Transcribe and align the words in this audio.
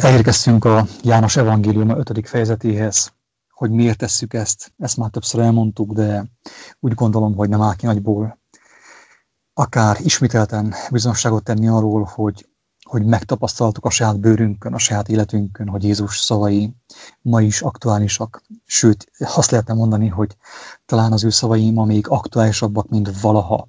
Elérkeztünk 0.00 0.64
a 0.64 0.86
János 1.02 1.36
Evangélium 1.36 1.90
5. 1.90 2.28
fejezetéhez. 2.28 3.12
Hogy 3.50 3.70
miért 3.70 3.98
tesszük 3.98 4.34
ezt, 4.34 4.72
ezt 4.78 4.96
már 4.96 5.10
többször 5.10 5.40
elmondtuk, 5.40 5.92
de 5.92 6.24
úgy 6.80 6.94
gondolom, 6.94 7.34
hogy 7.34 7.48
nem 7.48 7.60
áll 7.60 7.74
ki 7.74 7.86
nagyból. 7.86 8.38
Akár 9.54 9.96
ismételten 10.00 10.74
bizonságot 10.90 11.44
tenni 11.44 11.68
arról, 11.68 12.10
hogy, 12.14 12.48
hogy 12.82 13.04
megtapasztaltuk 13.04 13.84
a 13.84 13.90
saját 13.90 14.20
bőrünkön, 14.20 14.74
a 14.74 14.78
saját 14.78 15.08
életünkön, 15.08 15.68
hogy 15.68 15.84
Jézus 15.84 16.18
szavai 16.18 16.74
ma 17.20 17.42
is 17.42 17.62
aktuálisak. 17.62 18.42
Sőt, 18.64 19.10
azt 19.18 19.50
lehetne 19.50 19.74
mondani, 19.74 20.08
hogy 20.08 20.36
talán 20.86 21.12
az 21.12 21.24
ő 21.24 21.30
szavai 21.30 21.70
ma 21.70 21.84
még 21.84 22.08
aktuálisabbak, 22.08 22.88
mint 22.88 23.20
valaha 23.20 23.68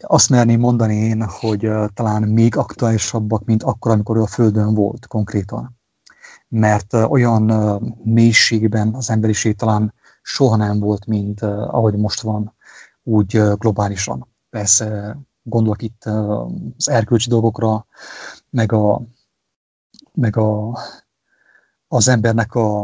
azt 0.00 0.30
merném 0.30 0.60
mondani 0.60 0.94
én, 0.94 1.24
hogy 1.28 1.70
talán 1.94 2.22
még 2.22 2.56
aktuálisabbak, 2.56 3.44
mint 3.44 3.62
akkor, 3.62 3.90
amikor 3.90 4.16
ő 4.16 4.20
a 4.20 4.26
Földön 4.26 4.74
volt 4.74 5.06
konkrétan. 5.06 5.78
Mert 6.48 6.92
olyan 6.92 7.42
mélységben 8.04 8.94
az 8.94 9.10
emberiség 9.10 9.56
talán 9.56 9.94
soha 10.22 10.56
nem 10.56 10.78
volt, 10.78 11.06
mint 11.06 11.42
ahogy 11.42 11.96
most 11.96 12.20
van, 12.20 12.54
úgy 13.02 13.42
globálisan. 13.58 14.28
Persze 14.50 15.18
gondolok 15.42 15.82
itt 15.82 16.04
az 16.04 16.88
erkölcsi 16.88 17.28
dolgokra, 17.28 17.86
meg, 18.50 18.72
a, 18.72 19.02
meg 20.12 20.36
a, 20.36 20.78
az 21.88 22.08
embernek 22.08 22.54
a, 22.54 22.80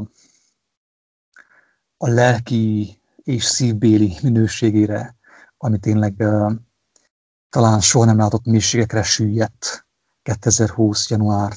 a 1.96 2.08
lelki 2.08 3.00
és 3.16 3.44
szívbéli 3.44 4.16
minőségére, 4.22 5.16
ami 5.56 5.78
tényleg 5.78 6.24
talán 7.52 7.80
soha 7.80 8.04
nem 8.04 8.16
látott 8.16 8.44
mélységekre 8.44 9.02
süllyedt 9.02 9.86
2020. 10.22 11.10
január 11.10 11.52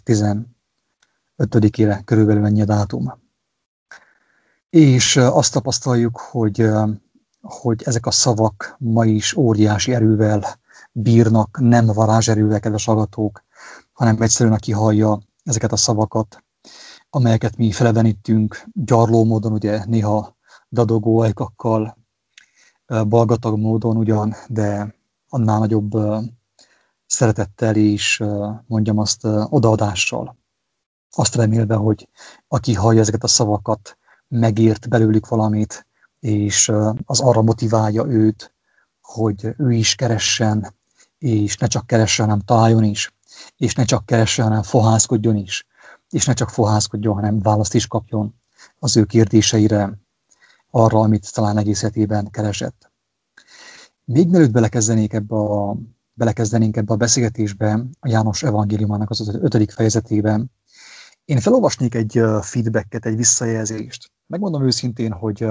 15-ére 1.38 2.02
körülbelül 2.06 2.46
ennyi 2.46 2.62
a 2.62 2.66
dátum. 2.66 3.14
És 4.70 5.18
azt 5.18 5.54
tapasztaljuk, 5.54 6.18
hogy, 6.18 6.70
hogy 7.42 7.84
ezek 7.86 8.06
a 8.06 8.12
szavak 8.12 8.76
ma 8.80 9.06
is 9.06 9.36
óriási 9.36 9.94
erővel 9.94 10.60
bírnak, 10.92 11.60
nem 11.60 11.86
varázserővel, 11.86 12.60
kedves 12.60 12.88
agatók, 12.88 13.44
hanem 13.94 14.22
egyszerűen 14.22 14.56
aki 14.56 14.72
hallja 14.72 15.20
ezeket 15.44 15.72
a 15.72 15.78
szavakat, 15.78 16.44
amelyeket 17.10 17.58
mi 17.58 17.72
felevenítünk 17.72 18.64
gyarló 18.74 19.24
módon, 19.24 19.52
ugye 19.52 19.86
néha 19.86 20.38
dadogó 20.70 21.20
ajkakkal, 21.20 21.98
balgatag 23.08 23.58
módon 23.58 23.98
ugyan, 23.98 24.36
de 24.48 24.95
annál 25.36 25.60
nagyobb 25.60 25.92
szeretettel 27.06 27.76
és 27.76 28.24
mondjam 28.68 28.98
azt 28.98 29.24
odaadással. 29.50 30.38
Azt 31.16 31.36
remélve, 31.36 31.76
hogy 31.76 32.10
aki 32.48 32.74
hallja 32.74 33.00
ezeket 33.00 33.24
a 33.24 33.28
szavakat, 33.28 33.98
megért 34.28 34.90
belőlük 34.90 35.28
valamit, 35.28 35.88
és 36.20 36.72
az 37.06 37.20
arra 37.20 37.42
motiválja 37.42 38.06
őt, 38.06 38.54
hogy 39.02 39.54
ő 39.58 39.72
is 39.72 39.96
keressen, 39.96 40.74
és 41.18 41.58
ne 41.58 41.68
csak 41.68 41.88
keressen, 41.88 42.26
hanem 42.26 42.42
találjon 42.42 42.84
is, 42.84 43.14
és 43.58 43.76
ne 43.76 43.84
csak 43.84 44.06
keressen, 44.06 44.48
hanem 44.48 44.64
fohászkodjon 44.64 45.36
is, 45.36 45.66
és 46.10 46.26
ne 46.26 46.34
csak 46.34 46.50
fohászkodjon, 46.50 47.14
hanem 47.14 47.40
választ 47.40 47.74
is 47.74 47.88
kapjon 47.88 48.36
az 48.80 48.98
ő 48.98 49.04
kérdéseire, 49.04 50.00
arra, 50.72 51.00
amit 51.00 51.34
talán 51.34 51.58
egész 51.58 51.82
hetében 51.82 52.30
keresett. 52.30 52.85
Még 54.06 54.30
mielőtt 54.30 54.52
belekezdenék 54.52 55.14
ebbe 55.14 55.36
a, 55.36 55.78
belekezdenénk 56.14 56.78
ebbe 56.78 56.94
a 56.94 56.98
beszélgetésbe, 56.98 57.86
a 58.00 58.10
János 58.10 58.44
evangéliumának 58.44 59.10
az 59.10 59.40
ötödik 59.42 59.72
fejezetében, 59.72 60.52
én 61.26 61.40
felolvasnék 61.40 61.96
egy 61.96 62.22
feedbacket, 62.42 63.06
egy 63.06 63.16
visszajelzést. 63.16 64.12
Megmondom 64.28 64.66
őszintén, 64.66 65.12
hogy 65.12 65.48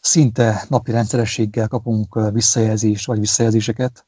szinte 0.00 0.64
napi 0.68 0.90
rendszerességgel 0.90 1.68
kapunk 1.68 2.30
visszajelzést 2.32 3.06
vagy 3.06 3.18
visszajelzéseket, 3.18 4.06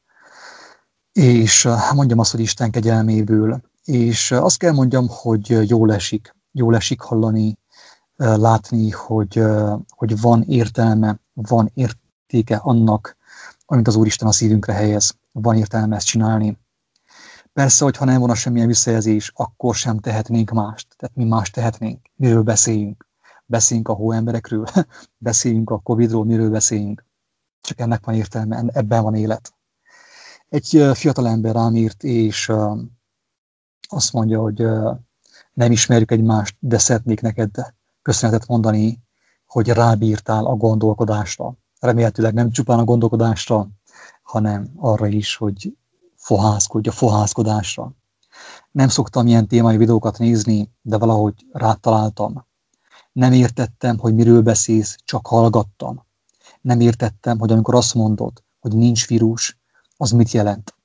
és 1.11 1.69
mondjam 1.93 2.19
azt, 2.19 2.31
hogy 2.31 2.39
Isten 2.39 2.71
kegyelméből, 2.71 3.61
és 3.83 4.31
azt 4.31 4.57
kell 4.57 4.71
mondjam, 4.71 5.07
hogy 5.09 5.69
jól 5.69 5.93
esik, 5.93 6.35
jól 6.51 6.75
esik 6.75 7.01
hallani, 7.01 7.57
látni, 8.15 8.89
hogy, 8.89 9.43
hogy 9.87 10.21
van 10.21 10.41
értelme, 10.41 11.19
van 11.33 11.71
ért, 11.73 11.97
értéke 12.33 12.55
annak, 12.63 13.17
amit 13.65 13.87
az 13.87 13.95
Úristen 13.95 14.27
a 14.27 14.31
szívünkre 14.31 14.73
helyez. 14.73 15.15
Van 15.31 15.57
értelme 15.57 15.95
ezt 15.95 16.05
csinálni. 16.05 16.57
Persze, 17.53 17.83
hogyha 17.83 18.05
nem 18.05 18.19
volna 18.19 18.35
semmilyen 18.35 18.67
visszajelzés, 18.67 19.31
akkor 19.35 19.75
sem 19.75 19.99
tehetnénk 19.99 20.51
mást. 20.51 20.87
Tehát 20.97 21.15
mi 21.15 21.23
más 21.23 21.49
tehetnénk? 21.49 22.09
Miről 22.15 22.43
beszéljünk? 22.43 23.07
Beszéljünk 23.45 23.89
a 23.89 23.93
hóemberekről? 23.93 24.65
beszéljünk 25.17 25.69
a 25.69 25.79
Covid-ról? 25.79 26.25
Miről 26.25 26.49
beszéljünk? 26.49 27.05
Csak 27.61 27.79
ennek 27.79 28.05
van 28.05 28.15
értelme, 28.15 28.63
ebben 28.67 29.03
van 29.03 29.15
élet. 29.15 29.53
Egy 30.49 30.89
fiatal 30.93 31.27
ember 31.27 31.53
rám 31.53 31.75
írt, 31.75 32.03
és 32.03 32.51
azt 33.89 34.13
mondja, 34.13 34.39
hogy 34.39 34.63
nem 35.53 35.71
ismerjük 35.71 36.11
egymást, 36.11 36.55
de 36.59 36.77
szeretnék 36.77 37.21
neked 37.21 37.55
köszönetet 38.01 38.47
mondani, 38.47 38.99
hogy 39.45 39.67
rábírtál 39.67 40.45
a 40.45 40.55
gondolkodásra 40.55 41.57
remélhetőleg 41.83 42.33
nem 42.33 42.51
csupán 42.51 42.79
a 42.79 42.83
gondolkodásra, 42.83 43.67
hanem 44.21 44.71
arra 44.75 45.07
is, 45.07 45.35
hogy 45.35 45.77
fohászkodj 46.15 46.89
a 46.89 46.91
fohászkodásra. 46.91 47.91
Nem 48.71 48.87
szoktam 48.87 49.27
ilyen 49.27 49.47
témai 49.47 49.77
videókat 49.77 50.17
nézni, 50.17 50.71
de 50.81 50.97
valahogy 50.97 51.45
rátaláltam. 51.51 52.45
Nem 53.11 53.31
értettem, 53.31 53.97
hogy 53.97 54.15
miről 54.15 54.41
beszélsz, 54.41 54.95
csak 55.03 55.27
hallgattam. 55.27 56.05
Nem 56.61 56.79
értettem, 56.79 57.39
hogy 57.39 57.51
amikor 57.51 57.75
azt 57.75 57.93
mondod, 57.93 58.43
hogy 58.59 58.75
nincs 58.75 59.07
vírus, 59.07 59.59
az 59.97 60.11
mit 60.11 60.31
jelent. 60.31 60.75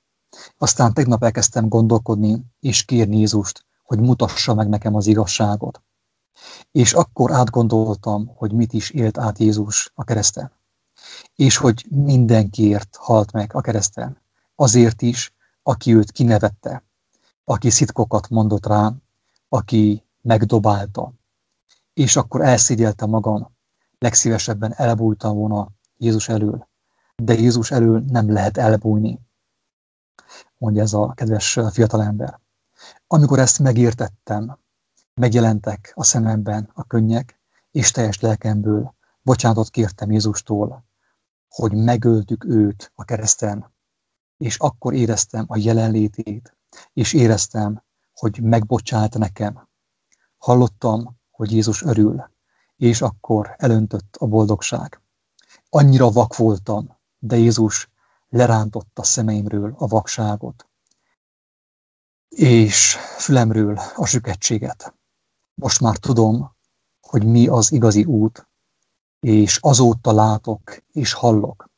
Aztán 0.57 0.93
tegnap 0.93 1.23
elkezdtem 1.23 1.67
gondolkodni 1.67 2.45
és 2.59 2.85
kérni 2.85 3.17
Jézust, 3.17 3.65
hogy 3.83 3.99
mutassa 3.99 4.53
meg 4.53 4.69
nekem 4.69 4.95
az 4.95 5.07
igazságot. 5.07 5.81
És 6.71 6.93
akkor 6.93 7.31
átgondoltam, 7.31 8.31
hogy 8.35 8.51
mit 8.51 8.73
is 8.73 8.89
élt 8.89 9.17
át 9.17 9.37
Jézus 9.37 9.91
a 9.95 10.03
kereszten 10.03 10.57
és 11.39 11.57
hogy 11.57 11.85
mindenkiért 11.89 12.95
halt 12.95 13.31
meg 13.31 13.55
a 13.55 13.61
kereszten. 13.61 14.17
Azért 14.55 15.01
is, 15.01 15.33
aki 15.63 15.95
őt 15.95 16.11
kinevette, 16.11 16.83
aki 17.43 17.69
szitkokat 17.69 18.29
mondott 18.29 18.65
rá, 18.65 18.93
aki 19.49 20.03
megdobálta. 20.21 21.13
És 21.93 22.15
akkor 22.15 22.41
elszégyelte 22.41 23.05
magam, 23.05 23.55
legszívesebben 23.99 24.73
elbújtam 24.75 25.35
volna 25.35 25.67
Jézus 25.97 26.29
elől. 26.29 26.67
De 27.15 27.33
Jézus 27.33 27.71
elől 27.71 28.03
nem 28.07 28.31
lehet 28.31 28.57
elbújni, 28.57 29.19
mondja 30.57 30.81
ez 30.81 30.93
a 30.93 31.13
kedves 31.13 31.59
fiatalember. 31.71 32.39
Amikor 33.07 33.39
ezt 33.39 33.59
megértettem, 33.59 34.57
megjelentek 35.13 35.91
a 35.95 36.03
szememben 36.03 36.69
a 36.73 36.83
könnyek, 36.83 37.39
és 37.71 37.91
teljes 37.91 38.19
lelkemből 38.19 38.93
bocsánatot 39.21 39.69
kértem 39.69 40.11
Jézustól, 40.11 40.87
hogy 41.49 41.73
megöltük 41.73 42.45
őt 42.45 42.91
a 42.95 43.03
kereszten, 43.03 43.73
és 44.37 44.57
akkor 44.57 44.93
éreztem 44.93 45.45
a 45.47 45.57
jelenlétét, 45.57 46.57
és 46.93 47.13
éreztem, 47.13 47.83
hogy 48.13 48.41
megbocsált 48.41 49.17
nekem. 49.17 49.67
Hallottam, 50.37 51.17
hogy 51.31 51.51
Jézus 51.51 51.83
örül, 51.83 52.31
és 52.75 53.01
akkor 53.01 53.55
elöntött 53.57 54.15
a 54.19 54.25
boldogság. 54.27 55.01
Annyira 55.69 56.11
vak 56.11 56.35
voltam, 56.35 56.97
de 57.17 57.37
Jézus 57.37 57.89
lerántotta 58.29 59.03
szemeimről 59.03 59.75
a 59.77 59.87
vakságot, 59.87 60.69
és 62.29 62.95
fülemről 63.17 63.79
a 63.95 64.05
süketséget. 64.05 64.93
Most 65.53 65.79
már 65.81 65.97
tudom, 65.97 66.55
hogy 67.01 67.25
mi 67.25 67.47
az 67.47 67.71
igazi 67.71 68.05
út, 68.05 68.48
és 69.19 69.57
azóta 69.61 70.11
látok 70.11 70.77
és 70.91 71.13
hallok. 71.13 71.69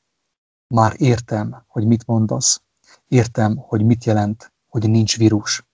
Már 0.67 0.93
értem, 0.97 1.63
hogy 1.67 1.85
mit 1.85 2.07
mondasz. 2.07 2.61
Értem, 3.07 3.57
hogy 3.57 3.83
mit 3.83 4.03
jelent, 4.03 4.53
hogy 4.67 4.89
nincs 4.89 5.17
vírus. 5.17 5.65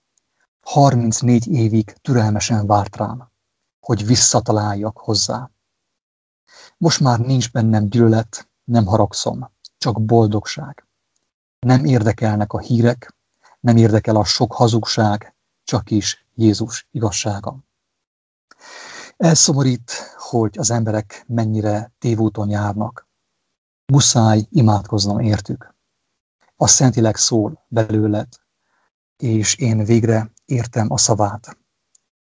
34 0.61 1.47
évig 1.47 1.91
türelmesen 2.01 2.67
várt 2.67 2.95
rám, 2.95 3.31
hogy 3.79 4.05
visszataláljak 4.05 4.97
hozzá. 4.97 5.51
Most 6.77 6.99
már 6.99 7.19
nincs 7.19 7.51
bennem 7.51 7.89
gyűlölet, 7.89 8.49
nem 8.63 8.85
haragszom, 8.85 9.51
csak 9.77 10.01
boldogság. 10.01 10.87
Nem 11.59 11.85
érdekelnek 11.85 12.53
a 12.53 12.59
hírek, 12.59 13.15
nem 13.59 13.77
érdekel 13.77 14.15
a 14.15 14.23
sok 14.23 14.53
hazugság, 14.53 15.35
csak 15.63 15.91
is 15.91 16.25
Jézus 16.35 16.87
igazsága. 16.91 17.66
Elszomorít, 19.17 19.91
hogy 20.17 20.57
az 20.57 20.71
emberek 20.71 21.23
mennyire 21.27 21.91
tévúton 21.99 22.49
járnak. 22.49 23.07
Muszáj 23.85 24.45
imádkoznom 24.49 25.19
értük. 25.19 25.75
A 26.55 26.67
Szentileg 26.67 27.15
szól 27.15 27.65
belőled, 27.67 28.27
és 29.17 29.55
én 29.55 29.83
végre 29.83 30.31
értem 30.45 30.91
a 30.91 30.97
szavát. 30.97 31.57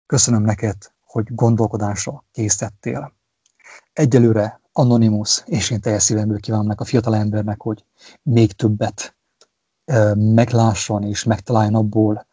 Köszönöm 0.06 0.42
neked, 0.42 0.78
hogy 1.06 1.36
gondolkodásra 1.36 2.26
készítettél. 2.32 3.14
Egyelőre 3.94 4.62
Anonymous, 4.72 5.44
és 5.46 5.70
én 5.70 5.82
teljes 5.82 6.04
szívemből 6.04 6.40
kívánom 6.40 6.74
a 6.76 6.86
fiatal 6.86 7.16
embernek, 7.16 7.62
hogy 7.62 7.86
még 8.22 8.52
többet 8.52 9.16
meglásson 10.16 11.04
és 11.04 11.24
megtaláljon 11.24 11.76
abból, 11.76 12.28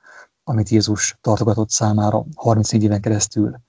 amit 0.45 0.69
Jézus 0.69 1.19
tartogatott 1.21 1.71
számára 1.71 2.25
34 2.35 2.83
éven 2.83 3.01
keresztül, 3.01 3.67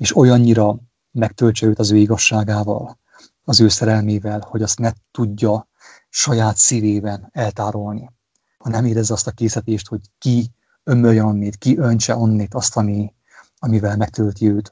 és 0.00 0.16
olyannyira 0.16 0.78
megtöltse 1.10 1.66
őt 1.66 1.78
az 1.78 1.90
ő 1.90 1.96
igazságával, 1.96 2.98
az 3.44 3.60
ő 3.60 3.68
szerelmével, 3.68 4.40
hogy 4.48 4.62
azt 4.62 4.78
ne 4.78 4.92
tudja 5.10 5.68
saját 6.08 6.56
szívében 6.56 7.28
eltárolni, 7.32 8.10
hanem 8.58 8.84
érezze 8.84 9.12
azt 9.12 9.26
a 9.26 9.30
készítést, 9.30 9.88
hogy 9.88 10.00
ki 10.18 10.50
ömöljön 10.84 11.24
onnét, 11.24 11.56
ki 11.56 11.78
öntse 11.78 12.16
onnét 12.16 12.54
azt, 12.54 12.76
ami, 12.76 13.14
amivel 13.58 13.96
megtölti 13.96 14.48
őt. 14.50 14.70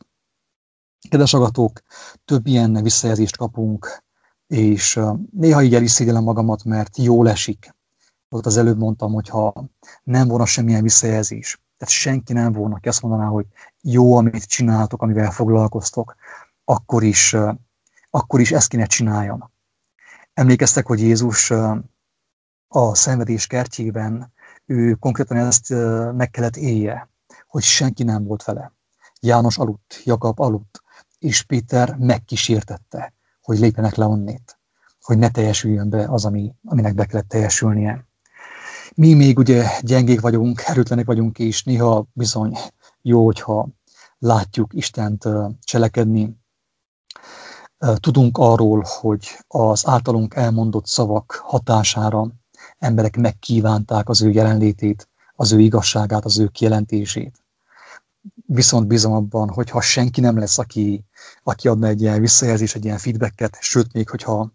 Kedves 1.08 1.34
agatók, 1.34 1.82
több 2.24 2.46
ilyen 2.46 2.82
visszajelzést 2.82 3.36
kapunk, 3.36 4.02
és 4.46 5.00
néha 5.30 5.62
így 5.62 5.74
el 5.74 6.20
magamat, 6.20 6.64
mert 6.64 6.96
jól 6.96 7.28
esik. 7.28 7.74
Ott 8.28 8.46
az 8.46 8.56
előbb 8.56 8.78
mondtam, 8.78 9.12
hogy 9.12 9.28
ha 9.28 9.68
nem 10.04 10.28
volna 10.28 10.46
semmilyen 10.46 10.82
visszajelzés, 10.82 11.62
tehát 11.78 11.94
senki 11.94 12.32
nem 12.32 12.52
volna, 12.52 12.74
aki 12.74 12.88
azt 12.88 13.02
mondaná, 13.02 13.26
hogy 13.26 13.46
jó, 13.82 14.16
amit 14.16 14.44
csináltok, 14.44 15.02
amivel 15.02 15.30
foglalkoztok, 15.30 16.14
akkor 16.64 17.02
is, 17.02 17.36
akkor 18.10 18.40
is 18.40 18.52
ezt 18.52 18.68
kéne 18.68 18.86
csináljam. 18.86 19.50
Emlékeztek, 20.34 20.86
hogy 20.86 21.00
Jézus 21.00 21.50
a 22.68 22.94
szenvedés 22.94 23.46
kertjében, 23.46 24.32
ő 24.66 24.94
konkrétan 24.94 25.36
ezt 25.36 25.68
meg 26.12 26.30
kellett 26.30 26.56
élje, 26.56 27.08
hogy 27.46 27.62
senki 27.62 28.02
nem 28.02 28.24
volt 28.24 28.44
vele. 28.44 28.72
János 29.20 29.58
aludt, 29.58 30.00
Jakab 30.04 30.40
aludt, 30.40 30.82
és 31.18 31.42
Péter 31.42 31.96
megkísértette, 31.96 33.12
hogy 33.40 33.58
lépjenek 33.58 33.94
le 33.94 34.06
onnét, 34.06 34.58
hogy 35.00 35.18
ne 35.18 35.30
teljesüljön 35.30 35.88
be 35.88 36.04
az, 36.08 36.24
ami, 36.24 36.54
aminek 36.64 36.94
be 36.94 37.04
kellett 37.04 37.28
teljesülnie. 37.28 38.07
Mi 38.94 39.14
még 39.14 39.38
ugye 39.38 39.66
gyengék 39.80 40.20
vagyunk, 40.20 40.62
erőtlenek 40.66 41.06
vagyunk, 41.06 41.38
és 41.38 41.64
néha 41.64 42.06
bizony 42.12 42.58
jó, 43.02 43.24
hogyha 43.24 43.68
látjuk 44.18 44.74
Istent 44.74 45.28
cselekedni. 45.60 46.36
Tudunk 47.94 48.38
arról, 48.38 48.84
hogy 48.86 49.38
az 49.46 49.86
általunk 49.86 50.34
elmondott 50.34 50.86
szavak 50.86 51.42
hatására 51.44 52.26
emberek 52.78 53.16
megkívánták 53.16 54.08
az 54.08 54.22
ő 54.22 54.30
jelenlétét, 54.30 55.08
az 55.34 55.52
ő 55.52 55.60
igazságát, 55.60 56.24
az 56.24 56.38
ő 56.38 56.46
kijelentését. 56.46 57.42
Viszont 58.46 58.86
bízom 58.86 59.12
abban, 59.12 59.48
hogy 59.48 59.70
ha 59.70 59.80
senki 59.80 60.20
nem 60.20 60.38
lesz, 60.38 60.58
aki, 60.58 61.04
aki 61.42 61.68
adna 61.68 61.86
egy 61.86 62.00
ilyen 62.00 62.20
visszajelzés, 62.20 62.74
egy 62.74 62.84
ilyen 62.84 62.98
feedbacket, 62.98 63.56
sőt 63.60 63.92
még, 63.92 64.08
hogyha 64.08 64.52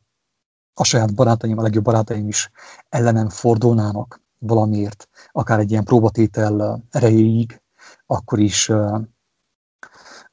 a 0.74 0.84
saját 0.84 1.14
barátaim, 1.16 1.58
a 1.58 1.62
legjobb 1.62 1.84
barátaim 1.84 2.28
is 2.28 2.52
ellenem 2.90 3.30
fordulnának 3.30 4.23
valamiért, 4.48 5.10
akár 5.31 5.60
egy 5.60 5.72
ilyen 5.72 5.84
próbatétel 5.84 6.84
erejéig, 6.90 7.62
akkor 8.06 8.40
is, 8.40 8.69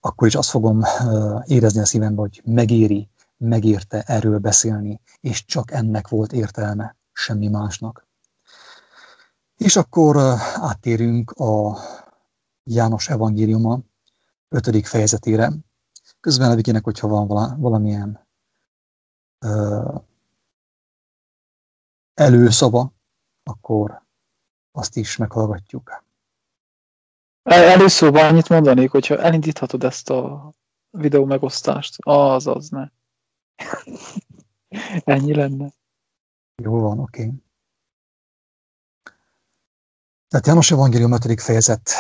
akkor 0.00 0.26
is 0.26 0.34
azt 0.34 0.50
fogom 0.50 0.82
érezni 1.44 1.80
a 1.80 1.84
szívemben, 1.84 2.18
hogy 2.18 2.42
megéri, 2.44 3.08
megérte 3.36 4.02
erről 4.02 4.38
beszélni, 4.38 5.00
és 5.20 5.44
csak 5.44 5.70
ennek 5.70 6.08
volt 6.08 6.32
értelme, 6.32 6.96
semmi 7.12 7.48
másnak. 7.48 8.08
És 9.56 9.76
akkor 9.76 10.16
áttérünk 10.54 11.30
a 11.30 11.78
János 12.64 13.08
evangéliuma 13.08 13.80
ötödik 14.48 14.86
fejezetére. 14.86 15.52
Közben 16.20 16.48
Levikének, 16.48 16.84
hogyha 16.84 17.08
van 17.08 17.58
valamilyen 17.60 18.26
előszava, 22.14 22.92
akkor 23.42 24.02
azt 24.72 24.96
is 24.96 25.16
meghallgatjuk. 25.16 26.04
Először 27.42 28.16
annyit 28.16 28.48
mondanék, 28.48 28.90
hogyha 28.90 29.18
elindíthatod 29.18 29.84
ezt 29.84 30.10
a 30.10 30.52
videó 30.90 31.24
megosztást, 31.24 31.96
az 32.00 32.46
az 32.46 32.68
ne. 32.68 32.88
Ennyi 35.14 35.34
lenne. 35.34 35.72
Jó 36.62 36.80
van, 36.80 36.98
oké. 36.98 37.22
Okay. 37.22 37.42
Tehát 40.28 40.46
János 40.46 40.70
Evangélium 40.70 41.12
5. 41.12 41.40
fejezet 41.40 41.90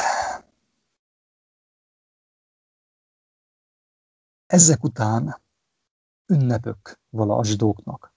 Ezek 4.46 4.84
után 4.84 5.40
ünnepök 6.26 7.00
vala 7.10 7.36
a 7.36 7.44
zsidóknak, 7.44 8.14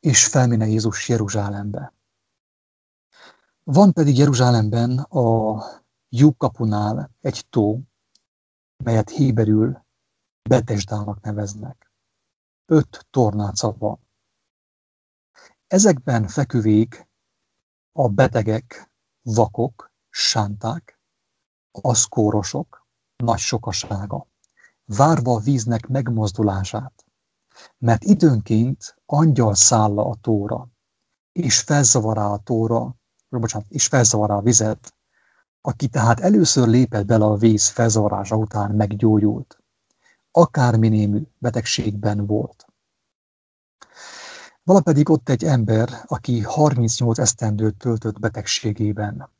és 0.00 0.26
felméne 0.26 0.66
Jézus 0.66 1.08
Jeruzsálembe. 1.08 1.95
Van 3.72 3.92
pedig 3.92 4.18
Jeruzsálemben 4.18 4.98
a 4.98 5.62
lyukkapunál 6.08 7.10
egy 7.20 7.46
tó, 7.50 7.80
melyet 8.84 9.10
héberül 9.10 9.84
Betesdának 10.48 11.20
neveznek. 11.20 11.92
Öt 12.64 13.06
tornáca 13.10 13.72
van. 13.78 13.98
Ezekben 15.66 16.28
feküvék 16.28 17.08
a 17.92 18.08
betegek, 18.08 18.90
vakok, 19.22 19.92
sánták, 20.10 21.00
aszkórosok, 21.70 22.86
nagy 23.16 23.38
sokasága 23.38 24.26
várva 24.84 25.34
a 25.34 25.40
víznek 25.40 25.86
megmozdulását, 25.86 27.04
mert 27.78 28.04
időnként 28.04 28.96
angyal 29.06 29.54
szálla 29.54 30.06
a 30.06 30.14
tóra, 30.14 30.68
és 31.32 31.60
felzavará 31.60 32.26
a 32.26 32.38
tóra, 32.38 32.96
bocsánat, 33.28 33.66
és 33.68 33.86
felzavará 33.86 34.34
a 34.34 34.42
vizet, 34.42 34.94
aki 35.60 35.88
tehát 35.88 36.20
először 36.20 36.68
lépett 36.68 37.06
bele 37.06 37.24
a 37.24 37.36
víz 37.36 37.68
felzavarása 37.68 38.36
után 38.36 38.70
meggyógyult, 38.70 39.58
akárminémű 40.30 41.22
betegségben 41.38 42.26
volt. 42.26 42.66
Vala 44.62 44.80
pedig 44.80 45.08
ott 45.08 45.28
egy 45.28 45.44
ember, 45.44 45.88
aki 46.06 46.42
38 46.42 47.18
esztendőt 47.18 47.76
töltött 47.76 48.18
betegségében. 48.18 49.30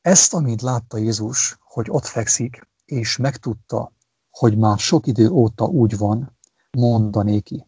Ezt, 0.00 0.34
amint 0.34 0.62
látta 0.62 0.96
Jézus, 0.96 1.58
hogy 1.60 1.86
ott 1.90 2.04
fekszik, 2.04 2.68
és 2.84 3.16
megtudta, 3.16 3.92
hogy 4.30 4.58
már 4.58 4.78
sok 4.78 5.06
idő 5.06 5.28
óta 5.30 5.64
úgy 5.64 5.96
van, 5.96 6.38
mondanéki. 6.70 7.66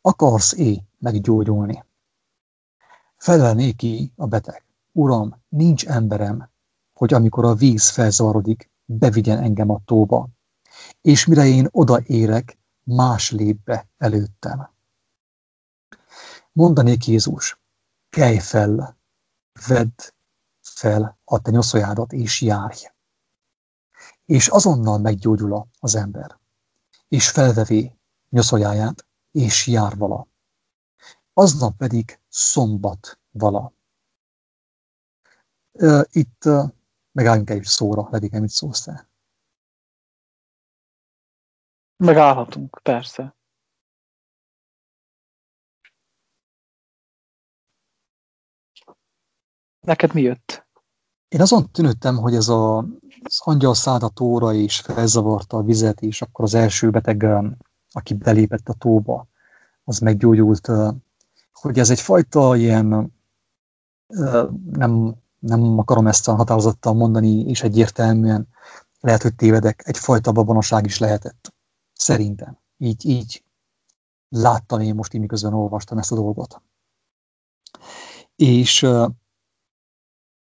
Akarsz-é 0.00 0.82
meggyógyulni? 0.98 1.84
Felelnéki 3.16 4.12
a 4.16 4.26
beteg. 4.26 4.64
Uram, 4.92 5.42
nincs 5.48 5.86
emberem, 5.86 6.50
hogy 6.92 7.14
amikor 7.14 7.44
a 7.44 7.54
víz 7.54 7.90
felzavarodik, 7.90 8.70
bevigyen 8.84 9.38
engem 9.38 9.70
a 9.70 9.80
tóba, 9.84 10.28
és 11.00 11.26
mire 11.26 11.44
én 11.44 11.68
odaérek, 11.70 12.58
más 12.82 13.30
lép 13.30 13.64
be 13.64 13.88
előttem. 13.98 14.70
Mondanék 16.52 17.06
Jézus, 17.06 17.60
kelj 18.08 18.38
fel, 18.38 18.98
vedd 19.66 20.00
fel 20.60 21.18
a 21.24 21.40
te 21.40 21.50
nyoszoljádat 21.50 22.12
és 22.12 22.40
járj 22.40 22.86
és 24.26 24.48
azonnal 24.48 24.98
meggyógyul 24.98 25.68
az 25.80 25.94
ember, 25.94 26.38
és 27.08 27.30
felvevé 27.30 27.96
nyoszoljáját, 28.28 29.06
és 29.30 29.66
jár 29.66 29.96
vala. 29.96 30.26
Aznap 31.38 31.76
pedig 31.76 32.20
szombat 32.28 33.20
vala. 33.30 33.72
Itt 36.10 36.44
megálljunk 37.12 37.50
egy 37.50 37.62
szóra, 37.62 38.08
Ledike, 38.10 38.40
mit 38.40 38.50
szólsz 38.50 38.82
te? 38.82 39.08
Megállhatunk, 41.96 42.80
persze. 42.82 43.36
Neked 49.80 50.14
mi 50.14 50.20
jött? 50.20 50.66
Én 51.28 51.40
azon 51.40 51.70
tűnődtem, 51.70 52.16
hogy 52.16 52.34
ez 52.34 52.48
a, 52.48 52.78
az 53.22 53.40
angyal 53.44 53.74
száda 53.74 54.08
tóra 54.08 54.52
és 54.52 54.80
felzavarta 54.80 55.56
a 55.56 55.62
vizet, 55.62 56.00
és 56.00 56.22
akkor 56.22 56.44
az 56.44 56.54
első 56.54 56.90
beteg, 56.90 57.26
aki 57.90 58.14
belépett 58.14 58.68
a 58.68 58.74
tóba, 58.74 59.28
az 59.84 59.98
meggyógyult, 59.98 60.68
hogy 61.60 61.78
ez 61.78 61.90
egyfajta 61.90 62.56
ilyen, 62.56 63.12
nem, 64.70 65.14
nem 65.38 65.78
akarom 65.78 66.06
ezt 66.06 66.28
a 66.28 66.34
határozattal 66.34 66.94
mondani, 66.94 67.40
és 67.40 67.62
egyértelműen 67.62 68.48
lehet, 69.00 69.22
hogy 69.22 69.34
tévedek, 69.34 69.82
egyfajta 69.86 70.32
babonaság 70.32 70.84
is 70.84 70.98
lehetett. 70.98 71.54
Szerintem. 71.92 72.58
Így, 72.76 73.06
így 73.06 73.44
láttam 74.28 74.80
én 74.80 74.94
most, 74.94 75.14
így 75.14 75.20
miközben 75.20 75.54
olvastam 75.54 75.98
ezt 75.98 76.12
a 76.12 76.14
dolgot. 76.14 76.62
És 78.36 78.86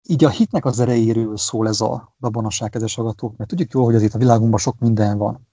így 0.03 0.23
a 0.23 0.29
hitnek 0.29 0.65
az 0.65 0.79
erejéről 0.79 1.37
szól 1.37 1.67
ez 1.67 1.81
a 1.81 2.15
babonaság, 2.19 2.69
kedves 2.69 2.95
hallgatók, 2.95 3.37
mert 3.37 3.49
tudjuk 3.49 3.73
jól, 3.73 3.85
hogy 3.85 3.95
azért 3.95 4.13
a 4.13 4.17
világunkban 4.17 4.59
sok 4.59 4.79
minden 4.79 5.17
van, 5.17 5.47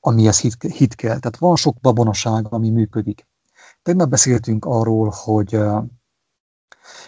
amihez 0.00 0.40
hit, 0.40 0.62
hit 0.62 0.94
kell. 0.94 1.18
Tehát 1.18 1.36
van 1.36 1.56
sok 1.56 1.80
babonaság, 1.80 2.52
ami 2.52 2.70
működik. 2.70 3.27
Tegnap 3.88 4.08
beszéltünk 4.08 4.64
arról, 4.64 5.12
hogy 5.14 5.60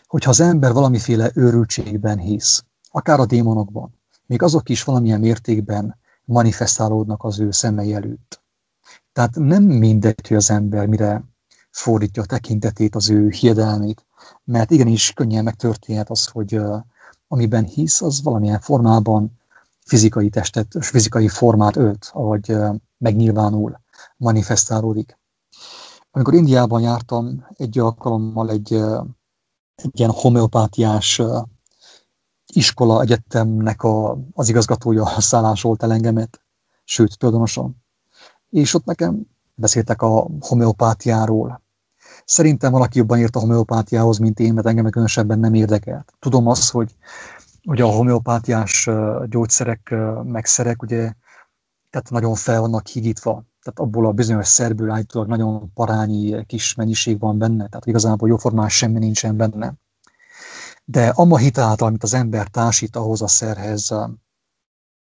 hogyha 0.07 0.31
az 0.31 0.41
ember 0.41 0.73
valamiféle 0.73 1.31
őrültségben 1.35 2.19
hisz, 2.19 2.65
akár 2.91 3.21
a 3.21 3.27
démonokban, 3.27 4.01
még 4.27 4.43
azok 4.43 4.69
is 4.69 4.85
valamilyen 4.85 5.21
mértékben 5.21 5.99
manifestálódnak 6.25 7.25
az 7.25 7.41
ő 7.41 7.51
szemei 7.51 7.95
előtt. 7.95 8.43
Tehát 9.13 9.35
nem 9.35 9.63
mindegy, 9.63 10.29
hogy 10.29 10.37
az 10.37 10.51
ember 10.51 10.87
mire 10.87 11.25
fordítja 11.71 12.23
a 12.23 12.27
tekintetét, 12.27 12.95
az 12.95 13.11
ő 13.11 13.29
hiedelmét, 13.29 14.07
mert 14.45 14.71
igenis 14.71 15.13
könnyen 15.13 15.45
megtörténhet 15.45 16.11
az, 16.11 16.27
hogy 16.27 16.61
amiben 17.29 17.65
hisz, 17.65 18.03
az 18.03 18.23
valamilyen 18.23 18.61
formában 18.61 19.41
fizikai 19.85 20.29
testet, 20.29 20.77
fizikai 20.81 21.29
formát 21.29 21.77
ölt, 21.77 22.11
ahogy 22.13 22.57
megnyilvánul, 22.99 23.81
manifestálódik. 24.17 25.20
Amikor 26.11 26.35
Indiában 26.35 26.81
jártam, 26.81 27.47
egy 27.57 27.79
alkalommal 27.79 28.50
egy, 28.50 28.73
egy 29.75 29.99
ilyen 29.99 30.11
homeopátiás 30.11 31.23
iskola 32.47 33.00
egyetemnek 33.00 33.83
a, 33.83 34.19
az 34.33 34.49
igazgatója 34.49 35.07
szállásolt 35.21 35.83
el 35.83 35.93
engemet, 35.93 36.40
sőt, 36.85 37.19
tulajdonosan. 37.19 37.85
És 38.50 38.75
ott 38.75 38.85
nekem 38.85 39.26
beszéltek 39.55 40.02
a 40.02 40.29
homeopátiáról. 40.40 41.62
Szerintem 42.25 42.73
valaki 42.73 42.99
jobban 42.99 43.19
ért 43.19 43.37
a 43.37 43.40
homeopátiához, 43.40 44.19
mint 44.19 44.40
én, 44.40 44.55
mert 44.55 44.67
engem 44.67 44.90
különösebben 44.90 45.38
nem 45.38 45.55
érdekelt. 45.55 46.12
Tudom 46.19 46.47
azt, 46.47 46.71
hogy, 46.71 46.97
hogy 47.62 47.81
a 47.81 47.87
homeopátiás 47.87 48.88
gyógyszerek, 49.26 49.95
megszerek, 50.23 50.83
ugye, 50.83 51.12
tehát 51.90 52.11
nagyon 52.11 52.35
fel 52.35 52.61
vannak 52.61 52.87
higítva. 52.87 53.45
Tehát 53.62 53.79
abból 53.79 54.07
a 54.07 54.12
bizonyos 54.12 54.49
szerből 54.49 54.90
állítólag 54.90 55.29
nagyon 55.29 55.73
parányi 55.73 56.47
kis 56.47 56.75
mennyiség 56.75 57.19
van 57.19 57.38
benne, 57.38 57.69
tehát 57.69 57.87
igazából 57.87 58.29
jóformás 58.29 58.76
semmi 58.76 58.99
nincsen 58.99 59.37
benne. 59.37 59.75
De 60.85 61.09
amma 61.09 61.37
hitáltal, 61.37 61.88
amit 61.88 62.02
az 62.02 62.14
ember 62.14 62.49
társít 62.49 62.97
ahhoz 62.97 63.23
a 63.23 63.29
szerhez, 63.29 63.95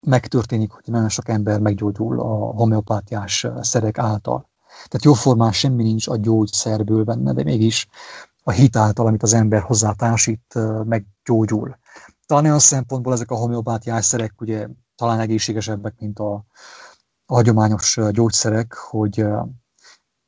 megtörténik, 0.01 0.71
hogy 0.71 0.85
nagyon 0.87 1.09
sok 1.09 1.29
ember 1.29 1.61
meggyógyul 1.61 2.21
a 2.21 2.35
homeopátiás 2.35 3.47
szerek 3.61 3.99
által. 3.99 4.49
Tehát 4.69 5.05
jóformán 5.05 5.53
semmi 5.53 5.83
nincs 5.83 6.09
a 6.09 6.17
gyógyszerből 6.17 7.05
benne, 7.05 7.33
de 7.33 7.43
mégis 7.43 7.89
a 8.43 8.51
hit 8.51 8.77
által, 8.77 9.07
amit 9.07 9.23
az 9.23 9.33
ember 9.33 9.63
hozzá 9.63 9.93
társít, 9.93 10.59
meggyógyul. 10.85 11.79
Talán 12.27 12.45
olyan 12.45 12.59
szempontból 12.59 13.13
ezek 13.13 13.31
a 13.31 13.37
homeopátiás 13.37 14.05
szerek 14.05 14.41
ugye 14.41 14.69
talán 14.97 15.21
egészségesebbek, 15.21 15.95
mint 15.99 16.19
a, 16.19 16.45
a 17.31 17.35
hagyományos 17.35 17.99
gyógyszerek, 18.11 18.75
hogy 18.75 19.21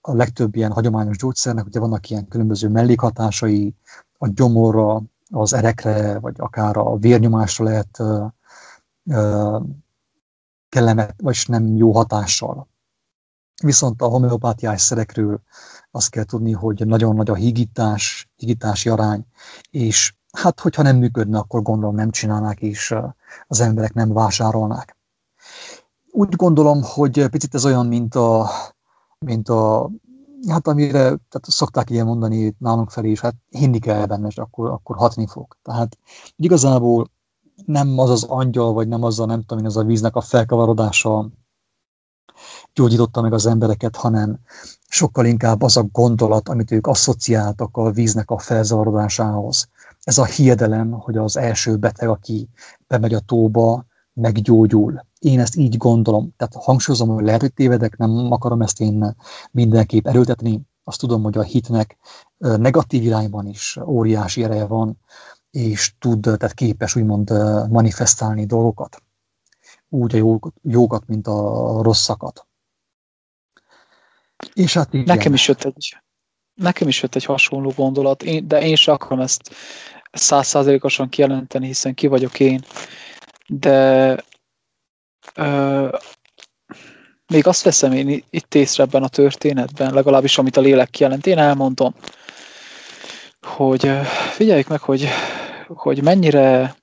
a 0.01 0.13
legtöbb 0.13 0.55
ilyen 0.57 0.73
hagyományos 0.73 1.17
gyógyszernek 1.17 1.67
ugye 1.67 1.81
vannak 1.81 2.11
ilyen 2.11 2.29
különböző 2.29 2.69
mellékhatásai, 2.69 3.75
a 4.19 4.29
gyomorra, 4.29 5.03
az 5.31 5.53
erekre, 5.53 6.19
vagy 6.19 6.35
akár 6.39 6.77
a 6.77 6.97
vérnyomásra 6.97 7.65
lehet 7.65 8.03
kellemet, 10.69 11.15
vagy 11.23 11.45
nem 11.47 11.77
jó 11.77 11.93
hatással. 11.93 12.69
Viszont 13.63 14.03
a 14.03 14.07
homeopátiás 14.07 14.81
szerekről 14.81 15.43
azt 15.91 16.11
kell 16.11 16.25
tudni, 16.25 16.53
hogy 16.53 16.87
nagyon 16.87 17.15
nagy 17.15 17.31
a 17.31 17.35
higítás, 17.35 18.31
higítási 18.37 18.89
arány, 18.89 19.27
és 19.71 20.15
hát 20.33 20.61
hogyha 20.61 20.83
nem 20.83 20.97
működne, 20.97 21.39
akkor 21.39 21.63
gondolom 21.63 21.95
nem 21.95 22.11
csinálnák, 22.11 22.61
és 22.61 22.95
az 23.47 23.61
emberek 23.61 23.93
nem 23.93 24.13
vásárolnák. 24.13 24.99
Úgy 26.13 26.37
gondolom, 26.37 26.83
hogy 26.83 27.29
picit 27.29 27.55
ez 27.55 27.65
olyan, 27.65 27.87
mint 27.87 28.15
a, 28.15 28.51
mint 29.19 29.49
a 29.49 29.91
hát 30.49 30.67
amire 30.67 30.99
tehát 31.03 31.41
szokták 31.41 31.91
ilyen 31.91 32.07
mondani 32.07 32.55
nálunk 32.59 32.91
felé 32.91 33.11
is, 33.11 33.21
hát 33.21 33.35
hinni 33.49 33.79
kell 33.79 34.07
benne, 34.07 34.27
és 34.27 34.39
akkor, 34.39 34.71
akkor 34.71 34.97
hatni 34.97 35.27
fog. 35.27 35.57
Tehát 35.63 35.99
igazából 36.37 37.11
nem 37.67 37.99
az 37.99 38.11
az 38.11 38.23
angyal, 38.25 38.73
vagy 38.73 38.89
nem 38.89 39.03
az 39.03 39.21
a 39.21 39.25
nem 39.25 39.41
tudom 39.41 39.59
én, 39.59 39.65
az 39.65 39.77
a 39.77 39.85
víznek 39.85 40.17
a 40.17 40.21
felkavarodása 40.21 41.31
gyógyította 42.75 43.21
meg 43.21 43.33
az 43.33 43.47
embereket, 43.47 43.97
hanem 43.97 44.39
sokkal 44.89 45.27
inkább 45.27 45.63
az 45.63 45.77
a 45.77 45.83
gondolat, 45.93 46.49
amit 46.49 46.71
ők 46.71 46.87
asszociáltak 46.87 47.77
a 47.77 47.91
víznek 47.91 48.31
a 48.31 48.39
felzavarodásához. 48.39 49.69
Ez 50.03 50.19
a 50.19 50.25
hiedelem, 50.25 50.91
hogy 50.91 51.17
az 51.17 51.37
első 51.37 51.77
beteg, 51.77 52.09
aki 52.09 52.49
bemegy 52.87 53.15
a 53.15 53.21
tóba, 53.21 53.85
meggyógyul. 54.21 55.07
Én 55.19 55.41
ezt 55.41 55.57
így 55.57 55.77
gondolom. 55.77 56.35
Tehát 56.37 56.55
hangsúlyozom, 56.55 57.09
hogy 57.09 57.25
lehet, 57.25 57.41
hogy 57.41 57.53
tévedek, 57.53 57.97
nem 57.97 58.33
akarom 58.33 58.63
ezt 58.63 58.81
én 58.81 59.17
mindenképp 59.51 60.07
erőltetni. 60.07 60.61
Azt 60.85 60.99
tudom, 60.99 61.23
hogy 61.23 61.39
a 61.39 61.43
hitnek 61.43 61.97
negatív 62.39 63.03
irányban 63.03 63.47
is 63.47 63.79
óriási 63.87 64.45
ereje 64.45 64.67
van, 64.67 64.99
és 65.51 65.95
tud, 65.99 66.21
tehát 66.21 66.55
képes 66.55 66.97
úgymond 66.97 67.31
manifestálni 67.71 68.47
dolgokat. 68.47 69.03
Úgy 69.89 70.15
a 70.15 70.39
jókat, 70.63 71.07
mint 71.07 71.27
a 71.27 71.83
rosszakat. 71.83 72.47
És 74.53 74.75
hát 74.75 74.95
igen. 74.95 75.17
Nekem 75.17 75.35
is 75.35 75.49
jött 75.49 75.65
egy, 75.65 75.97
nekem 76.55 76.89
is 76.89 77.03
jött 77.03 77.15
egy 77.15 77.25
hasonló 77.25 77.73
gondolat, 77.77 78.23
én, 78.23 78.49
de 78.49 78.63
én 78.63 78.77
sem 78.77 78.95
akarom 78.95 79.21
ezt 79.21 79.51
százszázalékosan 80.13 81.09
kijelenteni, 81.09 81.67
hiszen 81.67 81.95
ki 81.95 82.07
vagyok 82.07 82.41
én. 82.41 82.65
De 83.53 84.17
ö, 85.35 85.97
még 87.27 87.47
azt 87.47 87.63
veszem 87.63 87.93
én 87.93 88.25
itt 88.31 88.55
észre 88.55 88.83
ebben 88.83 89.03
a 89.03 89.09
történetben, 89.09 89.95
legalábbis 89.95 90.39
amit 90.39 90.57
a 90.57 90.61
lélek 90.61 90.91
kijelent, 90.91 91.27
én 91.27 91.39
elmondom, 91.39 91.95
hogy 93.41 93.91
figyeljük 94.33 94.69
meg, 94.69 94.81
hogy, 94.81 95.09
hogy 95.67 96.03
mennyire 96.03 96.77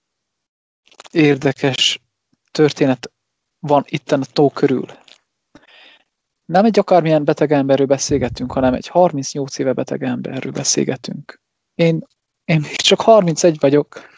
érdekes 1.12 2.02
történet 2.52 3.12
van 3.60 3.84
itten 3.88 4.22
a 4.22 4.26
tó 4.34 4.50
körül. 4.50 4.86
Nem 6.46 6.66
egy 6.66 6.80
akármilyen 6.80 7.24
beteg 7.24 7.52
emberről 7.52 7.88
beszélgetünk, 7.88 8.52
hanem 8.52 8.74
egy 8.74 8.88
38 8.88 9.58
éve 9.58 9.74
beteg 9.74 10.04
emberről 10.04 10.52
beszélgetünk. 10.52 11.42
Én, 11.76 12.08
én 12.46 12.60
még 12.60 12.76
csak 12.76 13.02
31 13.02 13.60
vagyok, 13.60 14.17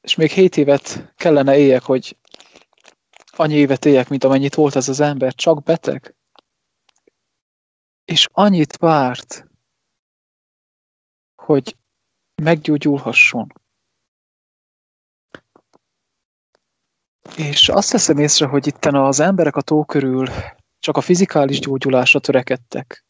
és 0.00 0.14
még 0.14 0.30
7 0.30 0.56
évet 0.56 1.12
kellene 1.16 1.58
éljek, 1.58 1.82
hogy 1.82 2.16
annyi 3.30 3.54
évet 3.54 3.84
éljek, 3.84 4.08
mint 4.08 4.24
amennyit 4.24 4.54
volt 4.54 4.76
ez 4.76 4.88
az 4.88 5.00
ember, 5.00 5.34
csak 5.34 5.62
beteg. 5.62 6.14
És 8.04 8.28
annyit 8.32 8.76
várt, 8.76 9.46
hogy 11.42 11.76
meggyógyulhasson. 12.42 13.52
És 17.36 17.68
azt 17.68 17.92
veszem 17.92 18.18
észre, 18.18 18.46
hogy 18.46 18.66
itten 18.66 18.94
az 18.94 19.20
emberek 19.20 19.56
a 19.56 19.60
tó 19.60 19.84
körül 19.84 20.26
csak 20.78 20.96
a 20.96 21.00
fizikális 21.00 21.60
gyógyulásra 21.60 22.20
törekedtek. 22.20 23.04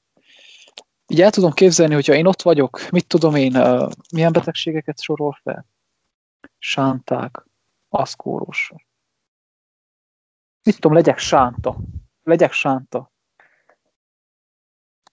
Így 1.06 1.20
el 1.20 1.30
tudom 1.30 1.52
képzelni, 1.52 1.94
hogyha 1.94 2.14
én 2.14 2.26
ott 2.26 2.42
vagyok, 2.42 2.90
mit 2.90 3.06
tudom 3.06 3.34
én, 3.34 3.52
milyen 4.12 4.32
betegségeket 4.32 5.00
sorol 5.00 5.38
fel? 5.42 5.66
Sánták, 6.58 7.46
aszkóros. 7.88 8.72
Mit 10.62 10.74
tudom, 10.74 10.92
legyek 10.92 11.18
sánta. 11.18 11.76
Legyek 12.22 12.52
sánta. 12.52 13.12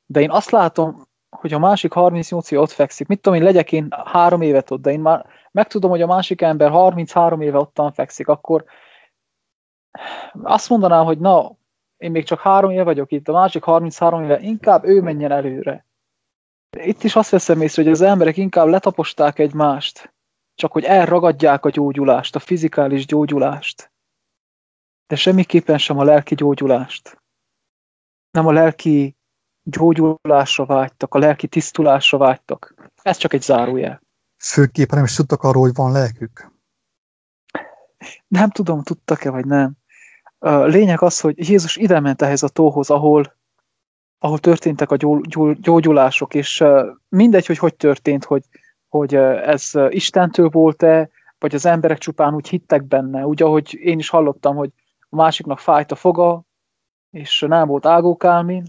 De 0.05 0.21
én 0.21 0.31
azt 0.31 0.49
látom, 0.49 1.07
hogy 1.29 1.53
a 1.53 1.59
másik 1.59 1.93
38 1.93 2.51
éve 2.51 2.61
ott 2.61 2.71
fekszik, 2.71 3.07
mit 3.07 3.21
tudom 3.21 3.39
én, 3.39 3.45
legyek 3.45 3.71
én 3.71 3.87
három 4.05 4.41
évet 4.41 4.71
ott, 4.71 4.81
de 4.81 4.91
én 4.91 4.99
már 4.99 5.25
megtudom, 5.51 5.89
hogy 5.89 6.01
a 6.01 6.07
másik 6.07 6.41
ember 6.41 6.69
33 6.69 7.41
éve 7.41 7.57
ottan 7.57 7.91
fekszik, 7.91 8.27
akkor 8.27 8.65
azt 10.43 10.69
mondanám, 10.69 11.05
hogy 11.05 11.19
na, 11.19 11.51
én 11.97 12.11
még 12.11 12.23
csak 12.23 12.39
három 12.39 12.71
éve 12.71 12.83
vagyok 12.83 13.11
itt, 13.11 13.27
a 13.27 13.31
másik 13.31 13.63
33 13.63 14.23
éve, 14.23 14.39
inkább 14.39 14.85
ő 14.85 15.01
menjen 15.01 15.31
előre. 15.31 15.85
Itt 16.77 17.03
is 17.03 17.15
azt 17.15 17.29
veszem 17.29 17.61
észre, 17.61 17.83
hogy 17.83 17.91
az 17.91 18.01
emberek 18.01 18.37
inkább 18.37 18.67
letaposták 18.67 19.39
egymást, 19.39 20.13
csak 20.55 20.71
hogy 20.71 20.83
elragadják 20.83 21.65
a 21.65 21.69
gyógyulást, 21.69 22.35
a 22.35 22.39
fizikális 22.39 23.05
gyógyulást, 23.05 23.91
de 25.07 25.15
semmiképpen 25.15 25.77
sem 25.77 25.97
a 25.97 26.03
lelki 26.03 26.35
gyógyulást. 26.35 27.21
Nem 28.31 28.47
a 28.47 28.51
lelki 28.51 29.17
gyógyulásra 29.63 30.65
vágytak, 30.65 31.13
a 31.13 31.17
lelki 31.19 31.47
tisztulásra 31.47 32.17
vágytak. 32.17 32.89
Ez 33.01 33.17
csak 33.17 33.33
egy 33.33 33.41
zárójel. 33.41 34.01
Főképpen 34.37 34.95
nem 34.95 35.05
is 35.05 35.15
tudtak 35.15 35.43
arról, 35.43 35.61
hogy 35.61 35.73
van 35.73 35.91
lelkük. 35.91 36.51
Nem 38.27 38.49
tudom, 38.49 38.83
tudtak-e 38.83 39.29
vagy 39.29 39.45
nem. 39.45 39.73
Lényeg 40.65 41.01
az, 41.01 41.19
hogy 41.19 41.49
Jézus 41.49 41.75
ide 41.75 41.99
ment 41.99 42.21
ehhez 42.21 42.43
a 42.43 42.49
tóhoz, 42.49 42.89
ahol, 42.89 43.37
ahol 44.17 44.39
történtek 44.39 44.91
a 44.91 44.95
gyógyulások, 45.53 46.33
és 46.33 46.63
mindegy, 47.09 47.45
hogy 47.45 47.57
hogy 47.57 47.75
történt, 47.75 48.23
hogy, 48.23 48.43
hogy 48.97 49.15
ez 49.15 49.71
Istentől 49.89 50.49
volt-e, 50.49 51.09
vagy 51.39 51.55
az 51.55 51.65
emberek 51.65 51.97
csupán 51.97 52.33
úgy 52.33 52.47
hittek 52.47 52.83
benne, 52.83 53.25
úgy 53.25 53.43
ahogy 53.43 53.73
én 53.73 53.99
is 53.99 54.09
hallottam, 54.09 54.55
hogy 54.55 54.69
a 55.09 55.15
másiknak 55.15 55.59
fájt 55.59 55.91
a 55.91 55.95
foga, 55.95 56.41
és 57.11 57.45
nem 57.47 57.67
volt 57.67 57.85
ágókálmin, 57.85 58.63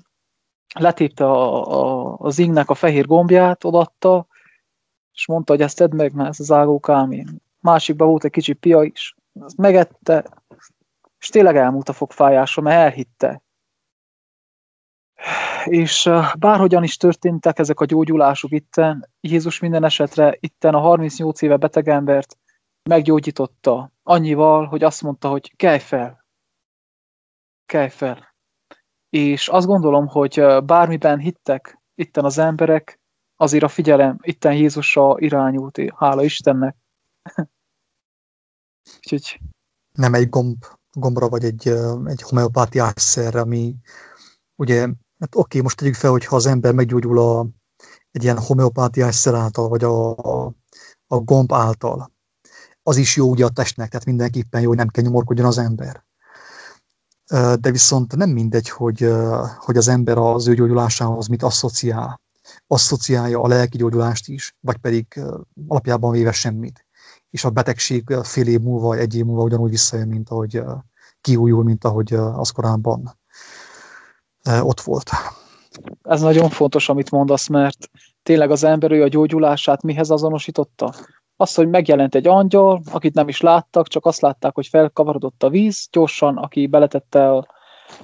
letépte 0.79 1.25
a, 1.25 1.67
a, 1.67 2.17
az 2.19 2.39
ingnek 2.39 2.71
a 2.71 2.75
fehér 2.75 3.07
gombját, 3.07 3.65
odatta, 3.65 4.27
és 5.13 5.27
mondta, 5.27 5.53
hogy 5.53 5.63
ezt 5.63 5.77
tedd 5.77 5.95
meg, 5.95 6.15
mert 6.15 6.29
ez 6.29 6.41
az 6.41 6.53
ágókálmin. 6.53 7.43
Másikban 7.61 8.09
volt 8.09 8.25
egy 8.25 8.31
kicsi 8.31 8.53
pia 8.53 8.83
is, 8.83 9.15
azt 9.41 9.57
megette, 9.57 10.25
és 11.19 11.29
tényleg 11.29 11.57
elmúlt 11.57 11.89
a 11.89 11.93
fogfájása, 11.93 12.61
mert 12.61 12.77
elhitte. 12.77 13.43
És 15.67 16.11
bárhogyan 16.39 16.83
is 16.83 16.97
történtek 16.97 17.59
ezek 17.59 17.81
a 17.81 17.85
gyógyulások 17.85 18.51
itten, 18.51 19.09
Jézus 19.21 19.59
minden 19.59 19.85
esetre 19.85 20.37
itten 20.41 20.75
a 20.75 20.79
38 20.79 21.43
éve 21.43 21.57
beteg 21.57 21.89
embert 21.89 22.39
meggyógyította 22.83 23.93
annyival, 24.03 24.67
hogy 24.67 24.85
azt 24.85 25.03
mondta, 25.03 25.29
hogy 25.29 25.57
kelj 25.57 25.79
fel, 25.79 26.25
kelj 27.67 27.89
fel. 27.89 28.35
És 29.09 29.49
azt 29.49 29.67
gondolom, 29.67 30.07
hogy 30.07 30.45
bármiben 30.65 31.19
hittek 31.19 31.81
itten 31.95 32.25
az 32.25 32.39
emberek, 32.39 33.01
azért 33.37 33.65
a 33.65 33.69
figyelem 33.69 34.19
itten 34.23 34.55
Jézusra 34.55 35.15
irányult, 35.19 35.79
hála 35.97 36.25
Istennek. 36.25 36.77
Úgyhogy... 38.97 39.41
Nem 39.93 40.15
egy 40.15 40.29
gomb, 40.29 40.65
gombra, 40.93 41.29
vagy 41.29 41.45
egy, 41.45 41.69
egy 42.05 42.23
homeopátiás 42.23 42.93
szerre, 42.97 43.41
ami 43.41 43.75
ugye, 44.55 44.89
hát 45.19 45.37
oké, 45.37 45.61
most 45.61 45.77
tegyük 45.77 45.95
fel, 45.95 46.11
hogy 46.11 46.25
ha 46.25 46.37
az 46.37 46.47
ember 46.47 46.75
meggyógyul 46.75 47.19
a, 47.19 47.47
egy 48.11 48.23
ilyen 48.23 48.39
homeopátiás 48.39 49.15
szer 49.15 49.35
által, 49.35 49.69
vagy 49.69 49.85
a, 49.85 50.17
a, 50.17 50.53
a 51.07 51.17
gomb 51.19 51.53
által, 51.53 52.13
az 52.83 52.97
is 52.97 53.17
jó 53.17 53.31
ugye 53.31 53.45
a 53.45 53.49
testnek, 53.49 53.91
tehát 53.91 54.07
mindenképpen 54.07 54.61
jó, 54.61 54.69
hogy 54.69 54.77
nem 54.77 54.89
kell 54.89 55.05
nyomorkodjon 55.05 55.47
az 55.47 55.59
ember. 55.59 56.05
De 57.61 57.71
viszont 57.71 58.17
nem 58.17 58.31
mindegy, 58.31 58.69
hogy, 58.69 59.13
hogy 59.59 59.77
az 59.77 59.89
ember 59.89 60.19
az 60.19 60.47
ő 60.47 60.55
gyógyulásához 60.55 61.27
mit 61.27 61.43
asszociál. 61.43 62.21
Asszociálja 62.67 63.41
a 63.41 63.49
lelki 63.49 63.77
gyógyulást 63.77 64.29
is, 64.29 64.57
vagy 64.61 64.77
pedig 64.77 65.21
alapjában 65.69 66.11
véve 66.11 66.33
semmit. 66.33 66.87
És 67.31 67.45
a 67.45 67.51
betegség 67.51 68.15
fél 68.23 68.47
év 68.47 68.61
múlva, 68.61 68.97
egy 68.97 69.15
év 69.15 69.25
múlva 69.25 69.43
ugyanúgy 69.43 69.71
visszajön, 69.71 70.09
mint 70.09 70.31
ahogy 70.31 70.63
kiújul, 71.21 71.65
mint 71.65 71.85
ahogy 71.85 72.15
az 72.15 72.51
korábban 72.51 73.19
ott 74.47 74.81
volt. 74.81 75.11
Ez 76.03 76.21
nagyon 76.21 76.49
fontos, 76.49 76.89
amit 76.89 77.11
mondasz, 77.11 77.49
mert 77.49 77.91
tényleg 78.23 78.51
az 78.51 78.65
ember 78.65 78.91
ő 78.91 79.03
a 79.03 79.09
gyógyulását 79.09 79.83
mihez 79.83 80.11
azonosította? 80.11 80.95
Az, 81.37 81.55
hogy 81.55 81.69
megjelent 81.69 82.15
egy 82.15 82.27
angyal, 82.27 82.83
akit 82.93 83.15
nem 83.15 83.29
is 83.29 83.41
láttak, 83.41 83.89
csak 83.89 84.07
azt 84.07 84.21
látták, 84.21 84.55
hogy 84.55 84.67
felkavarodott 84.67 85.43
a 85.43 85.49
víz, 85.49 85.89
gyorsan, 85.93 86.37
aki 86.37 86.67
beletette 86.67 87.33
a 87.33 87.47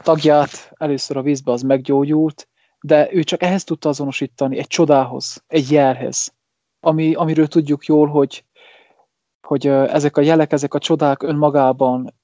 tagját 0.03 0.73
először 0.75 1.17
a 1.17 1.23
vízbe, 1.23 1.53
az 1.53 1.63
meggyógyult, 1.63 2.49
de 2.81 3.09
ő 3.13 3.23
csak 3.23 3.43
ehhez 3.43 3.65
tudta 3.65 3.89
azonosítani, 3.89 4.59
egy 4.59 4.67
csodához, 4.67 5.45
egy 5.47 5.71
jelhez, 5.71 6.35
ami, 6.81 7.15
amiről 7.15 7.47
tudjuk 7.47 7.85
jól, 7.85 8.07
hogy, 8.07 8.45
hogy 9.53 9.67
ezek 9.67 10.17
a 10.17 10.21
jelek, 10.21 10.53
ezek 10.53 10.75
a 10.75 10.79
csodák 10.79 11.23
önmagában 11.23 12.15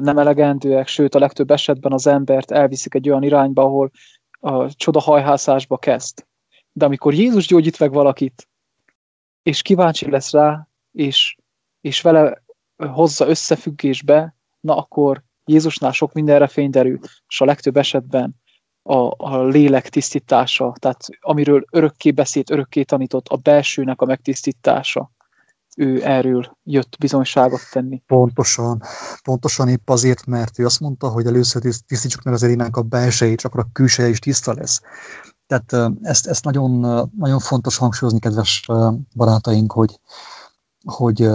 nem 0.00 0.18
elegendőek, 0.18 0.86
sőt 0.86 1.14
a 1.14 1.18
legtöbb 1.18 1.50
esetben 1.50 1.92
az 1.92 2.06
embert 2.06 2.50
elviszik 2.50 2.94
egy 2.94 3.08
olyan 3.08 3.22
irányba, 3.22 3.62
ahol 3.62 3.90
a 4.40 4.74
csoda 4.74 5.00
hajhászásba 5.00 5.78
kezd. 5.78 6.24
De 6.72 6.84
amikor 6.84 7.14
Jézus 7.14 7.46
gyógyít 7.46 7.78
meg 7.78 7.92
valakit, 7.92 8.48
és 9.42 9.62
kíváncsi 9.62 10.10
lesz 10.10 10.32
rá, 10.32 10.68
és, 10.92 11.36
és 11.80 12.00
vele 12.00 12.42
hozza 12.76 13.28
összefüggésbe, 13.28 14.36
na 14.60 14.76
akkor 14.76 15.22
Jézusnál 15.44 15.92
sok 15.92 16.12
mindenre 16.12 16.46
fény 16.46 16.70
derül, 16.70 16.98
és 17.28 17.40
a 17.40 17.44
legtöbb 17.44 17.76
esetben 17.76 18.34
a, 18.82 19.14
a 19.16 19.42
lélek 19.42 19.88
tisztítása, 19.88 20.74
tehát 20.78 21.00
amiről 21.20 21.64
örökké 21.70 22.10
beszélt, 22.10 22.50
örökké 22.50 22.82
tanított, 22.82 23.28
a 23.28 23.36
belsőnek 23.36 24.00
a 24.00 24.04
megtisztítása, 24.04 25.12
ő 25.76 26.04
erről 26.04 26.56
jött 26.64 26.96
bizonyságot 26.98 27.60
tenni. 27.70 28.02
Pontosan, 28.06 28.82
pontosan 29.22 29.68
épp 29.68 29.88
azért, 29.88 30.26
mert 30.26 30.58
ő 30.58 30.64
azt 30.64 30.80
mondta, 30.80 31.08
hogy 31.08 31.26
először 31.26 31.62
tisztítsuk 31.86 32.22
meg 32.22 32.34
az 32.34 32.42
erénánk 32.42 32.76
a 32.76 32.82
belsejét, 32.82 33.38
csak 33.38 33.52
akkor 33.52 33.64
a 33.64 33.72
külseje 33.72 34.08
is 34.08 34.18
tiszta 34.18 34.54
lesz. 34.54 34.80
Tehát 35.46 35.92
ezt, 36.02 36.26
ezt 36.26 36.44
nagyon, 36.44 36.70
nagyon 37.18 37.38
fontos 37.38 37.76
hangsúlyozni, 37.76 38.20
kedves 38.20 38.66
barátaink, 39.14 39.72
hogy, 39.72 40.00
hogy 40.84 41.28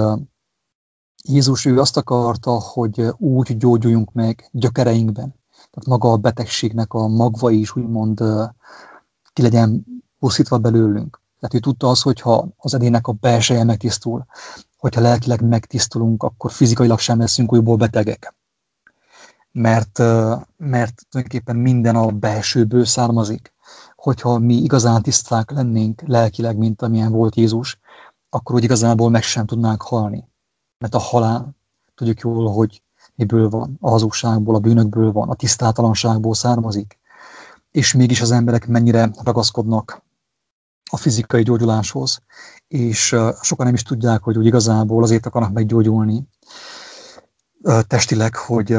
Jézus 1.24 1.66
ő 1.66 1.80
azt 1.80 1.98
akarta, 1.98 2.52
hogy 2.52 3.06
úgy 3.18 3.58
gyógyuljunk 3.58 4.14
meg 4.14 4.50
gyökereinkben. 4.52 5.36
Tehát 5.52 5.86
maga 5.86 6.12
a 6.12 6.18
betegségnek 6.18 6.94
a 6.94 7.08
magva 7.08 7.52
is 7.52 7.76
úgymond 7.76 8.24
ki 9.34 9.42
legyen 9.42 9.86
pusztítva 10.20 10.58
belőlünk. 10.58 11.22
Tehát 11.40 11.56
ő 11.56 11.60
tudta 11.60 11.90
azt, 11.90 12.02
hogy 12.02 12.22
ha 12.22 12.48
az 12.58 12.74
edének 12.74 13.08
a 13.08 13.12
belseje 13.12 13.64
megtisztul, 13.64 14.26
hogyha 14.78 15.02
lelkileg 15.02 15.42
megtisztulunk, 15.42 16.24
akkor 16.24 16.52
fizikailag 16.52 17.00
sem 17.00 17.20
leszünk 17.20 17.54
újból 17.54 17.76
betegek. 17.76 18.36
Mert, 19.52 19.98
mert 20.58 21.06
tulajdonképpen 21.10 21.56
minden 21.56 21.96
a 21.96 22.08
belsőből 22.08 22.86
származik 22.86 23.54
hogyha 24.00 24.38
mi 24.38 24.56
igazán 24.56 25.02
tiszták 25.02 25.52
lennénk 25.52 26.02
lelkileg, 26.06 26.58
mint 26.58 26.82
amilyen 26.82 27.12
volt 27.12 27.36
Jézus, 27.36 27.80
akkor 28.30 28.56
úgy 28.56 28.64
igazából 28.64 29.10
meg 29.10 29.24
sem 29.24 29.46
tudnánk 29.46 29.82
halni. 29.82 30.28
Mert 30.78 30.96
a 30.96 31.00
halál, 31.00 31.56
tudjuk 31.96 32.20
jól, 32.20 32.52
hogy 32.52 32.84
miből 33.16 33.50
van, 33.50 33.78
a 33.80 33.90
hazugságból, 33.90 34.56
a 34.56 34.60
bűnökből 34.60 35.12
van, 35.12 35.30
a 35.30 35.36
tisztátalanságból 35.36 36.34
származik. 36.34 37.00
És 37.72 37.94
mégis 37.94 38.22
az 38.22 38.32
emberek 38.32 38.68
mennyire 38.68 39.12
ragaszkodnak 39.24 40.02
a 40.90 40.98
fizikai 40.98 41.44
gyógyuláshoz, 41.44 42.20
és 42.68 43.16
sokan 43.42 43.66
nem 43.66 43.74
is 43.74 43.84
tudják, 43.84 44.24
hogy 44.24 44.38
úgy 44.38 44.46
igazából 44.46 45.04
azért 45.04 45.26
akarnak 45.26 45.54
meggyógyulni 45.54 46.28
testileg, 47.88 48.36
hogy 48.36 48.78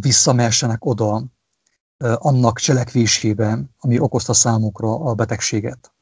visszamehessenek 0.00 0.84
oda, 0.84 1.24
annak 2.14 2.58
cselekvésében, 2.58 3.74
ami 3.78 3.98
okozta 3.98 4.32
számukra 4.32 5.00
a 5.00 5.14
betegséget. 5.14 5.92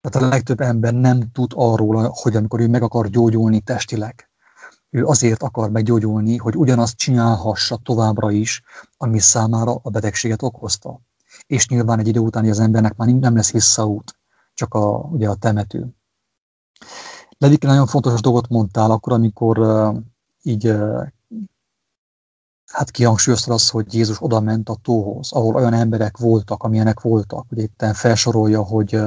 Tehát 0.00 0.28
a 0.28 0.30
legtöbb 0.30 0.60
ember 0.60 0.94
nem 0.94 1.30
tud 1.32 1.52
arról, 1.54 2.10
hogy 2.14 2.36
amikor 2.36 2.60
ő 2.60 2.68
meg 2.68 2.82
akar 2.82 3.08
gyógyulni 3.08 3.60
testileg, 3.60 4.30
ő 4.90 5.04
azért 5.04 5.42
akar 5.42 5.70
meggyógyulni, 5.70 6.36
hogy 6.36 6.56
ugyanazt 6.56 6.96
csinálhassa 6.96 7.76
továbbra 7.76 8.30
is, 8.30 8.62
ami 8.96 9.18
számára 9.18 9.74
a 9.82 9.90
betegséget 9.90 10.42
okozta. 10.42 11.00
És 11.52 11.68
nyilván 11.68 11.98
egy 11.98 12.08
idő 12.08 12.20
után 12.20 12.48
az 12.48 12.60
embernek 12.60 12.96
már 12.96 13.08
nem 13.08 13.36
lesz 13.36 13.52
visszaút, 13.52 14.16
csak 14.54 14.74
a, 14.74 14.98
ugye 14.98 15.28
a 15.28 15.34
temető. 15.34 15.94
Levike 17.38 17.66
nagyon 17.66 17.86
fontos 17.86 18.20
dolgot 18.20 18.48
mondtál 18.48 18.90
akkor, 18.90 19.12
amikor 19.12 19.58
uh, 19.58 19.96
így 20.42 20.68
uh, 20.68 21.06
hát 22.66 22.90
kihangsúlyozta 22.90 23.52
az, 23.52 23.68
hogy 23.68 23.94
Jézus 23.94 24.22
oda 24.22 24.40
ment 24.40 24.68
a 24.68 24.78
tóhoz, 24.82 25.32
ahol 25.32 25.54
olyan 25.54 25.72
emberek 25.72 26.16
voltak, 26.16 26.62
amilyenek 26.62 27.00
voltak. 27.00 27.46
Ugye 27.50 27.62
itt 27.62 27.84
felsorolja, 27.92 28.62
hogy, 28.62 29.00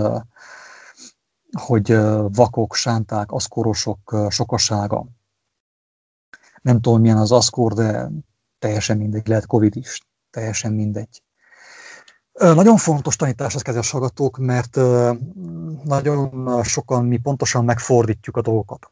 hogy 1.60 1.98
vakok, 2.34 2.76
sánták, 2.76 3.32
aszkorosok 3.32 4.28
sokasága. 4.30 5.06
Nem 6.62 6.82
tudom, 6.82 7.02
milyen 7.02 7.18
az 7.18 7.32
aszkor, 7.32 7.74
de 7.74 8.10
teljesen 8.60 8.98
mindegy, 8.98 9.28
lehet 9.28 9.46
Covid 9.46 9.76
is, 9.76 10.08
teljesen 10.30 10.74
mindegy. 10.74 11.25
Nagyon 12.40 12.78
fontos 12.78 13.16
tanítás 13.16 13.56
ez, 13.56 13.62
kedves 13.62 13.92
hallgatók, 13.92 14.38
mert 14.38 14.76
nagyon 15.84 16.64
sokan 16.64 17.06
mi 17.06 17.18
pontosan 17.18 17.66
megfordítjuk 17.66 18.38
a 18.38 18.42
dolgokat. 18.42 18.92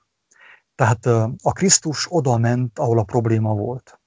Tehát 0.76 1.06
a 1.42 1.52
Krisztus 1.52 2.08
oda 2.10 2.38
ment, 2.38 2.80
ahol 2.80 3.00
a 3.00 3.04
probléma 3.04 3.54
volt 3.54 4.00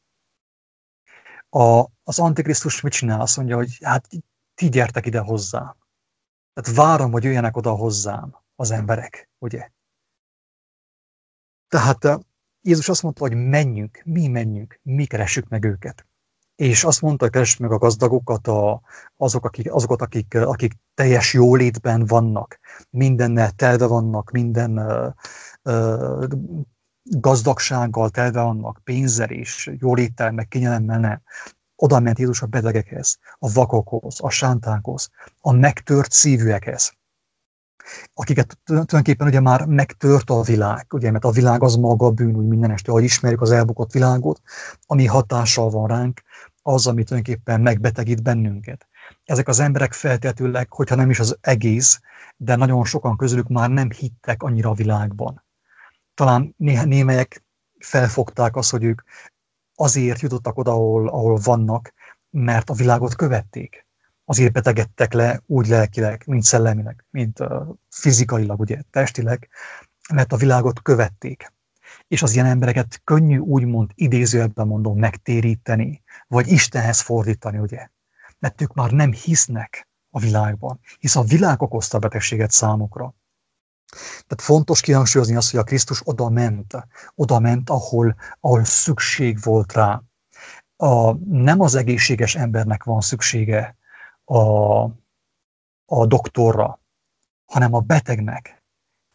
a, 1.56 1.90
az 2.04 2.18
Antikrisztus 2.18 2.80
mit 2.80 2.92
csinál? 2.92 3.20
Azt 3.20 3.36
mondja, 3.36 3.56
hogy 3.56 3.78
hát 3.82 4.08
ti 4.54 4.68
gyertek 4.68 5.06
ide 5.06 5.20
hozzá. 5.20 5.76
Tehát 6.52 6.78
várom, 6.78 7.12
hogy 7.12 7.24
jöjjenek 7.24 7.56
oda 7.56 7.70
hozzám 7.70 8.36
az 8.54 8.70
emberek, 8.70 9.30
ugye? 9.38 9.70
Tehát 11.68 12.26
Jézus 12.60 12.88
azt 12.88 13.02
mondta, 13.02 13.20
hogy 13.20 13.34
menjünk, 13.34 14.02
mi 14.04 14.28
menjünk, 14.28 14.80
mi 14.82 15.06
keressük 15.06 15.48
meg 15.48 15.64
őket. 15.64 16.05
És 16.56 16.84
azt 16.84 17.02
mondta, 17.02 17.28
keressük 17.28 17.60
meg 17.60 17.70
a 17.70 17.78
gazdagokat, 17.78 18.46
a, 18.46 18.80
azok, 19.16 19.44
akik, 19.44 19.72
azokat, 19.72 20.02
akik, 20.02 20.34
akik 20.34 20.72
teljes 20.94 21.32
jólétben 21.32 22.06
vannak, 22.06 22.58
mindennel 22.90 23.50
telve 23.50 23.86
vannak, 23.86 24.30
minden 24.30 24.78
uh, 24.78 25.12
uh, 25.62 26.26
gazdagsággal 27.02 28.10
telve 28.10 28.42
vannak, 28.42 28.80
pénzzel 28.84 29.30
és 29.30 29.70
jóléttel, 29.78 30.30
meg 30.30 30.48
kényelemmel 30.48 30.98
nem. 30.98 31.22
Oda 31.76 32.00
ment 32.00 32.18
Jézus 32.18 32.42
a 32.42 32.46
betegekhez, 32.46 33.18
a 33.38 33.52
vakokhoz, 33.52 34.20
a 34.20 34.30
sántákhoz, 34.30 35.10
a 35.40 35.52
megtört 35.52 36.12
szívűekhez. 36.12 36.92
akiket 38.14 38.58
tulajdonképpen 38.64 39.26
ugye 39.26 39.40
már 39.40 39.64
megtört 39.66 40.30
a 40.30 40.42
világ, 40.42 40.86
ugye, 40.90 41.10
mert 41.10 41.24
a 41.24 41.30
világ 41.30 41.62
az 41.62 41.74
maga 41.74 42.06
a 42.06 42.10
bűn, 42.10 42.36
úgy 42.36 42.46
minden 42.46 42.70
este, 42.70 42.90
ahogy 42.90 43.04
ismerjük 43.04 43.40
az 43.40 43.50
elbukott 43.50 43.92
világot, 43.92 44.40
ami 44.86 45.06
hatással 45.06 45.70
van 45.70 45.86
ránk, 45.86 46.22
az, 46.66 46.86
ami 46.86 47.04
tulajdonképpen 47.04 47.60
megbetegít 47.60 48.22
bennünket. 48.22 48.88
Ezek 49.24 49.48
az 49.48 49.60
emberek 49.60 49.92
feltétlenül, 49.92 50.64
hogyha 50.68 50.94
nem 50.94 51.10
is 51.10 51.20
az 51.20 51.38
egész, 51.40 52.00
de 52.36 52.56
nagyon 52.56 52.84
sokan 52.84 53.16
közülük 53.16 53.48
már 53.48 53.70
nem 53.70 53.90
hittek 53.90 54.42
annyira 54.42 54.70
a 54.70 54.74
világban. 54.74 55.44
Talán 56.14 56.54
némelyek 56.56 57.44
felfogták 57.78 58.56
azt, 58.56 58.70
hogy 58.70 58.84
ők 58.84 59.02
azért 59.74 60.20
jutottak 60.20 60.58
oda, 60.58 60.70
ahol, 60.70 61.08
ahol 61.08 61.38
vannak, 61.42 61.92
mert 62.30 62.70
a 62.70 62.74
világot 62.74 63.14
követték. 63.14 63.86
Azért 64.24 64.52
betegedtek 64.52 65.12
le 65.12 65.42
úgy 65.46 65.66
lelkileg, 65.66 66.22
mint 66.26 66.42
szellemileg, 66.42 67.04
mint 67.10 67.40
uh, 67.40 67.66
fizikailag, 67.90 68.60
ugye, 68.60 68.82
testileg, 68.90 69.48
mert 70.14 70.32
a 70.32 70.36
világot 70.36 70.82
követték. 70.82 71.52
És 72.08 72.22
az 72.22 72.34
ilyen 72.34 72.46
embereket 72.46 73.00
könnyű 73.04 73.38
úgymond 73.38 73.90
idézőjelben 73.94 74.66
mondom 74.66 74.98
megtéríteni, 74.98 76.02
vagy 76.26 76.48
Istenhez 76.48 77.00
fordítani, 77.00 77.58
ugye. 77.58 77.88
Mert 78.38 78.60
ők 78.60 78.74
már 78.74 78.90
nem 78.90 79.12
hisznek 79.12 79.88
a 80.10 80.18
világban, 80.18 80.80
hisz 80.98 81.16
a 81.16 81.22
világ 81.22 81.62
okozta 81.62 81.96
a 81.96 82.00
betegséget 82.00 82.50
számukra. 82.50 83.14
Tehát 84.26 84.40
fontos 84.40 84.80
kihangsúlyozni 84.80 85.36
azt, 85.36 85.50
hogy 85.50 85.60
a 85.60 85.64
Krisztus 85.64 86.00
oda 86.04 86.28
ment, 86.28 86.74
oda 87.14 87.38
ment, 87.38 87.70
ahol, 87.70 88.16
ahol 88.40 88.64
szükség 88.64 89.38
volt 89.42 89.72
rá. 89.72 90.02
A, 90.76 91.12
nem 91.24 91.60
az 91.60 91.74
egészséges 91.74 92.34
embernek 92.34 92.84
van 92.84 93.00
szüksége 93.00 93.76
a, 94.24 94.82
a 95.84 96.06
doktorra, 96.06 96.80
hanem 97.46 97.74
a 97.74 97.80
betegnek. 97.80 98.55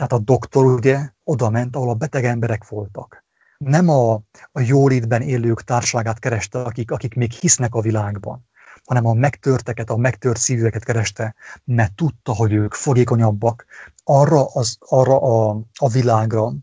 Tehát 0.02 0.16
a 0.16 0.26
doktor 0.26 0.66
ugye 0.66 1.10
oda 1.24 1.50
ment, 1.50 1.76
ahol 1.76 1.90
a 1.90 1.94
beteg 1.94 2.26
emberek 2.26 2.68
voltak. 2.68 3.26
Nem 3.58 3.90
a, 3.90 4.14
a 4.52 4.60
jólétben 4.60 5.22
élők 5.22 5.64
társaságát 5.64 6.20
kereste, 6.20 6.62
akik, 6.62 6.92
akik 6.92 7.14
még 7.14 7.32
hisznek 7.32 7.76
a 7.76 7.82
világban, 7.82 8.50
hanem 8.86 9.06
a 9.06 9.14
megtörteket, 9.14 9.90
a 9.90 9.98
megtört 9.98 10.40
szívűeket 10.40 10.84
kereste, 10.84 11.36
mert 11.64 11.96
tudta, 11.96 12.34
hogy 12.34 12.54
ők 12.54 12.74
fogékonyabbak 12.74 13.66
arra, 14.04 14.46
az, 14.46 14.78
arra 14.80 15.22
a, 15.22 15.62
a 15.76 15.90
világra, 15.90 16.54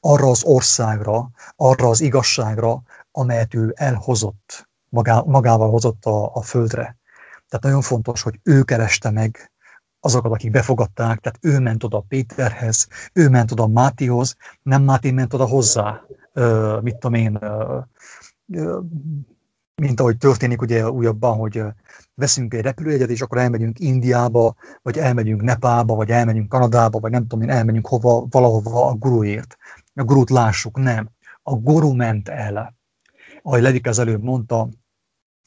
arra 0.00 0.28
az 0.28 0.44
országra, 0.44 1.30
arra 1.56 1.88
az 1.88 2.00
igazságra, 2.00 2.82
amelyet 3.10 3.54
ő 3.54 3.72
elhozott, 3.76 4.68
magá, 4.88 5.22
magával 5.26 5.70
hozott 5.70 6.04
a, 6.04 6.34
a 6.34 6.42
földre. 6.42 6.96
Tehát 7.48 7.64
nagyon 7.64 7.82
fontos, 7.82 8.22
hogy 8.22 8.40
ő 8.42 8.62
kereste 8.62 9.10
meg 9.10 9.50
azokat, 10.06 10.32
akik 10.32 10.50
befogadták, 10.50 11.20
tehát 11.20 11.38
ő 11.40 11.58
ment 11.58 11.84
oda 11.84 12.04
Péterhez, 12.08 12.88
ő 13.12 13.28
ment 13.28 13.52
oda 13.52 13.66
Mátihoz, 13.66 14.36
nem 14.62 14.82
Máté 14.82 15.10
ment 15.10 15.34
oda 15.34 15.44
hozzá, 15.44 16.02
mit 16.80 16.96
tudom 16.96 17.14
én, 17.14 17.38
mint 19.82 20.00
ahogy 20.00 20.16
történik 20.16 20.60
ugye 20.60 20.90
újabban, 20.90 21.36
hogy 21.36 21.62
veszünk 22.14 22.54
egy 22.54 22.62
repülőjegyet, 22.62 23.10
és 23.10 23.22
akkor 23.22 23.38
elmegyünk 23.38 23.78
Indiába, 23.78 24.54
vagy 24.82 24.98
elmegyünk 24.98 25.42
Nepába, 25.42 25.94
vagy 25.94 26.10
elmegyünk 26.10 26.48
Kanadába, 26.48 26.98
vagy 26.98 27.10
nem 27.10 27.26
tudom 27.26 27.48
én, 27.48 27.50
elmegyünk 27.50 27.86
hova, 27.86 28.26
valahova 28.30 28.86
a 28.86 28.94
guruért. 28.94 29.56
A 29.94 30.04
gurút 30.04 30.30
lássuk, 30.30 30.76
nem. 30.78 31.08
A 31.42 31.54
guru 31.54 31.94
ment 31.94 32.28
el. 32.28 32.74
Ahogy 33.42 33.62
Ledik 33.62 33.86
az 33.86 33.98
előbb 33.98 34.22
mondta, 34.22 34.68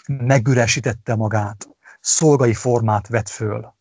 megüresítette 0.08 1.16
magát, 1.16 1.70
szolgai 2.00 2.54
formát 2.54 3.08
vett 3.08 3.30
föl, 3.30 3.78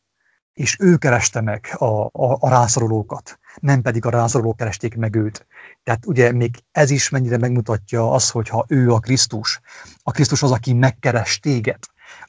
és 0.58 0.76
ő 0.78 0.96
kereste 0.96 1.40
meg 1.40 1.68
a, 1.72 1.84
a, 1.84 2.10
a 2.40 2.48
rászorulókat, 2.48 3.38
nem 3.60 3.82
pedig 3.82 4.04
a 4.04 4.10
rászorulók 4.10 4.56
keresték 4.56 4.96
meg 4.96 5.14
őt. 5.14 5.46
Tehát 5.82 6.06
ugye 6.06 6.32
még 6.32 6.64
ez 6.72 6.90
is 6.90 7.08
mennyire 7.08 7.38
megmutatja 7.38 8.12
az, 8.12 8.30
hogy 8.30 8.48
ha 8.48 8.64
ő 8.68 8.92
a 8.92 8.98
Krisztus, 8.98 9.60
a 10.02 10.10
Krisztus 10.10 10.42
az, 10.42 10.50
aki 10.50 10.72
megkeres 10.72 11.38
téged, 11.38 11.78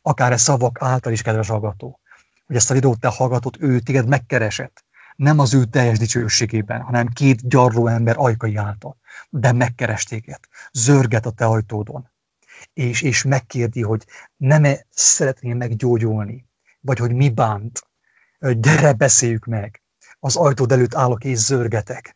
akár 0.02 0.32
ez 0.32 0.42
szavak 0.42 0.78
által 0.82 1.12
is, 1.12 1.22
kedves 1.22 1.48
hallgató, 1.48 2.00
hogy 2.46 2.56
ezt 2.56 2.72
a 2.72 2.74
videót 2.74 3.00
te 3.00 3.08
hallgatod, 3.08 3.56
ő 3.60 3.80
téged 3.80 4.08
megkeresett, 4.08 4.84
nem 5.16 5.40
az 5.40 5.54
ő 5.54 5.66
teljes 5.66 5.98
dicsőségében, 5.98 6.82
hanem 6.82 7.08
két 7.08 7.48
gyarló 7.48 7.88
ember 7.88 8.16
ajkai 8.18 8.56
által, 8.56 8.98
de 9.30 9.52
megkeres 9.52 10.04
téged, 10.04 10.40
zörget 10.74 11.26
a 11.26 11.32
te 11.32 11.46
ajtódon, 11.46 12.10
és, 12.74 13.02
és 13.02 13.24
megkérdi, 13.24 13.82
hogy 13.82 14.06
nem-e 14.38 14.86
szeretnél 14.90 15.56
meggyógyulni, 15.56 16.48
vagy 16.80 16.98
hogy 16.98 17.14
mi 17.14 17.30
bánt, 17.30 17.89
gyere, 18.40 18.94
beszéljük 18.94 19.46
meg. 19.46 19.82
Az 20.20 20.36
ajtód 20.36 20.72
előtt 20.72 20.96
állok 20.96 21.24
és 21.24 21.38
zörgetek. 21.38 22.16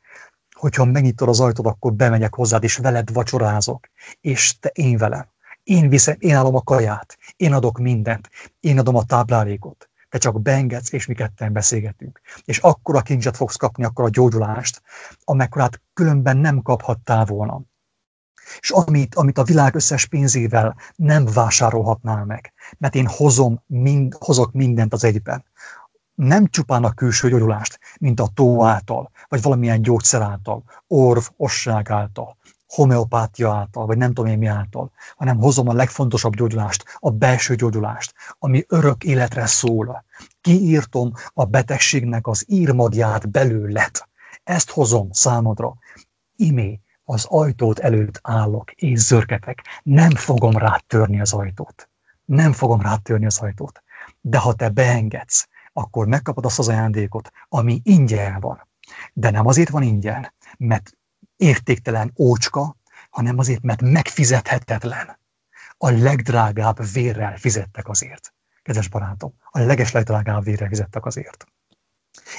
Hogyha 0.52 0.86
megnyitod 0.86 1.30
az 1.30 1.40
ajtót, 1.40 1.66
akkor 1.66 1.94
bemegyek 1.94 2.36
hozzád, 2.36 2.64
és 2.64 2.78
veled 2.78 3.14
vacsorázok. 3.14 3.88
És 4.22 4.60
te 4.60 4.70
én 4.74 4.98
velem. 4.98 5.32
Én 5.64 5.90
viszem, 5.90 6.16
én 6.20 6.36
állom 6.36 6.56
a 6.56 6.62
kaját. 6.62 7.18
Én 7.36 7.54
adok 7.54 7.80
mindent. 7.80 8.30
Én 8.60 8.80
adom 8.80 8.96
a 8.96 9.04
táplálékot. 9.04 9.90
Te 10.10 10.18
csak 10.18 10.42
beengedsz, 10.42 10.94
és 10.94 11.06
mi 11.06 11.14
ketten 11.14 11.54
beszélgetünk. 11.54 12.22
És 12.46 12.58
akkor 12.58 12.96
a 12.96 13.02
kincset 13.02 13.36
fogsz 13.36 13.56
kapni, 13.56 13.84
akkor 13.84 14.06
a 14.06 14.10
gyógyulást, 14.10 14.82
amekkorát 15.24 15.82
különben 15.94 16.38
nem 16.38 16.62
kaphattál 16.62 17.26
volna. 17.26 17.62
És 18.60 18.72
amit, 18.72 19.16
amit 19.16 19.38
a 19.38 19.44
világ 19.44 19.76
összes 19.76 20.06
pénzével 20.06 20.76
nem 20.96 21.26
vásárolhatnál 21.26 22.26
meg. 22.26 22.54
Mert 22.78 22.96
én 22.96 23.08
hozom 23.08 23.64
mind, 23.68 24.16
hozok 24.20 24.52
mindent 24.52 24.94
az 24.94 25.04
egyben 25.04 25.46
nem 26.16 26.48
csupán 26.48 26.84
a 26.84 26.94
külső 26.94 27.30
gyógyulást, 27.30 27.80
mint 28.00 28.20
a 28.20 28.30
tó 28.34 28.64
által, 28.64 29.12
vagy 29.28 29.42
valamilyen 29.42 29.82
gyógyszer 29.82 30.22
által, 30.22 30.64
orv, 30.88 31.24
osság 31.38 31.90
által, 31.90 32.38
homeopátia 32.68 33.54
által, 33.54 33.86
vagy 33.86 33.98
nem 33.98 34.14
tudom 34.14 34.32
én 34.32 34.38
mi 34.38 34.46
által, 34.46 34.92
hanem 35.16 35.38
hozom 35.38 35.68
a 35.68 35.74
legfontosabb 35.74 36.36
gyógyulást, 36.36 36.86
a 37.00 37.10
belső 37.10 37.56
gyógyulást, 37.56 38.14
ami 38.40 38.66
örök 38.68 39.04
életre 39.04 39.46
szól. 39.46 40.06
Kiírtom 40.42 41.12
a 41.34 41.46
betegségnek 41.46 42.28
az 42.28 42.46
írmagját 42.48 43.30
belőlet. 43.30 44.08
Ezt 44.44 44.70
hozom 44.70 45.12
számodra. 45.12 45.74
Imé, 46.36 46.80
az 47.04 47.26
ajtót 47.30 47.80
előtt 47.80 48.20
állok, 48.22 48.72
és 48.72 49.00
zörgetek. 49.00 49.62
Nem 49.84 50.10
fogom 50.10 50.58
rátörni 50.58 51.22
az 51.22 51.34
ajtót. 51.34 51.90
Nem 52.26 52.52
fogom 52.52 52.82
rátörni 52.82 53.26
az 53.26 53.38
ajtót. 53.38 53.84
De 54.22 54.38
ha 54.38 54.54
te 54.54 54.70
beengedsz, 54.70 55.48
akkor 55.74 56.08
megkapod 56.08 56.46
azt 56.46 56.60
az 56.60 56.68
ajándékot, 56.68 57.32
ami 57.50 57.82
ingyen 57.84 58.40
van. 58.40 58.68
De 59.14 59.30
nem 59.30 59.48
azért 59.48 59.70
van 59.70 59.84
ingyen, 59.84 60.34
mert 60.58 60.98
értéktelen 61.36 62.14
ócska, 62.18 62.76
hanem 63.10 63.38
azért, 63.38 63.62
mert 63.62 63.82
megfizethetetlen. 63.82 65.20
A 65.78 65.90
legdrágább 65.90 66.92
vérrel 66.94 67.38
fizettek 67.38 67.88
azért. 67.88 68.34
Kedves 68.62 68.88
barátom, 68.88 69.34
a 69.44 69.60
leges 69.60 69.92
legdrágább 69.92 70.44
vérrel 70.44 70.68
fizettek 70.68 71.06
azért. 71.06 71.46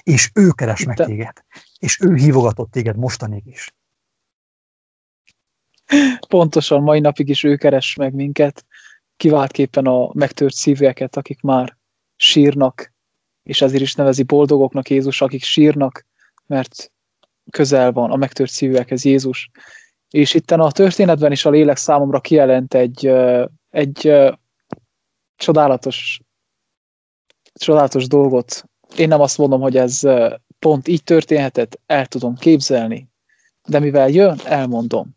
És 0.02 0.30
ő 0.34 0.50
keres 0.50 0.80
Itt 0.80 0.86
meg 0.86 0.96
téged. 0.96 1.44
És 1.78 2.00
ő 2.00 2.14
hívogatott 2.14 2.70
téged 2.70 2.96
mostanig 2.96 3.46
is. 3.46 3.74
Pontosan, 6.28 6.82
mai 6.82 7.00
napig 7.00 7.28
is 7.28 7.42
ő 7.42 7.56
keres 7.56 7.94
meg 7.94 8.14
minket, 8.14 8.66
kiváltképpen 9.16 9.86
a 9.86 10.10
megtört 10.14 10.54
szíveket, 10.54 11.16
akik 11.16 11.40
már 11.40 11.76
sírnak, 12.16 12.93
és 13.44 13.62
ezért 13.62 13.82
is 13.82 13.94
nevezi 13.94 14.22
boldogoknak 14.22 14.90
Jézus, 14.90 15.20
akik 15.20 15.42
sírnak, 15.42 16.06
mert 16.46 16.92
közel 17.50 17.92
van 17.92 18.10
a 18.10 18.16
megtört 18.16 18.50
szívűekhez 18.50 19.04
Jézus. 19.04 19.50
És 20.10 20.34
itt 20.34 20.50
a 20.50 20.72
történetben 20.72 21.32
is 21.32 21.44
a 21.44 21.50
lélek 21.50 21.76
számomra 21.76 22.20
kijelent 22.20 22.74
egy, 22.74 23.12
egy 23.70 24.12
csodálatos, 25.36 26.20
csodálatos 27.54 28.06
dolgot. 28.06 28.64
Én 28.96 29.08
nem 29.08 29.20
azt 29.20 29.38
mondom, 29.38 29.60
hogy 29.60 29.76
ez 29.76 30.00
pont 30.58 30.88
így 30.88 31.04
történhetett, 31.04 31.80
el 31.86 32.06
tudom 32.06 32.34
képzelni, 32.34 33.08
de 33.68 33.78
mivel 33.78 34.08
jön, 34.08 34.40
elmondom. 34.44 35.16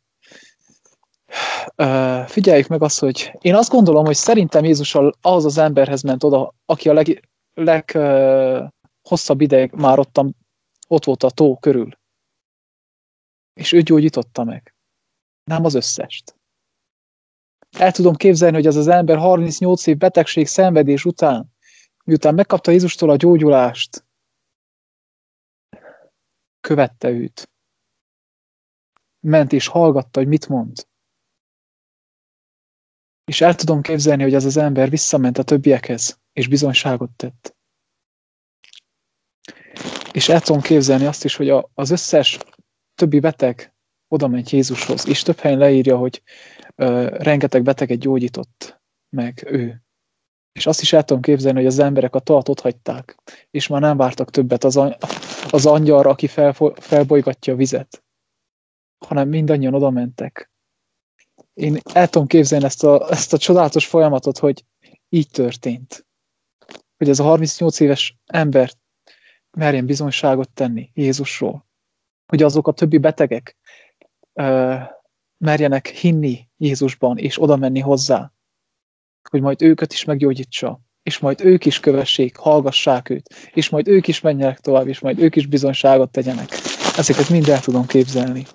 Figyeljük 2.25 2.67
meg 2.67 2.81
azt, 2.81 2.99
hogy 2.99 3.31
én 3.41 3.55
azt 3.55 3.69
gondolom, 3.69 4.05
hogy 4.05 4.15
szerintem 4.15 4.63
Jézus 4.63 4.97
az 5.21 5.45
az 5.45 5.57
emberhez 5.57 6.01
ment 6.01 6.23
oda, 6.23 6.53
aki 6.65 6.89
a 6.89 6.93
leg, 6.93 7.29
leghosszabb 7.57 9.41
ideig 9.41 9.71
már 9.71 9.99
ottam, 9.99 10.31
ott 10.87 11.03
volt 11.03 11.23
a 11.23 11.29
tó 11.29 11.57
körül. 11.57 11.89
És 13.53 13.71
ő 13.71 13.81
gyógyította 13.81 14.43
meg. 14.43 14.75
Nem 15.43 15.65
az 15.65 15.73
összest. 15.73 16.35
El 17.77 17.91
tudom 17.91 18.15
képzelni, 18.15 18.55
hogy 18.55 18.67
az 18.67 18.75
az 18.75 18.87
ember 18.87 19.17
38 19.17 19.87
év 19.87 19.97
betegség, 19.97 20.47
szenvedés 20.47 21.05
után, 21.05 21.55
miután 22.03 22.33
megkapta 22.33 22.71
Jézustól 22.71 23.09
a 23.09 23.15
gyógyulást, 23.15 24.05
követte 26.59 27.09
őt. 27.09 27.49
Ment 29.19 29.51
és 29.51 29.67
hallgatta, 29.67 30.19
hogy 30.19 30.27
mit 30.27 30.47
mond. 30.47 30.87
És 33.25 33.41
el 33.41 33.55
tudom 33.55 33.81
képzelni, 33.81 34.23
hogy 34.23 34.33
az 34.33 34.45
az 34.45 34.57
ember 34.57 34.89
visszament 34.89 35.37
a 35.37 35.43
többiekhez, 35.43 36.19
és 36.37 36.47
bizonyságot 36.47 37.11
tett. 37.11 37.55
És 40.11 40.29
el 40.29 40.41
tudom 40.41 40.61
képzelni 40.61 41.05
azt 41.05 41.23
is, 41.23 41.35
hogy 41.35 41.49
a, 41.49 41.69
az 41.73 41.89
összes 41.89 42.37
többi 42.95 43.19
beteg 43.19 43.73
oda 44.07 44.27
megy 44.27 44.53
Jézushoz, 44.53 45.07
és 45.07 45.21
több 45.21 45.37
helyen 45.37 45.57
leírja, 45.57 45.97
hogy 45.97 46.23
ö, 46.75 47.07
rengeteg 47.09 47.63
beteget 47.63 47.99
gyógyított 47.99 48.81
meg 49.09 49.43
ő. 49.45 49.81
És 50.51 50.65
azt 50.65 50.81
is 50.81 50.93
el 50.93 51.03
tudom 51.03 51.21
képzelni, 51.21 51.57
hogy 51.57 51.67
az 51.67 51.79
emberek 51.79 52.15
a 52.15 52.19
toat 52.19 52.49
ott 52.49 52.59
hagyták, 52.59 53.17
és 53.51 53.67
már 53.67 53.81
nem 53.81 53.97
vártak 53.97 54.29
többet 54.29 54.63
az, 54.63 54.79
az 55.49 55.65
angyalra, 55.65 56.09
aki 56.09 56.27
fel, 56.27 56.53
felbolygatja 56.75 57.53
a 57.53 57.57
vizet, 57.57 58.03
hanem 59.05 59.29
mindannyian 59.29 59.73
oda 59.73 59.89
mentek. 59.89 60.51
Én 61.53 61.77
el 61.93 62.07
tudom 62.07 62.27
képzelni 62.27 62.65
ezt 62.65 62.83
a, 62.83 63.09
ezt 63.09 63.33
a 63.33 63.37
csodálatos 63.37 63.85
folyamatot, 63.85 64.37
hogy 64.37 64.65
így 65.09 65.29
történt. 65.29 66.06
Hogy 66.97 67.09
ez 67.09 67.19
a 67.19 67.23
38 67.23 67.79
éves 67.79 68.17
ember 68.25 68.71
merjen 69.51 69.85
bizonyságot 69.85 70.49
tenni 70.49 70.89
Jézusról. 70.93 71.65
Hogy 72.25 72.43
azok 72.43 72.67
a 72.67 72.71
többi 72.71 72.97
betegek 72.97 73.57
ö, 74.33 74.75
merjenek 75.37 75.87
hinni 75.87 76.49
Jézusban, 76.57 77.17
és 77.17 77.41
oda 77.41 77.55
menni 77.55 77.79
hozzá 77.79 78.31
hogy 79.29 79.41
majd 79.41 79.61
őket 79.61 79.93
is 79.93 80.03
meggyógyítsa, 80.03 80.79
és 81.03 81.19
majd 81.19 81.41
ők 81.41 81.65
is 81.65 81.79
kövessék, 81.79 82.35
hallgassák 82.35 83.09
őt, 83.09 83.35
és 83.53 83.69
majd 83.69 83.87
ők 83.87 84.07
is 84.07 84.21
menjenek 84.21 84.59
tovább, 84.59 84.87
és 84.87 84.99
majd 84.99 85.19
ők 85.19 85.35
is 85.35 85.45
bizonyságot 85.45 86.11
tegyenek. 86.11 86.49
Ezeket 86.97 87.29
mind 87.29 87.49
el 87.49 87.59
tudom 87.59 87.85
képzelni. 87.85 88.45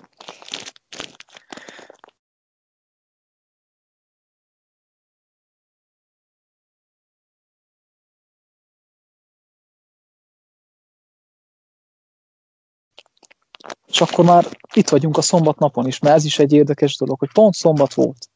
És 13.93 14.01
akkor 14.01 14.25
már 14.25 14.57
itt 14.73 14.89
vagyunk 14.89 15.17
a 15.17 15.21
szombat 15.21 15.59
napon 15.59 15.87
is, 15.87 15.99
mert 15.99 16.15
ez 16.15 16.25
is 16.25 16.39
egy 16.39 16.53
érdekes 16.53 16.97
dolog, 16.97 17.19
hogy 17.19 17.31
pont 17.31 17.53
szombat 17.53 17.93
volt. 17.93 18.29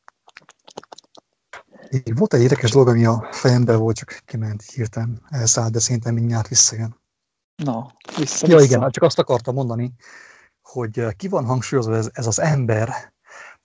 Volt 2.15 2.33
egy 2.33 2.41
érdekes 2.41 2.71
dolog, 2.71 2.87
ami 2.87 3.05
a 3.05 3.27
fejemben 3.31 3.79
volt, 3.79 3.95
csak 3.95 4.21
kiment 4.25 4.61
hirtelen, 4.61 5.21
elszállt, 5.29 5.71
de 5.71 5.79
szerintem 5.79 6.13
mindjárt 6.13 6.47
visszajön. 6.47 7.01
Na, 7.55 7.93
vissza, 8.17 8.47
Ja 8.47 8.57
vissza. 8.57 8.75
igen, 8.75 8.91
csak 8.91 9.03
azt 9.03 9.19
akartam 9.19 9.53
mondani, 9.55 9.93
hogy 10.61 10.99
eh, 10.99 11.11
ki 11.11 11.27
van 11.27 11.45
hangsúlyozva 11.45 11.95
ez, 11.95 12.09
ez 12.13 12.27
az 12.27 12.39
ember 12.39 13.13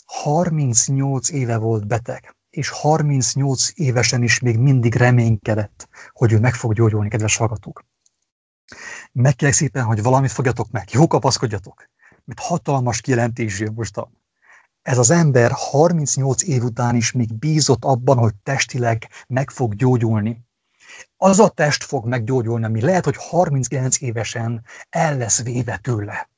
38 0.04 1.30
éve 1.30 1.56
volt 1.56 1.86
beteg, 1.86 2.36
és 2.50 2.68
38 2.68 3.68
évesen 3.74 4.22
is 4.22 4.40
még 4.40 4.58
mindig 4.58 4.94
reménykedett, 4.94 5.88
hogy 6.12 6.32
ő 6.32 6.38
meg 6.38 6.54
fog 6.54 6.74
gyógyulni, 6.74 7.08
kedves 7.08 7.36
hallgatók. 7.36 7.84
Megkérlek 9.12 9.56
szépen, 9.56 9.84
hogy 9.84 10.02
valamit 10.02 10.32
fogjatok 10.32 10.70
meg, 10.70 10.92
jó 10.92 11.06
kapaszkodjatok, 11.06 11.88
mert 12.24 12.40
hatalmas 12.40 13.00
kijelentés 13.00 13.58
jön 13.58 13.72
most 13.72 13.96
a 13.96 14.10
ez 14.82 14.98
az 14.98 15.10
ember 15.10 15.50
38 15.54 16.42
év 16.42 16.62
után 16.62 16.94
is 16.94 17.12
még 17.12 17.38
bízott 17.38 17.84
abban, 17.84 18.18
hogy 18.18 18.34
testileg 18.42 19.08
meg 19.26 19.50
fog 19.50 19.74
gyógyulni. 19.74 20.44
Az 21.16 21.38
a 21.40 21.48
test 21.48 21.84
fog 21.84 22.06
meggyógyulni, 22.06 22.64
ami 22.64 22.80
lehet, 22.80 23.04
hogy 23.04 23.16
39 23.16 24.00
évesen 24.00 24.64
el 24.90 25.16
lesz 25.16 25.42
véve 25.42 25.76
tőle. 25.76 26.30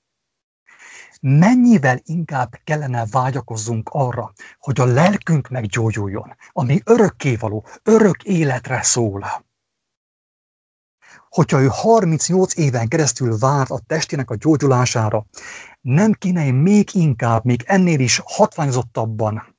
Mennyivel 1.21 2.01
inkább 2.05 2.61
kellene 2.65 3.05
vágyakozzunk 3.11 3.89
arra, 3.93 4.33
hogy 4.59 4.81
a 4.81 4.85
lelkünk 4.85 5.49
meggyógyuljon, 5.49 6.37
ami 6.53 6.81
örökkévaló, 6.85 7.67
örök 7.83 8.23
életre 8.23 8.83
szól 8.83 9.45
hogyha 11.35 11.61
ő 11.61 11.67
38 11.67 12.57
éven 12.57 12.89
keresztül 12.89 13.39
várt 13.39 13.71
a 13.71 13.81
testének 13.87 14.31
a 14.31 14.37
gyógyulására, 14.37 15.27
nem 15.81 16.13
kéne 16.13 16.51
még 16.51 16.89
inkább, 16.93 17.45
még 17.45 17.63
ennél 17.67 18.01
is 18.01 18.21
hatványozottabban 18.25 19.57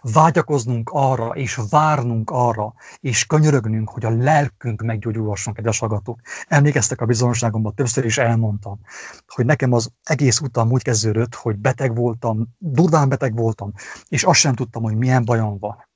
vágyakoznunk 0.00 0.90
arra, 0.92 1.28
és 1.28 1.60
várnunk 1.70 2.30
arra, 2.30 2.74
és 3.00 3.26
könyörögnünk, 3.26 3.88
hogy 3.88 4.04
a 4.04 4.10
lelkünk 4.10 4.82
meggyógyulhasson, 4.82 5.54
kedves 5.54 5.78
hallgatók. 5.78 6.20
Emlékeztek 6.48 7.00
a 7.00 7.06
bizonyságomban, 7.06 7.74
többször 7.74 8.04
is 8.04 8.18
elmondtam, 8.18 8.80
hogy 9.26 9.46
nekem 9.46 9.72
az 9.72 9.90
egész 10.02 10.40
utam 10.40 10.70
úgy 10.70 10.82
kezdődött, 10.82 11.34
hogy 11.34 11.56
beteg 11.56 11.96
voltam, 11.96 12.48
durván 12.58 13.08
beteg 13.08 13.36
voltam, 13.36 13.72
és 14.08 14.24
azt 14.24 14.40
sem 14.40 14.54
tudtam, 14.54 14.82
hogy 14.82 14.96
milyen 14.96 15.24
bajom 15.24 15.58
van. 15.58 15.88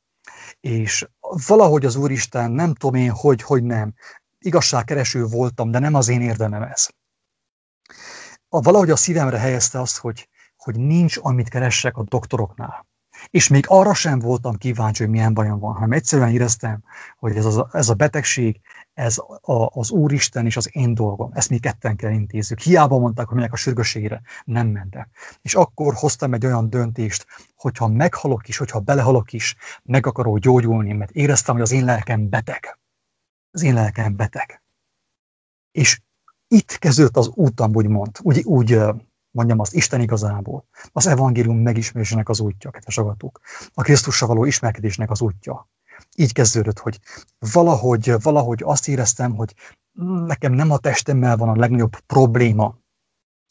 És 0.60 1.08
valahogy 1.46 1.84
az 1.84 1.96
Úristen, 1.96 2.50
nem 2.50 2.74
tudom 2.74 3.00
én, 3.00 3.10
hogy, 3.10 3.42
hogy 3.42 3.62
nem, 3.62 3.94
igazságkereső 4.38 5.24
voltam, 5.24 5.70
de 5.70 5.78
nem 5.78 5.94
az 5.94 6.08
én 6.08 6.20
érdemem 6.20 6.62
ez. 6.62 6.88
A, 8.48 8.60
valahogy 8.60 8.90
a 8.90 8.96
szívemre 8.96 9.38
helyezte 9.38 9.80
azt, 9.80 9.96
hogy, 9.96 10.28
hogy 10.56 10.80
nincs, 10.80 11.16
amit 11.20 11.48
keressek 11.48 11.96
a 11.96 12.02
doktoroknál. 12.02 12.86
És 13.30 13.48
még 13.48 13.64
arra 13.68 13.94
sem 13.94 14.18
voltam 14.18 14.56
kíváncsi, 14.56 15.02
hogy 15.02 15.12
milyen 15.12 15.34
bajom 15.34 15.58
van, 15.58 15.74
hanem 15.74 15.92
egyszerűen 15.92 16.30
éreztem, 16.30 16.82
hogy 17.18 17.36
ez, 17.36 17.44
az, 17.44 17.64
ez 17.72 17.88
a 17.88 17.94
betegség, 17.94 18.60
ez 18.94 19.18
a, 19.40 19.70
az 19.80 19.90
Úristen 19.90 20.46
és 20.46 20.56
az 20.56 20.76
én 20.76 20.94
dolgom. 20.94 21.30
Ezt 21.34 21.50
mi 21.50 21.58
ketten 21.58 21.96
kell 21.96 22.10
intézzük. 22.10 22.60
Hiába 22.60 22.98
mondták, 22.98 23.26
hogy 23.26 23.36
minek 23.36 23.52
a 23.52 23.56
sürgőségére 23.56 24.22
nem 24.44 24.66
mentek. 24.66 25.08
És 25.42 25.54
akkor 25.54 25.94
hoztam 25.94 26.34
egy 26.34 26.46
olyan 26.46 26.70
döntést, 26.70 27.26
hogyha 27.56 27.88
meghalok 27.88 28.48
is, 28.48 28.56
hogyha 28.56 28.80
belehalok 28.80 29.32
is, 29.32 29.56
meg 29.82 30.06
akarok 30.06 30.38
gyógyulni, 30.38 30.92
mert 30.92 31.10
éreztem, 31.10 31.54
hogy 31.54 31.62
az 31.62 31.72
én 31.72 31.84
lelkem 31.84 32.28
beteg 32.28 32.78
az 33.56 33.62
én 33.62 33.74
lelkem 33.74 34.16
beteg. 34.16 34.62
És 35.70 36.00
itt 36.48 36.78
kezdődött 36.78 37.16
az 37.16 37.28
útam, 37.34 37.74
úgymond, 37.74 38.18
úgy, 38.22 38.42
úgy 38.44 38.80
mondjam 39.30 39.60
azt, 39.60 39.74
Isten 39.74 40.00
igazából. 40.00 40.66
Az 40.92 41.06
evangélium 41.06 41.58
megismerésének 41.58 42.28
az 42.28 42.40
útja, 42.40 42.70
kedves 42.70 42.98
agatók. 42.98 43.40
A 43.74 43.82
Krisztussal 43.82 44.28
való 44.28 44.44
ismerkedésnek 44.44 45.10
az 45.10 45.20
útja. 45.20 45.68
Így 46.14 46.32
kezdődött, 46.32 46.78
hogy 46.78 46.98
valahogy, 47.52 48.12
valahogy 48.22 48.62
azt 48.64 48.88
éreztem, 48.88 49.34
hogy 49.34 49.54
nekem 50.26 50.52
nem 50.52 50.70
a 50.70 50.78
testemmel 50.78 51.36
van 51.36 51.48
a 51.48 51.56
legnagyobb 51.56 51.96
probléma, 51.98 52.78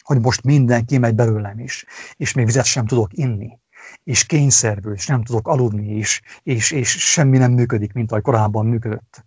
hogy 0.04 0.22
most 0.22 0.44
mindenki 0.44 0.98
megy 0.98 1.16
belőlem 1.16 1.60
is, 1.60 1.86
és 2.16 2.34
még 2.34 2.46
vizet 2.46 2.66
sem 2.66 2.86
tudok 2.86 3.14
inni, 3.14 3.60
és 4.04 4.26
kényszerből, 4.26 4.94
és 4.94 5.08
nem 5.08 5.24
tudok 5.24 5.48
aludni, 5.48 5.88
és, 5.88 6.22
és, 6.44 6.72
és 6.72 6.90
semmi 7.12 7.38
nem 7.38 7.52
működik, 7.52 7.94
mint 7.94 8.12
ahogy 8.12 8.24
korábban 8.24 8.66
működött 8.66 9.26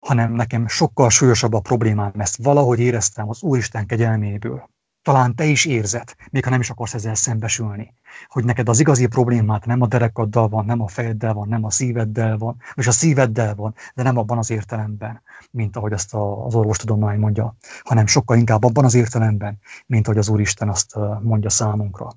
hanem 0.00 0.32
nekem 0.32 0.68
sokkal 0.68 1.10
súlyosabb 1.10 1.52
a 1.52 1.60
problémám, 1.60 2.12
ezt 2.16 2.36
valahogy 2.36 2.80
éreztem 2.80 3.28
az 3.28 3.42
Úristen 3.42 3.86
kegyelméből. 3.86 4.68
Talán 5.02 5.34
te 5.34 5.44
is 5.44 5.64
érzed, 5.64 6.14
még 6.30 6.44
ha 6.44 6.50
nem 6.50 6.60
is 6.60 6.70
akarsz 6.70 6.94
ezzel 6.94 7.14
szembesülni, 7.14 7.94
hogy 8.28 8.44
neked 8.44 8.68
az 8.68 8.80
igazi 8.80 9.06
problémát 9.06 9.66
nem 9.66 9.80
a 9.80 9.86
derekaddal 9.86 10.48
van, 10.48 10.64
nem 10.64 10.80
a 10.80 10.88
fejeddel 10.88 11.32
van, 11.32 11.48
nem 11.48 11.64
a 11.64 11.70
szíveddel 11.70 12.38
van, 12.38 12.56
és 12.74 12.86
a 12.86 12.90
szíveddel 12.90 13.54
van, 13.54 13.74
de 13.94 14.02
nem 14.02 14.16
abban 14.16 14.38
az 14.38 14.50
értelemben, 14.50 15.22
mint 15.50 15.76
ahogy 15.76 15.92
ezt 15.92 16.14
az 16.14 16.54
orvostudomány 16.54 17.18
mondja, 17.18 17.56
hanem 17.82 18.06
sokkal 18.06 18.36
inkább 18.36 18.64
abban 18.64 18.84
az 18.84 18.94
értelemben, 18.94 19.58
mint 19.86 20.06
ahogy 20.06 20.18
az 20.18 20.28
Úristen 20.28 20.68
azt 20.68 20.96
mondja 21.22 21.50
számunkra. 21.50 22.10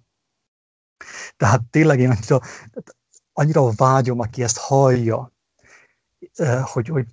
Tehát 1.37 1.61
tényleg 1.69 1.99
én 1.99 2.09
annyira, 2.09 2.39
annyira 3.33 3.71
vágyom, 3.75 4.19
aki 4.19 4.43
ezt 4.43 4.57
hallja, 4.57 5.31
hogy, 6.63 6.87
hogy 6.87 7.05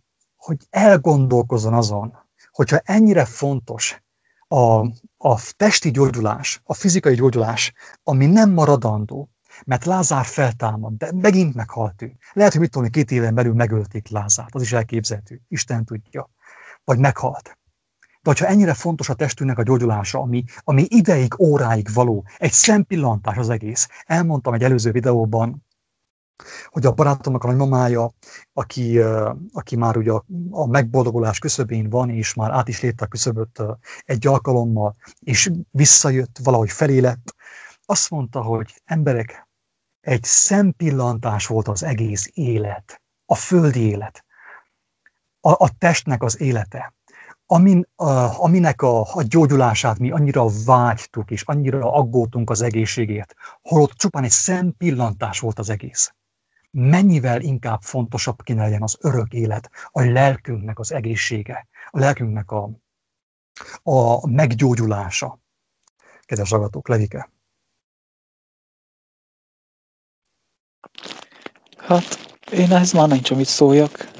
hogy 0.50 0.66
elgondolkozzon 0.70 1.74
azon, 1.74 2.18
hogyha 2.50 2.80
ennyire 2.84 3.24
fontos 3.24 4.02
a, 4.48 4.80
a 5.16 5.40
testi 5.56 5.90
gyógyulás, 5.90 6.60
a 6.64 6.74
fizikai 6.74 7.14
gyógyulás, 7.14 7.72
ami 8.02 8.26
nem 8.26 8.50
maradandó, 8.50 9.30
mert 9.64 9.84
Lázár 9.84 10.24
feltámad, 10.24 10.92
de 10.92 11.12
megint 11.12 11.54
meghalt 11.54 12.02
ő. 12.02 12.16
Lehet, 12.32 12.52
hogy 12.52 12.60
mit 12.60 12.70
tudom, 12.70 12.88
két 12.88 13.10
éven 13.10 13.34
belül 13.34 13.54
megölték 13.54 14.08
Lázárt, 14.08 14.54
az 14.54 14.62
is 14.62 14.72
elképzelhető, 14.72 15.40
Isten 15.48 15.84
tudja. 15.84 16.30
Vagy 16.84 16.98
meghalt. 16.98 17.58
De 18.22 18.30
hogyha 18.30 18.46
ennyire 18.46 18.74
fontos 18.74 19.08
a 19.08 19.14
testünknek 19.14 19.58
a 19.58 19.62
gyógyulása, 19.62 20.18
ami, 20.18 20.44
ami 20.64 20.86
ideig, 20.88 21.40
óráig 21.40 21.88
való, 21.92 22.26
egy 22.38 22.52
szempillantás 22.52 23.36
az 23.36 23.48
egész. 23.48 23.88
Elmondtam 24.06 24.54
egy 24.54 24.62
előző 24.62 24.90
videóban, 24.90 25.66
hogy 26.66 26.86
a 26.86 26.92
barátomnak 26.92 27.44
a 27.44 27.46
nagymamája, 27.46 28.10
aki, 28.52 29.00
aki 29.52 29.76
már 29.76 29.96
ugye 29.96 30.12
a, 30.50 30.66
megboldogulás 30.66 31.38
küszöbén 31.38 31.88
van, 31.88 32.10
és 32.10 32.34
már 32.34 32.50
át 32.50 32.68
is 32.68 32.80
lépte 32.80 33.04
a 33.04 33.08
küszöböt 33.08 33.62
egy 34.04 34.26
alkalommal, 34.26 34.96
és 35.18 35.50
visszajött, 35.70 36.38
valahogy 36.42 36.70
felé 36.70 36.98
lett, 36.98 37.34
azt 37.84 38.10
mondta, 38.10 38.42
hogy 38.42 38.82
emberek, 38.84 39.48
egy 40.00 40.24
szempillantás 40.24 41.46
volt 41.46 41.68
az 41.68 41.82
egész 41.82 42.30
élet, 42.32 43.02
a 43.26 43.34
földi 43.34 43.80
élet, 43.80 44.24
a, 45.40 45.50
a 45.50 45.70
testnek 45.78 46.22
az 46.22 46.40
élete, 46.40 46.94
amin, 47.46 47.86
a, 47.96 48.42
aminek 48.42 48.82
a, 48.82 49.00
a 49.00 49.22
gyógyulását 49.22 49.98
mi 49.98 50.10
annyira 50.10 50.46
vágytuk, 50.64 51.30
és 51.30 51.42
annyira 51.42 51.92
aggódtunk 51.92 52.50
az 52.50 52.62
egészségért, 52.62 53.34
holott 53.62 53.92
csupán 53.92 54.24
egy 54.24 54.30
szempillantás 54.30 55.40
volt 55.40 55.58
az 55.58 55.70
egész 55.70 56.14
mennyivel 56.70 57.40
inkább 57.40 57.82
fontosabb 57.82 58.42
kéne 58.42 58.62
legyen 58.62 58.82
az 58.82 58.96
örök 59.00 59.32
élet, 59.32 59.70
a 59.90 60.02
lelkünknek 60.02 60.78
az 60.78 60.92
egészsége, 60.92 61.68
a 61.90 61.98
lelkünknek 61.98 62.50
a, 62.50 62.70
a 63.82 64.26
meggyógyulása. 64.26 65.38
Kedves 66.20 66.52
agatók, 66.52 66.88
Levike. 66.88 67.30
Hát, 71.76 72.36
én 72.52 72.72
ehhez 72.72 72.92
már 72.92 73.08
nincs, 73.08 73.30
amit 73.30 73.46
szóljak. 73.46 74.10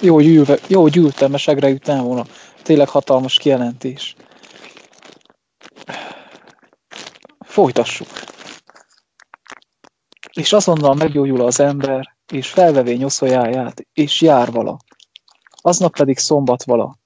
Jó, 0.00 0.14
hogy, 0.14 0.26
ülve, 0.26 0.58
jó, 0.68 0.80
hogy 0.80 0.96
ültem, 0.96 1.30
mert 1.30 1.42
segre 1.42 1.68
üttem 1.68 2.04
volna. 2.04 2.24
Tényleg 2.62 2.88
hatalmas 2.88 3.38
kijelentés. 3.38 4.16
Folytassuk. 7.38 8.08
És 10.32 10.52
azonnal 10.52 10.94
meggyógyul 10.94 11.40
az 11.40 11.60
ember, 11.60 12.16
és 12.32 12.48
felvevé 12.48 12.94
nyoszójáját, 12.94 13.86
és 13.92 14.20
jár 14.20 14.50
vala. 14.52 14.76
Aznap 15.62 15.96
pedig 15.96 16.18
szombat 16.18 16.64
vala. 16.64 16.98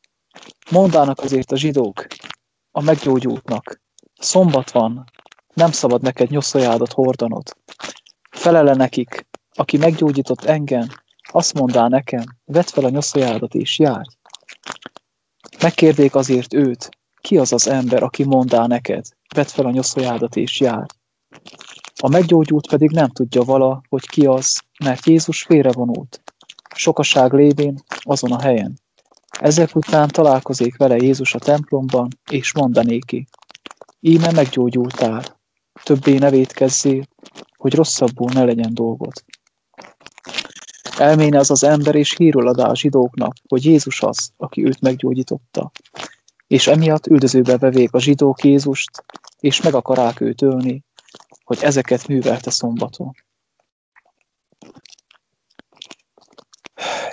Mondának 0.71 1.21
azért 1.21 1.53
a 1.53 1.57
zsidók, 1.57 2.07
a 2.71 2.83
meggyógyultnak. 2.83 3.81
Szombat 4.21 4.71
van, 4.71 5.05
nem 5.55 5.73
szabad 5.73 6.03
neked 6.03 6.31
nyoszójádat 6.31 6.93
hordanod. 6.93 7.57
Felele 8.31 8.75
nekik, 8.75 9.27
aki 9.55 9.77
meggyógyított 9.77 10.45
engem, 10.45 10.89
azt 11.33 11.55
mondá 11.55 11.89
nekem, 11.89 12.25
vedd 12.45 12.67
fel 12.67 12.85
a 12.85 12.89
nyoszójádat 12.89 13.55
és 13.55 13.79
járj. 13.79 14.09
Megkérdék 15.61 16.15
azért 16.15 16.55
őt, 16.55 16.89
ki 17.21 17.39
az 17.39 17.53
az 17.53 17.69
ember, 17.69 18.03
aki 18.03 18.25
mondá 18.25 18.67
neked, 18.67 19.07
vedd 19.35 19.47
fel 19.47 19.67
a 19.67 19.71
nyoszójádat 19.71 20.37
és 20.37 20.61
járj. 20.61 20.87
A 22.01 22.09
meggyógyult 22.09 22.69
pedig 22.69 22.91
nem 22.91 23.09
tudja 23.09 23.43
vala, 23.43 23.83
hogy 23.89 24.07
ki 24.07 24.27
az, 24.27 24.63
mert 24.85 25.07
Jézus 25.07 25.43
félrevonult. 25.43 26.23
Sokaság 26.75 27.33
lévén 27.33 27.79
azon 27.99 28.33
a 28.33 28.41
helyen. 28.41 28.79
Ezek 29.41 29.77
után 29.77 30.09
találkozik 30.09 30.77
vele 30.77 30.97
Jézus 30.97 31.35
a 31.35 31.39
templomban, 31.39 32.09
és 32.31 32.55
mondanéki, 32.55 33.27
íme 34.01 34.33
meggyógyultál, 34.33 35.23
többé 35.83 36.19
ne 36.19 36.31
védkezzél, 36.31 37.05
hogy 37.57 37.75
rosszabbul 37.75 38.31
ne 38.33 38.45
legyen 38.45 38.75
dolgod. 38.75 39.13
Elméne 40.99 41.39
az 41.39 41.51
az 41.51 41.65
ember, 41.65 41.95
és 41.95 42.17
hírul 42.17 42.49
adá 42.49 42.67
a 42.67 42.77
zsidóknak, 42.77 43.33
hogy 43.49 43.65
Jézus 43.65 44.03
az, 44.03 44.31
aki 44.37 44.67
őt 44.67 44.81
meggyógyította. 44.81 45.71
És 46.47 46.67
emiatt 46.67 47.07
üldözőbe 47.07 47.57
bevék 47.57 47.93
a 47.93 48.01
zsidók 48.01 48.45
Jézust, 48.45 48.91
és 49.41 49.61
meg 49.63 49.75
akarák 49.75 50.21
őt 50.21 50.43
ölni, 50.43 50.85
hogy 51.45 51.59
ezeket 51.63 52.07
művelte 52.09 52.51
szombaton. 52.51 53.11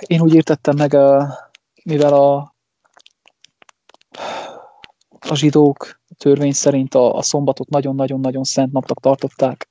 Én 0.00 0.20
úgy 0.20 0.34
értettem 0.34 0.76
meg, 0.76 0.96
mivel 1.84 2.12
a, 2.14 2.54
a 5.28 5.34
zsidók 5.34 6.00
törvény 6.16 6.52
szerint 6.52 6.94
a, 6.94 7.14
a 7.14 7.22
szombatot 7.22 7.68
nagyon-nagyon-nagyon 7.68 8.44
szent 8.44 8.72
napnak 8.72 9.00
tartották, 9.00 9.68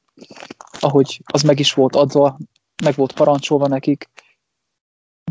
ahogy 0.79 1.21
az 1.25 1.41
meg 1.41 1.59
is 1.59 1.73
volt 1.73 1.95
adva, 1.95 2.37
meg 2.83 2.95
volt 2.95 3.13
parancsolva 3.13 3.67
nekik, 3.67 4.09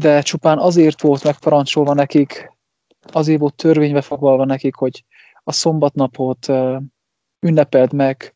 de 0.01 0.23
csupán 0.23 0.59
azért 0.59 1.01
volt 1.01 1.25
megparancsolva 1.25 1.95
nekik, 1.95 2.53
azért 3.13 3.41
volt 3.41 3.55
törvénybe 3.55 4.01
foglalva 4.01 4.45
nekik, 4.45 4.75
hogy 4.75 5.05
a 5.45 5.53
szombatnapot 5.53 6.47
ünnepeld 7.41 7.93
meg, 7.93 8.35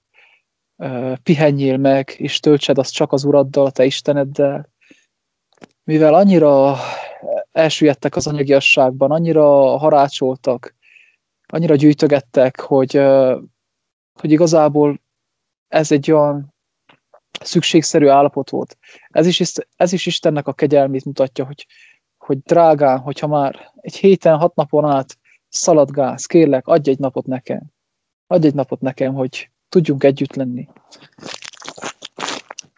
pihenjél 1.22 1.76
meg, 1.76 2.14
és 2.16 2.40
töltsed 2.40 2.78
azt 2.78 2.92
csak 2.92 3.12
az 3.12 3.24
Uraddal, 3.24 3.66
a 3.66 3.70
te 3.70 3.84
Isteneddel, 3.84 4.72
mivel 5.84 6.14
annyira 6.14 6.76
elsüllyedtek 7.52 8.16
az 8.16 8.26
anyagiasságban, 8.26 9.10
annyira 9.10 9.76
harácsoltak, 9.78 10.74
annyira 11.46 11.74
gyűjtögettek, 11.74 12.60
hogy, 12.60 12.92
hogy 14.12 14.30
igazából 14.30 15.00
ez 15.68 15.92
egy 15.92 16.10
olyan 16.10 16.54
szükségszerű 17.40 18.06
állapot 18.06 18.50
volt. 18.50 18.78
Ez 19.08 19.26
is, 19.26 19.52
ez 19.76 19.92
is 19.92 20.06
Istennek 20.06 20.46
a 20.46 20.52
kegyelmét 20.52 21.04
mutatja, 21.04 21.44
hogy, 21.44 21.66
hogy 22.18 22.38
drágám, 22.38 23.00
hogyha 23.00 23.26
már 23.26 23.72
egy 23.76 23.96
héten, 23.96 24.38
hat 24.38 24.54
napon 24.54 24.84
át 24.84 25.18
szaladgálsz, 25.48 26.26
kérlek, 26.26 26.66
adj 26.66 26.90
egy 26.90 26.98
napot 26.98 27.26
nekem. 27.26 27.62
Adj 28.26 28.46
egy 28.46 28.54
napot 28.54 28.80
nekem, 28.80 29.14
hogy 29.14 29.50
tudjunk 29.74 30.04
együtt 30.04 30.34
lenni. 30.34 30.68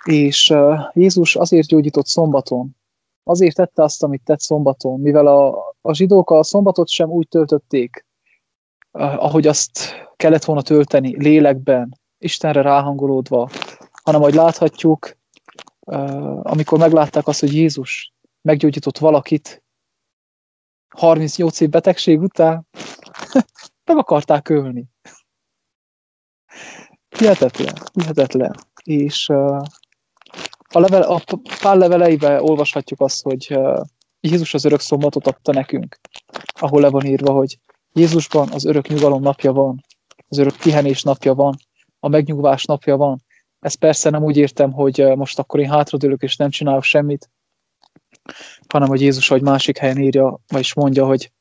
És 0.05 0.55
Jézus 0.93 1.37
azért 1.37 1.69
gyógyított 1.69 2.07
szombaton, 2.07 2.77
azért 3.23 3.57
tette 3.57 3.83
azt, 3.83 4.03
amit 4.03 4.23
tett 4.25 4.41
szombaton, 4.41 5.01
mivel 5.01 5.27
a, 5.27 5.75
a 5.81 5.95
zsidók 5.95 6.31
a 6.31 6.43
szombatot 6.43 6.89
sem 6.89 7.09
úgy 7.09 7.29
töltötték, 7.29 8.07
ahogy 8.93 9.47
azt 9.47 9.81
kellett 10.17 10.45
volna 10.45 10.63
tölteni, 10.63 11.23
lélekben, 11.23 12.01
Istenre 12.19 12.63
ráhangolódva, 12.63 13.51
hanem 14.03 14.21
ahogy 14.21 14.35
láthatjuk, 14.35 15.17
amikor 16.43 16.79
meglátták 16.79 17.27
azt, 17.27 17.41
hogy 17.41 17.55
Jézus 17.55 18.13
meggyógyított 18.43 18.99
valakit 18.99 19.63
38 20.89 21.61
év 21.61 21.69
betegség 21.69 22.21
után, 22.21 22.67
meg 23.89 23.97
akarták 23.97 24.49
ölni. 24.49 24.85
Hihetetlen, 27.19 27.75
hihetetlen. 27.93 28.55
És 28.83 29.29
uh, 29.29 29.63
a, 30.69 30.81
level, 30.81 31.03
a 31.03 31.21
pár 31.63 31.77
leveleiben 31.77 32.41
olvashatjuk 32.41 33.01
azt, 33.01 33.23
hogy 33.23 33.47
uh, 33.51 33.81
Jézus 34.21 34.55
az 34.55 34.65
örök 34.65 34.81
szombatot 34.81 35.27
adta 35.27 35.53
nekünk, 35.53 36.01
ahol 36.61 36.81
le 36.81 36.91
van 36.91 37.05
írva, 37.05 37.33
hogy 37.33 37.59
Jézusban 37.93 38.49
az 38.53 38.65
örök 38.65 38.89
nyugalom 38.89 39.23
napja 39.23 39.53
van, 39.53 39.85
az 40.29 40.39
örök 40.39 40.57
pihenés 40.57 41.03
napja 41.03 41.35
van, 41.35 41.57
a 42.01 42.09
megnyugvás 42.09 42.65
napja 42.65 42.97
van. 42.97 43.25
Ezt 43.61 43.77
persze 43.77 44.11
nem 44.11 44.23
úgy 44.23 44.37
értem, 44.37 44.73
hogy 44.73 45.13
most 45.15 45.39
akkor 45.39 45.61
én 45.61 45.71
hátradőlök 45.71 46.23
és 46.23 46.37
nem 46.37 46.51
csinálok 46.51 46.83
semmit, 46.83 47.31
hanem 48.69 48.89
hogy 48.89 49.01
Jézus, 49.01 49.29
hogy 49.29 49.43
másik 49.43 49.79
helyen 49.79 49.99
írja, 49.99 50.39
vagyis 50.49 50.75
mondja, 50.75 51.07
hogy 51.07 51.33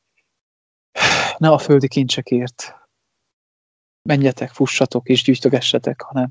ne 1.38 1.50
a 1.50 1.58
földi 1.58 1.88
kincsekért 1.88 2.85
menjetek, 4.06 4.52
fussatok 4.52 5.08
és 5.08 5.24
gyűjtögessetek, 5.24 6.02
hanem 6.02 6.30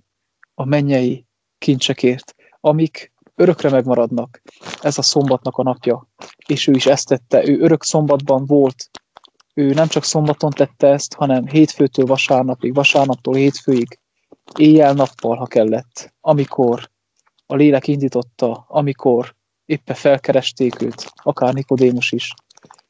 a 0.55 0.65
mennyei 0.65 1.27
kincsekért, 1.59 2.35
amik 2.61 3.13
örökre 3.35 3.71
megmaradnak. 3.71 4.43
Ez 4.81 4.99
a 4.99 5.03
szombatnak 5.03 5.57
a 5.57 5.63
napja. 5.63 6.09
És 6.47 6.67
ő 6.67 6.73
is 6.73 6.87
ezt 6.87 7.09
tette. 7.09 7.49
Ő 7.49 7.59
örök 7.61 7.83
szombatban 7.83 8.47
volt. 8.47 8.91
Ő 9.55 9.73
nem 9.73 9.89
csak 9.89 10.05
szombaton 10.05 10.51
tette 10.51 10.89
ezt, 10.89 11.15
hanem 11.15 11.47
hétfőtől 11.47 12.07
vasárnapig, 12.07 12.75
vasárnaptól 12.75 13.35
hétfőig, 13.35 13.99
éjjel-nappal, 14.59 15.37
ha 15.37 15.47
kellett. 15.47 16.15
Amikor 16.21 16.91
a 17.47 17.55
lélek 17.55 17.87
indította, 17.87 18.65
amikor 18.69 19.35
éppen 19.65 19.97
felkeresték 19.97 20.83
őt, 20.83 21.13
akár 21.15 21.55
Nikodémus 21.55 22.13
is, 22.13 22.35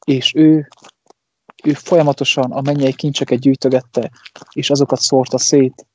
és 0.05 0.35
ő 0.35 0.69
ő 1.65 1.73
folyamatosan 1.73 2.53
a 2.53 2.61
mennyei 2.61 2.95
kincseket 2.95 3.39
gyűjtögette, 3.39 4.11
és 4.53 4.71
azokat 4.71 5.01
szórta 5.01 5.39
szét. 5.39 5.87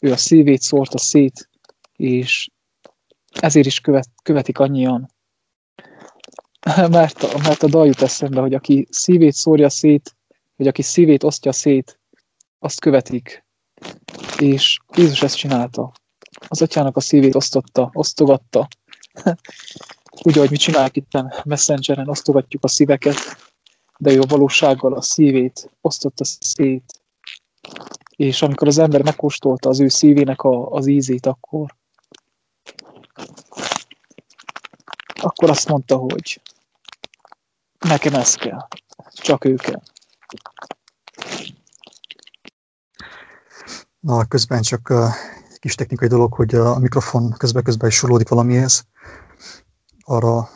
Ő 0.00 0.12
a 0.12 0.16
szívét 0.16 0.60
szórta 0.60 0.98
szét, 0.98 1.48
és 1.96 2.50
ezért 3.40 3.66
is 3.66 3.80
követ, 3.80 4.08
követik 4.22 4.58
annyian. 4.58 5.10
Mert, 6.88 7.22
a, 7.22 7.38
mert 7.38 7.62
a 7.62 7.68
dal 7.68 7.86
jut 7.86 8.02
eszembe, 8.02 8.40
hogy 8.40 8.54
aki 8.54 8.86
szívét 8.90 9.32
szórja 9.32 9.68
szét, 9.68 10.16
vagy 10.56 10.66
aki 10.66 10.82
szívét 10.82 11.22
osztja 11.22 11.52
szét, 11.52 12.00
azt 12.58 12.80
követik. 12.80 13.44
És 14.38 14.78
Jézus 14.96 15.22
ezt 15.22 15.36
csinálta. 15.36 15.92
Az 16.48 16.62
atyának 16.62 16.96
a 16.96 17.00
szívét 17.00 17.34
osztotta, 17.34 17.90
osztogatta. 17.92 18.68
Úgy, 20.24 20.36
ahogy 20.36 20.50
mi 20.50 20.56
csináljuk 20.56 20.96
itt 20.96 21.44
Messengeren, 21.44 22.08
osztogatjuk 22.08 22.64
a 22.64 22.68
szíveket, 22.68 23.16
de 24.02 24.12
ő 24.12 24.20
a 24.20 24.26
valósággal 24.28 24.94
a 24.94 25.02
szívét 25.02 25.70
osztotta 25.80 26.24
szét. 26.24 27.02
És 28.16 28.42
amikor 28.42 28.66
az 28.66 28.78
ember 28.78 29.02
megkóstolta 29.02 29.68
az 29.68 29.80
ő 29.80 29.88
szívének 29.88 30.42
a, 30.42 30.70
az 30.70 30.86
ízét, 30.86 31.26
akkor 31.26 31.74
akkor 35.14 35.50
azt 35.50 35.68
mondta, 35.68 35.96
hogy 35.96 36.40
nekem 37.78 38.14
ez 38.14 38.34
kell, 38.34 38.68
csak 39.12 39.44
ő 39.44 39.54
kell. 39.54 39.82
Na, 44.00 44.24
közben 44.24 44.62
csak 44.62 44.90
uh, 44.90 45.08
kis 45.58 45.74
technikai 45.74 46.08
dolog, 46.08 46.32
hogy 46.34 46.54
a 46.54 46.78
mikrofon 46.78 47.32
közben-közben 47.32 47.88
is 47.88 47.94
sulódik 47.94 48.28
valamihez. 48.28 48.86
Arra, 50.00 50.48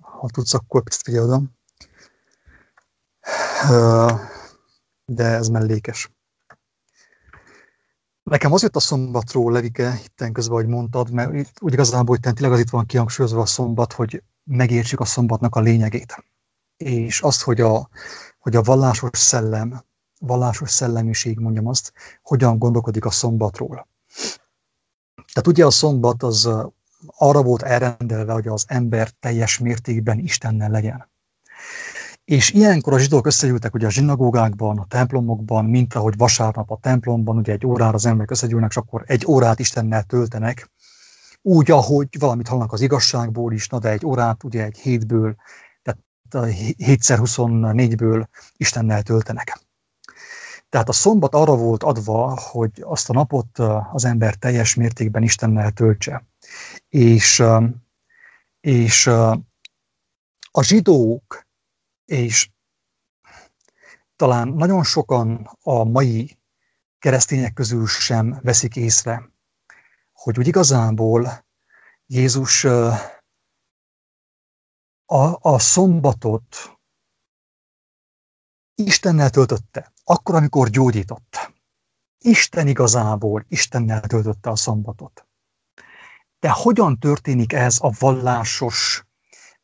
ha 0.00 0.28
tudsz, 0.32 0.54
akkor 0.54 0.82
picit 0.82 1.02
figyelj 1.02 1.24
oda 1.24 1.42
de 5.04 5.24
ez 5.24 5.48
mellékes. 5.48 6.10
Nekem 8.22 8.52
az 8.52 8.62
jött 8.62 8.76
a 8.76 8.80
szombatról, 8.80 9.52
Levike, 9.52 10.00
itten 10.04 10.32
közben, 10.32 10.56
hogy 10.56 10.66
mondtad, 10.66 11.10
mert 11.10 11.32
úgy 11.60 11.72
igazából, 11.72 12.18
hogy 12.20 12.34
tényleg 12.34 12.52
az 12.52 12.58
itt 12.58 12.70
van 12.70 12.86
kihangsúlyozva 12.86 13.40
a 13.40 13.46
szombat, 13.46 13.92
hogy 13.92 14.22
megértsük 14.44 15.00
a 15.00 15.04
szombatnak 15.04 15.56
a 15.56 15.60
lényegét. 15.60 16.24
És 16.76 17.20
azt, 17.20 17.42
hogy 17.42 17.60
a, 17.60 17.88
hogy 18.38 18.56
a 18.56 18.62
vallásos 18.62 19.18
szellem, 19.18 19.84
vallásos 20.18 20.70
szellemiség, 20.70 21.38
mondjam 21.38 21.66
azt, 21.66 21.92
hogyan 22.22 22.58
gondolkodik 22.58 23.04
a 23.04 23.10
szombatról. 23.10 23.88
Tehát 25.32 25.46
ugye 25.46 25.66
a 25.66 25.70
szombat 25.70 26.22
az 26.22 26.48
arra 27.06 27.42
volt 27.42 27.62
elrendelve, 27.62 28.32
hogy 28.32 28.48
az 28.48 28.64
ember 28.66 29.10
teljes 29.10 29.58
mértékben 29.58 30.18
Istennel 30.18 30.70
legyen. 30.70 31.09
És 32.30 32.50
ilyenkor 32.50 32.92
a 32.92 32.98
zsidók 32.98 33.26
összegyűltek 33.26 33.74
ugye 33.74 33.86
a 33.86 33.90
zsinagógákban, 33.90 34.78
a 34.78 34.84
templomokban, 34.84 35.64
mint 35.64 35.94
ahogy 35.94 36.16
vasárnap 36.16 36.70
a 36.70 36.78
templomban, 36.80 37.36
ugye 37.36 37.52
egy 37.52 37.66
órára 37.66 37.94
az 37.94 38.06
emberek 38.06 38.30
összegyűlnek, 38.30 38.70
és 38.70 38.76
akkor 38.76 39.02
egy 39.06 39.24
órát 39.26 39.58
Istennel 39.58 40.02
töltenek, 40.02 40.70
úgy, 41.42 41.70
ahogy 41.70 42.18
valamit 42.18 42.48
hallanak 42.48 42.72
az 42.72 42.80
igazságból 42.80 43.52
is, 43.52 43.68
na 43.68 43.78
de 43.78 43.88
egy 43.88 44.06
órát 44.06 44.44
ugye 44.44 44.64
egy 44.64 44.78
hétből, 44.78 45.36
tehát 45.82 46.00
7x24-ből 46.78 48.26
Istennel 48.56 49.02
töltenek. 49.02 49.60
Tehát 50.68 50.88
a 50.88 50.92
szombat 50.92 51.34
arra 51.34 51.56
volt 51.56 51.82
adva, 51.82 52.38
hogy 52.40 52.70
azt 52.80 53.10
a 53.10 53.12
napot 53.12 53.58
az 53.92 54.04
ember 54.04 54.34
teljes 54.34 54.74
mértékben 54.74 55.22
Istennel 55.22 55.70
töltse. 55.70 56.26
És, 56.88 57.42
és 58.60 59.06
a 60.50 60.62
zsidók, 60.62 61.48
és 62.10 62.50
talán 64.16 64.48
nagyon 64.48 64.84
sokan 64.84 65.58
a 65.62 65.84
mai 65.84 66.38
keresztények 66.98 67.52
közül 67.52 67.86
sem 67.86 68.38
veszik 68.42 68.76
észre, 68.76 69.30
hogy 70.12 70.38
úgy 70.38 70.46
igazából 70.46 71.46
Jézus 72.06 72.64
a, 75.04 75.38
a 75.40 75.58
szombatot 75.58 76.78
Istennel 78.74 79.30
töltötte, 79.30 79.92
akkor, 80.04 80.34
amikor 80.34 80.68
gyógyított. 80.68 81.52
Isten 82.18 82.66
igazából 82.68 83.44
Istennel 83.48 84.00
töltötte 84.00 84.50
a 84.50 84.56
szombatot. 84.56 85.26
De 86.38 86.50
hogyan 86.50 86.98
történik 86.98 87.52
ez 87.52 87.78
a 87.80 87.94
vallásos 87.98 89.06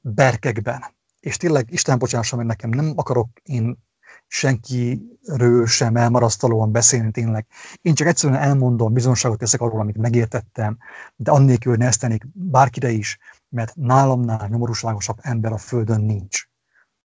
berkekben? 0.01 0.96
És 1.27 1.37
tényleg 1.37 1.71
Isten 1.71 1.99
bocsássa 1.99 2.37
meg 2.37 2.47
nekem, 2.47 2.71
nem 2.71 2.93
akarok 2.97 3.29
én 3.43 3.79
senkiről 4.27 5.67
sem 5.67 5.97
elmarasztalóan 5.97 6.73
beszélni 6.73 7.11
tényleg. 7.11 7.47
Én 7.83 7.95
csak 7.95 8.07
egyszerűen 8.07 8.41
elmondom, 8.41 8.93
bizonságot 8.93 9.39
teszek 9.39 9.61
arról, 9.61 9.81
amit 9.81 9.97
megértettem, 9.97 10.79
de 11.17 11.31
annélkül 11.31 11.77
ne 11.77 11.87
esztenék 11.87 12.27
bárkire 12.33 12.91
is, 12.91 13.19
mert 13.49 13.75
nálamnál 13.75 14.49
nyomorúságosabb 14.49 15.19
ember 15.21 15.53
a 15.53 15.59
földön 15.59 16.01
nincs, 16.01 16.49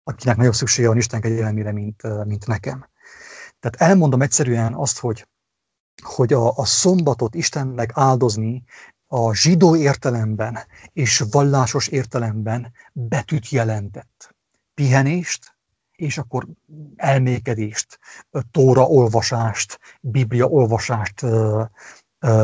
akinek 0.04 0.36
nagyobb 0.36 0.54
szüksége 0.54 0.88
van 0.88 0.96
Isten 0.96 1.20
kegyelemére, 1.20 1.72
mint, 1.72 2.24
mint 2.24 2.46
nekem. 2.46 2.88
Tehát 3.60 3.90
elmondom 3.90 4.22
egyszerűen 4.22 4.74
azt, 4.74 4.98
hogy, 4.98 5.28
hogy 6.02 6.32
a, 6.32 6.56
a 6.56 6.64
szombatot 6.64 7.34
Istennek 7.34 7.90
áldozni 7.94 8.64
a 9.14 9.34
zsidó 9.34 9.76
értelemben 9.76 10.58
és 10.92 11.24
vallásos 11.30 11.88
értelemben 11.88 12.72
betűt 12.92 13.48
jelentett. 13.48 14.34
Pihenést, 14.74 15.56
és 15.92 16.18
akkor 16.18 16.46
elmékedést, 16.96 17.98
tóra 18.50 18.86
olvasást, 18.86 19.78
biblia 20.00 20.46
olvasást 20.46 21.26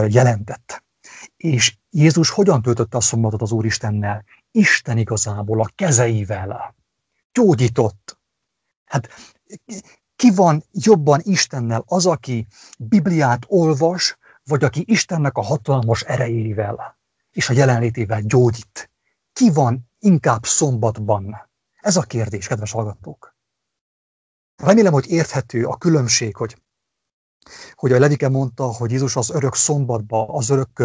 jelentett. 0.08 0.84
És 1.36 1.76
Jézus 1.90 2.30
hogyan 2.30 2.62
töltötte 2.62 2.96
a 2.96 3.00
szombatot 3.00 3.42
az 3.42 3.52
Úristennel? 3.52 4.24
Isten 4.50 4.98
igazából 4.98 5.60
a 5.60 5.70
kezeivel. 5.74 6.74
Gyógyított. 7.32 8.18
Hát 8.84 9.08
ki 10.16 10.30
van 10.30 10.64
jobban 10.72 11.20
Istennel? 11.22 11.82
Az, 11.86 12.06
aki 12.06 12.46
Bibliát 12.78 13.44
olvas, 13.46 14.18
vagy 14.48 14.64
aki 14.64 14.84
Istennek 14.86 15.36
a 15.36 15.42
hatalmas 15.42 16.02
erejével 16.02 16.98
és 17.30 17.48
a 17.48 17.52
jelenlétével 17.52 18.20
gyógyít? 18.20 18.90
Ki 19.32 19.50
van 19.50 19.90
inkább 19.98 20.44
szombatban? 20.46 21.50
Ez 21.80 21.96
a 21.96 22.02
kérdés, 22.02 22.46
kedves 22.46 22.72
hallgatók. 22.72 23.36
Remélem, 24.56 24.92
hogy 24.92 25.10
érthető 25.10 25.64
a 25.64 25.76
különbség, 25.76 26.36
hogy 26.36 26.62
hogy 27.74 27.92
a 27.92 27.98
Levike 27.98 28.28
mondta, 28.28 28.64
hogy 28.64 28.90
Jézus 28.90 29.16
az 29.16 29.30
örök 29.30 29.54
szombatba, 29.54 30.26
az 30.28 30.50
örök 30.50 30.82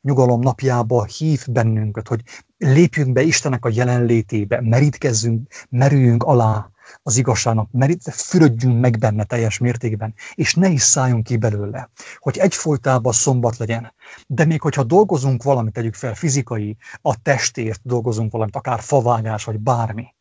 nyugalom 0.00 0.40
napjába 0.40 1.04
hív 1.04 1.46
bennünket, 1.50 2.08
hogy 2.08 2.22
lépjünk 2.56 3.12
be 3.12 3.22
Istennek 3.22 3.64
a 3.64 3.70
jelenlétébe, 3.72 4.60
merítkezzünk, 4.60 5.48
merüljünk 5.68 6.22
alá 6.22 6.70
az 7.06 7.16
igazságnak, 7.16 7.68
merít, 7.72 8.02
fürödjünk 8.02 8.80
meg 8.80 8.98
benne 8.98 9.24
teljes 9.24 9.58
mértékben, 9.58 10.14
és 10.34 10.54
ne 10.54 10.68
is 10.68 10.82
szálljunk 10.82 11.24
ki 11.24 11.36
belőle, 11.36 11.90
hogy 12.18 12.38
egyfolytában 12.38 13.12
szombat 13.12 13.56
legyen. 13.56 13.94
De 14.26 14.44
még 14.44 14.60
hogyha 14.60 14.82
dolgozunk 14.82 15.42
valamit, 15.42 15.72
tegyük 15.72 15.94
fel 15.94 16.14
fizikai, 16.14 16.76
a 17.02 17.22
testért 17.22 17.80
dolgozunk 17.82 18.32
valamit, 18.32 18.56
akár 18.56 18.80
favágás, 18.80 19.44
vagy 19.44 19.58
bármi, 19.58 20.14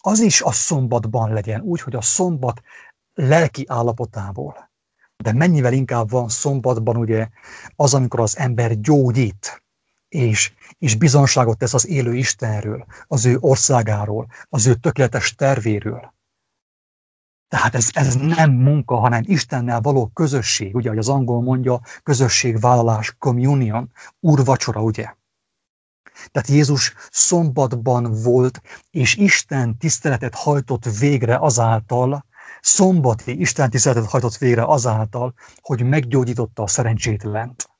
az 0.00 0.20
is 0.20 0.40
a 0.42 0.52
szombatban 0.52 1.32
legyen, 1.32 1.60
úgy, 1.60 1.80
hogy 1.80 1.94
a 1.94 2.00
szombat 2.00 2.62
lelki 3.14 3.64
állapotából. 3.68 4.70
De 5.16 5.32
mennyivel 5.32 5.72
inkább 5.72 6.10
van 6.10 6.28
szombatban 6.28 6.96
ugye 6.96 7.28
az, 7.76 7.94
amikor 7.94 8.20
az 8.20 8.38
ember 8.38 8.80
gyógyít, 8.80 9.62
és, 10.08 10.52
és 10.78 10.94
bizonságot 10.94 11.58
tesz 11.58 11.74
az 11.74 11.86
élő 11.86 12.14
Istenről, 12.14 12.86
az 13.06 13.26
ő 13.26 13.36
országáról, 13.40 14.26
az 14.48 14.66
ő 14.66 14.74
tökéletes 14.74 15.34
tervéről. 15.34 16.14
Tehát 17.48 17.74
ez, 17.74 17.88
ez 17.92 18.14
nem 18.14 18.50
munka, 18.50 18.96
hanem 18.96 19.22
Istennel 19.24 19.80
való 19.80 20.06
közösség, 20.06 20.74
ugye, 20.74 20.88
hogy 20.88 20.98
az 20.98 21.08
angol 21.08 21.42
mondja, 21.42 21.80
közösségvállalás, 22.02 23.14
communion, 23.18 23.92
úrvacsora, 24.20 24.82
ugye. 24.82 25.14
Tehát 26.30 26.48
Jézus 26.48 26.94
szombatban 27.10 28.12
volt, 28.22 28.60
és 28.90 29.14
Isten 29.14 29.78
tiszteletet 29.78 30.34
hajtott 30.34 30.84
végre 30.98 31.36
azáltal, 31.36 32.24
szombati 32.60 33.40
Isten 33.40 33.70
tiszteletet 33.70 34.10
hajtott 34.10 34.36
végre 34.36 34.64
azáltal, 34.64 35.34
hogy 35.60 35.82
meggyógyította 35.82 36.62
a 36.62 36.66
szerencsétlent. 36.66 37.70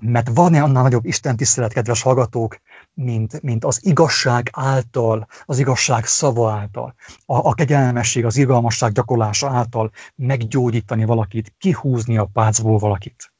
Mert 0.00 0.28
van-e 0.34 0.62
annál 0.62 0.82
nagyobb 0.82 1.04
Isten 1.04 1.36
tisztelet, 1.36 1.72
kedves 1.72 2.02
hallgatók, 2.02 2.60
mint, 2.96 3.42
mint 3.42 3.64
az 3.64 3.86
igazság 3.86 4.48
által, 4.52 5.26
az 5.44 5.58
igazság 5.58 6.06
szava 6.06 6.50
által, 6.50 6.94
a, 7.26 7.48
a 7.48 7.54
kegyelmesség, 7.54 8.24
az 8.24 8.36
irgalmasság 8.36 8.92
gyakorlása 8.92 9.48
által 9.48 9.90
meggyógyítani 10.14 11.04
valakit, 11.04 11.54
kihúzni 11.58 12.18
a 12.18 12.24
pácból 12.24 12.78
valakit. 12.78 13.32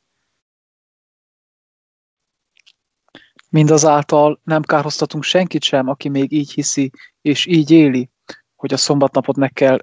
Mindazáltal 3.49 4.41
nem 4.45 4.63
kárhoztatunk 4.63 5.23
senkit 5.23 5.63
sem, 5.63 5.89
aki 5.89 6.09
még 6.09 6.33
így 6.33 6.53
hiszi, 6.53 6.91
és 7.21 7.47
így 7.47 7.71
éli, 7.71 8.11
hogy 8.57 8.73
a 8.73 8.77
szombatnapot 8.77 9.37
meg 9.37 9.53
kell 9.53 9.79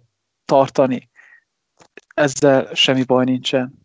tartani. 0.46 1.10
Ezzel 2.14 2.74
semmi 2.74 3.04
baj 3.04 3.26
nincsen. 3.26 3.83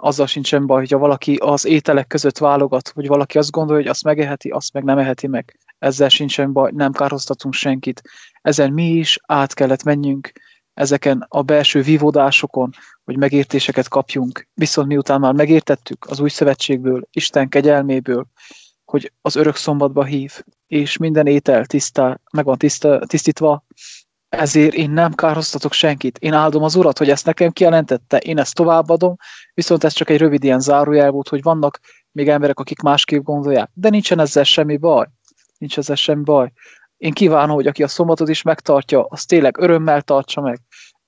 Azzal 0.00 0.26
sincsen 0.26 0.66
baj, 0.66 0.78
hogyha 0.78 0.98
valaki 0.98 1.34
az 1.34 1.64
ételek 1.64 2.06
között 2.06 2.38
válogat, 2.38 2.88
hogy 2.88 3.06
valaki 3.06 3.38
azt 3.38 3.50
gondolja, 3.50 3.82
hogy 3.82 3.90
azt 3.90 4.04
megeheti, 4.04 4.48
azt 4.48 4.72
meg 4.72 4.84
nem 4.84 4.98
eheti 4.98 5.26
meg. 5.26 5.58
Ezzel 5.78 6.08
sincsen 6.08 6.52
baj, 6.52 6.70
nem 6.74 6.92
kárhoztatunk 6.92 7.54
senkit. 7.54 8.02
Ezen 8.40 8.72
mi 8.72 8.86
is 8.88 9.18
át 9.26 9.54
kellett 9.54 9.82
menjünk, 9.82 10.32
ezeken 10.74 11.26
a 11.28 11.42
belső 11.42 11.82
vívódásokon, 11.82 12.70
hogy 13.04 13.16
megértéseket 13.16 13.88
kapjunk. 13.88 14.48
Viszont 14.54 14.88
miután 14.88 15.20
már 15.20 15.34
megértettük 15.34 16.06
az 16.08 16.20
új 16.20 16.28
szövetségből, 16.28 17.02
Isten 17.10 17.48
kegyelméből, 17.48 18.26
hogy 18.84 19.12
az 19.20 19.36
örök 19.36 19.56
szombatba 19.56 20.04
hív, 20.04 20.42
és 20.66 20.96
minden 20.96 21.26
étel 21.26 21.66
tisztá, 21.66 22.20
meg 22.32 22.44
van 22.44 22.58
tiszta, 22.58 23.06
tisztítva, 23.06 23.64
ezért 24.28 24.74
én 24.74 24.90
nem 24.90 25.14
kárhoztatok 25.14 25.72
senkit. 25.72 26.18
Én 26.18 26.32
áldom 26.32 26.62
az 26.62 26.74
Urat, 26.74 26.98
hogy 26.98 27.10
ezt 27.10 27.26
nekem 27.26 27.50
kijelentette, 27.50 28.18
én 28.18 28.38
ezt 28.38 28.54
továbbadom, 28.54 29.16
viszont 29.54 29.84
ez 29.84 29.92
csak 29.92 30.10
egy 30.10 30.18
rövid 30.18 30.44
ilyen 30.44 30.60
zárójel 30.60 31.10
volt, 31.10 31.28
hogy 31.28 31.42
vannak 31.42 31.80
még 32.12 32.28
emberek, 32.28 32.58
akik 32.58 32.80
másképp 32.80 33.22
gondolják. 33.22 33.70
De 33.74 33.88
nincsen 33.88 34.20
ezzel 34.20 34.44
semmi 34.44 34.76
baj. 34.76 35.06
Nincs 35.58 35.78
ezzel 35.78 35.96
semmi 35.96 36.22
baj. 36.22 36.52
Én 36.96 37.12
kívánom, 37.12 37.54
hogy 37.54 37.66
aki 37.66 37.82
a 37.82 37.88
szombatot 37.88 38.28
is 38.28 38.42
megtartja, 38.42 39.04
az 39.04 39.24
tényleg 39.24 39.58
örömmel 39.58 40.02
tartsa 40.02 40.40
meg, 40.40 40.60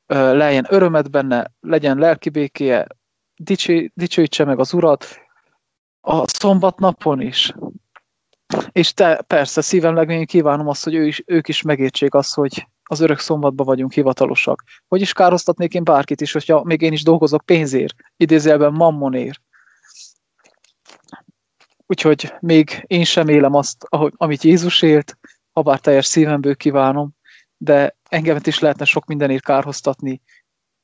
legyen 0.06 0.66
örömet 0.68 1.10
benne, 1.10 1.52
legyen 1.60 1.98
lelki 1.98 2.28
békéje, 2.28 2.86
dicsőítse 3.94 4.44
meg 4.44 4.58
az 4.58 4.72
Urat, 4.72 5.06
a 6.00 6.28
szombat 6.28 6.78
napon 6.78 7.20
is. 7.20 7.54
És 8.72 8.92
te 8.94 9.22
persze 9.26 9.60
szívem 9.60 9.94
legmény 9.94 10.26
kívánom 10.26 10.68
azt, 10.68 10.84
hogy 10.84 10.94
ő 10.94 11.06
is, 11.06 11.22
ők 11.26 11.48
is 11.48 11.62
megértsék 11.62 12.14
azt, 12.14 12.34
hogy 12.34 12.66
az 12.91 13.01
örök 13.01 13.18
szombatban 13.18 13.66
vagyunk 13.66 13.93
hivatalosak. 13.93 14.64
Hogy 14.88 15.01
is 15.01 15.12
károztatnék 15.12 15.74
én 15.74 15.84
bárkit 15.84 16.20
is, 16.20 16.32
hogyha 16.32 16.64
még 16.64 16.82
én 16.82 16.93
is 16.93 17.03
dolgozok 17.03 17.45
pénzért, 17.45 17.95
idézőjelben 18.16 18.72
mammonért. 18.72 19.41
Úgyhogy 21.86 22.34
még 22.41 22.84
én 22.86 23.05
sem 23.05 23.28
élem 23.28 23.55
azt, 23.55 23.86
ahogy, 23.88 24.12
amit 24.16 24.43
Jézus 24.43 24.82
élt, 24.82 25.18
ha 25.53 25.62
bár 25.62 25.80
teljes 25.80 26.07
szívemből 26.07 26.57
kívánom, 26.57 27.11
de 27.57 27.97
engemet 28.09 28.47
is 28.47 28.59
lehetne 28.59 28.84
sok 28.84 29.07
mindenért 29.07 29.45
kárhoztatni, 29.45 30.20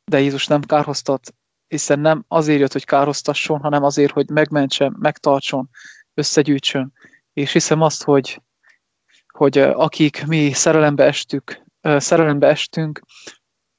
de 0.04 0.20
Jézus 0.20 0.46
nem 0.46 0.60
kárhoztat, 0.60 1.34
hiszen 1.68 1.98
nem 1.98 2.24
azért 2.28 2.60
jött, 2.60 2.72
hogy 2.72 2.84
kárhoztasson, 2.84 3.60
hanem 3.60 3.84
azért, 3.84 4.12
hogy 4.12 4.30
megmentsen, 4.30 4.96
megtartson, 4.98 5.68
összegyűjtsön. 6.14 6.92
És 7.32 7.52
hiszem 7.52 7.82
azt, 7.82 8.02
hogy, 8.02 8.42
hogy 9.28 9.58
akik 9.58 10.26
mi 10.26 10.52
szerelembe 10.52 11.04
estük, 11.04 11.64
szerelembe 11.96 12.46
estünk, 12.46 13.00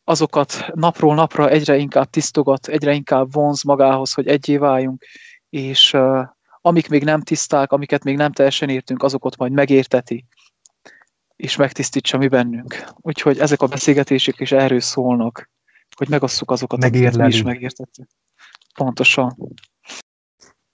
azokat 0.03 0.69
napról 0.73 1.15
napra 1.15 1.49
egyre 1.49 1.75
inkább 1.75 2.09
tisztogat, 2.09 2.67
egyre 2.67 2.93
inkább 2.93 3.33
vonz 3.33 3.63
magához, 3.63 4.13
hogy 4.13 4.27
egyé 4.27 4.57
váljunk, 4.57 5.03
és 5.49 5.93
uh, 5.93 6.27
amik 6.61 6.89
még 6.89 7.03
nem 7.03 7.21
tiszták, 7.21 7.71
amiket 7.71 8.03
még 8.03 8.15
nem 8.15 8.31
teljesen 8.31 8.69
értünk, 8.69 9.03
azokat 9.03 9.37
majd 9.37 9.51
megérteti, 9.51 10.25
és 11.35 11.55
megtisztítsa 11.55 12.17
mi 12.17 12.27
bennünk. 12.27 12.83
Úgyhogy 12.95 13.39
ezek 13.39 13.61
a 13.61 13.67
beszélgetések 13.67 14.39
is 14.39 14.51
erről 14.51 14.79
szólnak, 14.79 15.49
hogy 15.95 16.09
megosszuk 16.09 16.51
azokat, 16.51 16.83
amiket 16.83 17.17
mi 17.17 17.27
is 17.27 17.41
megértettük. 17.41 18.07
Pontosan. 18.75 19.37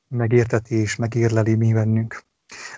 Megérteti 0.07 0.75
és 0.75 0.95
megérleli 0.95 1.55
mi 1.55 1.73
bennünk. 1.73 2.23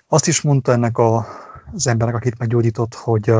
Azt 0.06 0.26
is 0.26 0.40
mondta 0.40 0.72
ennek 0.72 0.98
a, 0.98 1.26
az 1.72 1.86
embernek, 1.86 2.16
akit 2.16 2.38
meggyógyított, 2.38 2.94
hogy 2.94 3.30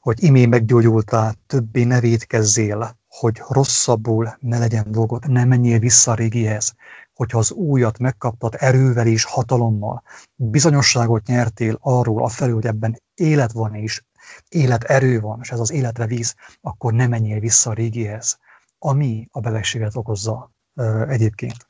hogy 0.00 0.22
imé 0.22 0.46
meggyógyultál, 0.46 1.34
többé 1.46 1.84
ne 1.84 2.00
védkezzél, 2.00 2.98
hogy 3.08 3.42
rosszabbul 3.48 4.36
ne 4.40 4.58
legyen 4.58 4.92
dolgot, 4.92 5.26
ne 5.26 5.44
menjél 5.44 5.78
vissza 5.78 6.10
a 6.10 6.14
régihez, 6.14 6.74
hogyha 7.14 7.38
az 7.38 7.52
újat 7.52 7.98
megkaptad 7.98 8.54
erővel 8.58 9.06
és 9.06 9.24
hatalommal, 9.24 10.02
bizonyosságot 10.34 11.26
nyertél 11.26 11.78
arról 11.80 12.24
afelől, 12.24 12.54
hogy 12.54 12.66
ebben 12.66 13.02
élet 13.14 13.52
van 13.52 13.74
és 13.74 14.02
élet 14.48 14.84
erő 14.84 15.20
van, 15.20 15.38
és 15.42 15.50
ez 15.50 15.60
az 15.60 15.70
életre 15.70 16.06
víz, 16.06 16.34
akkor 16.60 16.92
ne 16.92 17.06
menjél 17.06 17.40
vissza 17.40 17.70
a 17.70 17.74
régihez, 17.74 18.38
ami 18.78 19.28
a 19.30 19.40
belegséget 19.40 19.96
okozza 19.96 20.50
ö, 20.74 21.08
egyébként. 21.08 21.68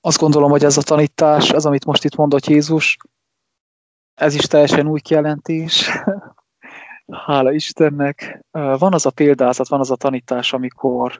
Azt 0.00 0.18
gondolom, 0.18 0.50
hogy 0.50 0.64
ez 0.64 0.76
a 0.76 0.82
tanítás, 0.82 1.50
az, 1.50 1.66
amit 1.66 1.84
most 1.84 2.04
itt 2.04 2.16
mondott 2.16 2.46
Jézus, 2.46 2.96
ez 4.14 4.34
is 4.34 4.44
teljesen 4.44 4.86
új 4.86 5.00
kijelentés, 5.00 5.90
Hála 7.12 7.52
Istennek. 7.52 8.44
Van 8.50 8.94
az 8.94 9.06
a 9.06 9.10
példázat, 9.10 9.68
van 9.68 9.80
az 9.80 9.90
a 9.90 9.96
tanítás, 9.96 10.52
amikor 10.52 11.18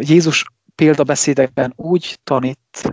Jézus 0.00 0.44
példabeszédekben 0.74 1.72
úgy 1.76 2.18
tanít, 2.24 2.92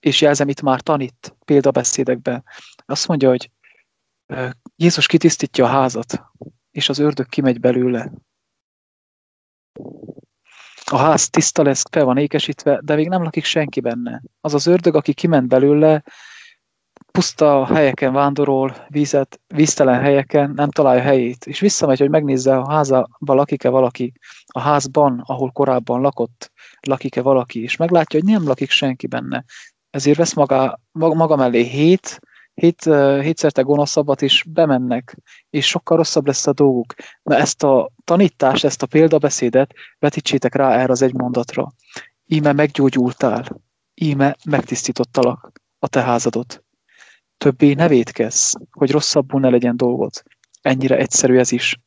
és 0.00 0.20
jelzem 0.20 0.48
itt 0.48 0.62
már 0.62 0.80
tanít 0.80 1.36
példabeszédekben. 1.44 2.44
Azt 2.86 3.08
mondja, 3.08 3.28
hogy 3.28 3.50
Jézus 4.76 5.06
kitisztítja 5.06 5.64
a 5.64 5.68
házat, 5.68 6.22
és 6.70 6.88
az 6.88 6.98
ördög 6.98 7.26
kimegy 7.26 7.60
belőle. 7.60 8.12
A 10.84 10.96
ház 10.96 11.28
tiszta 11.28 11.62
lesz, 11.62 11.84
fel 11.90 12.04
van 12.04 12.16
ékesítve, 12.16 12.80
de 12.84 12.94
még 12.94 13.08
nem 13.08 13.22
lakik 13.22 13.44
senki 13.44 13.80
benne. 13.80 14.22
Az 14.40 14.54
az 14.54 14.66
ördög, 14.66 14.94
aki 14.94 15.14
kiment 15.14 15.48
belőle, 15.48 16.04
puszta 17.10 17.66
helyeken 17.66 18.12
vándorol, 18.12 18.76
vízet, 18.88 19.40
víztelen 19.46 20.00
helyeken, 20.00 20.52
nem 20.54 20.70
találja 20.70 21.02
helyét, 21.02 21.46
és 21.46 21.60
visszamegy, 21.60 21.98
hogy 21.98 22.10
megnézze, 22.10 22.56
a 22.56 22.70
házban 22.70 23.06
lakik-e 23.18 23.68
valaki, 23.68 24.12
a 24.46 24.60
házban, 24.60 25.22
ahol 25.26 25.50
korábban 25.50 26.00
lakott, 26.00 26.52
lakik-e 26.80 27.22
valaki, 27.22 27.62
és 27.62 27.76
meglátja, 27.76 28.20
hogy 28.20 28.28
nem 28.28 28.46
lakik 28.46 28.70
senki 28.70 29.06
benne. 29.06 29.44
Ezért 29.90 30.18
vesz 30.18 30.34
maga, 30.34 30.80
maga 30.92 31.36
mellé 31.36 31.62
hét, 31.62 32.20
hét, 32.54 32.84
hétszerte 33.22 33.62
gonoszabbat 33.62 34.22
is 34.22 34.44
bemennek, 34.48 35.16
és 35.50 35.66
sokkal 35.66 35.96
rosszabb 35.96 36.26
lesz 36.26 36.46
a 36.46 36.52
dolguk. 36.52 36.94
Na 37.22 37.36
ezt 37.36 37.62
a 37.62 37.90
tanítást, 38.04 38.64
ezt 38.64 38.82
a 38.82 38.86
példabeszédet 38.86 39.74
vetítsétek 39.98 40.54
rá 40.54 40.72
erre 40.72 40.92
az 40.92 41.02
egy 41.02 41.14
mondatra. 41.14 41.72
Íme 42.26 42.52
meggyógyultál, 42.52 43.62
íme 43.94 44.36
megtisztítottalak 44.44 45.52
a 45.78 45.88
te 45.88 46.02
házadot 46.02 46.64
többé 47.40 47.72
ne 47.74 47.88
védkezz, 47.88 48.54
hogy 48.70 48.90
rosszabbul 48.90 49.40
ne 49.40 49.48
legyen 49.48 49.76
dolgod. 49.76 50.22
Ennyire 50.62 50.96
egyszerű 50.96 51.38
ez 51.38 51.52
is. 51.52 51.80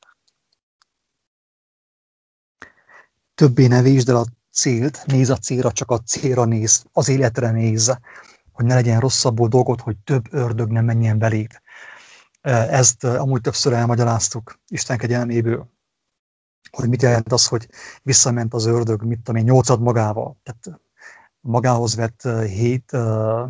Többé 3.35 3.67
ne 3.67 3.81
vésd 3.81 4.09
el 4.09 4.15
a 4.15 4.25
célt, 4.51 5.05
néz 5.05 5.29
a 5.29 5.37
célra, 5.37 5.71
csak 5.71 5.91
a 5.91 5.99
célra 5.99 6.45
néz, 6.45 6.85
az 6.91 7.09
életre 7.09 7.51
néz, 7.51 7.97
hogy 8.51 8.65
ne 8.65 8.73
legyen 8.73 8.99
rosszabbul 8.99 9.47
dolgod, 9.47 9.79
hogy 9.79 9.97
több 9.97 10.33
ördög 10.33 10.71
nem 10.71 10.85
menjen 10.85 11.17
beléd. 11.19 11.61
Ezt 12.41 13.03
amúgy 13.03 13.41
többször 13.41 13.73
elmagyaráztuk 13.73 14.59
Isten 14.67 14.97
kegyelméből, 14.97 15.69
hogy 16.71 16.89
mit 16.89 17.01
jelent 17.01 17.31
az, 17.31 17.47
hogy 17.47 17.67
visszament 18.03 18.53
az 18.53 18.65
ördög, 18.65 19.03
mit 19.03 19.17
tudom 19.21 19.41
én, 19.41 19.47
nyolcad 19.47 19.81
magával. 19.81 20.37
Tehát 20.43 20.81
magához 21.39 21.95
vett 21.95 22.21
hét, 22.47 22.91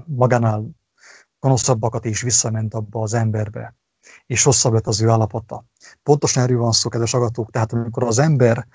magánál 0.05 0.81
gonoszabbakat 1.43 2.05
is 2.05 2.21
visszament 2.21 2.73
abba 2.73 3.01
az 3.01 3.13
emberbe, 3.13 3.75
és 4.25 4.45
rosszabb 4.45 4.73
lett 4.73 4.87
az 4.87 5.01
ő 5.01 5.09
állapota. 5.09 5.65
Pontosan 6.03 6.43
erről 6.43 6.59
van 6.59 6.71
szó, 6.71 6.89
kedves 6.89 7.13
agatók, 7.13 7.51
tehát 7.51 7.73
amikor 7.73 8.03
az 8.03 8.19
ember 8.19 8.67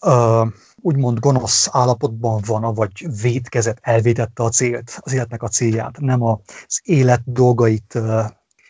uh, 0.00 0.46
úgymond 0.76 1.18
gonosz 1.18 1.68
állapotban 1.72 2.42
van, 2.46 2.74
vagy 2.74 3.06
védkezett, 3.20 3.78
elvétette 3.80 4.42
a 4.42 4.48
célt, 4.48 4.98
az 5.00 5.12
életnek 5.12 5.42
a 5.42 5.48
célját, 5.48 6.00
nem 6.00 6.22
az 6.22 6.80
élet 6.82 7.22
dolgait 7.24 7.98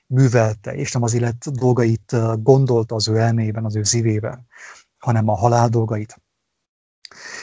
művelte, 0.07 0.75
és 0.75 0.93
nem 0.93 1.03
az 1.03 1.15
élet 1.15 1.53
dolgait 1.53 2.17
gondolta 2.43 2.95
az 2.95 3.09
ő 3.09 3.19
elmében, 3.19 3.65
az 3.65 3.77
ő 3.77 3.83
szívében, 3.83 4.47
hanem 4.99 5.29
a 5.29 5.37
halál 5.37 5.69
dolgait, 5.69 6.23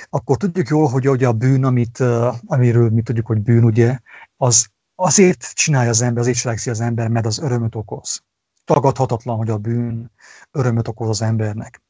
akkor 0.09 0.37
tudjuk 0.37 0.67
jól, 0.67 0.87
hogy 0.87 1.09
ugye 1.09 1.27
a 1.27 1.33
bűn, 1.33 1.63
amit, 1.63 1.99
amiről 2.45 2.89
mi 2.89 3.01
tudjuk, 3.01 3.25
hogy 3.25 3.41
bűn, 3.41 3.63
ugye, 3.63 3.99
az 4.37 4.71
Azért 4.95 5.51
csinálja 5.53 5.89
az 5.89 6.01
ember, 6.01 6.21
azért 6.21 6.37
cselekszi 6.37 6.69
az 6.69 6.79
ember, 6.81 7.07
mert 7.07 7.25
az 7.25 7.39
örömöt 7.39 7.75
okoz. 7.75 8.23
Tagadhatatlan, 8.65 9.37
hogy 9.37 9.49
a 9.49 9.57
bűn 9.57 10.11
örömöt 10.51 10.87
okoz 10.87 11.09
az 11.09 11.21
embernek. 11.21 11.81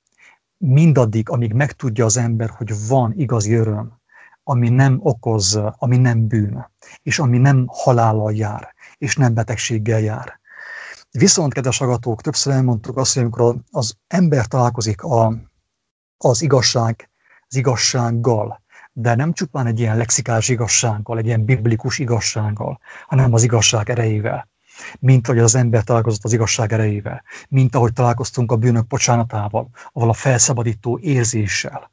Mindaddig, 0.57 1.29
amíg 1.29 1.53
megtudja 1.53 2.05
az 2.05 2.17
ember, 2.17 2.49
hogy 2.49 2.87
van 2.87 3.13
igazi 3.15 3.53
öröm, 3.53 4.01
ami 4.43 4.69
nem 4.69 4.99
okoz, 5.01 5.59
ami 5.77 5.97
nem 5.97 6.27
bűn, 6.27 6.71
és 7.01 7.19
ami 7.19 7.37
nem 7.37 7.65
halállal 7.67 8.33
jár, 8.33 8.73
és 8.97 9.15
nem 9.15 9.33
betegséggel 9.33 9.99
jár. 9.99 10.39
Viszont, 11.11 11.53
kedves 11.53 11.81
agatók, 11.81 12.21
többször 12.21 12.53
elmondtuk 12.53 12.97
azt, 12.97 13.13
hogy 13.13 13.23
amikor 13.23 13.55
az 13.71 13.97
ember 14.07 14.45
találkozik 14.45 15.03
a, 15.03 15.33
az 16.17 16.41
igazság, 16.41 17.09
az 17.47 17.55
igazsággal, 17.55 18.62
de 18.93 19.15
nem 19.15 19.33
csupán 19.33 19.65
egy 19.65 19.79
ilyen 19.79 19.97
lexikális 19.97 20.49
igazsággal, 20.49 21.17
egy 21.17 21.25
ilyen 21.25 21.45
biblikus 21.45 21.99
igazsággal, 21.99 22.79
hanem 23.07 23.33
az 23.33 23.43
igazság 23.43 23.89
erejével. 23.89 24.51
Mint 24.99 25.27
ahogy 25.27 25.39
az 25.39 25.55
ember 25.55 25.83
találkozott 25.83 26.23
az 26.23 26.33
igazság 26.33 26.73
erejével, 26.73 27.23
mint 27.49 27.75
ahogy 27.75 27.93
találkoztunk 27.93 28.51
a 28.51 28.55
bűnök 28.55 28.87
bocsánatával, 28.87 29.69
ahol 29.91 30.09
a 30.09 30.13
felszabadító 30.13 30.99
érzéssel, 30.99 31.91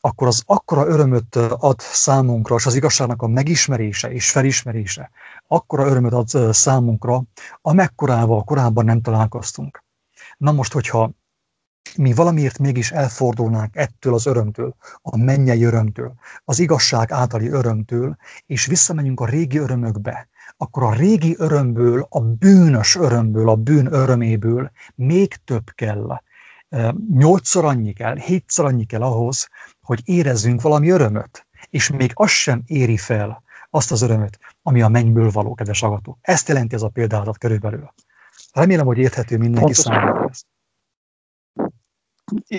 akkor 0.00 0.26
az 0.26 0.42
akkora 0.46 0.86
örömöt 0.86 1.36
ad 1.36 1.80
számunkra, 1.80 2.54
és 2.54 2.66
az 2.66 2.74
igazságnak 2.74 3.22
a 3.22 3.26
megismerése 3.26 4.12
és 4.12 4.30
felismerése, 4.30 5.10
akkora 5.46 5.86
örömöt 5.86 6.12
ad 6.12 6.54
számunkra, 6.54 7.22
amekkorával 7.62 8.44
korábban 8.44 8.84
nem 8.84 9.00
találkoztunk. 9.00 9.84
Na 10.36 10.52
most, 10.52 10.72
hogyha 10.72 11.10
mi 11.96 12.12
valamiért 12.12 12.58
mégis 12.58 12.90
elfordulnánk 12.90 13.76
ettől 13.76 14.14
az 14.14 14.26
örömtől, 14.26 14.74
a 15.02 15.16
mennyei 15.16 15.64
örömtől, 15.64 16.14
az 16.44 16.58
igazság 16.58 17.12
általi 17.12 17.48
örömtől, 17.48 18.16
és 18.46 18.66
visszamegyünk 18.66 19.20
a 19.20 19.26
régi 19.26 19.58
örömökbe, 19.58 20.28
akkor 20.56 20.82
a 20.82 20.92
régi 20.92 21.34
örömből, 21.38 22.06
a 22.08 22.20
bűnös 22.20 22.96
örömből, 22.96 23.48
a 23.48 23.54
bűn 23.54 23.92
öröméből 23.92 24.70
még 24.94 25.34
több 25.44 25.70
kell. 25.74 26.20
Nyolcszor 27.12 27.64
annyi 27.64 27.92
kell, 27.92 28.16
hétszor 28.16 28.64
annyi 28.64 28.84
kell 28.84 29.02
ahhoz, 29.02 29.48
hogy 29.82 30.00
érezzünk 30.04 30.62
valami 30.62 30.88
örömöt. 30.90 31.46
És 31.70 31.90
még 31.90 32.10
az 32.14 32.30
sem 32.30 32.62
éri 32.66 32.96
fel 32.96 33.42
azt 33.70 33.92
az 33.92 34.02
örömöt, 34.02 34.38
ami 34.62 34.82
a 34.82 34.88
mennyből 34.88 35.30
való, 35.30 35.54
kedves 35.54 35.82
agató. 35.82 36.18
Ezt 36.20 36.48
jelenti 36.48 36.74
ez 36.74 36.82
a 36.82 36.88
példázat 36.88 37.38
körülbelül. 37.38 37.92
Remélem, 38.52 38.86
hogy 38.86 38.98
érthető 38.98 39.38
mindenki 39.38 39.72
Pontosan. 39.72 39.92
számára 39.92 40.30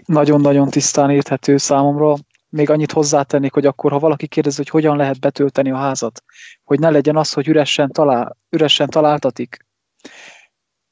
nagyon-nagyon 0.06 0.70
tisztán 0.70 1.10
érthető 1.10 1.58
számomra. 1.58 2.16
Még 2.50 2.70
annyit 2.70 2.92
hozzátennék, 2.92 3.54
hogy 3.54 3.66
akkor, 3.66 3.92
ha 3.92 4.00
valaki 4.00 4.28
kérdezi, 4.28 4.58
hogy 4.58 4.70
hogyan 4.70 4.98
lehet 4.98 5.20
betölteni 5.20 5.72
a 5.72 5.78
házat, 5.78 6.24
hogy 6.64 6.80
ne 6.80 6.90
legyen 6.90 7.18
az, 7.18 7.34
hogy 7.34 7.48
üresen, 7.48 7.92
talál, 7.92 8.38
üresen 8.50 8.90
találtatik. 8.90 9.66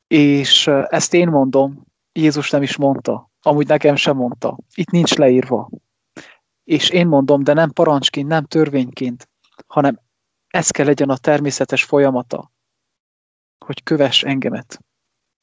És 0.07 0.67
ezt 0.67 1.13
én 1.13 1.27
mondom, 1.29 1.85
Jézus 2.11 2.49
nem 2.49 2.61
is 2.61 2.77
mondta. 2.77 3.31
Amúgy 3.41 3.67
nekem 3.67 3.95
sem 3.95 4.15
mondta. 4.15 4.57
Itt 4.73 4.89
nincs 4.89 5.15
leírva. 5.15 5.69
És 6.63 6.89
én 6.89 7.07
mondom, 7.07 7.43
de 7.43 7.53
nem 7.53 7.71
parancsként, 7.71 8.27
nem 8.27 8.45
törvényként, 8.45 9.29
hanem 9.67 9.99
ez 10.47 10.69
kell 10.69 10.85
legyen 10.85 11.09
a 11.09 11.17
természetes 11.17 11.83
folyamata, 11.83 12.51
hogy 13.65 13.83
kövess 13.83 14.23
engemet. 14.23 14.79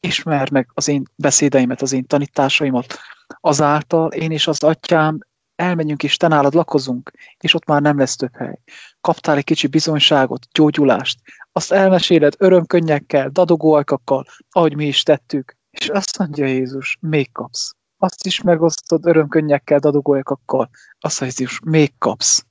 Ismerd 0.00 0.52
meg 0.52 0.70
az 0.74 0.88
én 0.88 1.02
beszédeimet, 1.14 1.82
az 1.82 1.92
én 1.92 2.06
tanításaimat. 2.06 2.98
Azáltal 3.40 4.12
én 4.12 4.30
és 4.30 4.46
az 4.46 4.62
atyám 4.62 5.18
elmenjünk 5.54 6.02
és 6.02 6.16
te 6.16 6.28
nálad 6.28 6.54
lakozunk, 6.54 7.12
és 7.38 7.54
ott 7.54 7.64
már 7.64 7.82
nem 7.82 7.98
lesz 7.98 8.16
több 8.16 8.36
hely. 8.36 8.58
Kaptál 9.00 9.36
egy 9.36 9.44
kicsi 9.44 9.66
bizonyságot, 9.66 10.46
gyógyulást, 10.52 11.20
azt 11.52 11.72
elmeséled 11.72 12.34
örömkönnyekkel, 12.38 13.28
dadogóajkakkal, 13.28 14.24
ahogy 14.50 14.76
mi 14.76 14.86
is 14.86 15.02
tettük, 15.02 15.56
és 15.70 15.88
azt 15.88 16.18
mondja 16.18 16.46
Jézus, 16.46 16.98
még 17.00 17.32
kapsz. 17.32 17.74
Azt 17.96 18.26
is 18.26 18.40
megosztod 18.40 19.06
örömkönnyekkel, 19.06 19.78
dadogóajkakkal, 19.78 20.70
azt 20.98 21.20
mondja 21.20 21.38
Jézus, 21.40 21.60
még 21.64 21.98
kapsz. 21.98 22.44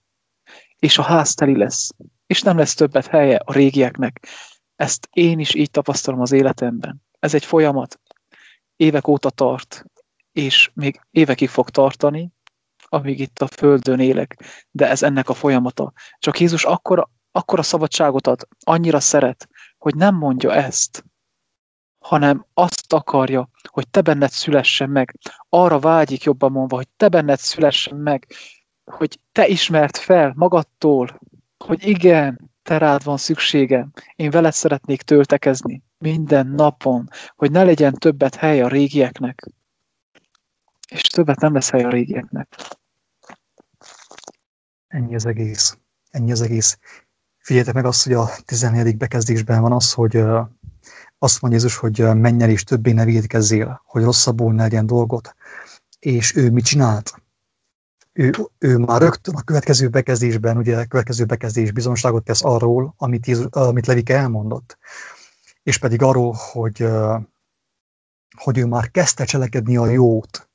És 0.79 0.97
a 0.97 1.03
ház 1.03 1.33
teli 1.33 1.57
lesz, 1.57 1.89
és 2.27 2.41
nem 2.41 2.57
lesz 2.57 2.73
többet 2.73 3.07
helye 3.07 3.35
a 3.35 3.53
régieknek. 3.53 4.27
Ezt 4.75 5.07
én 5.11 5.39
is 5.39 5.53
így 5.53 5.71
tapasztalom 5.71 6.21
az 6.21 6.31
életemben. 6.31 7.04
Ez 7.25 7.33
egy 7.33 7.45
folyamat, 7.45 7.99
évek 8.75 9.07
óta 9.07 9.29
tart, 9.29 9.85
és 10.31 10.71
még 10.73 11.01
évekig 11.11 11.49
fog 11.49 11.69
tartani, 11.69 12.31
amíg 12.83 13.19
itt 13.19 13.41
a 13.41 13.47
Földön 13.47 13.99
élek, 13.99 14.43
de 14.71 14.89
ez 14.89 15.03
ennek 15.03 15.29
a 15.29 15.33
folyamata. 15.33 15.93
Csak 16.19 16.39
Jézus 16.39 16.63
akkor, 16.63 17.07
akkor 17.31 17.59
a 17.59 17.63
szabadságot 17.63 18.27
ad, 18.27 18.47
annyira 18.59 18.99
szeret, 18.99 19.49
hogy 19.77 19.95
nem 19.95 20.15
mondja 20.15 20.53
ezt, 20.53 21.03
hanem 21.99 22.45
azt 22.53 22.93
akarja, 22.93 23.49
hogy 23.69 23.89
te 23.89 24.01
benned 24.01 24.31
szülessen 24.31 24.89
meg. 24.89 25.17
Arra 25.49 25.79
vágyik 25.79 26.23
jobban 26.23 26.51
mondva, 26.51 26.75
hogy 26.75 26.89
te 26.97 27.07
benned 27.07 27.39
szülessen 27.39 27.97
meg, 27.97 28.27
hogy 28.91 29.19
te 29.31 29.47
ismert 29.47 29.97
fel 29.97 30.33
magadtól, 30.35 31.19
hogy 31.57 31.87
igen, 31.87 32.54
te 32.65 32.77
rád 32.77 33.03
van 33.03 33.17
szükségem, 33.17 33.91
én 34.15 34.29
veled 34.29 34.53
szeretnék 34.53 35.01
töltekezni 35.01 35.83
minden 35.97 36.47
napon, 36.47 37.09
hogy 37.35 37.51
ne 37.51 37.63
legyen 37.63 37.93
többet 37.93 38.35
hely 38.35 38.61
a 38.61 38.67
régieknek. 38.67 39.49
És 40.89 41.01
többet 41.01 41.39
nem 41.39 41.53
lesz 41.53 41.69
hely 41.69 41.83
a 41.83 41.89
régieknek. 41.89 42.55
Ennyi 44.87 45.15
az 45.15 45.25
egész. 45.25 45.77
Ennyi 46.11 46.31
az 46.31 46.41
egész. 46.41 46.77
Figyeljetek 47.37 47.75
meg 47.75 47.85
azt, 47.85 48.03
hogy 48.03 48.13
a 48.13 48.29
14. 48.45 48.97
bekezdésben 48.97 49.61
van 49.61 49.71
az, 49.71 49.93
hogy 49.93 50.15
azt 51.19 51.41
mondja 51.41 51.59
Jézus, 51.59 51.77
hogy 51.77 51.99
menj 51.99 52.43
el 52.43 52.49
és 52.49 52.63
többé 52.63 52.91
ne 52.91 53.05
védkezzél, 53.05 53.81
hogy 53.85 54.03
rosszabbul 54.03 54.53
ne 54.53 54.63
legyen 54.63 54.85
dolgot. 54.85 55.35
És 55.99 56.35
ő 56.35 56.51
mit 56.51 56.65
csinált? 56.65 57.24
Ő, 58.17 58.31
ő 58.57 58.77
már 58.77 59.01
rögtön 59.01 59.35
a 59.35 59.41
következő 59.41 59.87
bekezdésben, 59.87 60.57
ugye 60.57 60.77
a 60.77 60.85
következő 60.85 61.25
bekezdés 61.25 61.71
bizonságot 61.71 62.23
tesz 62.23 62.43
arról, 62.43 62.93
amit, 62.97 63.25
Jézus, 63.25 63.45
amit 63.49 63.85
Levike 63.85 64.17
elmondott. 64.17 64.77
És 65.63 65.77
pedig 65.77 66.01
arról, 66.01 66.35
hogy, 66.51 66.87
hogy 68.37 68.57
ő 68.57 68.65
már 68.65 68.91
kezdte 68.91 69.25
cselekedni 69.25 69.77
a 69.77 69.85
jót. 69.85 70.49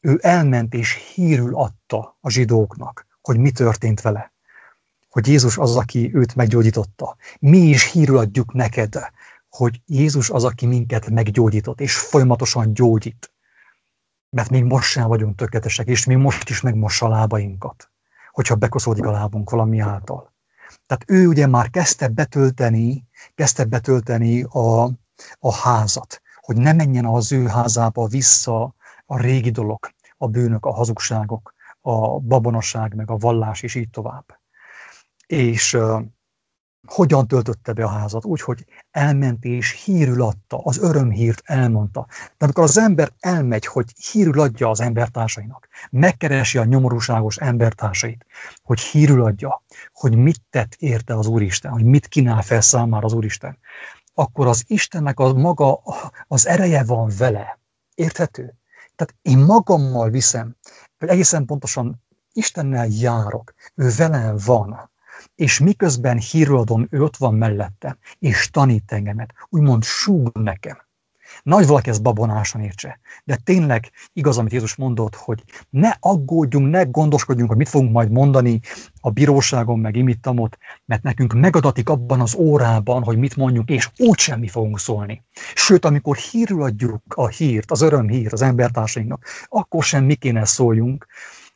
Ő 0.00 0.18
elment 0.22 0.74
és 0.74 1.12
hírül 1.14 1.54
adta 1.54 2.16
a 2.20 2.30
zsidóknak, 2.30 3.06
hogy 3.20 3.38
mi 3.38 3.50
történt 3.50 4.00
vele. 4.00 4.32
Hogy 5.08 5.26
Jézus 5.26 5.58
az, 5.58 5.76
aki 5.76 6.10
őt 6.14 6.34
meggyógyította. 6.34 7.16
Mi 7.40 7.58
is 7.58 7.92
hírül 7.92 8.18
adjuk 8.18 8.52
neked, 8.52 8.94
hogy 9.48 9.80
Jézus 9.86 10.30
az, 10.30 10.44
aki 10.44 10.66
minket 10.66 11.10
meggyógyított, 11.10 11.80
és 11.80 11.96
folyamatosan 11.96 12.74
gyógyít. 12.74 13.33
Mert 14.34 14.50
még 14.50 14.64
most 14.64 14.90
sem 14.90 15.08
vagyunk 15.08 15.36
tökéletesek, 15.36 15.86
és 15.86 16.04
mi 16.04 16.14
most 16.14 16.48
is 16.50 16.60
megmossa 16.60 17.06
a 17.06 17.08
lábainkat, 17.08 17.90
hogyha 18.30 18.54
bekoszódik 18.54 19.04
a 19.04 19.10
lábunk 19.10 19.50
valami 19.50 19.78
által. 19.78 20.32
Tehát 20.86 21.04
ő 21.06 21.26
ugye 21.26 21.46
már 21.46 21.70
kezdte 21.70 22.08
betölteni, 22.08 23.04
kezdte 23.34 23.64
betölteni 23.64 24.42
a, 24.42 24.82
a 25.38 25.54
házat, 25.54 26.22
hogy 26.40 26.56
ne 26.56 26.72
menjen 26.72 27.04
az 27.04 27.32
ő 27.32 27.46
házába 27.46 28.06
vissza 28.06 28.74
a 29.06 29.20
régi 29.20 29.50
dolog, 29.50 29.88
a 30.16 30.28
bűnök, 30.28 30.66
a 30.66 30.72
hazugságok, 30.72 31.54
a 31.80 32.18
babonaság, 32.18 32.94
meg 32.94 33.10
a 33.10 33.16
vallás, 33.16 33.62
és 33.62 33.74
így 33.74 33.90
tovább. 33.90 34.40
És 35.26 35.78
hogyan 36.86 37.26
töltötte 37.26 37.72
be 37.72 37.84
a 37.84 37.88
házat? 37.88 38.24
Úgy, 38.24 38.40
hogy 38.40 38.64
elment 38.90 39.44
és 39.44 39.84
hírül 39.84 40.22
adta, 40.22 40.58
az 40.58 40.78
örömhírt 40.78 41.42
elmondta. 41.44 42.06
De 42.08 42.44
amikor 42.44 42.64
az 42.64 42.78
ember 42.78 43.12
elmegy, 43.20 43.66
hogy 43.66 43.92
hírül 44.12 44.40
adja 44.40 44.70
az 44.70 44.80
embertársainak, 44.80 45.68
megkeresi 45.90 46.58
a 46.58 46.64
nyomorúságos 46.64 47.36
embertársait, 47.36 48.26
hogy 48.62 48.80
hírül 48.80 49.24
adja, 49.24 49.62
hogy 49.92 50.16
mit 50.16 50.42
tett 50.50 50.74
érte 50.78 51.14
az 51.18 51.26
Úristen, 51.26 51.70
hogy 51.72 51.84
mit 51.84 52.06
kínál 52.06 52.42
fel 52.42 52.60
számára 52.60 53.04
az 53.04 53.12
Úristen, 53.12 53.58
akkor 54.14 54.46
az 54.46 54.64
Istennek 54.66 55.18
az 55.18 55.32
maga, 55.32 55.80
az 56.28 56.46
ereje 56.46 56.84
van 56.84 57.12
vele. 57.18 57.58
Érthető? 57.94 58.54
Tehát 58.96 59.14
én 59.22 59.38
magammal 59.38 60.10
viszem, 60.10 60.56
hogy 60.98 61.08
egészen 61.08 61.44
pontosan 61.44 62.02
Istennel 62.32 62.86
járok, 62.86 63.54
ő 63.74 63.90
velem 63.96 64.36
van, 64.44 64.90
és 65.34 65.58
miközben 65.58 66.18
híradom, 66.18 66.86
ő 66.90 67.02
ott 67.02 67.16
van 67.16 67.34
mellettem, 67.34 67.96
és 68.18 68.50
tanít 68.50 68.92
engemet, 68.92 69.34
úgymond 69.48 69.84
súg 69.84 70.30
nekem. 70.32 70.82
Nagy 71.42 71.66
valaki 71.66 71.90
ezt 71.90 72.02
babonásan 72.02 72.60
értse, 72.60 73.00
de 73.24 73.38
tényleg 73.44 73.90
igaz, 74.12 74.38
amit 74.38 74.52
Jézus 74.52 74.74
mondott, 74.74 75.14
hogy 75.14 75.42
ne 75.70 75.90
aggódjunk, 76.00 76.70
ne 76.70 76.82
gondoskodjunk, 76.82 77.48
hogy 77.48 77.58
mit 77.58 77.68
fogunk 77.68 77.92
majd 77.92 78.10
mondani 78.10 78.60
a 79.00 79.10
bíróságon, 79.10 79.78
meg 79.78 79.96
imittamot, 79.96 80.58
mert 80.84 81.02
nekünk 81.02 81.32
megadatik 81.32 81.88
abban 81.88 82.20
az 82.20 82.34
órában, 82.34 83.02
hogy 83.02 83.18
mit 83.18 83.36
mondjuk, 83.36 83.70
és 83.70 83.90
úgysem 83.96 84.38
mi 84.38 84.48
fogunk 84.48 84.78
szólni. 84.78 85.24
Sőt, 85.54 85.84
amikor 85.84 86.16
hírül 86.16 86.62
adjuk 86.62 87.02
a 87.08 87.28
hírt, 87.28 87.70
az 87.70 87.80
örömhírt 87.80 88.32
az 88.32 88.42
embertársainknak, 88.42 89.26
akkor 89.48 89.84
sem 89.84 90.04
mi 90.04 90.14
kéne 90.14 90.44
szóljunk, 90.44 91.06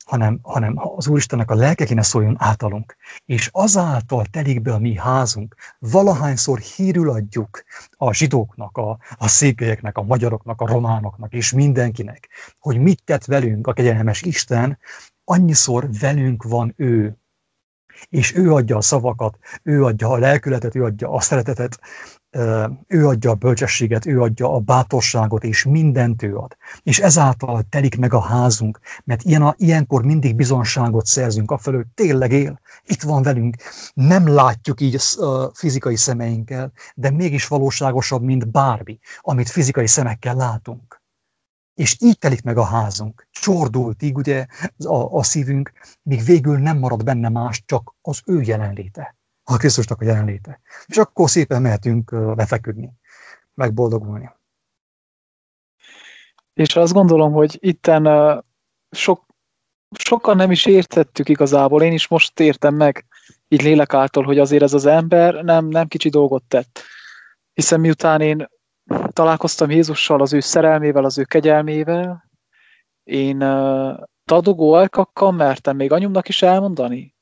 hanem, 0.08 0.38
hanem 0.42 0.74
az 0.96 1.06
Úristennek 1.08 1.50
a 1.50 1.54
lelke 1.54 1.84
kéne 1.84 2.02
szóljon 2.02 2.36
általunk. 2.38 2.96
És 3.24 3.48
azáltal 3.52 4.24
telik 4.24 4.62
be 4.62 4.72
a 4.72 4.78
mi 4.78 4.96
házunk, 4.96 5.54
valahányszor 5.78 6.58
hírül 6.58 7.10
adjuk 7.10 7.64
a 7.90 8.14
zsidóknak, 8.14 8.76
a, 8.76 8.98
a 9.16 9.28
székelyeknek, 9.28 9.98
a 9.98 10.02
magyaroknak, 10.02 10.60
a 10.60 10.66
románoknak 10.66 11.32
és 11.32 11.52
mindenkinek, 11.52 12.28
hogy 12.58 12.78
mit 12.78 13.04
tett 13.04 13.24
velünk 13.24 13.66
a 13.66 13.72
kegyelmes 13.72 14.22
Isten, 14.22 14.78
annyiszor 15.24 15.88
velünk 16.00 16.42
van 16.42 16.74
ő. 16.76 17.16
És 18.08 18.36
ő 18.36 18.52
adja 18.52 18.76
a 18.76 18.80
szavakat, 18.80 19.38
ő 19.62 19.84
adja 19.84 20.08
a 20.08 20.18
lelkületet, 20.18 20.74
ő 20.74 20.84
adja 20.84 21.10
a 21.10 21.20
szeretetet, 21.20 21.80
ő 22.86 23.06
adja 23.06 23.30
a 23.30 23.34
bölcsességet, 23.34 24.06
ő 24.06 24.20
adja 24.20 24.54
a 24.54 24.58
bátorságot, 24.58 25.44
és 25.44 25.64
mindent 25.64 26.22
ő 26.22 26.36
ad. 26.36 26.56
És 26.82 26.98
ezáltal 26.98 27.62
telik 27.68 27.98
meg 27.98 28.12
a 28.12 28.20
házunk, 28.20 28.80
mert 29.04 29.22
ilyen 29.22 29.42
a, 29.42 29.54
ilyenkor 29.56 30.04
mindig 30.04 30.34
bizonságot 30.34 31.06
szerzünk 31.06 31.50
afelől, 31.50 31.84
tényleg 31.94 32.32
él, 32.32 32.60
itt 32.84 33.02
van 33.02 33.22
velünk, 33.22 33.56
nem 33.94 34.28
látjuk 34.28 34.80
így 34.80 34.96
a 35.16 35.50
fizikai 35.54 35.96
szemeinkkel, 35.96 36.72
de 36.94 37.10
mégis 37.10 37.48
valóságosabb, 37.48 38.22
mint 38.22 38.50
bármi, 38.50 38.98
amit 39.20 39.48
fizikai 39.48 39.86
szemekkel 39.86 40.34
látunk. 40.34 41.02
És 41.74 41.96
így 42.00 42.18
telik 42.18 42.42
meg 42.42 42.56
a 42.56 42.64
házunk. 42.64 43.26
Csordultig 43.30 44.16
ugye 44.16 44.46
a, 44.78 45.16
a 45.16 45.22
szívünk, 45.22 45.72
míg 46.02 46.24
végül 46.24 46.58
nem 46.58 46.78
marad 46.78 47.04
benne 47.04 47.28
más, 47.28 47.62
csak 47.66 47.94
az 48.02 48.20
ő 48.24 48.40
jelenléte 48.42 49.17
a 49.50 49.56
Krisztusnak 49.56 50.00
a 50.00 50.04
jelenléte. 50.04 50.60
És 50.86 50.96
akkor 50.96 51.30
szépen 51.30 51.62
mehetünk 51.62 52.10
lefeküdni, 52.10 52.92
megboldogulni. 53.54 54.30
És 56.54 56.76
azt 56.76 56.92
gondolom, 56.92 57.32
hogy 57.32 57.56
itten 57.60 58.04
sok, 58.90 59.26
sokan 59.98 60.36
nem 60.36 60.50
is 60.50 60.66
értettük 60.66 61.28
igazából. 61.28 61.82
Én 61.82 61.92
is 61.92 62.08
most 62.08 62.40
értem 62.40 62.74
meg, 62.74 63.06
így 63.48 63.62
lélek 63.62 63.94
által, 63.94 64.24
hogy 64.24 64.38
azért 64.38 64.62
ez 64.62 64.74
az 64.74 64.86
ember 64.86 65.34
nem, 65.34 65.66
nem 65.66 65.88
kicsi 65.88 66.08
dolgot 66.08 66.44
tett. 66.44 66.80
Hiszen 67.54 67.80
miután 67.80 68.20
én 68.20 68.48
találkoztam 69.08 69.70
Jézussal, 69.70 70.20
az 70.20 70.32
ő 70.32 70.40
szerelmével, 70.40 71.04
az 71.04 71.18
ő 71.18 71.24
kegyelmével, 71.24 72.30
én 73.02 73.38
tadogó 74.24 74.72
alkakkal 74.72 75.32
mertem 75.32 75.76
még 75.76 75.92
anyumnak 75.92 76.28
is 76.28 76.42
elmondani, 76.42 77.16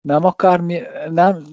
nem, 0.00 0.24
akármi, 0.24 0.82
nem, 1.10 1.44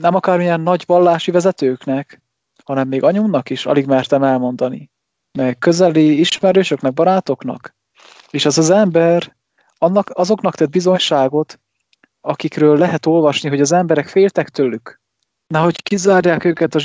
nem 0.00 0.14
akármilyen 0.14 0.60
nagy 0.60 0.84
vallási 0.86 1.30
vezetőknek, 1.30 2.22
hanem 2.64 2.88
még 2.88 3.02
anyumnak 3.02 3.50
is 3.50 3.66
alig 3.66 3.86
mertem 3.86 4.22
elmondani. 4.22 4.90
Meg 5.32 5.58
közeli 5.58 6.18
ismerősöknek, 6.18 6.92
barátoknak. 6.92 7.76
És 8.30 8.44
az 8.44 8.58
az 8.58 8.70
ember 8.70 9.36
annak, 9.78 10.10
azoknak 10.14 10.54
tett 10.54 10.70
bizonyságot, 10.70 11.60
akikről 12.20 12.78
lehet 12.78 13.06
olvasni, 13.06 13.48
hogy 13.48 13.60
az 13.60 13.72
emberek 13.72 14.08
féltek 14.08 14.48
tőlük. 14.48 15.00
Nehogy 15.46 15.82
kizárják 15.82 16.44
őket 16.44 16.74
a 16.74 16.78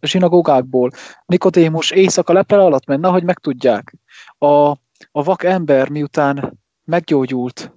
zsinagógákból. 0.00 0.90
Nikodémus 1.26 1.90
éjszaka 1.90 2.32
lepel 2.32 2.60
alatt 2.60 2.86
ment, 2.86 3.00
nehogy 3.00 3.22
megtudják. 3.22 3.94
A, 4.38 4.70
a 5.10 5.22
vak 5.22 5.44
ember 5.44 5.88
miután 5.88 6.58
meggyógyult 6.84 7.72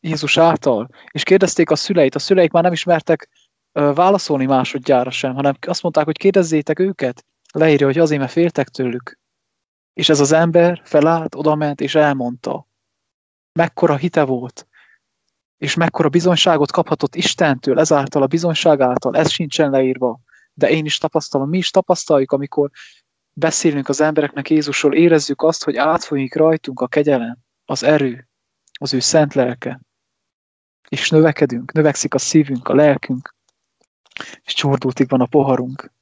Jézus 0.00 0.38
által, 0.38 0.88
és 1.10 1.22
kérdezték 1.22 1.70
a 1.70 1.76
szüleit, 1.76 2.14
a 2.14 2.18
szüleik 2.18 2.50
már 2.50 2.62
nem 2.62 2.72
ismertek 2.72 3.28
válaszolni 3.74 4.46
másodjára 4.46 5.10
sem, 5.10 5.34
hanem 5.34 5.54
azt 5.60 5.82
mondták, 5.82 6.04
hogy 6.04 6.18
kérdezzétek 6.18 6.78
őket. 6.78 7.24
Leírja, 7.52 7.86
hogy 7.86 7.98
azért, 7.98 8.20
mert 8.20 8.32
féltek 8.32 8.68
tőlük. 8.68 9.18
És 9.92 10.08
ez 10.08 10.20
az 10.20 10.32
ember 10.32 10.80
felállt, 10.84 11.34
odament, 11.34 11.80
és 11.80 11.94
elmondta. 11.94 12.68
Mekkora 13.52 13.96
hite 13.96 14.24
volt, 14.24 14.66
és 15.56 15.74
mekkora 15.74 16.08
bizonyságot 16.08 16.70
kaphatott 16.70 17.14
Istentől, 17.14 17.78
ezáltal 17.78 18.22
a 18.22 18.26
bizonyság 18.26 18.80
által, 18.80 19.16
ez 19.16 19.30
sincsen 19.30 19.70
leírva. 19.70 20.20
De 20.52 20.70
én 20.70 20.84
is 20.84 20.98
tapasztalom, 20.98 21.48
mi 21.48 21.56
is 21.56 21.70
tapasztaljuk, 21.70 22.32
amikor 22.32 22.70
beszélünk 23.32 23.88
az 23.88 24.00
embereknek 24.00 24.50
Jézusról, 24.50 24.94
érezzük 24.94 25.42
azt, 25.42 25.64
hogy 25.64 25.76
átfolyik 25.76 26.34
rajtunk 26.34 26.80
a 26.80 26.86
kegyelem, 26.86 27.38
az 27.64 27.82
erő, 27.82 28.28
az 28.78 28.94
ő 28.94 29.00
szent 29.00 29.34
lelke. 29.34 29.80
És 30.88 31.10
növekedünk, 31.10 31.72
növekszik 31.72 32.14
a 32.14 32.18
szívünk, 32.18 32.68
a 32.68 32.74
lelkünk, 32.74 33.34
és 34.44 34.54
csordultig 34.54 35.08
van 35.08 35.20
a 35.20 35.26
poharunk. 35.26 35.92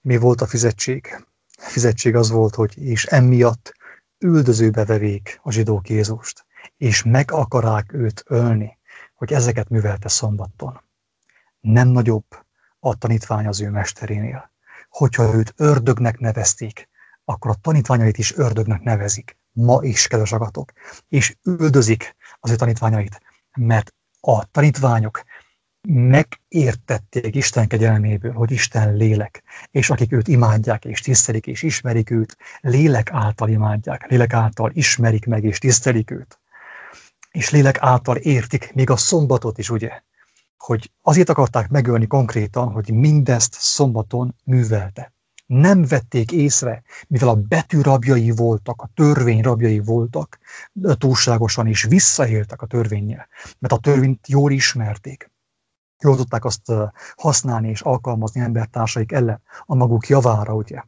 Mi 0.00 0.16
volt 0.16 0.40
a 0.40 0.46
fizetség? 0.46 1.24
A 1.56 1.68
fizetség 1.68 2.14
az 2.14 2.30
volt, 2.30 2.54
hogy 2.54 2.78
és 2.78 3.04
emiatt 3.04 3.74
üldözőbe 4.18 4.84
vevék 4.84 5.40
a 5.42 5.50
zsidók 5.50 5.88
Jézust, 5.88 6.46
és 6.76 7.02
meg 7.02 7.32
akarák 7.32 7.92
őt 7.92 8.22
ölni, 8.26 8.78
hogy 9.14 9.32
ezeket 9.32 9.68
művelte 9.68 10.08
szombaton. 10.08 10.80
Nem 11.60 11.88
nagyobb 11.88 12.24
a 12.78 12.98
tanítvány 12.98 13.46
az 13.46 13.60
ő 13.60 13.70
mesterénél. 13.70 14.52
Hogyha 14.88 15.34
őt 15.34 15.52
ördögnek 15.56 16.18
nevezték, 16.18 16.88
akkor 17.24 17.50
a 17.50 17.60
tanítványait 17.60 18.18
is 18.18 18.36
ördögnek 18.36 18.82
nevezik. 18.82 19.38
Ma 19.52 19.82
is, 19.82 20.06
kedves 20.06 20.32
agatok. 20.32 20.72
És 21.08 21.36
üldözik 21.42 22.16
az 22.40 22.50
ő 22.50 22.56
tanítványait, 22.56 23.20
mert 23.56 23.94
a 24.20 24.50
tanítványok 24.50 25.22
megértették 25.88 27.34
Isten 27.34 27.68
kegyelméből, 27.68 28.32
hogy 28.32 28.50
Isten 28.50 28.96
lélek, 28.96 29.42
és 29.70 29.90
akik 29.90 30.12
őt 30.12 30.28
imádják 30.28 30.84
és 30.84 31.00
tisztelik 31.00 31.46
és 31.46 31.62
ismerik 31.62 32.10
őt, 32.10 32.36
lélek 32.60 33.10
által 33.12 33.48
imádják, 33.48 34.06
lélek 34.10 34.32
által 34.32 34.70
ismerik 34.74 35.26
meg 35.26 35.44
és 35.44 35.58
tisztelik 35.58 36.10
őt. 36.10 36.40
És 37.30 37.50
lélek 37.50 37.78
által 37.80 38.16
értik 38.16 38.74
még 38.74 38.90
a 38.90 38.96
szombatot 38.96 39.58
is, 39.58 39.70
ugye? 39.70 40.02
Hogy 40.56 40.92
azért 41.02 41.28
akarták 41.28 41.68
megölni 41.68 42.06
konkrétan, 42.06 42.70
hogy 42.70 42.92
mindezt 42.92 43.54
szombaton 43.54 44.34
művelte. 44.44 45.12
Nem 45.50 45.84
vették 45.84 46.32
észre, 46.32 46.82
mivel 47.08 47.28
a 47.28 47.34
betű 47.34 47.80
rabjai 47.80 48.30
voltak, 48.30 48.82
a 48.82 48.90
törvény 48.94 49.42
rabjai 49.42 49.78
voltak, 49.78 50.38
túlságosan 50.98 51.66
is 51.66 51.82
visszaéltek 51.82 52.62
a 52.62 52.66
törvényel, 52.66 53.28
mert 53.58 53.72
a 53.72 53.78
törvényt 53.78 54.28
jól 54.28 54.52
ismerték 54.52 55.30
jól 56.00 56.16
tudták 56.16 56.44
azt 56.44 56.72
használni 57.16 57.68
és 57.68 57.80
alkalmazni 57.80 58.40
embertársaik 58.40 59.12
ellen 59.12 59.42
a 59.66 59.74
maguk 59.74 60.08
javára, 60.08 60.54
ugye. 60.54 60.82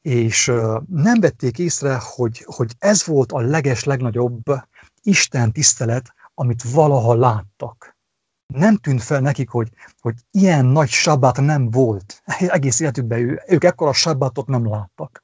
És 0.00 0.52
nem 0.88 1.20
vették 1.20 1.58
észre, 1.58 1.98
hogy, 2.02 2.44
hogy 2.46 2.72
ez 2.78 3.06
volt 3.06 3.32
a 3.32 3.40
leges, 3.40 3.84
legnagyobb 3.84 4.42
Isten 5.02 5.52
tisztelet, 5.52 6.14
amit 6.34 6.62
valaha 6.62 7.14
láttak. 7.14 7.96
Nem 8.52 8.76
tűnt 8.76 9.02
fel 9.02 9.20
nekik, 9.20 9.48
hogy, 9.48 9.68
hogy 10.00 10.14
ilyen 10.30 10.64
nagy 10.64 10.88
sabbát 10.88 11.40
nem 11.40 11.70
volt. 11.70 12.22
Egész 12.38 12.80
életükben 12.80 13.18
ő, 13.18 13.42
ők 13.46 13.64
ekkora 13.64 13.92
sabbátot 13.92 14.46
nem 14.46 14.68
láttak. 14.68 15.20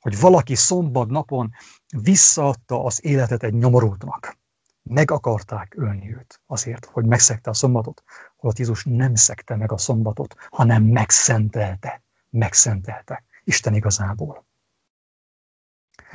Hogy 0.00 0.20
valaki 0.20 0.54
szombat 0.54 1.08
napon 1.08 1.50
visszaadta 1.96 2.84
az 2.84 3.04
életet 3.04 3.42
egy 3.42 3.54
nyomorultnak. 3.54 4.36
Meg 4.82 5.10
akarták 5.10 5.74
ölni 5.76 6.14
őt 6.14 6.40
azért, 6.46 6.84
hogy 6.84 7.04
megszegte 7.04 7.50
a 7.50 7.54
szombatot 7.54 8.02
holott 8.38 8.58
Jézus 8.58 8.84
nem 8.84 9.14
szekte 9.14 9.56
meg 9.56 9.72
a 9.72 9.78
szombatot, 9.78 10.34
hanem 10.50 10.82
megszentelte. 10.82 12.02
Megszentelte. 12.30 13.24
Isten 13.44 13.74
igazából. 13.74 14.46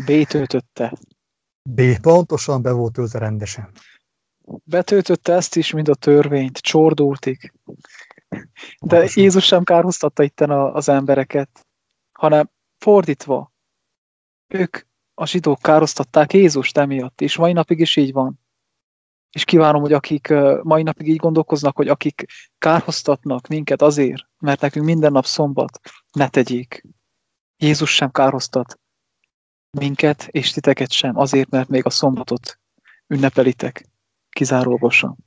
Bétöltötte. 0.05 0.93
B. 1.69 1.99
Pontosan 2.01 2.61
be 2.61 2.71
volt 2.71 2.93
töltve 2.93 3.19
rendesen. 3.19 3.71
Betöltötte 4.63 5.33
ezt 5.33 5.55
is, 5.55 5.71
mint 5.71 5.87
a 5.87 5.95
törvényt, 5.95 6.57
csordultig. 6.57 7.53
De 8.29 8.37
Pontosan. 8.79 9.23
Jézus 9.23 9.45
sem 9.45 9.63
kárhoztatta 9.63 10.23
itten 10.23 10.51
az 10.51 10.89
embereket, 10.89 11.67
hanem 12.11 12.49
fordítva. 12.77 13.51
Ők, 14.47 14.77
a 15.13 15.25
zsidók 15.25 15.61
károztatták 15.61 16.33
Jézust 16.33 16.77
emiatt, 16.77 17.21
és 17.21 17.37
mai 17.37 17.53
napig 17.53 17.79
is 17.79 17.95
így 17.95 18.11
van 18.11 18.41
és 19.33 19.43
kívánom, 19.43 19.81
hogy 19.81 19.93
akik 19.93 20.33
mai 20.61 20.83
napig 20.83 21.07
így 21.07 21.15
gondolkoznak, 21.15 21.75
hogy 21.75 21.87
akik 21.87 22.25
kárhoztatnak 22.57 23.47
minket 23.47 23.81
azért, 23.81 24.23
mert 24.39 24.61
nekünk 24.61 24.85
minden 24.85 25.11
nap 25.11 25.25
szombat, 25.25 25.79
ne 26.11 26.29
tegyék. 26.29 26.85
Jézus 27.57 27.95
sem 27.95 28.11
kárhoztat 28.11 28.79
minket, 29.77 30.27
és 30.27 30.51
titeket 30.51 30.91
sem, 30.91 31.17
azért, 31.17 31.49
mert 31.49 31.69
még 31.69 31.85
a 31.85 31.89
szombatot 31.89 32.59
ünnepelitek 33.07 33.89
kizárólagosan. 34.33 35.17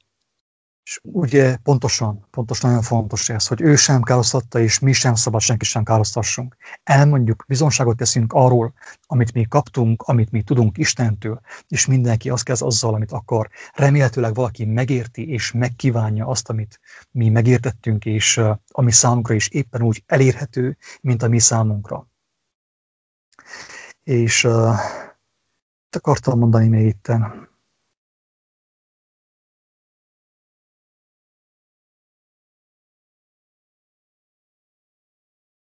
És 0.87 1.01
ugye 1.03 1.57
pontosan, 1.57 2.27
pontosan 2.31 2.69
nagyon 2.69 2.85
fontos 2.85 3.29
ez, 3.29 3.47
hogy 3.47 3.61
ő 3.61 3.77
sem 3.77 4.03
károsztatta, 4.03 4.59
és 4.59 4.79
mi 4.79 4.93
sem 4.93 5.15
szabad 5.15 5.41
senki 5.41 5.65
sem 5.65 5.85
károsztassunk. 5.85 6.57
Elmondjuk, 6.83 7.45
bizonságot 7.49 7.97
teszünk 7.97 8.33
arról, 8.33 8.75
amit 9.07 9.33
mi 9.33 9.45
kaptunk, 9.45 10.03
amit 10.03 10.31
mi 10.31 10.43
tudunk 10.43 10.79
Istentől, 10.79 11.41
és 11.69 11.87
mindenki 11.87 12.31
azt 12.31 12.45
kezd 12.45 12.63
azzal, 12.63 12.95
amit 12.95 13.13
akar. 13.13 13.51
Remélhetőleg 13.75 14.35
valaki 14.35 14.65
megérti 14.65 15.29
és 15.29 15.53
megkívánja 15.53 16.27
azt, 16.27 16.49
amit 16.49 16.81
mi 17.11 17.29
megértettünk, 17.29 18.05
és 18.05 18.37
uh, 18.37 18.57
ami 18.71 18.93
számunkra 18.93 19.35
is 19.35 19.49
éppen 19.49 19.83
úgy 19.83 20.03
elérhető, 20.07 20.77
mint 21.01 21.23
a 21.23 21.29
mi 21.29 21.39
számunkra. 21.39 22.09
És 24.03 24.45
uh, 24.45 24.75
akartam 25.91 26.39
mondani 26.39 26.69
még 26.69 26.87
itten, 26.87 27.49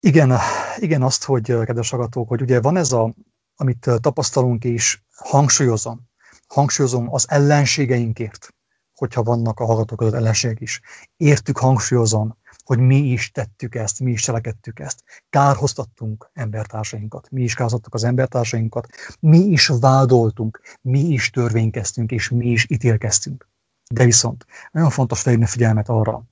Igen, 0.05 0.38
igen, 0.76 1.02
azt, 1.02 1.24
hogy 1.24 1.42
kedves 1.42 1.92
agatók, 1.92 2.28
hogy 2.28 2.42
ugye 2.42 2.61
van 2.61 2.76
ez 2.76 2.92
a, 2.92 3.14
amit 3.57 3.90
tapasztalunk 4.00 4.64
és 4.64 5.00
hangsúlyozom, 5.14 6.09
hangsúlyozom 6.46 7.12
az 7.14 7.30
ellenségeinkért, 7.30 8.48
hogyha 8.94 9.22
vannak 9.22 9.61
a 9.61 9.64
hallgatók 9.64 9.98
között 9.98 10.14
ellenségek 10.14 10.61
is. 10.61 10.80
Értük, 11.16 11.59
hangsúlyozom, 11.59 12.36
hogy 12.64 12.78
mi 12.78 12.96
is 12.96 13.30
tettük 13.30 13.74
ezt, 13.74 14.00
mi 14.00 14.11
is 14.11 14.22
cselekedtük 14.22 14.80
ezt. 14.80 15.02
Kárhoztattunk 15.30 16.30
embertársainkat, 16.32 17.30
mi 17.30 17.42
is 17.42 17.55
kárhoztattuk 17.55 17.94
az 17.94 18.05
embertársainkat, 18.05 18.86
mi 19.20 19.38
is 19.38 19.66
vádoltunk, 19.66 20.61
mi 20.80 21.00
is 21.00 21.30
törvénykeztünk, 21.30 22.11
és 22.11 22.28
mi 22.28 22.46
is 22.46 22.66
ítélkeztünk. 22.70 23.48
De 23.90 24.05
viszont 24.05 24.46
nagyon 24.72 24.90
fontos 24.90 25.20
felhívni 25.20 25.46
figyelmet 25.46 25.88
arra, 25.88 26.24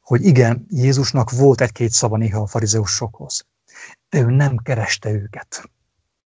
hogy 0.00 0.24
igen, 0.24 0.66
Jézusnak 0.68 1.30
volt 1.30 1.60
egy-két 1.60 1.90
szava 1.90 2.16
néha 2.16 2.40
a 2.40 2.46
farizeusokhoz, 2.46 3.46
de 4.08 4.20
ő 4.20 4.30
nem 4.30 4.56
kereste 4.56 5.10
őket. 5.10 5.70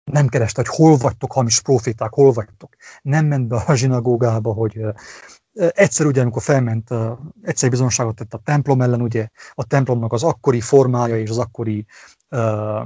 Nem 0.03 0.27
kereste, 0.27 0.61
hogy 0.61 0.75
hol 0.75 0.97
vagytok, 0.97 1.33
hamis 1.33 1.61
proféták, 1.61 2.13
hol 2.13 2.31
vagytok. 2.31 2.75
Nem 3.01 3.25
ment 3.25 3.47
be 3.47 3.63
a 3.67 3.75
zsinagógába, 3.75 4.53
hogy 4.53 4.81
egyszer 5.53 6.05
ugye, 6.05 6.21
amikor 6.21 6.41
felment, 6.41 6.89
egyszer 7.41 7.69
bizonságot 7.69 8.15
tett 8.15 8.33
a 8.33 8.41
templom 8.43 8.81
ellen, 8.81 9.01
ugye 9.01 9.27
a 9.53 9.63
templomnak 9.63 10.13
az 10.13 10.23
akkori 10.23 10.61
formája 10.61 11.19
és 11.19 11.29
az 11.29 11.37
akkori 11.37 11.85
uh, 12.29 12.85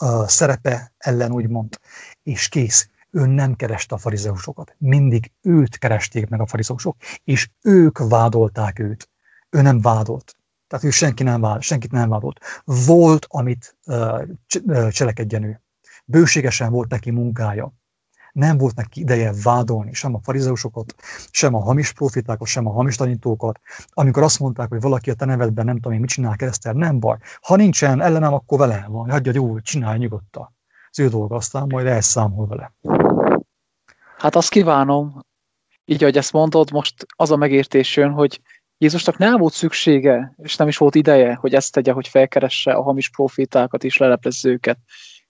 uh, 0.00 0.26
szerepe 0.26 0.92
ellen 0.98 1.32
úgymond, 1.32 1.80
és 2.22 2.48
kész. 2.48 2.88
Ő 3.10 3.26
nem 3.26 3.54
kereste 3.54 3.94
a 3.94 3.98
farizeusokat. 3.98 4.74
Mindig 4.78 5.32
őt 5.42 5.78
keresték 5.78 6.28
meg 6.28 6.40
a 6.40 6.46
farizeusok, 6.46 6.96
és 7.24 7.50
ők 7.62 7.98
vádolták 7.98 8.78
őt 8.78 9.08
ő 9.50 9.62
nem 9.62 9.80
vádolt. 9.80 10.36
Tehát 10.66 10.84
ő 10.84 10.90
senki 10.90 11.22
nem 11.22 11.40
vádolt, 11.40 11.62
senkit 11.62 11.90
nem 11.90 12.08
vádolt. 12.08 12.40
Volt, 12.64 13.26
amit 13.28 13.76
uh, 13.86 14.88
cselekedjen 14.90 15.42
ő. 15.42 15.62
Bőségesen 16.04 16.70
volt 16.70 16.90
neki 16.90 17.10
munkája. 17.10 17.72
Nem 18.32 18.58
volt 18.58 18.74
neki 18.74 19.00
ideje 19.00 19.32
vádolni 19.42 19.92
sem 19.92 20.14
a 20.14 20.20
farizeusokat, 20.22 20.94
sem 21.30 21.54
a 21.54 21.60
hamis 21.60 21.92
profitákat, 21.92 22.46
sem 22.46 22.66
a 22.66 22.72
hamis 22.72 22.96
tanítókat. 22.96 23.60
Amikor 23.88 24.22
azt 24.22 24.38
mondták, 24.38 24.68
hogy 24.68 24.80
valaki 24.80 25.10
a 25.10 25.14
te 25.14 25.24
nevedben 25.24 25.64
nem 25.64 25.74
tudom 25.74 25.92
én 25.92 26.00
mit 26.00 26.10
csinál 26.10 26.36
keresztel, 26.36 26.72
nem 26.72 27.00
baj. 27.00 27.18
Ha 27.40 27.56
nincsen 27.56 28.00
ellenem, 28.00 28.32
akkor 28.32 28.58
vele 28.58 28.86
van. 28.88 29.10
Hagyja 29.10 29.32
jó, 29.34 29.60
csinálj 29.60 29.98
nyugodtan. 29.98 30.56
Az 30.98 31.04
ő 31.04 31.08
dolga, 31.08 31.36
aztán 31.36 31.66
majd 31.68 31.86
elszámol 31.86 32.46
vele. 32.46 32.72
Hát 34.16 34.34
azt 34.34 34.50
kívánom, 34.50 35.26
így, 35.84 36.02
ahogy 36.02 36.16
ezt 36.16 36.32
mondod, 36.32 36.70
most 36.70 37.06
az 37.16 37.30
a 37.30 37.36
megértés 37.36 37.96
jön, 37.96 38.10
hogy 38.10 38.40
Jézusnak 38.78 39.18
nem 39.18 39.36
volt 39.36 39.52
szüksége, 39.52 40.34
és 40.36 40.56
nem 40.56 40.68
is 40.68 40.76
volt 40.76 40.94
ideje, 40.94 41.34
hogy 41.34 41.54
ezt 41.54 41.72
tegye, 41.72 41.92
hogy 41.92 42.08
felkeresse 42.08 42.72
a 42.72 42.82
hamis 42.82 43.10
profitákat 43.10 43.84
és 43.84 43.96
leleplezze 43.96 44.48
őket. 44.48 44.78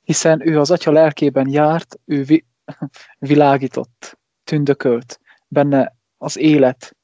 Hiszen 0.01 0.49
ő 0.49 0.59
az 0.61 0.71
atya 0.71 0.91
lelkében 0.91 1.49
járt, 1.49 2.01
ő 2.05 2.23
vi- 2.23 2.47
világított, 3.19 4.19
tündökölt, 4.45 5.21
benne 5.47 5.97
az 6.19 6.37
élet, 6.37 6.97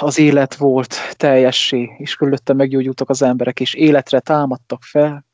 az 0.00 0.18
élet 0.18 0.54
volt 0.54 0.94
teljessé, 1.16 1.90
és 1.98 2.16
körülötte 2.16 2.52
meggyógyultak 2.52 3.08
az 3.08 3.22
emberek, 3.22 3.60
és 3.60 3.74
életre 3.74 4.20
támadtak 4.20 4.82
fel. 4.82 5.26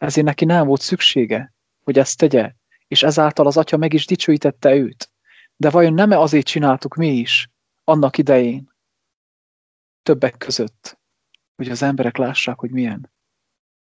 Ezért 0.00 0.26
neki 0.26 0.44
nem 0.44 0.66
volt 0.66 0.80
szüksége, 0.80 1.54
hogy 1.84 1.98
ezt 1.98 2.18
tegye, 2.18 2.52
és 2.86 3.02
ezáltal 3.02 3.46
az 3.46 3.56
atya 3.56 3.76
meg 3.76 3.92
is 3.92 4.06
dicsőítette 4.06 4.74
őt. 4.74 5.10
De 5.56 5.70
vajon 5.70 5.92
nem 5.92 6.10
azért 6.10 6.46
csináltuk 6.46 6.94
mi 6.94 7.08
is, 7.08 7.50
annak 7.84 8.18
idején, 8.18 8.72
többek 10.02 10.36
között, 10.36 10.98
hogy 11.56 11.68
az 11.68 11.82
emberek 11.82 12.16
lássák, 12.16 12.58
hogy 12.58 12.70
milyen, 12.70 13.12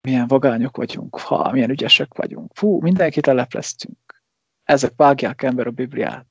milyen 0.01 0.27
vagányok 0.27 0.77
vagyunk, 0.77 1.19
ha, 1.19 1.53
milyen 1.53 1.71
ügyesek 1.71 2.15
vagyunk. 2.15 2.51
Fú, 2.55 2.81
mindenkit 2.81 3.27
lelepleztünk. 3.27 4.23
Ezek 4.65 4.93
vágják 4.97 5.43
ember 5.43 5.67
a 5.67 5.71
Bibliát. 5.71 6.27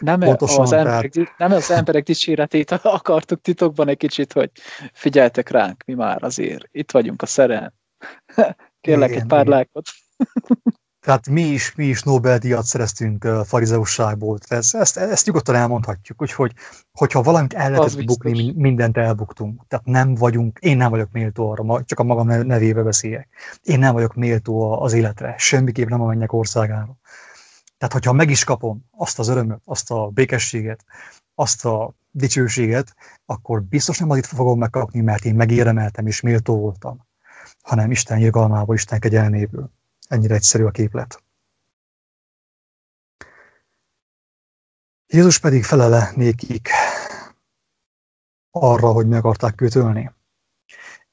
Nem 0.00 0.20
Pontosan, 0.20 0.60
az, 0.60 0.72
emberek, 0.72 1.10
tehát... 1.10 1.38
nem 1.38 1.52
az 1.52 1.70
emberek 1.70 2.04
dicséretét 2.04 2.70
akartuk 2.98 3.40
titokban 3.40 3.88
egy 3.88 3.96
kicsit, 3.96 4.32
hogy 4.32 4.50
figyeltek 4.92 5.48
ránk, 5.48 5.82
mi 5.86 5.94
már 5.94 6.22
azért 6.22 6.68
itt 6.72 6.90
vagyunk 6.90 7.22
a 7.22 7.26
szeren. 7.26 7.74
Kérlek 8.80 9.08
igen, 9.08 9.20
egy 9.20 9.26
pár 9.26 9.40
igen. 9.40 9.52
lájkot. 9.52 9.88
Tehát 11.06 11.28
mi 11.28 11.42
is, 11.42 11.74
mi 11.74 11.84
is 11.84 12.02
Nobel-díjat 12.02 12.64
szereztünk 12.64 13.28
farizeusságból. 13.44 14.38
Ezt, 14.48 14.74
ezt, 14.74 14.96
ezt 14.96 15.26
nyugodtan 15.26 15.54
elmondhatjuk, 15.54 16.22
úgyhogy 16.22 16.52
hogyha 16.92 17.22
valamit 17.22 17.54
el 17.54 17.70
lehetett 17.70 18.04
bukni, 18.04 18.52
mindent 18.56 18.96
elbuktunk. 18.96 19.62
Tehát 19.68 19.84
nem 19.84 20.14
vagyunk, 20.14 20.58
én 20.60 20.76
nem 20.76 20.90
vagyok 20.90 21.10
méltó 21.12 21.50
arra, 21.50 21.84
csak 21.84 21.98
a 21.98 22.02
magam 22.02 22.46
nevébe 22.46 22.82
beszéljek. 22.82 23.28
Én 23.62 23.78
nem 23.78 23.92
vagyok 23.92 24.14
méltó 24.14 24.82
az 24.82 24.92
életre, 24.92 25.34
semmiképp 25.38 25.88
nem 25.88 26.00
a 26.00 26.06
mennyek 26.06 26.32
országára. 26.32 26.96
Tehát, 27.78 27.92
hogyha 27.92 28.12
meg 28.12 28.30
is 28.30 28.44
kapom 28.44 28.84
azt 28.90 29.18
az 29.18 29.28
örömöt, 29.28 29.62
azt 29.64 29.90
a 29.90 30.08
békességet, 30.08 30.84
azt 31.34 31.64
a 31.64 31.94
dicsőséget, 32.10 32.94
akkor 33.24 33.62
biztos 33.62 33.98
nem 33.98 34.10
azért 34.10 34.26
fogom 34.26 34.58
megkapni, 34.58 35.00
mert 35.00 35.24
én 35.24 35.34
megéremeltem 35.34 36.06
és 36.06 36.20
méltó 36.20 36.58
voltam, 36.58 37.06
hanem 37.62 37.90
Isten 37.90 38.18
irgalmából, 38.18 38.74
Isten 38.74 39.00
kegyelméből. 39.00 39.70
Ennyire 40.08 40.34
egyszerű 40.34 40.64
a 40.64 40.70
képlet. 40.70 41.22
Jézus 45.06 45.38
pedig 45.38 45.64
felele 45.64 46.12
nékik 46.14 46.68
arra, 48.50 48.92
hogy 48.92 49.06
meg 49.06 49.18
akarták 49.18 49.60
őt 49.60 49.74
ölni. 49.74 50.12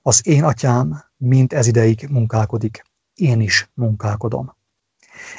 Az 0.02 0.28
én 0.28 0.44
atyám 0.44 1.04
mint 1.18 1.54
ez 1.54 1.68
ideig 1.68 2.08
munkálkodik, 2.10 2.84
én 3.14 3.42
is 3.42 3.70
munkálkodom. 3.74 4.56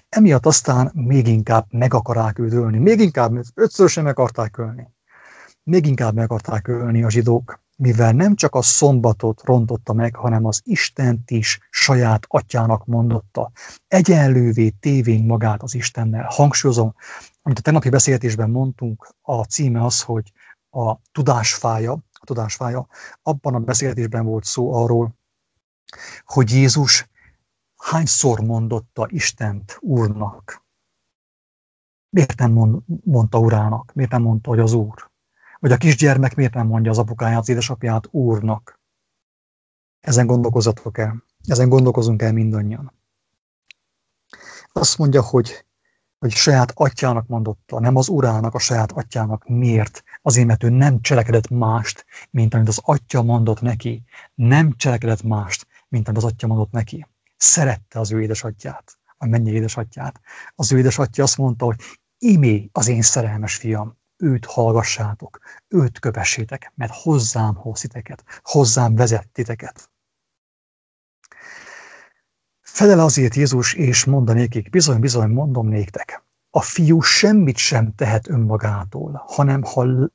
Emiatt 0.09 0.47
aztán 0.47 0.91
még 0.95 1.27
inkább 1.27 1.67
meg 1.71 1.95
akarák 1.95 2.39
őt 2.39 2.53
ölni, 2.53 2.79
még 2.79 3.01
inkább, 3.01 3.33
ötszörösen 3.55 4.05
meg 4.05 4.19
akarták 4.19 4.59
ölni. 4.59 4.93
Még 5.63 5.87
inkább 5.87 6.15
meg 6.15 6.31
akarták 6.31 6.69
ölni 6.69 7.03
a 7.03 7.11
zsidók, 7.11 7.63
mivel 7.77 8.13
nem 8.13 8.35
csak 8.35 8.55
a 8.55 8.63
szombatot 8.63 9.43
rontotta 9.45 9.93
meg, 9.93 10.15
hanem 10.15 10.45
az 10.45 10.61
Istent 10.65 11.31
is 11.31 11.59
saját 11.71 12.25
atyának 12.29 12.87
mondotta. 12.87 13.51
Egyenlővé 13.89 14.69
tévény 14.69 15.25
magát 15.25 15.63
az 15.63 15.75
Istennel. 15.75 16.27
Hangsúlyozom, 16.31 16.95
amit 17.43 17.59
a 17.59 17.63
tegnapi 17.63 17.89
beszélgetésben 17.89 18.51
mondtunk, 18.51 19.15
a 19.21 19.43
címe 19.45 19.85
az, 19.85 20.03
hogy 20.03 20.33
a 20.71 20.95
tudásfája, 21.13 21.93
a 21.93 22.25
tudásfája, 22.25 22.87
abban 23.23 23.55
a 23.55 23.59
beszélgetésben 23.59 24.25
volt 24.25 24.45
szó 24.45 24.75
arról, 24.75 25.15
hogy 26.25 26.51
Jézus 26.51 27.09
hányszor 27.85 28.41
mondotta 28.41 29.07
Istent 29.11 29.79
Úrnak? 29.81 30.65
Miért 32.09 32.39
nem 32.39 32.53
mond, 32.53 32.83
mondta 33.05 33.39
Urának? 33.39 33.93
Miért 33.95 34.11
nem 34.11 34.23
mondta, 34.23 34.49
hogy 34.49 34.59
az 34.59 34.73
Úr? 34.73 35.11
Vagy 35.59 35.73
a 35.73 35.77
kisgyermek 35.77 36.35
miért 36.35 36.55
nem 36.55 36.67
mondja 36.67 36.91
az 36.91 36.99
apukáját, 36.99 37.39
az 37.39 37.49
édesapját 37.49 38.09
Úrnak? 38.11 38.81
Ezen 40.01 40.27
gondolkozatok 40.27 40.99
el. 40.99 41.25
Ezen 41.47 41.69
gondolkozunk 41.69 42.23
el 42.23 42.33
mindannyian. 42.33 42.93
Azt 44.73 44.99
mondja, 44.99 45.23
hogy, 45.23 45.67
hogy 46.19 46.31
saját 46.31 46.73
atyának 46.75 47.27
mondotta, 47.27 47.81
nem 47.81 47.97
az 47.97 48.09
urának, 48.09 48.55
a 48.55 48.59
saját 48.59 48.93
atyának. 48.93 49.49
Miért? 49.49 50.03
Azért, 50.23 50.47
mert 50.47 50.63
ő 50.63 50.69
nem 50.69 51.01
cselekedett 51.01 51.49
mást, 51.49 52.07
mint 52.31 52.55
amit 52.55 52.69
az 52.69 52.81
atya 52.83 53.23
mondott 53.23 53.61
neki. 53.61 54.05
Nem 54.35 54.77
cselekedett 54.77 55.23
mást, 55.23 55.67
mint 55.89 56.09
amit 56.09 56.23
az 56.23 56.31
atya 56.31 56.47
mondott 56.47 56.71
neki 56.71 57.07
szerette 57.45 57.99
az 57.99 58.13
ő 58.13 58.23
édesatját, 58.23 58.99
a 59.17 59.27
mennyi 59.27 59.51
édesatját. 59.51 60.21
Az 60.55 60.73
ő 60.73 60.79
édesatja 60.79 61.25
azt 61.25 61.37
mondta, 61.37 61.65
hogy 61.65 61.81
imé 62.19 62.69
az 62.73 62.89
én 62.89 63.03
szerelmes 63.03 63.57
fiam, 63.57 63.99
őt 64.17 64.45
hallgassátok, 64.45 65.39
őt 65.69 65.99
kövessétek, 65.99 66.73
mert 66.75 66.93
hozzám 66.95 67.55
hoz 67.55 67.81
titeket, 67.81 68.25
hozzám 68.43 68.95
vezet 68.95 69.29
titeket. 69.29 69.91
Felel 72.61 73.01
azért 73.01 73.35
Jézus, 73.35 73.75
és 73.75 74.05
mondanékik, 74.05 74.71
bizony, 74.71 75.01
bizony, 75.01 75.31
mondom 75.31 75.69
néktek, 75.69 76.25
a 76.51 76.61
fiú 76.61 77.01
semmit 77.01 77.57
sem 77.57 77.95
tehet 77.95 78.29
önmagától, 78.29 79.25
hanem 79.27 79.63
ha 79.63 80.11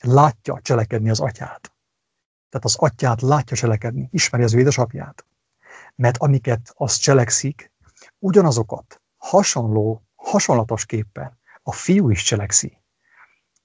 látja 0.00 0.60
cselekedni 0.62 1.10
az 1.10 1.20
atyát. 1.20 1.72
Tehát 2.48 2.64
az 2.64 2.76
atyát 2.76 3.22
látja 3.22 3.56
cselekedni, 3.56 4.08
ismeri 4.12 4.42
az 4.42 4.54
ő 4.54 4.58
édesapját 4.58 5.26
mert 5.94 6.16
amiket 6.16 6.72
az 6.74 6.96
cselekszik, 6.96 7.72
ugyanazokat 8.18 9.02
hasonló, 9.16 10.04
hasonlatosképpen 10.14 11.38
a 11.62 11.72
fiú 11.72 12.10
is 12.10 12.22
cselekszi. 12.22 12.82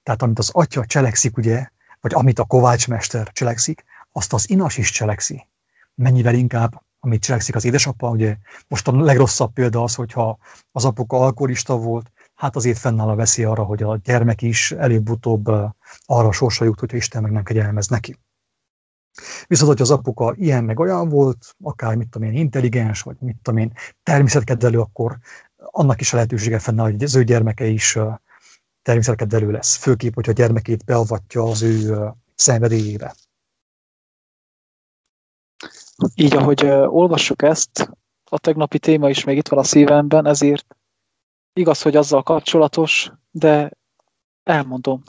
Tehát 0.02 0.22
amit 0.22 0.38
az 0.38 0.50
atya 0.52 0.86
cselekszik, 0.86 1.36
ugye, 1.36 1.68
vagy 2.00 2.14
amit 2.14 2.38
a 2.38 2.44
kovácsmester 2.44 3.32
cselekszik, 3.32 3.84
azt 4.12 4.32
az 4.32 4.50
inas 4.50 4.76
is 4.76 4.90
cselekszi. 4.90 5.48
Mennyivel 5.94 6.34
inkább, 6.34 6.82
amit 7.00 7.22
cselekszik 7.22 7.54
az 7.54 7.64
édesapa, 7.64 8.08
ugye 8.08 8.36
most 8.68 8.88
a 8.88 9.02
legrosszabb 9.02 9.52
példa 9.52 9.82
az, 9.82 9.94
hogyha 9.94 10.38
az 10.72 10.84
apuka 10.84 11.16
alkoholista 11.16 11.76
volt, 11.76 12.10
hát 12.34 12.56
azért 12.56 12.78
fennáll 12.78 13.08
a 13.08 13.14
veszély 13.14 13.44
arra, 13.44 13.64
hogy 13.64 13.82
a 13.82 13.96
gyermek 13.96 14.42
is 14.42 14.72
előbb-utóbb 14.72 15.46
arra 16.04 16.32
sorsa 16.32 16.64
jut, 16.64 16.80
hogyha 16.80 16.96
Isten 16.96 17.22
meg 17.22 17.32
nem 17.32 17.42
kegyelmez 17.42 17.88
neki. 17.88 18.18
Viszont, 19.46 19.70
hogy 19.70 19.80
az 19.80 19.90
apuka 19.90 20.34
ilyen 20.36 20.64
meg 20.64 20.78
olyan 20.78 21.08
volt, 21.08 21.56
akár 21.62 21.94
mit 21.94 22.08
tudom 22.08 22.28
én, 22.28 22.34
intelligens, 22.34 23.02
vagy 23.02 23.16
mit 23.20 23.36
tudom 23.42 23.60
én, 23.60 23.72
természetkedvelő, 24.02 24.80
akkor 24.80 25.18
annak 25.56 26.00
is 26.00 26.12
a 26.12 26.16
lehetősége 26.16 26.58
fenne, 26.58 26.82
hogy 26.82 27.02
az 27.02 27.14
ő 27.14 27.24
gyermeke 27.24 27.66
is 27.66 27.98
természetkedvelő 28.82 29.50
lesz. 29.50 29.76
Főképp, 29.76 30.14
hogyha 30.14 30.32
a 30.32 30.34
gyermekét 30.34 30.84
beavatja 30.84 31.42
az 31.42 31.62
ő 31.62 31.98
szenvedélyébe. 32.34 33.14
Így, 36.14 36.34
ahogy 36.34 36.64
olvassuk 36.86 37.42
ezt, 37.42 37.90
a 38.24 38.38
tegnapi 38.38 38.78
téma 38.78 39.08
is 39.08 39.24
még 39.24 39.36
itt 39.36 39.48
van 39.48 39.58
a 39.58 39.64
szívemben, 39.64 40.26
ezért 40.26 40.76
igaz, 41.52 41.82
hogy 41.82 41.96
azzal 41.96 42.22
kapcsolatos, 42.22 43.12
de 43.30 43.70
elmondom 44.42 45.02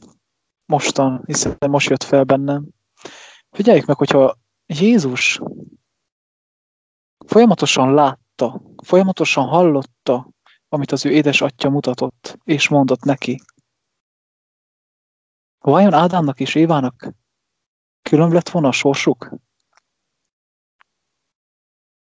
mostan, 0.66 1.24
hiszen 1.26 1.58
most 1.70 1.90
jött 1.90 2.04
fel 2.04 2.24
bennem. 2.24 2.68
Figyeljük 3.52 3.86
meg, 3.86 3.98
hogyha 3.98 4.38
Jézus 4.66 5.40
folyamatosan 7.26 7.94
látta, 7.94 8.62
folyamatosan 8.84 9.48
hallotta, 9.48 10.30
amit 10.70 10.92
az 10.92 11.06
ő 11.06 11.12
édesatja 11.12 11.70
mutatott, 11.70 12.38
és 12.44 12.68
mondott 12.68 13.04
neki. 13.04 13.42
Vajon 15.60 15.94
Ádámnak 15.94 16.40
és 16.40 16.56
Évának 16.56 17.14
külön 18.02 18.32
lett 18.32 18.50
volna 18.50 18.68
a 18.68 18.72
sorsuk? 18.72 19.34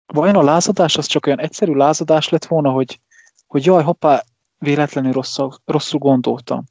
Vajon 0.06 0.36
a 0.36 0.44
lázadás 0.44 0.98
az 0.98 1.06
csak 1.06 1.26
olyan 1.26 1.40
egyszerű 1.40 1.74
lázadás 1.74 2.30
lett 2.30 2.46
volna, 2.46 2.72
hogy, 2.72 3.02
hogy 3.48 3.66
jaj, 3.66 3.84
hoppá, 3.84 4.24
véletlenül 4.58 5.12
rosszul, 5.12 5.58
rosszul 5.66 6.00
gondoltam. 6.00 6.64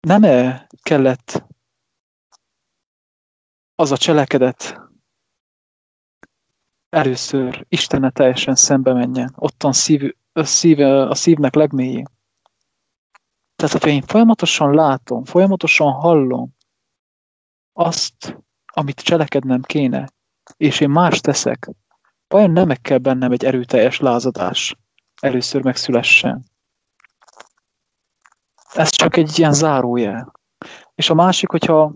Nem 0.00 0.22
kellett 0.82 1.44
az 3.80 3.90
a 3.90 3.96
cselekedet 3.96 4.80
először 6.88 7.66
Istenne 7.68 8.10
teljesen 8.10 8.54
szembe 8.54 8.92
menjen, 8.92 9.32
ottan 9.36 9.72
szív, 9.72 10.14
a, 10.32 10.44
szív, 10.44 10.80
a 10.80 11.14
szívnek 11.14 11.54
legmélyén. 11.54 12.08
Tehát, 13.56 13.72
hogyha 13.72 13.88
én 13.88 14.02
folyamatosan 14.02 14.74
látom, 14.74 15.24
folyamatosan 15.24 15.92
hallom 15.92 16.56
azt, 17.72 18.38
amit 18.66 19.00
cselekednem 19.00 19.62
kéne, 19.62 20.08
és 20.56 20.80
én 20.80 20.90
más 20.90 21.20
teszek, 21.20 21.70
vajon 22.28 22.50
nem 22.50 22.68
kell 22.82 22.98
bennem 22.98 23.32
egy 23.32 23.44
erőteljes 23.44 23.98
lázadás 23.98 24.76
először 25.20 25.62
megszülessen? 25.62 26.44
Ez 28.72 28.90
csak 28.90 29.16
egy 29.16 29.38
ilyen 29.38 29.52
zárójel. 29.52 30.32
És 30.94 31.10
a 31.10 31.14
másik, 31.14 31.50
hogyha 31.50 31.92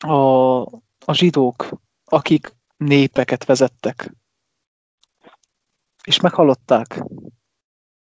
a, 0.00 0.64
a 1.04 1.14
zsidók, 1.14 1.68
akik 2.04 2.54
népeket 2.76 3.44
vezettek, 3.44 4.14
és 6.04 6.20
meghallották, 6.20 7.04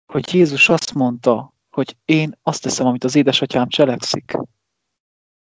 hogy 0.06 0.34
Jézus 0.34 0.70
azt 0.70 0.94
mondta, 0.94 1.54
hogy 1.70 1.98
én 2.06 2.39
azt 2.41 2.62
teszem, 2.62 2.86
amit 2.86 3.04
az 3.04 3.16
édesatyám 3.16 3.68
cselekszik, 3.68 4.38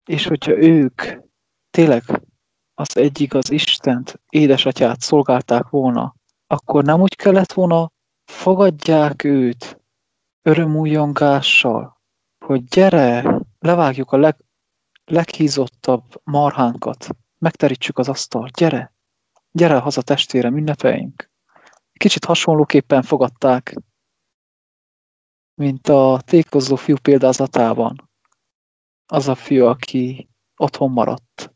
és 0.10 0.28
hogyha 0.28 0.52
ők 0.52 1.02
tényleg 1.70 2.04
az 2.74 2.98
egyik 2.98 3.34
az 3.34 3.52
Istent, 3.52 4.22
édesatyát 4.30 5.00
szolgálták 5.00 5.70
volna, 5.70 6.16
akkor 6.48 6.84
nem 6.84 7.02
úgy 7.02 7.16
kellett 7.16 7.54
volna 7.54 7.92
fogadják 8.26 9.24
őt 9.24 9.82
örömújongással, 10.42 12.02
hogy 12.46 12.64
gyere, 12.64 13.42
levágjuk 13.60 14.12
a 14.12 14.18
leg, 14.18 14.46
leghízottabb 15.06 16.22
marhánkat, 16.24 17.08
megterítsük 17.38 17.98
az 17.98 18.10
asztalt, 18.10 18.56
gyere, 18.56 18.94
gyere 19.52 19.78
haza 19.78 20.02
testvérem, 20.02 20.58
ünnepeljünk. 20.58 21.30
Kicsit 21.94 22.26
hasonlóképpen 22.26 23.02
fogadták, 23.02 23.76
mint 25.54 25.88
a 25.88 26.22
tékozó 26.26 26.76
fiú 26.76 26.96
példázatában. 27.02 28.10
Az 29.06 29.28
a 29.28 29.36
fiú, 29.36 29.66
aki 29.66 30.30
otthon 30.56 30.92
maradt, 30.92 31.54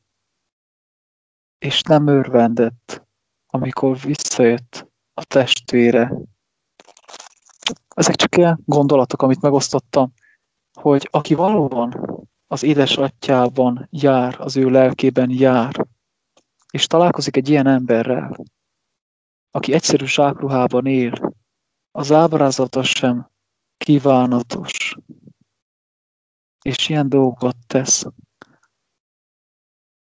és 1.58 1.82
nem 1.82 2.08
örvendett, 2.08 3.08
amikor 3.48 4.00
visszajött 4.00 4.88
a 5.14 5.24
testvére. 5.24 6.14
Ezek 7.96 8.16
csak 8.16 8.38
ilyen 8.38 8.62
gondolatok, 8.66 9.22
amit 9.22 9.42
megosztottam, 9.42 10.14
hogy 10.80 11.08
aki 11.12 11.34
valóban 11.34 12.20
az 12.52 12.64
édesatyában 12.64 13.88
jár, 13.92 14.40
az 14.40 14.58
ő 14.58 14.70
lelkében 14.70 15.30
jár, 15.30 15.88
és 16.72 16.88
találkozik 16.88 17.36
egy 17.36 17.50
ilyen 17.50 17.68
emberrel, 17.68 18.46
aki 19.52 19.74
egyszerű 19.74 20.06
zsákruhában 20.06 20.86
él, 20.86 21.34
az 21.92 22.12
ábrázata 22.12 22.84
sem 22.84 23.30
kívánatos, 23.78 24.96
és 26.62 26.90
ilyen 26.90 27.10
dolgot 27.10 27.58
tesz, 27.68 28.06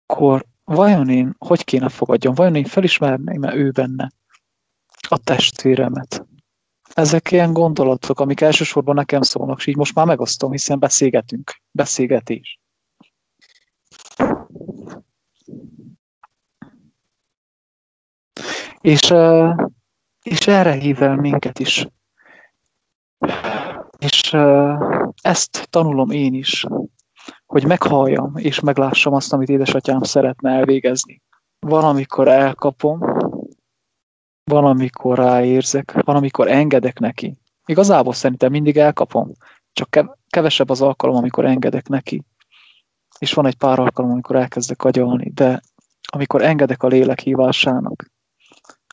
akkor 0.05 0.45
vajon 0.63 1.09
én 1.09 1.35
hogy 1.37 1.63
kéne 1.63 1.89
fogadjam, 1.89 2.33
vajon 2.33 2.55
én 2.55 2.65
felismerném-e 2.65 3.55
ő 3.55 3.71
benne 3.71 4.11
a 5.07 5.17
testvéremet? 5.17 6.22
Ezek 6.93 7.31
ilyen 7.31 7.53
gondolatok, 7.53 8.19
amik 8.19 8.41
elsősorban 8.41 8.95
nekem 8.95 9.21
szólnak, 9.21 9.57
és 9.57 9.65
így 9.67 9.75
most 9.75 9.95
már 9.95 10.05
megosztom, 10.05 10.51
hiszen 10.51 10.79
beszélgetünk. 10.79 11.61
Beszélgetés. 11.71 12.59
És, 18.81 19.13
és 20.23 20.47
erre 20.47 20.71
hív 20.71 21.01
el 21.01 21.15
minket 21.15 21.59
is. 21.59 21.87
És 23.97 24.35
ezt 25.21 25.67
tanulom 25.69 26.09
én 26.09 26.33
is, 26.33 26.65
hogy 27.45 27.65
meghalljam 27.65 28.31
és 28.35 28.59
meglássam 28.59 29.13
azt, 29.13 29.33
amit 29.33 29.49
édesatyám 29.49 30.01
szeretne 30.01 30.51
elvégezni. 30.51 31.21
Valamikor 31.59 32.27
elkapom, 32.27 32.99
valamikor 34.43 35.17
ráérzek, 35.17 36.01
valamikor 36.01 36.47
engedek 36.47 36.99
neki. 36.99 37.37
Igazából 37.65 38.13
szerintem 38.13 38.51
mindig 38.51 38.77
elkapom, 38.77 39.31
csak 39.71 40.15
kevesebb 40.27 40.69
az 40.69 40.81
alkalom, 40.81 41.15
amikor 41.15 41.45
engedek 41.45 41.87
neki. 41.87 42.23
És 43.19 43.33
van 43.33 43.45
egy 43.45 43.57
pár 43.57 43.79
alkalom, 43.79 44.11
amikor 44.11 44.35
elkezdek 44.35 44.83
agyalni, 44.83 45.29
de 45.29 45.61
amikor 46.11 46.41
engedek 46.41 46.83
a 46.83 46.87
lélek 46.87 47.19
hívásának, 47.19 48.11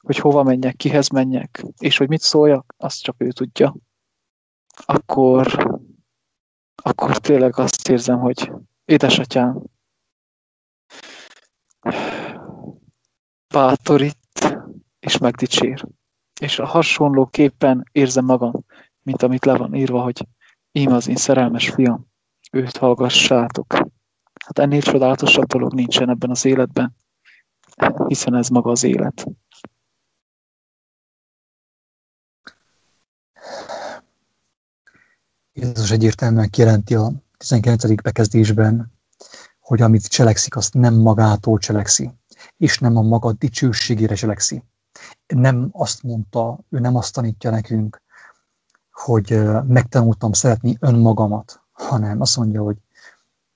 hogy 0.03 0.17
hova 0.17 0.43
menjek, 0.43 0.77
kihez 0.77 1.09
menjek, 1.09 1.65
és 1.79 1.97
hogy 1.97 2.09
mit 2.09 2.21
szóljak, 2.21 2.75
azt 2.77 3.03
csak 3.03 3.15
ő 3.19 3.31
tudja, 3.31 3.75
akkor, 4.85 5.69
akkor 6.83 7.19
tényleg 7.19 7.59
azt 7.59 7.89
érzem, 7.89 8.19
hogy 8.19 8.53
édesatyám, 8.85 9.63
bátorít, 13.49 14.20
és 15.01 15.19
megdicsér. 15.19 15.87
És 16.41 16.59
a 16.59 16.67
hasonlóképpen 16.67 17.89
érzem 17.93 18.25
magam, 18.25 18.65
mint 19.03 19.23
amit 19.23 19.45
le 19.45 19.57
van 19.57 19.75
írva, 19.75 20.03
hogy 20.03 20.27
ím 20.73 20.93
az 20.93 21.09
én 21.09 21.17
szerelmes 21.17 21.71
fiam, 21.71 22.07
őt 22.53 22.77
hallgassátok. 22.77 23.73
Hát 24.45 24.59
ennél 24.59 24.83
csodálatosabb 24.83 25.47
dolog 25.47 25.75
nincsen 25.75 26.09
ebben 26.09 26.31
az 26.31 26.45
életben, 26.45 26.97
hiszen 28.07 28.35
ez 28.35 28.49
maga 28.49 28.71
az 28.71 28.83
élet. 28.83 29.27
Jézus 35.53 35.91
egyértelműen 35.91 36.51
kijelenti 36.51 36.95
a 36.95 37.13
19. 37.37 38.03
bekezdésben, 38.03 38.93
hogy 39.59 39.81
amit 39.81 40.09
cselekszik, 40.09 40.57
azt 40.57 40.75
nem 40.75 40.95
magától 40.95 41.59
cselekszi, 41.59 42.11
és 42.57 42.79
nem 42.79 42.97
a 42.97 43.03
maga 43.03 43.33
dicsőségére 43.33 44.15
cselekszi, 44.15 44.63
nem 45.35 45.69
azt 45.73 46.03
mondta, 46.03 46.59
ő 46.71 46.79
nem 46.79 46.97
azt 46.97 47.15
tanítja 47.15 47.51
nekünk, 47.51 48.03
hogy 48.93 49.41
megtanultam 49.67 50.33
szeretni 50.33 50.77
önmagamat, 50.81 51.63
hanem 51.73 52.21
azt 52.21 52.37
mondja, 52.37 52.63
hogy 52.63 52.77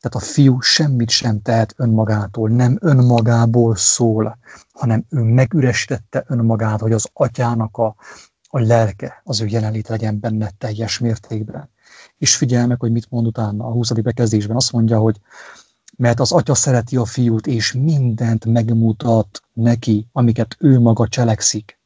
tehát 0.01 0.29
a 0.29 0.33
fiú 0.33 0.61
semmit 0.61 1.11
sem 1.11 1.43
tehet 1.43 1.75
önmagától, 1.77 2.49
nem 2.49 2.79
önmagából 2.81 3.77
szól, 3.77 4.39
hanem 4.73 5.05
ő 5.09 5.23
megüresítette 5.23 6.25
önmagát, 6.27 6.81
hogy 6.81 6.93
az 6.93 7.09
atyának 7.13 7.77
a, 7.77 7.97
a 8.49 8.61
lelke, 8.61 9.21
az 9.25 9.41
ő 9.41 9.47
jelenlét 9.47 9.89
legyen 9.89 10.21
benne 10.21 10.51
teljes 10.59 10.99
mértékben. 10.99 11.71
És 12.19 12.37
figyelj 12.37 12.67
meg, 12.67 12.81
hogy 12.81 12.93
mit 12.93 13.11
mond 13.11 13.27
utána 13.27 13.67
a 13.67 13.73
20. 13.73 13.91
bekezdésben. 13.91 14.57
Azt 14.57 14.73
mondja, 14.73 14.99
hogy 14.99 15.21
mert 15.97 16.21
az 16.21 16.33
atya 16.33 16.55
szereti 16.55 16.97
a 16.97 17.05
fiút, 17.05 17.47
és 17.47 17.73
mindent 17.73 18.45
megmutat 18.45 19.41
neki, 19.53 20.09
amiket 20.13 20.57
ő 20.59 20.81
maga 20.81 21.09
cselekszik. 21.09 21.79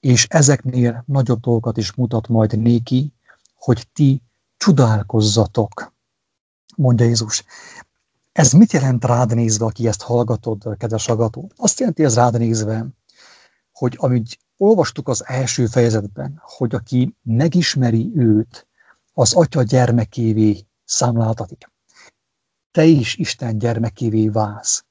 És 0.00 0.26
ezeknél 0.28 1.02
nagyobb 1.06 1.40
dolgokat 1.40 1.76
is 1.76 1.92
mutat 1.92 2.28
majd 2.28 2.58
néki, 2.58 3.12
hogy 3.54 3.88
ti 3.92 4.22
csodálkozzatok, 4.56 5.94
mondja 6.76 7.06
Jézus. 7.06 7.44
Ez 8.32 8.52
mit 8.52 8.72
jelent 8.72 9.04
rád 9.04 9.34
nézve, 9.34 9.64
aki 9.64 9.86
ezt 9.86 10.02
hallgatod, 10.02 10.76
kedves 10.76 11.06
hallgató? 11.06 11.50
Azt 11.56 11.78
jelenti 11.78 12.04
ez 12.04 12.14
rád 12.14 12.38
nézve, 12.38 12.86
hogy 13.72 13.96
amit 14.00 14.38
olvastuk 14.56 15.08
az 15.08 15.24
első 15.26 15.66
fejezetben, 15.66 16.40
hogy 16.44 16.74
aki 16.74 17.16
megismeri 17.22 18.12
őt, 18.14 18.66
az 19.12 19.32
atya 19.32 19.62
gyermekévé 19.62 20.66
számláltatik 20.84 21.70
te 22.78 22.84
is 22.84 23.16
Isten 23.16 23.58
gyermekévé 23.58 24.28
válsz. 24.28 24.84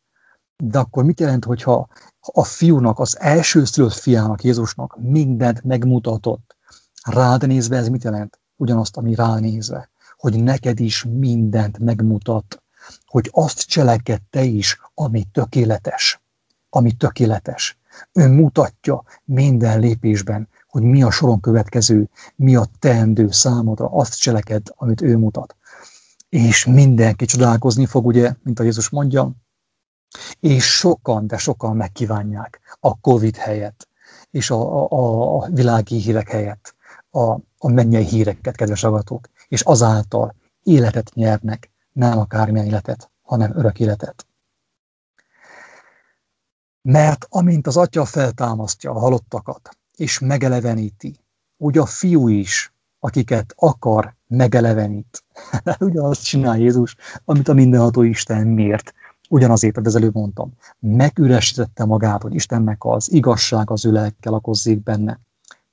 De 0.63 0.79
akkor 0.79 1.03
mit 1.03 1.19
jelent, 1.19 1.45
hogyha 1.45 1.87
a 2.19 2.43
fiúnak, 2.43 2.99
az 2.99 3.19
első 3.19 3.65
szülött 3.65 3.93
fiának, 3.93 4.43
Jézusnak 4.43 4.97
mindent 4.99 5.63
megmutatott? 5.63 6.55
Rád 7.03 7.47
nézve 7.47 7.77
ez 7.77 7.87
mit 7.87 8.03
jelent? 8.03 8.39
Ugyanazt, 8.55 8.97
ami 8.97 9.15
ránézve. 9.15 9.89
Hogy 10.17 10.43
neked 10.43 10.79
is 10.79 11.03
mindent 11.03 11.79
megmutat. 11.79 12.63
Hogy 13.05 13.29
azt 13.31 13.61
cseleked 13.61 14.21
te 14.29 14.43
is, 14.43 14.79
ami 14.93 15.23
tökéletes. 15.31 16.21
Ami 16.69 16.91
tökéletes. 16.91 17.77
Ő 18.13 18.27
mutatja 18.27 19.03
minden 19.25 19.79
lépésben, 19.79 20.47
hogy 20.67 20.81
mi 20.81 21.03
a 21.03 21.11
soron 21.11 21.39
következő, 21.39 22.09
mi 22.35 22.55
a 22.55 22.67
teendő 22.79 23.31
számodra, 23.31 23.89
azt 23.91 24.19
cseleked, 24.19 24.67
amit 24.75 25.01
ő 25.01 25.17
mutat 25.17 25.55
és 26.29 26.65
mindenki 26.65 27.25
csodálkozni 27.25 27.85
fog, 27.85 28.05
ugye, 28.05 28.33
mint 28.43 28.59
a 28.59 28.63
Jézus 28.63 28.89
mondja, 28.89 29.31
és 30.39 30.77
sokan, 30.77 31.27
de 31.27 31.37
sokan 31.37 31.75
megkívánják 31.75 32.77
a 32.79 32.99
Covid 32.99 33.35
helyett, 33.35 33.87
és 34.31 34.49
a, 34.49 34.91
a, 34.91 35.35
a 35.37 35.47
világi 35.49 35.95
hírek 35.95 36.29
helyett 36.29 36.75
a, 37.09 37.31
a 37.57 37.69
mennyei 37.69 38.05
híreket, 38.05 38.55
kedves 38.55 38.83
agatók, 38.83 39.29
és 39.47 39.61
azáltal 39.61 40.35
életet 40.63 41.13
nyernek, 41.13 41.71
nem 41.91 42.17
akármilyen 42.17 42.67
életet, 42.67 43.09
hanem 43.21 43.57
örök 43.57 43.79
életet. 43.79 44.27
Mert 46.81 47.25
amint 47.29 47.67
az 47.67 47.77
atya 47.77 48.05
feltámasztja 48.05 48.91
a 48.91 48.99
halottakat, 48.99 49.77
és 49.95 50.19
megeleveníti, 50.19 51.19
úgy 51.57 51.77
a 51.77 51.85
fiú 51.85 52.27
is 52.27 52.71
akiket 52.99 53.53
akar, 53.55 54.15
megelevenít. 54.27 55.23
Ugyanazt 55.79 56.23
csinál 56.23 56.57
Jézus, 56.57 56.95
amit 57.25 57.47
a 57.47 57.53
mindenható 57.53 58.01
Isten 58.01 58.47
miért. 58.47 58.93
Ugyanazért, 59.29 59.77
az 59.77 59.95
előbb 59.95 60.13
mondtam. 60.13 60.53
Megüresítette 60.79 61.85
magát, 61.85 62.21
hogy 62.21 62.33
Istennek 62.33 62.77
az 62.79 63.11
igazság 63.11 63.71
az 63.71 63.85
ő 63.85 63.91
lelkkel 63.91 64.31
lakozzék 64.31 64.83
benne. 64.83 65.19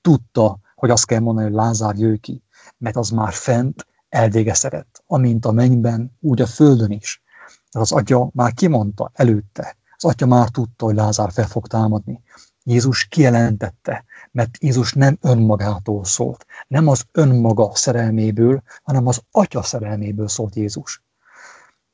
Tudta, 0.00 0.58
hogy 0.74 0.90
azt 0.90 1.06
kell 1.06 1.20
mondani, 1.20 1.46
hogy 1.46 1.56
Lázár 1.56 1.94
jöjj 1.96 2.16
ki, 2.16 2.42
mert 2.78 2.96
az 2.96 3.10
már 3.10 3.32
fent 3.32 3.86
eldégeszedett, 4.08 5.02
amint 5.06 5.44
a 5.44 5.52
mennyben, 5.52 6.16
úgy 6.20 6.40
a 6.40 6.46
földön 6.46 6.90
is. 6.90 7.22
Tehát 7.70 7.90
az 7.90 7.92
atya 7.92 8.30
már 8.32 8.52
kimondta 8.52 9.10
előtte, 9.14 9.76
az 9.96 10.04
atya 10.04 10.26
már 10.26 10.48
tudta, 10.48 10.84
hogy 10.84 10.94
Lázár 10.94 11.32
fel 11.32 11.46
fog 11.46 11.66
támadni. 11.66 12.22
Jézus 12.62 13.04
kijelentette, 13.04 14.04
mert 14.34 14.56
Jézus 14.60 14.92
nem 14.92 15.18
önmagától 15.20 16.04
szólt, 16.04 16.46
nem 16.68 16.88
az 16.88 17.04
önmaga 17.12 17.74
szerelméből, 17.74 18.62
hanem 18.82 19.06
az 19.06 19.20
atya 19.30 19.62
szerelméből 19.62 20.28
szólt 20.28 20.54
Jézus. 20.54 21.02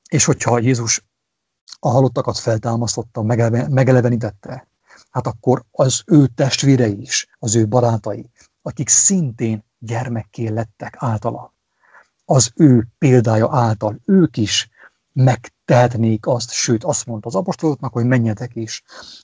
És 0.09 0.25
hogyha 0.25 0.59
Jézus 0.59 1.05
a 1.79 1.89
halottakat 1.89 2.39
feltámasztotta, 2.39 3.23
megelevenítette, 3.23 4.69
hát 5.11 5.27
akkor 5.27 5.65
az 5.71 6.03
ő 6.07 6.27
testvérei 6.27 7.01
is, 7.01 7.29
az 7.39 7.57
ő 7.57 7.69
barátai, 7.69 8.31
akik 8.63 8.89
szintén 8.89 9.65
gyermekké 9.79 10.49
lettek 10.49 10.97
általa, 10.99 11.55
az 12.25 12.51
ő 12.55 12.87
példája 12.99 13.49
által 13.53 14.01
ők 14.05 14.37
is 14.37 14.71
megtehetnék 15.13 16.27
azt, 16.27 16.51
sőt 16.51 16.85
azt 16.85 17.07
mondta 17.07 17.29
az 17.29 17.35
apostoloknak, 17.35 17.93
hogy 17.93 18.05
menjetek 18.05 18.57
is, 18.57 18.83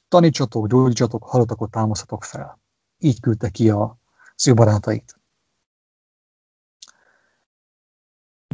tanítsatok, 0.09 0.67
gyógyítsatok, 0.67 1.25
halottakat 1.25 1.71
támasztatok 1.71 2.25
fel. 2.25 2.65
Így 2.99 3.21
küldte 3.21 3.49
ki 3.49 3.71
a 3.71 3.99
ő 4.47 4.55
barátait. 4.55 5.21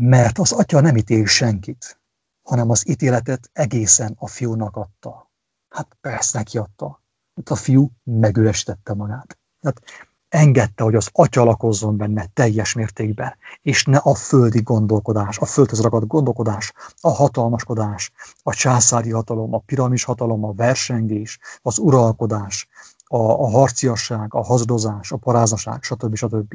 Mert 0.01 0.39
az 0.39 0.53
atya 0.53 0.81
nem 0.81 0.97
ítél 0.97 1.27
senkit, 1.27 2.01
hanem 2.43 2.71
az 2.71 2.89
ítéletet 2.89 3.51
egészen 3.53 4.17
a 4.19 4.27
fiúnak 4.27 4.77
adta. 4.77 5.31
Hát 5.69 5.97
persze 6.01 6.39
neki 6.39 6.59
adta. 6.59 7.03
Hát 7.37 7.49
a 7.49 7.55
fiú 7.55 7.91
megüresítette 8.05 8.95
magát. 8.95 9.39
Hát 9.63 9.83
engedte, 10.29 10.83
hogy 10.83 10.95
az 10.95 11.09
atya 11.13 11.45
lakozzon 11.45 11.97
benne 11.97 12.27
teljes 12.27 12.73
mértékben, 12.73 13.37
és 13.63 13.85
ne 13.85 13.97
a 13.97 14.15
földi 14.15 14.63
gondolkodás, 14.63 15.39
a 15.39 15.47
földhöz 15.47 15.81
ragadt 15.81 16.07
gondolkodás, 16.07 16.73
a 17.01 17.11
hatalmaskodás, 17.11 18.13
a 18.43 18.55
császári 18.55 19.11
hatalom, 19.11 19.55
a 19.55 19.59
piramis 19.59 20.05
hatalom, 20.05 20.45
a 20.45 20.53
versengés, 20.53 21.39
az 21.63 21.79
uralkodás, 21.79 22.69
a, 23.13 23.43
a 23.43 23.49
harciasság, 23.49 24.35
a 24.35 24.43
hazudozás, 24.43 25.13
a 25.13 25.17
parázaság, 25.17 25.83
stb. 25.83 26.17
stb. 26.17 26.55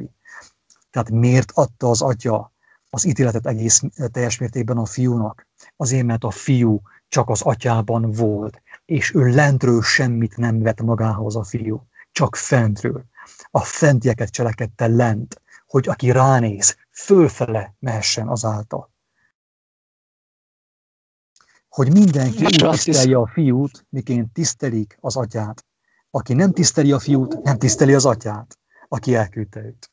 Tehát 0.90 1.10
miért 1.10 1.50
adta 1.54 1.88
az 1.90 2.02
atya 2.02 2.52
az 2.90 3.04
ítéletet 3.04 3.46
egész 3.46 3.82
teljes 4.12 4.38
mértékben 4.38 4.76
a 4.76 4.84
fiúnak? 4.84 5.46
Azért, 5.76 6.06
mert 6.06 6.24
a 6.24 6.30
fiú 6.30 6.80
csak 7.08 7.28
az 7.28 7.42
atyában 7.42 8.10
volt, 8.10 8.62
és 8.84 9.14
ő 9.14 9.26
lentről 9.26 9.82
semmit 9.82 10.36
nem 10.36 10.58
vett 10.62 10.80
magához 10.80 11.36
a 11.36 11.42
fiú, 11.42 11.86
csak 12.12 12.36
fentről. 12.36 13.04
A 13.50 13.60
fentieket 13.60 14.30
cselekedte 14.30 14.86
lent, 14.86 15.42
hogy 15.66 15.88
aki 15.88 16.10
ránéz, 16.10 16.76
fölfele 16.90 17.74
mehessen 17.78 18.28
azáltal. 18.28 18.90
Hogy 21.68 21.92
mindenki 21.92 22.44
úgy 22.44 22.68
tisztelje 22.70 23.16
a 23.16 23.26
fiút, 23.26 23.86
miként 23.88 24.32
tisztelik 24.32 24.98
az 25.00 25.16
atyát. 25.16 25.67
Aki 26.18 26.34
nem 26.34 26.52
tiszteli 26.52 26.92
a 26.92 26.98
fiút, 26.98 27.42
nem 27.42 27.58
tiszteli 27.58 27.94
az 27.94 28.04
atyát, 28.04 28.58
aki 28.88 29.14
elküldte 29.14 29.60
őt. 29.60 29.90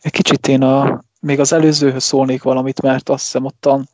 Egy 0.00 0.12
kicsit 0.12 0.48
én 0.48 0.62
a, 0.62 1.02
még 1.20 1.40
az 1.40 1.52
előzőhöz 1.52 2.02
szólnék 2.02 2.42
valamit, 2.42 2.82
mert 2.82 3.08
azt 3.08 3.22
hiszem 3.22 3.44
ottan 3.44 3.88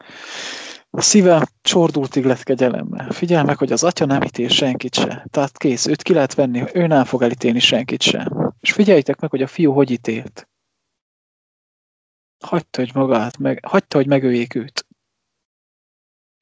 a 0.91 1.01
szívem 1.01 1.43
csordultig 1.62 2.24
lett 2.24 2.43
kegyelemmel. 2.43 3.11
Figyelj 3.11 3.45
meg, 3.45 3.59
hogy 3.59 3.72
az 3.72 3.84
atya 3.84 4.05
nem 4.05 4.22
ítél 4.22 4.49
senkit 4.49 4.95
se. 4.95 5.26
Tehát 5.30 5.59
kész, 5.59 5.86
őt 5.86 6.03
ki 6.03 6.12
lehet 6.12 6.34
venni, 6.34 6.64
ő 6.72 6.86
nem 6.86 7.05
fog 7.05 7.22
elítélni 7.22 7.59
senkit 7.59 8.03
se. 8.03 8.32
És 8.61 8.72
figyeljétek 8.72 9.20
meg, 9.20 9.30
hogy 9.30 9.43
a 9.43 9.47
fiú 9.47 9.72
hogy 9.72 9.91
ítélt. 9.91 10.49
Hagyta, 12.45 12.80
hogy 12.80 12.95
magát, 12.95 13.38
meg, 13.38 13.64
hagyta, 13.66 13.97
hogy 13.97 14.07
megöljék 14.07 14.55
őt. 14.55 14.86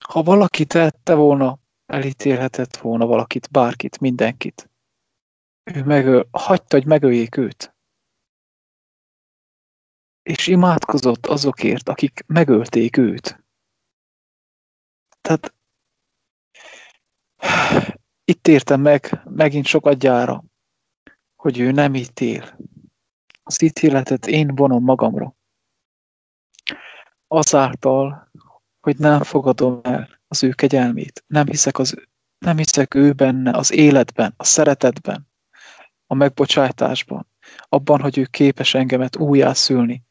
Ha 0.09 0.23
valaki 0.23 0.65
tette 0.65 1.15
volna, 1.15 1.59
elítélhetett 1.89 2.77
volna 2.77 3.07
valakit, 3.07 3.51
bárkit, 3.51 4.01
mindenkit. 4.01 4.71
Ő 5.63 5.85
megöl, 5.85 6.29
hagyta, 6.31 6.77
hogy 6.77 6.87
megöljék 6.87 7.37
őt. 7.37 7.75
És 10.23 10.47
imádkozott 10.47 11.27
azokért, 11.27 11.89
akik 11.89 12.25
megölték 12.27 12.97
őt. 12.97 13.45
Tehát 15.21 15.55
itt 18.25 18.49
értem 18.49 18.81
meg 18.81 19.23
megint 19.25 19.67
sokat 19.67 19.99
gyára, 19.99 20.45
hogy 21.37 21.59
ő 21.59 21.71
nem 21.71 21.95
ítél. 21.95 22.59
Az 23.43 23.63
ítéletet 23.63 24.27
én 24.27 24.55
vonom 24.55 24.85
magamra. 24.85 25.35
Azáltal, 27.27 28.31
hogy 28.89 28.99
nem 28.99 29.23
fogadom 29.23 29.81
el 29.83 30.09
az 30.29 30.43
ő 30.43 30.51
kegyelmét. 30.53 31.25
Nem 31.27 31.47
hiszek, 31.47 31.79
az, 31.79 31.95
nem 32.39 32.57
hiszek 32.57 32.95
ő 32.95 33.13
benne, 33.13 33.51
az 33.51 33.73
életben, 33.73 34.35
a 34.37 34.45
szeretetben, 34.45 35.29
a 36.07 36.15
megbocsátásban, 36.15 37.27
abban, 37.69 38.01
hogy 38.01 38.19
ő 38.19 38.25
képes 38.25 38.75
engemet 38.75 39.17
újjászülni, 39.17 40.05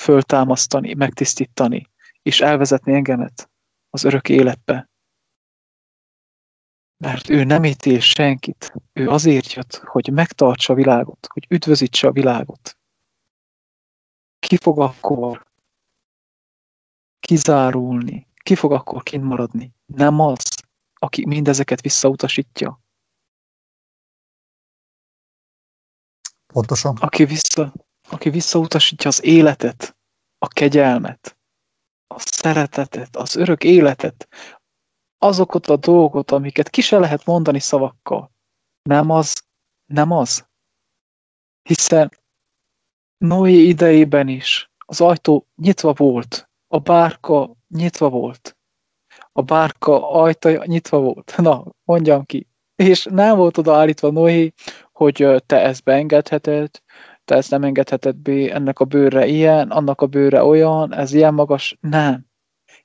föltámasztani, 0.00 0.94
megtisztítani, 0.94 1.90
és 2.22 2.40
elvezetni 2.40 2.92
engemet 2.92 3.50
az 3.90 4.04
örök 4.04 4.28
életbe. 4.28 4.90
Mert 6.96 7.28
ő 7.28 7.44
nem 7.44 7.64
ítél 7.64 8.00
senkit. 8.00 8.72
Ő 8.92 9.08
azért 9.08 9.52
jött, 9.52 9.76
hogy 9.76 10.12
megtartsa 10.12 10.72
a 10.72 10.76
világot, 10.76 11.26
hogy 11.32 11.46
üdvözítse 11.48 12.06
a 12.06 12.12
világot. 12.12 12.78
Ki 14.38 14.56
fog 14.56 14.80
akkor 14.80 15.47
kizárulni? 17.28 18.26
Ki 18.42 18.54
fog 18.54 18.72
akkor 18.72 19.02
kint 19.02 19.24
maradni? 19.24 19.72
Nem 19.86 20.20
az, 20.20 20.42
aki 20.94 21.26
mindezeket 21.26 21.80
visszautasítja. 21.80 22.80
Pontosan. 26.46 26.96
Aki, 26.96 27.24
vissza, 27.24 27.72
aki 28.08 28.30
visszautasítja 28.30 29.10
az 29.10 29.24
életet, 29.24 29.96
a 30.38 30.48
kegyelmet, 30.48 31.38
a 32.06 32.18
szeretetet, 32.18 33.16
az 33.16 33.36
örök 33.36 33.64
életet, 33.64 34.28
azokat 35.18 35.66
a 35.66 35.76
dolgot, 35.76 36.30
amiket 36.30 36.70
ki 36.70 36.80
se 36.80 36.98
lehet 36.98 37.24
mondani 37.24 37.60
szavakkal. 37.60 38.32
Nem 38.82 39.10
az, 39.10 39.42
nem 39.86 40.10
az. 40.10 40.46
Hiszen 41.62 42.10
Noé 43.16 43.62
idejében 43.62 44.28
is 44.28 44.70
az 44.78 45.00
ajtó 45.00 45.46
nyitva 45.56 45.92
volt, 45.92 46.47
a 46.68 46.78
bárka 46.78 47.56
nyitva 47.68 48.08
volt, 48.08 48.56
a 49.32 49.42
bárka 49.42 50.10
ajtaja 50.10 50.62
nyitva 50.64 50.98
volt. 50.98 51.34
Na, 51.46 51.64
mondjam 51.84 52.24
ki. 52.24 52.46
És 52.76 53.06
nem 53.10 53.36
volt 53.36 53.58
oda 53.58 53.76
állítva 53.76 54.10
Noé, 54.10 54.52
hogy 54.92 55.42
te 55.46 55.62
ezt 55.62 55.82
beengedheted, 55.82 56.70
te 57.24 57.34
ezt 57.34 57.50
nem 57.50 57.64
engedheted 57.64 58.16
be, 58.16 58.52
ennek 58.54 58.80
a 58.80 58.84
bőre 58.84 59.26
ilyen, 59.26 59.70
annak 59.70 60.00
a 60.00 60.06
bőre 60.06 60.42
olyan, 60.42 60.94
ez 60.94 61.12
ilyen 61.12 61.34
magas. 61.34 61.78
Nem. 61.80 62.26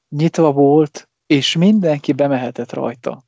Nyitva 0.10 0.51
volt, 0.51 1.10
és 1.26 1.55
mindenki 1.55 2.14
bemehetett 2.14 2.73
rajta. 2.73 3.23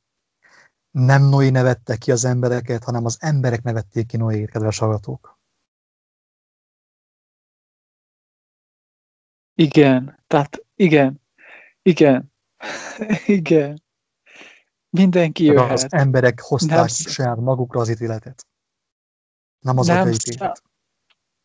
Nem 0.90 1.22
Noé 1.22 1.50
nevette 1.50 1.96
ki 1.96 2.10
az 2.10 2.24
embereket, 2.24 2.84
hanem 2.84 3.04
az 3.04 3.16
emberek 3.20 3.62
nevették 3.62 4.06
ki 4.06 4.16
Noé, 4.16 4.44
kedves 4.44 4.78
hallgatók. 4.78 5.35
Igen, 9.58 10.22
tehát 10.26 10.66
igen, 10.74 11.20
igen, 11.82 12.32
igen. 13.40 13.84
Mindenki 14.90 15.44
jöhet. 15.44 15.70
Az 15.70 15.86
emberek 15.90 16.40
hozták 16.40 16.76
nem 16.76 16.86
saját 16.86 17.36
magukra 17.36 17.80
az 17.80 17.88
ítéletet. 17.88 18.46
Nem 19.58 19.78
az 19.78 19.86
nem 19.86 20.08
ítélet. 20.08 20.62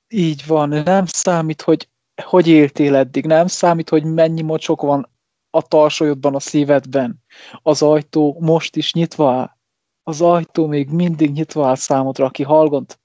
Így 0.07 0.45
van, 0.45 0.69
nem 0.69 1.05
számít, 1.05 1.61
hogy 1.61 1.89
hogy 2.21 2.47
éltél 2.47 2.95
eddig, 2.95 3.25
nem 3.25 3.47
számít, 3.47 3.89
hogy 3.89 4.03
mennyi 4.03 4.41
mocsok 4.41 4.81
van 4.81 5.09
a 5.49 5.61
tarsolyodban, 5.61 6.35
a 6.35 6.39
szívedben. 6.39 7.23
Az 7.61 7.81
ajtó 7.81 8.37
most 8.39 8.75
is 8.75 8.93
nyitva 8.93 9.33
áll. 9.33 9.57
Az 10.03 10.21
ajtó 10.21 10.67
még 10.67 10.89
mindig 10.89 11.31
nyitva 11.31 11.67
áll 11.67 11.75
számodra, 11.75 12.25
aki 12.25 12.43
hallgont. 12.43 12.99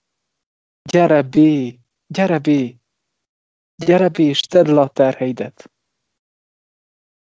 Gyere 0.91 1.23
bé, 1.23 1.81
gyere 2.07 2.39
bé, 2.39 2.77
gyere 3.77 4.09
bé, 4.09 4.25
és 4.25 4.41
tedd 4.41 4.67
le 4.67 4.81
a 4.81 4.89
terheidet. 4.89 5.71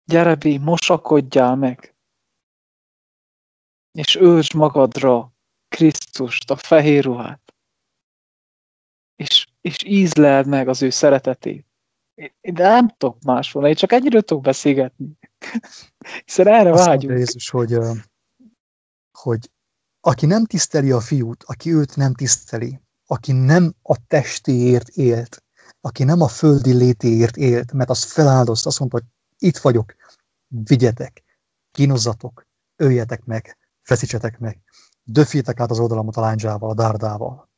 Gyere 0.05 0.35
bé, 0.35 0.57
mosakodjál 0.57 1.55
meg. 1.55 1.95
És 3.91 4.15
öltsd 4.15 4.53
magadra 4.53 5.33
Krisztust, 5.67 6.49
a 6.49 6.55
fehér 6.55 7.03
ruhát. 7.03 7.53
És 9.15 9.47
és 9.63 9.83
ízleld 9.85 10.47
meg 10.47 10.67
az 10.67 10.81
ő 10.81 10.89
szeretetét. 10.89 11.65
Én 12.15 12.53
nem 12.53 12.87
tudok 12.87 13.21
máshol, 13.23 13.67
én 13.67 13.75
csak 13.75 13.91
ennyire 13.91 14.21
tudok 14.21 14.43
beszélgetni. 14.43 15.17
Hiszen 16.25 16.47
erre 16.47 16.71
Azt 16.71 16.85
vágyunk. 16.85 17.17
Jézus, 17.17 17.49
hogy, 17.49 17.77
hogy 19.11 19.51
aki 19.99 20.25
nem 20.25 20.45
tiszteli 20.45 20.91
a 20.91 20.99
fiút, 20.99 21.43
aki 21.43 21.73
őt 21.73 21.95
nem 21.95 22.13
tiszteli, 22.13 22.79
aki 23.05 23.31
nem 23.31 23.73
a 23.81 24.05
testéért 24.07 24.87
élt, 24.87 25.42
aki 25.85 26.03
nem 26.03 26.21
a 26.21 26.27
földi 26.27 26.73
létéért 26.73 27.37
élt, 27.37 27.71
mert 27.71 27.89
az 27.89 28.03
feláldozta, 28.03 28.69
azt 28.69 28.79
mondta, 28.79 28.97
hogy 28.97 29.07
itt 29.49 29.57
vagyok, 29.57 29.95
vigyetek, 30.47 31.23
kínozzatok, 31.71 32.47
öljetek 32.75 33.25
meg, 33.25 33.57
feszítsetek 33.81 34.39
meg, 34.39 34.59
döfjétek 35.03 35.59
át 35.59 35.71
az 35.71 35.79
oldalamat 35.79 36.17
a 36.17 36.21
láncsával, 36.21 36.69
a 36.69 36.73
dárdával. 36.73 37.49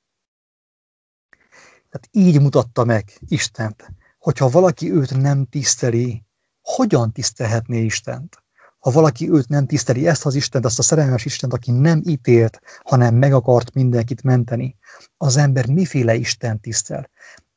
Tehát 1.90 2.10
így 2.12 2.42
mutatta 2.42 2.84
meg 2.84 3.20
Istent, 3.28 3.94
hogyha 4.20 4.50
valaki 4.50 4.92
őt 4.92 5.18
nem 5.18 5.46
tiszteli, 5.46 6.26
hogyan 6.62 7.12
tisztelhetné 7.12 7.84
Istent? 7.84 8.44
Ha 8.80 8.92
valaki 8.92 9.32
őt 9.32 9.48
nem 9.48 9.66
tiszteli, 9.66 10.08
ezt 10.08 10.26
az 10.26 10.36
Istent, 10.36 10.66
azt 10.66 10.80
a 10.80 10.84
szerelmes 10.84 11.26
Istent, 11.26 11.54
aki 11.54 11.72
nem 11.72 12.02
ítélt, 12.06 12.62
hanem 12.84 13.16
meg 13.16 13.34
akart 13.34 13.74
mindenkit 13.74 14.24
menteni, 14.24 14.78
az 15.18 15.38
ember 15.38 15.68
miféle 15.68 16.16
Isten 16.16 16.60
tisztel? 16.60 17.10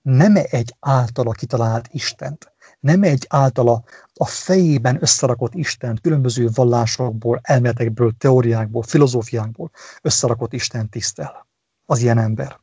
Nem 0.02 0.36
egy 0.36 0.76
általa 0.80 1.30
kitalált 1.30 1.88
Istent, 1.92 2.52
nem 2.80 3.02
egy 3.02 3.26
általa 3.28 3.84
a 4.14 4.26
fejében 4.26 4.98
összerakott 5.00 5.54
Isten 5.54 5.98
különböző 6.02 6.48
vallásokból, 6.54 7.40
elméletekből, 7.42 8.12
teóriákból, 8.18 8.82
filozófiákból 8.82 9.70
összerakott 10.02 10.52
Isten 10.52 10.88
tisztel. 10.88 11.46
Az 11.84 12.00
ilyen 12.00 12.18
ember. 12.18 12.60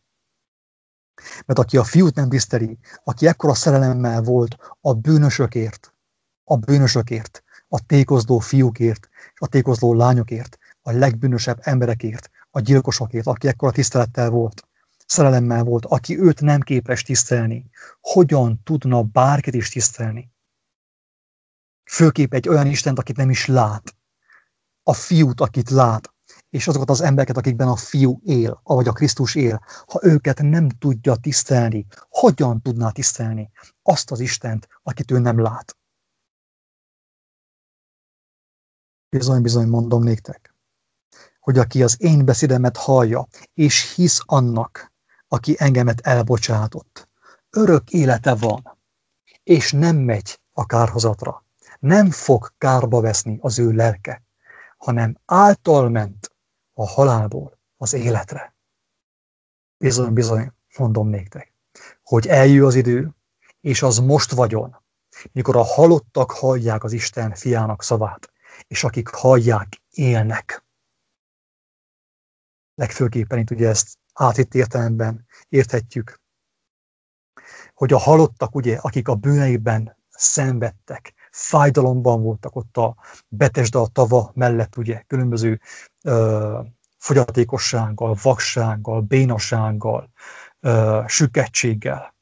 Mert 1.45 1.60
aki 1.60 1.78
a 1.78 1.84
fiút 1.84 2.16
nem 2.16 2.30
tiszteli, 2.30 2.78
aki 3.03 3.28
ekkora 3.28 3.53
szerelemmel 3.53 4.22
volt 4.22 4.57
a 4.82 4.94
bűnösökért, 4.94 5.94
a 6.44 6.57
bűnösökért, 6.57 7.44
a 7.68 7.86
tékozló 7.86 8.40
fiúkért, 8.40 9.10
a 9.36 9.48
tékozló 9.48 9.94
lányokért, 9.94 10.57
a 10.82 10.91
legbűnösebb 10.91 11.60
emberekért, 11.62 12.30
a 12.52 12.60
gyilkosokért, 12.60 13.28
aki 13.28 13.48
ekkora 13.48 13.72
tisztelettel 13.72 14.30
volt, 14.30 14.68
szerelemmel 15.06 15.64
volt, 15.64 15.86
aki 15.86 16.19
őt 16.19 16.41
nem 16.41 16.61
képes 16.61 17.03
tisztelni, 17.03 17.69
hogyan 18.02 18.61
tudna 18.64 19.03
bárkit 19.03 19.53
is 19.53 19.69
tisztelni? 19.69 20.34
Főképp 21.84 22.34
egy 22.34 22.49
olyan 22.49 22.68
Istent, 22.68 22.99
akit 22.99 23.18
nem 23.18 23.30
is 23.30 23.45
lát. 23.45 23.95
A 24.84 24.94
fiút, 24.94 25.41
akit 25.41 25.69
lát, 25.69 26.14
és 26.49 26.68
azokat 26.68 26.90
az 26.90 27.02
embereket, 27.02 27.38
akikben 27.38 27.68
a 27.68 27.76
fiú 27.76 28.19
él, 28.23 28.60
ahogy 28.64 28.88
a 28.88 28.91
Krisztus 28.91 29.36
él, 29.36 29.64
ha 29.88 29.99
őket 30.03 30.41
nem 30.41 30.69
tudja 30.69 31.15
tisztelni, 31.15 31.86
hogyan 32.10 32.61
tudná 32.61 32.90
tisztelni 32.90 33.52
azt 33.82 34.11
az 34.11 34.19
Istent, 34.19 34.68
akit 34.84 35.11
ő 35.11 35.19
nem 35.19 35.41
lát? 35.41 35.77
Bizony-bizony 39.10 39.68
mondom 39.68 40.03
néktek, 40.03 40.56
hogy 41.40 41.57
aki 41.57 41.84
az 41.84 42.02
én 42.02 42.26
beszédemet 42.26 42.77
hallja, 42.77 43.27
és 43.53 43.94
hisz 43.95 44.22
annak, 44.26 44.94
aki 45.36 45.56
engemet 45.57 45.99
elbocsátott, 45.99 47.10
örök 47.49 47.90
élete 47.90 48.36
van, 48.36 48.78
és 49.44 49.72
nem 49.72 49.95
megy 49.95 50.40
a 50.52 50.66
kárhozatra. 50.66 51.45
Nem 51.80 52.12
fog 52.12 52.53
kárba 52.57 53.02
veszni 53.02 53.38
az 53.41 53.60
ő 53.60 53.72
lelke, 53.72 54.24
hanem 54.78 55.18
által 55.26 55.90
ment 55.90 56.36
a 56.74 56.88
halálból 56.88 57.60
az 57.78 57.94
életre. 57.94 58.56
Bizony, 59.78 60.14
bizony, 60.14 60.52
mondom 60.78 61.07
néktek, 61.10 61.53
hogy 62.03 62.28
eljő 62.28 62.66
az 62.66 62.76
idő, 62.76 63.10
és 63.62 63.82
az 63.82 63.98
most 63.98 64.32
vagyon, 64.32 64.84
mikor 65.32 65.56
a 65.56 65.64
halottak 65.64 66.32
hallják 66.32 66.84
az 66.84 66.91
Isten 66.91 67.34
fiának 67.34 67.84
szavát, 67.84 68.34
és 68.68 68.84
akik 68.84 69.07
hallják, 69.07 69.82
élnek. 69.90 70.66
Legfőképpen 72.76 73.40
itt 73.40 73.52
ugye 73.52 73.68
ezt 73.68 73.98
átitt 74.15 74.53
értelemben 74.53 75.25
érthetjük, 75.49 76.19
hogy 77.73 77.93
a 77.93 77.97
halottak, 77.97 78.55
ugye, 78.55 78.77
akik 78.77 79.07
a 79.07 79.15
bűneiben 79.15 79.97
szenvedtek, 80.09 81.13
fájdalomban 81.31 82.21
voltak 82.21 82.55
ott 82.55 82.77
a 82.77 82.95
Betesda 83.27 83.81
a 83.81 83.87
tava 83.87 84.31
mellett, 84.33 84.77
ugye, 84.77 85.01
különböző 85.07 85.61
ö, 86.03 86.59
fogyatékossággal, 86.97 88.17
vaksággal, 88.21 89.01
bénasággal, 89.01 90.11
ö, 90.59 91.03
süketséggel. 91.07 92.15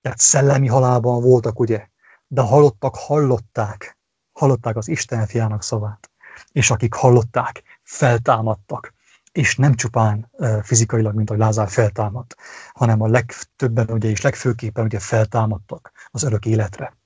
Tehát 0.00 0.18
szellemi 0.18 0.68
halálban 0.68 1.22
voltak, 1.22 1.60
ugye, 1.60 1.88
de 2.26 2.40
a 2.40 2.44
halottak 2.44 2.96
hallották, 2.96 3.98
hallották 4.32 4.76
az 4.76 4.88
Isten 4.88 5.26
fiának 5.26 5.62
szavát. 5.62 6.10
És 6.52 6.70
akik 6.70 6.94
hallották, 6.94 7.62
feltámadtak, 7.82 8.94
és 9.34 9.56
nem 9.56 9.74
csupán 9.74 10.30
fizikailag, 10.62 11.14
mint 11.14 11.30
ahogy 11.30 11.40
Lázár 11.42 11.68
feltámadt, 11.68 12.36
hanem 12.72 13.00
a 13.00 13.06
legtöbben 13.06 13.90
ugye, 13.90 14.08
és 14.08 14.20
legfőképpen 14.20 14.84
ugye 14.84 14.98
feltámadtak 14.98 15.92
az 16.10 16.22
örök 16.22 16.46
életre. 16.46 16.96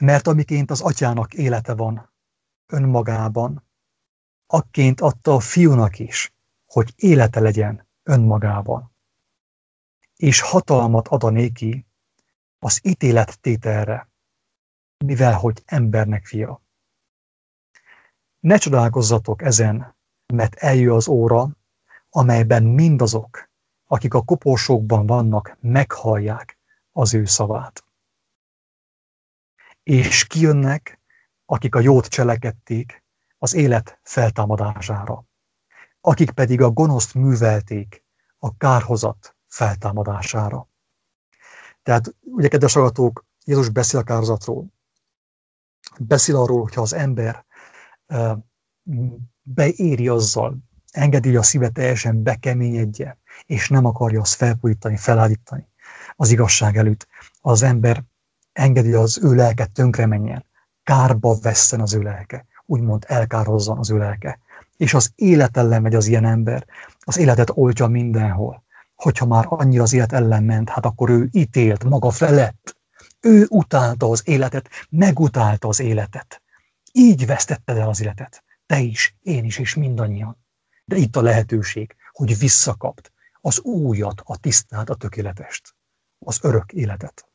Mert 0.00 0.26
amiként 0.26 0.70
az 0.70 0.80
atyának 0.80 1.34
élete 1.34 1.74
van 1.74 2.12
önmagában, 2.66 3.68
akként 4.46 5.00
adta 5.00 5.34
a 5.34 5.40
fiúnak 5.40 5.98
is, 5.98 6.32
hogy 6.66 6.92
élete 6.96 7.40
legyen 7.40 7.88
önmagában. 8.02 8.94
És 10.16 10.40
hatalmat 10.40 11.08
ad 11.08 11.24
a 11.24 11.30
néki 11.30 11.86
az 12.58 12.80
ítélettételre, 12.82 14.10
mivel 15.04 15.34
hogy 15.34 15.62
embernek 15.64 16.26
fia. 16.26 16.61
Ne 18.42 18.56
csodálkozzatok 18.56 19.42
ezen, 19.42 19.96
mert 20.34 20.54
eljö 20.54 20.94
az 20.94 21.08
óra, 21.08 21.48
amelyben 22.10 22.62
mindazok, 22.62 23.50
akik 23.86 24.14
a 24.14 24.22
koporsókban 24.22 25.06
vannak, 25.06 25.56
meghallják 25.60 26.58
az 26.92 27.14
ő 27.14 27.24
szavát. 27.24 27.84
És 29.82 30.26
kijönnek, 30.26 31.00
akik 31.46 31.74
a 31.74 31.80
jót 31.80 32.06
cselekedték 32.06 33.04
az 33.38 33.54
élet 33.54 33.98
feltámadására, 34.02 35.24
akik 36.00 36.30
pedig 36.30 36.60
a 36.60 36.70
gonoszt 36.70 37.14
művelték 37.14 38.04
a 38.38 38.56
kárhozat 38.56 39.36
feltámadására. 39.46 40.68
Tehát, 41.82 42.14
ugye, 42.20 42.48
kedves 42.48 42.76
agatók, 42.76 43.24
Jézus 43.44 43.68
beszél 43.68 44.00
a 44.00 44.02
kárhozatról. 44.02 44.66
Beszél 45.98 46.36
arról, 46.36 46.60
hogyha 46.60 46.80
az 46.80 46.92
ember 46.92 47.44
beéri 49.42 50.08
azzal, 50.08 50.56
engedi, 50.90 51.36
a 51.36 51.42
szíve 51.42 51.68
teljesen 51.68 52.22
bekeményedje, 52.22 53.18
és 53.46 53.68
nem 53.68 53.84
akarja 53.84 54.20
azt 54.20 54.34
felpújítani, 54.34 54.96
felállítani 54.96 55.68
az 56.16 56.30
igazság 56.30 56.76
előtt. 56.76 57.06
Az 57.40 57.62
ember 57.62 58.04
engedi 58.52 58.92
az 58.92 59.20
ő 59.22 59.34
lelke 59.34 59.66
tönkre 59.66 60.06
menjen, 60.06 60.44
kárba 60.82 61.38
vesszen 61.42 61.80
az 61.80 61.94
ő 61.94 62.00
lelke, 62.00 62.46
úgymond 62.66 63.04
elkározzon 63.08 63.78
az 63.78 63.90
ő 63.90 63.98
lelke. 63.98 64.38
És 64.76 64.94
az 64.94 65.12
élet 65.14 65.56
ellen 65.56 65.82
megy 65.82 65.94
az 65.94 66.06
ilyen 66.06 66.24
ember, 66.24 66.66
az 67.00 67.18
életet 67.18 67.50
oltja 67.54 67.86
mindenhol. 67.86 68.64
Hogyha 68.94 69.26
már 69.26 69.44
annyira 69.48 69.82
az 69.82 69.92
élet 69.92 70.12
ellen 70.12 70.42
ment, 70.42 70.68
hát 70.68 70.84
akkor 70.84 71.10
ő 71.10 71.28
ítélt 71.30 71.84
maga 71.84 72.10
felett. 72.10 72.76
Ő 73.20 73.46
utálta 73.48 74.10
az 74.10 74.22
életet, 74.24 74.68
megutálta 74.90 75.68
az 75.68 75.80
életet. 75.80 76.41
Így 76.92 77.26
vesztetted 77.26 77.76
el 77.76 77.88
az 77.88 78.00
életet. 78.00 78.44
Te 78.66 78.78
is, 78.78 79.16
én 79.20 79.44
is, 79.44 79.58
és 79.58 79.74
mindannyian. 79.74 80.44
De 80.84 80.96
itt 80.96 81.16
a 81.16 81.22
lehetőség, 81.22 81.96
hogy 82.10 82.38
visszakapt 82.38 83.12
az 83.40 83.60
újat, 83.60 84.20
a 84.24 84.36
tisztát, 84.36 84.90
a 84.90 84.94
tökéletest, 84.94 85.74
az 86.18 86.38
örök 86.42 86.72
életet. 86.72 87.26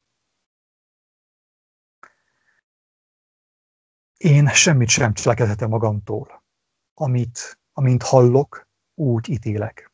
Én 4.18 4.48
semmit 4.48 4.90
sem 4.90 5.14
cselekedhetem 5.14 5.70
magamtól. 5.70 6.44
Amit, 6.94 7.60
amint 7.74 8.04
hallok, 8.04 8.68
úgy 8.94 9.30
ítélek. 9.30 9.92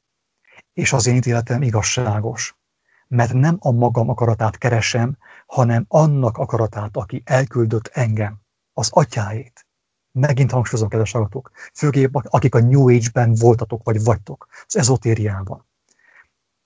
És 0.73 0.94
az 0.94 1.06
én 1.06 1.15
ítéletem 1.15 1.61
igazságos, 1.61 2.57
mert 3.07 3.34
nem 3.34 3.57
a 3.60 3.72
magam 3.72 4.10
akaratát 4.10 4.57
keresem, 4.57 5.18
hanem 5.45 5.85
annak 5.88 6.38
akaratát, 6.38 6.98
aki 6.98 7.22
elküldött 7.26 7.88
engem 7.88 8.43
az 8.74 8.90
atyáét. 8.91 9.68
Megint 10.12 10.52
hangsúlyozom, 10.52 10.90
kedves 10.90 11.12
hallgatók, 11.12 11.52
főképp 11.74 12.16
akik 12.16 12.56
a 12.56 12.60
New 12.60 12.90
Age-ben 12.90 13.34
voltatok, 13.34 13.84
vagy 13.84 14.04
vagytok, 14.04 14.48
az 14.68 14.76
ezotériában. 14.76 15.68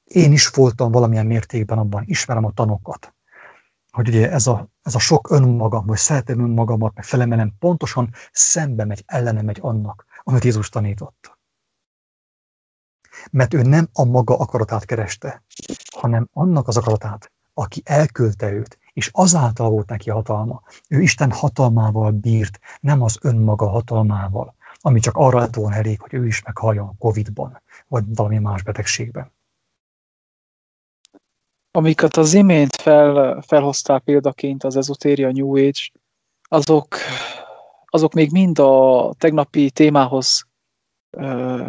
Én 0.03 0.31
is 0.31 0.47
voltam 0.47 0.91
valamilyen 0.91 1.25
mértékben 1.25 1.77
abban, 1.77 2.03
ismerem 2.05 2.45
a 2.45 2.51
tanokat, 2.51 3.15
hogy 3.91 4.07
ugye 4.07 4.31
ez 4.31 4.47
a, 4.47 4.67
ez 4.81 4.95
a 4.95 4.99
sok 4.99 5.31
önmagam, 5.31 5.85
vagy 5.85 5.97
szeretem 5.97 6.39
önmagamat, 6.39 6.95
meg 6.95 7.03
felemelem, 7.03 7.53
pontosan 7.59 8.13
szembe 8.31 8.85
megy, 8.85 9.03
ellene 9.05 9.41
megy 9.41 9.57
annak, 9.61 10.05
amit 10.23 10.43
Jézus 10.43 10.69
tanított. 10.69 11.37
Mert 13.31 13.53
ő 13.53 13.61
nem 13.61 13.89
a 13.93 14.03
maga 14.03 14.37
akaratát 14.37 14.85
kereste, 14.85 15.43
hanem 15.95 16.29
annak 16.33 16.67
az 16.67 16.77
akaratát, 16.77 17.31
aki 17.53 17.81
elküldte 17.85 18.51
őt, 18.51 18.77
és 18.97 19.09
azáltal 19.13 19.69
volt 19.69 19.89
neki 19.89 20.09
hatalma. 20.09 20.61
Ő 20.89 21.01
Isten 21.01 21.31
hatalmával 21.31 22.11
bírt, 22.11 22.59
nem 22.79 23.01
az 23.01 23.17
önmaga 23.21 23.69
hatalmával, 23.69 24.55
ami 24.79 24.99
csak 24.99 25.15
arra 25.15 25.39
lett 25.39 25.55
volna 25.55 25.75
elég, 25.75 26.01
hogy 26.01 26.13
ő 26.13 26.25
is 26.25 26.43
meghalljon 26.43 26.97
Covid-ban, 26.97 27.61
vagy 27.87 28.03
valami 28.15 28.37
más 28.37 28.63
betegségben. 28.63 29.31
amiket 31.71 32.15
az 32.17 32.33
imént 32.33 32.75
fel, 32.75 33.41
felhoztál 33.41 33.99
példaként 33.99 34.63
az 34.63 34.75
ezotéria 34.75 35.31
New 35.31 35.57
Age, 35.57 35.81
azok, 36.41 36.95
azok 37.85 38.13
még 38.13 38.31
mind 38.31 38.59
a 38.59 39.13
tegnapi 39.17 39.71
témához 39.71 40.47
ö, 41.09 41.67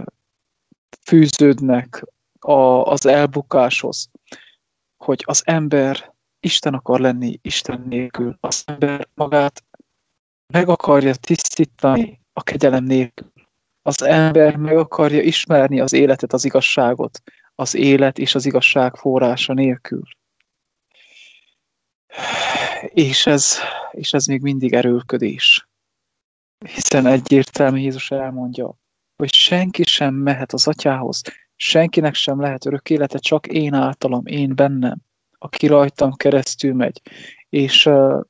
fűződnek 1.06 2.04
a, 2.38 2.52
az 2.82 3.06
elbukáshoz, 3.06 4.10
hogy 4.96 5.22
az 5.26 5.42
ember 5.44 6.16
Isten 6.40 6.74
akar 6.74 7.00
lenni 7.00 7.38
Isten 7.42 7.84
nélkül, 7.88 8.36
az 8.40 8.62
ember 8.66 9.08
magát 9.14 9.64
meg 10.52 10.68
akarja 10.68 11.14
tisztítani 11.14 12.20
a 12.32 12.42
kegyelem 12.42 12.84
nélkül. 12.84 13.32
Az 13.82 14.02
ember 14.02 14.56
meg 14.56 14.76
akarja 14.76 15.20
ismerni 15.22 15.80
az 15.80 15.92
életet, 15.92 16.32
az 16.32 16.44
igazságot, 16.44 17.22
az 17.54 17.74
élet 17.74 18.18
és 18.18 18.34
az 18.34 18.46
igazság 18.46 18.94
forrása 18.94 19.52
nélkül. 19.52 20.02
És 22.80 23.26
ez, 23.26 23.56
és 23.90 24.12
ez 24.12 24.26
még 24.26 24.40
mindig 24.40 24.72
erőlködés. 24.72 25.68
Hiszen 26.64 27.06
egyértelmű 27.06 27.78
Jézus 27.78 28.10
elmondja, 28.10 28.74
hogy 29.16 29.34
senki 29.34 29.82
sem 29.82 30.14
mehet 30.14 30.52
az 30.52 30.68
atyához, 30.68 31.22
senkinek 31.56 32.14
sem 32.14 32.40
lehet 32.40 32.66
örök 32.66 32.90
élete, 32.90 33.18
csak 33.18 33.46
én 33.46 33.74
általam, 33.74 34.26
én 34.26 34.54
bennem, 34.54 34.98
aki 35.38 35.66
rajtam 35.66 36.12
keresztül 36.12 36.74
megy. 36.74 37.02
És 37.48 37.86
uh, 37.86 38.22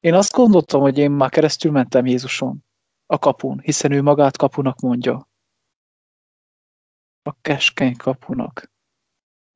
én 0.00 0.14
azt 0.14 0.32
gondoltam, 0.32 0.80
hogy 0.80 0.98
én 0.98 1.10
már 1.10 1.30
keresztül 1.30 1.70
mentem 1.70 2.06
Jézuson, 2.06 2.64
a 3.06 3.18
kapun, 3.18 3.60
hiszen 3.60 3.92
ő 3.92 4.02
magát 4.02 4.36
kapunak 4.36 4.80
mondja. 4.80 5.28
A 7.22 7.40
keskeny 7.40 7.96
kapunak. 7.96 8.72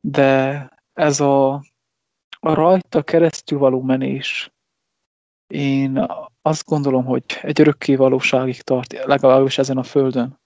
De 0.00 0.68
ez 0.92 1.20
a, 1.20 1.52
a 2.40 2.54
rajta 2.54 3.02
keresztül 3.02 3.58
való 3.58 3.82
menés, 3.82 4.52
én 5.50 6.06
azt 6.42 6.64
gondolom, 6.64 7.04
hogy 7.04 7.24
egy 7.42 7.60
örökké 7.60 7.96
valóságig 7.96 8.62
tart, 8.62 8.92
legalábbis 8.92 9.58
ezen 9.58 9.78
a 9.78 9.82
földön. 9.82 10.40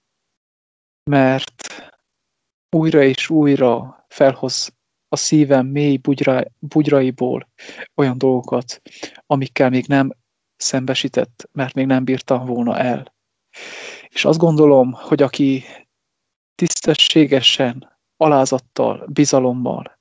Mert 1.09 1.53
újra 2.75 3.03
és 3.03 3.29
újra 3.29 4.05
felhoz 4.07 4.75
a 5.15 5.17
szívem 5.17 5.67
mély 5.67 5.97
bugyra, 5.97 6.43
bugyraiból 6.59 7.49
olyan 7.95 8.17
dolgokat, 8.17 8.81
amikkel 9.25 9.69
még 9.69 9.85
nem 9.87 10.11
szembesített, 10.55 11.49
mert 11.51 11.73
még 11.73 11.85
nem 11.85 12.03
bírtam 12.03 12.45
volna 12.45 12.77
el. 12.77 13.15
És 14.07 14.25
azt 14.25 14.39
gondolom, 14.39 14.91
hogy 14.91 15.21
aki 15.21 15.63
tisztességesen, 16.55 17.99
alázattal, 18.17 19.05
bizalommal 19.07 19.99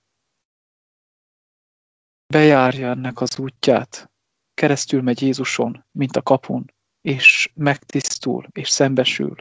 bejárja 2.26 2.88
ennek 2.88 3.20
az 3.20 3.38
útját, 3.38 4.10
keresztül 4.54 5.02
megy 5.02 5.22
Jézuson, 5.22 5.84
mint 5.90 6.16
a 6.16 6.22
kapun, 6.22 6.72
és 7.00 7.50
megtisztul, 7.54 8.46
és 8.52 8.68
szembesül, 8.68 9.36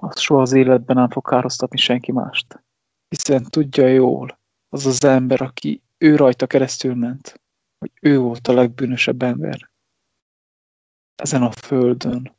az 0.00 0.20
soha 0.20 0.40
az 0.40 0.52
életben 0.52 0.96
nem 0.96 1.08
fog 1.08 1.28
károztatni 1.28 1.78
senki 1.78 2.12
mást. 2.12 2.62
Hiszen 3.08 3.44
tudja 3.44 3.86
jól 3.86 4.38
az 4.68 4.86
az 4.86 5.04
ember, 5.04 5.42
aki 5.42 5.82
ő 5.98 6.16
rajta 6.16 6.46
keresztül 6.46 6.94
ment, 6.94 7.40
hogy 7.78 7.90
ő 8.00 8.18
volt 8.18 8.48
a 8.48 8.52
legbűnösebb 8.52 9.22
ember 9.22 9.70
ezen 11.14 11.42
a 11.42 11.50
földön. 11.50 12.36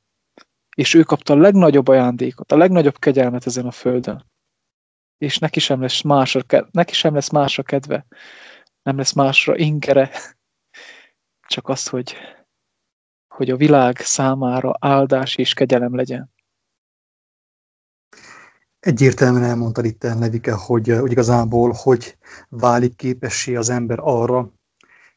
És 0.76 0.94
ő 0.94 1.04
kapta 1.04 1.34
a 1.34 1.38
legnagyobb 1.38 1.88
ajándékot, 1.88 2.52
a 2.52 2.58
legnagyobb 2.58 3.00
kegyelmet 3.00 3.46
ezen 3.46 3.66
a 3.66 3.72
földön. 3.72 4.26
És 5.18 5.38
neki 5.38 5.60
sem 5.60 5.82
lesz 5.82 6.02
másra, 6.02 6.68
neki 6.72 6.94
sem 6.94 7.14
lesz 7.14 7.30
másra 7.30 7.64
kedve, 7.64 8.06
nem 8.84 8.98
lesz 8.98 9.14
másra 9.14 9.58
inkere, 9.58 10.10
csak 11.48 11.70
az, 11.70 11.88
hogy, 11.88 12.16
hogy 13.28 13.50
a 13.50 13.56
világ 13.56 13.98
számára 13.98 14.76
áldás 14.80 15.36
és 15.36 15.54
kegyelem 15.54 15.96
legyen. 15.96 16.32
Egyértelműen 18.82 19.44
elmondtad 19.44 19.86
itt, 19.86 20.04
Levike, 20.04 20.52
hogy, 20.52 20.98
hogy 21.00 21.12
igazából 21.12 21.74
hogy 21.76 22.18
válik 22.50 22.96
képessé 22.96 23.56
az 23.56 23.70
ember 23.70 23.98
arra, 24.02 24.52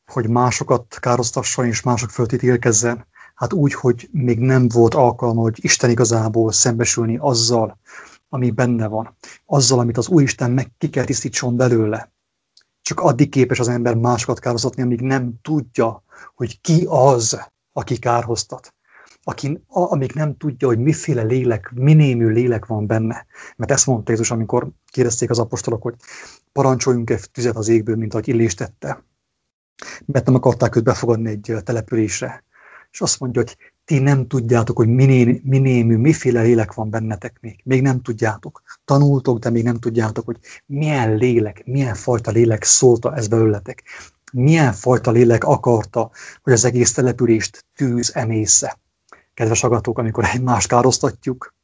hogy 0.07 0.29
másokat 0.29 0.99
károsztasson 1.01 1.67
és 1.67 1.83
mások 1.83 2.11
fölött 2.11 2.33
ítélkezzen. 2.33 3.07
Hát 3.35 3.53
úgy, 3.53 3.75
hogy 3.75 4.09
még 4.13 4.39
nem 4.39 4.69
volt 4.69 4.95
alkalma, 4.95 5.41
hogy 5.41 5.65
Isten 5.65 5.91
igazából 5.91 6.53
szembesülni 6.53 7.17
azzal, 7.21 7.79
ami 8.29 8.51
benne 8.51 8.87
van. 8.87 9.17
Azzal, 9.47 9.79
amit 9.79 9.99
az 9.99 10.09
Úristen 10.09 10.51
meg 10.51 10.73
ki 10.79 10.91
kell 10.91 11.05
tisztítson 11.05 11.57
belőle. 11.57 12.13
Csak 12.83 13.01
addig 13.01 13.29
képes 13.29 13.59
az 13.61 13.69
ember 13.69 13.95
másokat 13.95 14.39
károztatni, 14.39 14.83
amíg 14.83 15.01
nem 15.01 15.33
tudja, 15.43 16.03
hogy 16.35 16.61
ki 16.61 16.87
az, 16.89 17.49
aki 17.73 17.99
kárhoztat 17.99 18.75
aki, 19.25 19.61
amíg 19.69 20.13
nem 20.13 20.37
tudja, 20.37 20.69
hogy 20.69 20.79
miféle 20.79 21.23
lélek, 21.23 21.71
minémű 21.75 22.29
lélek 22.29 22.67
van 22.67 22.87
benne. 22.87 23.27
Mert 23.57 23.71
ezt 23.71 23.87
mondta 23.87 24.11
Jézus, 24.11 24.31
amikor 24.31 24.69
kérdezték 24.87 25.31
az 25.31 25.39
apostolok, 25.39 25.83
hogy 25.83 25.95
parancsoljunk-e 26.53 27.19
tüzet 27.33 27.57
az 27.57 27.69
égből, 27.69 27.97
mint 27.97 28.13
ahogy 28.13 28.29
Illés 28.29 28.55
tette. 28.55 29.05
Mert 30.07 30.27
nem 30.27 30.35
akarták 30.35 30.77
őt 30.77 30.85
befogadni 30.85 31.31
egy 31.31 31.55
településre. 31.65 32.45
És 32.91 33.01
azt 33.01 33.21
mondja, 33.21 33.43
hogy 33.43 33.57
ti 33.85 33.99
nem 33.99 34.27
tudjátok, 34.27 34.77
hogy 34.77 34.89
miné, 34.89 35.41
minémű, 35.45 35.97
miféle 35.97 36.43
lélek 36.43 36.75
van 36.75 36.91
bennetek 36.91 37.37
még. 37.41 37.61
Még 37.65 37.83
nem 37.83 38.03
tudjátok. 38.03 38.63
Tanultok, 38.85 39.39
de 39.39 39.51
még 39.51 39.65
nem 39.65 39.79
tudjátok, 39.79 40.25
hogy 40.25 40.39
milyen 40.67 41.17
lélek, 41.17 41.63
milyen 41.65 41.95
fajta 41.95 42.31
lélek 42.31 42.63
szólta 42.65 43.15
ez 43.15 43.29
belőletek. 43.29 43.83
Milyen 44.33 44.73
fajta 44.73 45.11
lélek 45.11 45.45
akarta, 45.45 46.11
hogy 46.43 46.53
az 46.53 46.65
egész 46.65 46.93
települést 46.93 47.65
tűz 47.75 48.15
emésze 48.15 48.79
kedves 49.35 49.63
agatók, 49.63 49.99
amikor 49.99 50.25
egymást 50.25 50.69
károsztatjuk, 50.69 51.55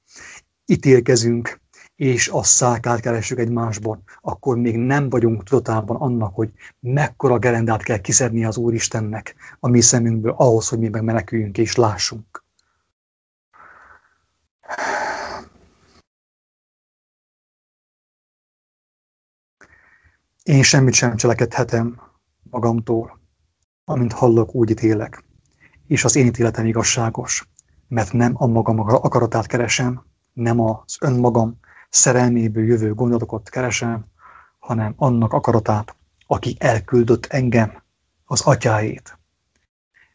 ítélkezünk, 0.66 1.60
és 2.00 2.28
a 2.28 2.42
szákát 2.42 3.00
keressük 3.00 3.38
egymásban, 3.38 4.02
akkor 4.20 4.56
még 4.56 4.76
nem 4.76 5.08
vagyunk 5.08 5.42
tudatában 5.42 5.96
annak, 5.96 6.34
hogy 6.34 6.52
mekkora 6.80 7.38
gerendát 7.38 7.82
kell 7.82 7.98
kiszedni 7.98 8.44
az 8.44 8.56
Úristennek 8.56 9.34
a 9.58 9.68
mi 9.68 9.80
szemünkből 9.80 10.34
ahhoz, 10.36 10.68
hogy 10.68 10.78
mi 10.78 10.88
meg 10.88 11.02
meneküljünk 11.02 11.58
és 11.58 11.76
lássunk. 11.76 12.44
Én 20.42 20.62
semmit 20.62 20.94
sem 20.94 21.16
cselekedhetem 21.16 22.00
magamtól, 22.42 23.20
amint 23.84 24.12
hallok, 24.12 24.54
úgy 24.54 24.70
ítélek, 24.70 25.24
és 25.86 26.04
az 26.04 26.16
én 26.16 26.26
ítéletem 26.26 26.66
igazságos 26.66 27.49
mert 27.90 28.12
nem 28.12 28.32
a 28.34 28.46
magam 28.46 28.80
akaratát 28.80 29.46
keresem, 29.46 30.04
nem 30.32 30.60
az 30.60 30.96
önmagam 31.00 31.58
szerelméből 31.88 32.64
jövő 32.64 32.94
gondolatokat 32.94 33.48
keresem, 33.48 34.04
hanem 34.58 34.94
annak 34.96 35.32
akaratát, 35.32 35.96
aki 36.26 36.56
elküldött 36.58 37.26
engem, 37.26 37.82
az 38.24 38.40
atyáét. 38.40 39.18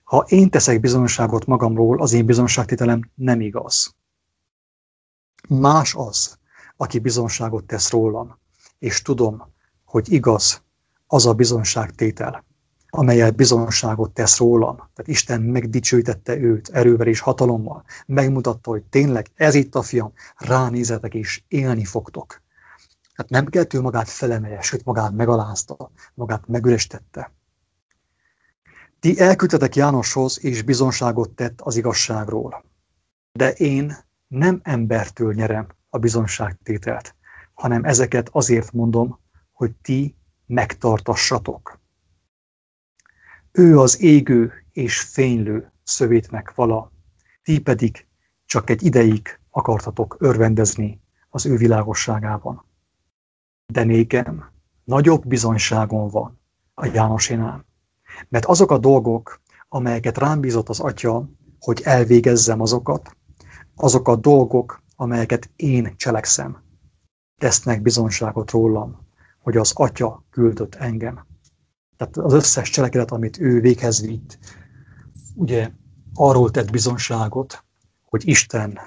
Ha 0.03 0.25
én 0.27 0.49
teszek 0.49 0.79
bizonyságot 0.79 1.45
magamról, 1.45 2.01
az 2.01 2.13
én 2.13 2.25
bizonyságtételem 2.25 3.11
nem 3.15 3.41
igaz. 3.41 3.95
Más 5.49 5.95
az, 5.95 6.37
aki 6.77 6.99
bizonyságot 6.99 7.63
tesz 7.63 7.91
rólam, 7.91 8.39
és 8.79 9.01
tudom, 9.01 9.53
hogy 9.85 10.11
igaz 10.11 10.63
az 11.07 11.25
a 11.25 11.33
bizonyságtétel, 11.33 12.45
amelyel 12.95 13.31
bizonságot 13.31 14.11
tesz 14.11 14.37
rólam. 14.37 14.75
Tehát 14.75 15.07
Isten 15.07 15.41
megdicsőítette 15.41 16.37
őt 16.37 16.69
erővel 16.69 17.07
és 17.07 17.19
hatalommal. 17.19 17.83
Megmutatta, 18.05 18.69
hogy 18.69 18.83
tényleg 18.83 19.27
ez 19.35 19.55
itt 19.55 19.75
a 19.75 19.81
fiam, 19.81 20.13
ránézetek 20.37 21.13
és 21.13 21.43
élni 21.47 21.85
fogtok. 21.85 22.41
Tehát 23.15 23.31
nem 23.31 23.45
kellett 23.45 23.73
ő 23.73 23.81
magát 23.81 24.09
felemelje, 24.09 24.61
sőt 24.61 24.85
magát 24.85 25.11
megalázta, 25.11 25.91
magát 26.13 26.47
megürestette. 26.47 27.31
Ti 28.99 29.19
elküldtetek 29.19 29.75
Jánoshoz, 29.75 30.43
és 30.43 30.61
bizonságot 30.61 31.29
tett 31.29 31.61
az 31.61 31.75
igazságról. 31.75 32.63
De 33.31 33.51
én 33.51 33.97
nem 34.27 34.59
embertől 34.63 35.33
nyerem 35.33 35.67
a 35.89 35.97
bizonságtételt, 35.97 37.15
hanem 37.53 37.83
ezeket 37.83 38.29
azért 38.31 38.71
mondom, 38.71 39.19
hogy 39.51 39.71
ti 39.81 40.15
megtartassatok. 40.45 41.79
Ő 43.57 43.79
az 43.79 44.01
égő 44.01 44.53
és 44.71 45.01
fénylő 45.01 45.71
szövétnek 45.83 46.55
vala, 46.55 46.91
ti 47.43 47.61
pedig 47.61 48.07
csak 48.45 48.69
egy 48.69 48.83
ideig 48.83 49.39
akartatok 49.49 50.15
örvendezni 50.19 51.01
az 51.29 51.45
ő 51.45 51.57
világosságában. 51.57 52.65
De 53.65 53.83
nékem 53.83 54.51
nagyobb 54.83 55.27
bizonyságom 55.27 56.07
van 56.07 56.39
a 56.73 56.85
Jánosénál, 56.85 57.65
mert 58.29 58.45
azok 58.45 58.71
a 58.71 58.77
dolgok, 58.77 59.41
amelyeket 59.69 60.17
rám 60.17 60.39
bízott 60.39 60.69
az 60.69 60.79
Atya, 60.79 61.29
hogy 61.59 61.81
elvégezzem 61.83 62.61
azokat, 62.61 63.17
azok 63.75 64.07
a 64.07 64.15
dolgok, 64.15 64.83
amelyeket 64.95 65.49
én 65.55 65.93
cselekszem. 65.97 66.63
tesznek 67.41 67.81
bizonságot 67.81 68.51
rólam, 68.51 69.07
hogy 69.39 69.57
az 69.57 69.71
Atya 69.75 70.23
küldött 70.29 70.75
engem. 70.75 71.33
Tehát 71.97 72.17
az 72.17 72.33
összes 72.33 72.69
cselekedet, 72.69 73.11
amit 73.11 73.39
ő 73.39 73.59
véghez 73.59 74.05
vitt, 74.05 74.39
ugye 75.35 75.71
arról 76.13 76.51
tett 76.51 76.71
bizonságot, 76.71 77.63
hogy 78.05 78.27
Isten 78.27 78.79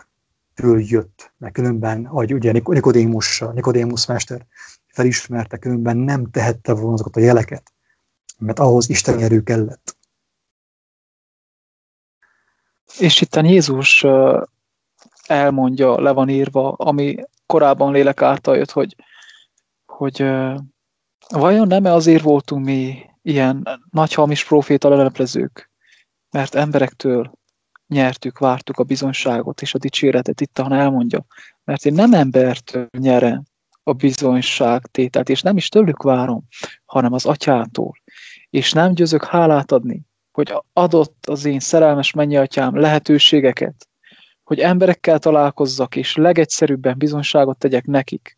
től 0.55 0.81
jött, 0.81 1.33
mert 1.39 1.55
különben, 1.55 2.05
ahogy 2.07 2.35
ugye 2.35 2.53
Nikodémus, 2.53 3.45
Nikodémus 3.53 4.07
mester 4.07 4.47
felismerte, 4.87 5.57
különben 5.57 5.97
nem 5.97 6.31
tehette 6.31 6.73
volna 6.73 6.93
azokat 6.93 7.17
a 7.17 7.21
jeleket, 7.21 7.73
mert 8.39 8.59
ahhoz 8.59 8.89
Isten 8.89 9.19
erő 9.19 9.43
kellett. 9.43 9.97
És 12.99 13.21
itt 13.21 13.37
Jézus 13.37 14.05
elmondja, 15.27 16.01
le 16.01 16.13
van 16.13 16.29
írva, 16.29 16.73
ami 16.73 17.17
korábban 17.47 17.93
lélek 17.93 18.23
által 18.23 18.57
jött, 18.57 18.71
hogy, 18.71 18.97
hogy 19.87 20.25
vajon 21.29 21.67
nem-e 21.67 21.93
azért 21.93 22.23
voltunk 22.23 22.65
mi 22.65 23.05
ilyen 23.23 23.81
nagy 23.91 24.15
hamis 24.15 24.45
proféta 24.45 24.89
leleplezők, 24.89 25.71
mert 26.31 26.55
emberektől 26.55 27.33
nyertük, 27.87 28.39
vártuk 28.39 28.79
a 28.79 28.85
bizonyságot 28.85 29.63
és 29.63 29.75
a 29.75 29.79
dicséretet, 29.79 30.41
itt 30.41 30.59
ahol 30.59 30.77
elmondja, 30.77 31.25
mert 31.65 31.85
én 31.85 31.93
nem 31.93 32.13
embertől 32.13 32.89
nyerem 32.99 33.43
a 33.83 33.93
bizonyság 33.93 34.87
tételt, 34.87 35.29
és 35.29 35.43
nem 35.43 35.57
is 35.57 35.69
tőlük 35.69 36.03
várom, 36.03 36.45
hanem 36.85 37.13
az 37.13 37.27
atyától. 37.27 37.93
És 38.51 38.73
nem 38.73 38.95
győzök 38.95 39.25
hálát 39.25 39.73
adni, 39.73 40.03
hogy 40.33 40.55
adott 40.73 41.27
az 41.27 41.45
én 41.45 41.61
szerelmes 41.61 42.13
atyám 42.15 42.77
lehetőségeket, 42.77 43.89
hogy 44.43 44.59
emberekkel 44.59 45.19
találkozzak, 45.19 45.97
és 45.97 46.17
legegyszerűbben 46.17 46.99
bizonyságot 46.99 47.59
tegyek 47.59 47.85
nekik, 47.85 48.38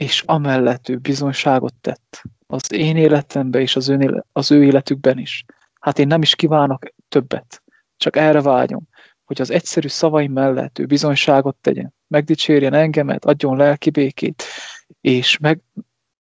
és 0.00 0.22
amellett 0.26 0.88
ő 0.88 0.96
bizonyságot 0.96 1.74
tett 1.74 2.22
az 2.46 2.72
én 2.72 2.96
életemben 2.96 3.60
és 3.60 3.76
az, 3.76 3.88
ön, 3.88 4.24
az 4.32 4.50
ő 4.50 4.64
életükben 4.64 5.18
is. 5.18 5.44
Hát 5.80 5.98
én 5.98 6.06
nem 6.06 6.22
is 6.22 6.34
kívánok 6.34 6.84
többet, 7.08 7.62
csak 7.96 8.16
erre 8.16 8.40
vágyom, 8.40 8.88
hogy 9.24 9.40
az 9.40 9.50
egyszerű 9.50 9.88
szavaim 9.88 10.32
mellett 10.32 10.78
ő 10.78 10.86
bizonyságot 10.86 11.56
tegyen, 11.56 11.94
megdicsérjen 12.08 12.74
engemet, 12.74 13.24
adjon 13.24 13.56
lelki 13.56 13.90
békét, 13.90 14.42
és, 15.00 15.38
meg, 15.38 15.60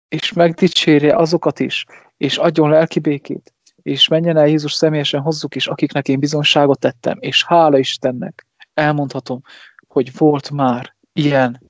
és 0.09 0.33
megdicsérje 0.33 1.17
azokat 1.17 1.61
is, 1.61 1.85
és 2.17 2.37
adjon 2.37 2.71
lelki 2.71 2.99
békét, 2.99 3.55
és 3.83 4.09
menjen 4.09 4.37
el 4.37 4.49
Jézus 4.49 4.73
személyesen 4.73 5.21
hozzuk 5.21 5.55
is, 5.55 5.67
akiknek 5.67 6.09
én 6.09 6.19
bizonyságot 6.19 6.79
tettem, 6.79 7.17
és 7.21 7.45
hála 7.45 7.79
Istennek, 7.79 8.47
elmondhatom, 8.75 9.41
hogy 9.87 10.17
volt 10.17 10.51
már 10.51 10.95
ilyen 11.13 11.68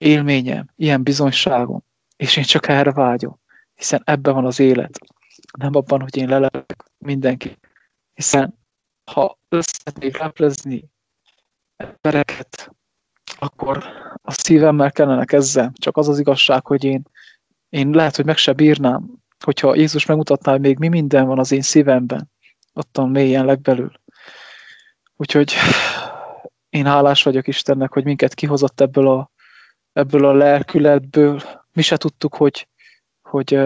élményem, 0.00 0.70
ilyen 0.76 1.02
bizonyságom, 1.02 1.82
és 2.16 2.36
én 2.36 2.44
csak 2.44 2.68
erre 2.68 2.92
vágyom, 2.92 3.40
hiszen 3.74 4.02
ebben 4.04 4.34
van 4.34 4.46
az 4.46 4.58
élet, 4.58 4.98
nem 5.58 5.74
abban, 5.74 6.00
hogy 6.00 6.16
én 6.16 6.28
lelek 6.28 6.76
mindenki. 6.98 7.58
Hiszen 8.14 8.58
ha 9.12 9.38
összetnék 9.48 10.18
leplezni 10.18 10.90
embereket, 11.76 12.74
akkor 13.38 13.84
a 14.22 14.32
szívemmel 14.32 14.92
kellene 14.92 15.24
kezdem. 15.24 15.72
Csak 15.74 15.96
az 15.96 16.08
az 16.08 16.18
igazság, 16.18 16.66
hogy 16.66 16.84
én, 16.84 17.02
én 17.68 17.90
lehet, 17.90 18.16
hogy 18.16 18.24
meg 18.24 18.36
se 18.36 18.52
bírnám, 18.52 19.10
hogyha 19.44 19.74
Jézus 19.74 20.06
megmutatná, 20.06 20.52
hogy 20.52 20.60
még 20.60 20.78
mi 20.78 20.88
minden 20.88 21.26
van 21.26 21.38
az 21.38 21.52
én 21.52 21.62
szívemben, 21.62 22.30
ottan 22.72 23.08
mélyen 23.08 23.44
legbelül. 23.44 23.92
Úgyhogy 25.16 25.52
én 26.68 26.86
hálás 26.86 27.22
vagyok 27.22 27.48
Istennek, 27.48 27.92
hogy 27.92 28.04
minket 28.04 28.34
kihozott 28.34 28.80
ebből 28.80 29.08
a, 29.08 29.30
ebből 29.92 30.24
a 30.24 30.32
lelkületből. 30.32 31.40
Mi 31.72 31.82
se 31.82 31.96
tudtuk, 31.96 32.34
hogy, 32.34 32.68
hogy 33.22 33.58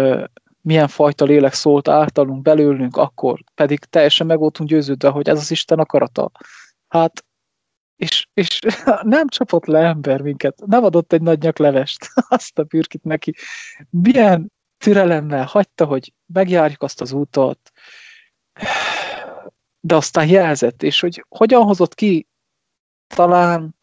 milyen 0.60 0.88
fajta 0.88 1.24
lélek 1.24 1.52
szólt 1.52 1.88
általunk 1.88 2.42
belőlünk 2.42 2.96
akkor, 2.96 3.40
pedig 3.54 3.78
teljesen 3.78 4.26
meg 4.26 4.38
voltunk 4.38 4.68
győződve, 4.68 5.08
hogy 5.08 5.28
ez 5.28 5.38
az 5.38 5.50
Isten 5.50 5.78
akarata. 5.78 6.30
Hát, 6.88 7.24
és, 7.96 8.28
és 8.34 8.60
nem 9.02 9.28
csapott 9.28 9.64
le 9.64 9.78
ember 9.78 10.20
minket, 10.20 10.62
nem 10.66 10.84
adott 10.84 11.12
egy 11.12 11.22
nagy 11.22 11.42
nyaklevest, 11.42 12.06
azt 12.28 12.58
a 12.58 12.64
pürkit 12.64 13.04
neki. 13.04 13.34
Milyen 13.90 14.52
türelemmel 14.78 15.44
hagyta, 15.44 15.84
hogy 15.84 16.12
megjárjuk 16.26 16.82
azt 16.82 17.00
az 17.00 17.12
útot, 17.12 17.72
de 19.80 19.94
aztán 19.94 20.28
jelzett, 20.28 20.82
és 20.82 21.00
hogy 21.00 21.24
hogyan 21.28 21.62
hozott 21.62 21.94
ki 21.94 22.26
talán, 23.06 23.76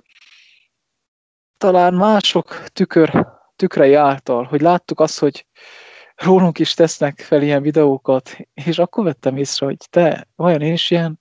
talán 1.61 1.93
mások 1.93 2.63
tükör, 2.67 3.27
tükrei 3.55 3.93
által, 3.93 4.43
hogy 4.43 4.61
láttuk 4.61 4.99
azt, 4.99 5.19
hogy 5.19 5.45
rólunk 6.15 6.59
is 6.59 6.73
tesznek 6.73 7.19
fel 7.19 7.41
ilyen 7.41 7.61
videókat, 7.61 8.37
és 8.53 8.79
akkor 8.79 9.03
vettem 9.03 9.37
észre, 9.37 9.65
hogy 9.65 9.77
te, 9.89 10.27
vajon 10.35 10.61
én 10.61 10.73
is 10.73 10.91
ilyen, 10.91 11.19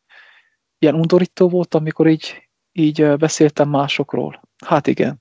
ilyen 0.78 0.94
undorító 0.94 1.48
volt, 1.48 1.74
amikor 1.74 2.06
így, 2.06 2.48
így 2.72 3.16
beszéltem 3.16 3.68
másokról. 3.68 4.42
Hát 4.66 4.86
igen. 4.86 5.20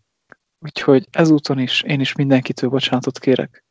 Úgyhogy 0.60 1.08
ezúton 1.12 1.60
is 1.60 1.82
én 1.82 2.00
is 2.00 2.16
mindenkitől 2.16 2.70
bocsánatot 2.70 3.20
kérek, 3.20 3.66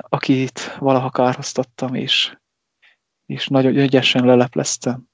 akit 0.00 0.76
valaha 0.78 1.10
kárhoztattam, 1.10 1.94
és, 1.94 2.36
és 3.26 3.48
nagyon 3.48 3.76
ügyesen 3.76 4.24
lelepleztem. 4.24 5.08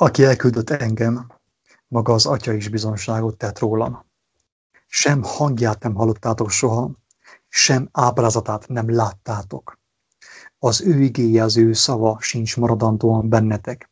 Aki 0.00 0.24
elküldött 0.24 0.70
engem, 0.70 1.26
maga 1.88 2.12
az 2.12 2.26
Atya 2.26 2.52
is 2.52 2.68
bizonságot 2.68 3.36
tett 3.36 3.58
rólam. 3.58 4.06
Sem 4.86 5.22
hangját 5.22 5.82
nem 5.82 5.94
hallottátok 5.94 6.50
soha, 6.50 6.90
sem 7.48 7.88
ábrázatát 7.92 8.68
nem 8.68 8.94
láttátok. 8.94 9.78
Az 10.58 10.80
ő 10.82 11.00
igéje, 11.00 11.42
az 11.42 11.56
ő 11.56 11.72
szava 11.72 12.18
sincs 12.20 12.56
maradandóan 12.56 13.28
bennetek, 13.28 13.90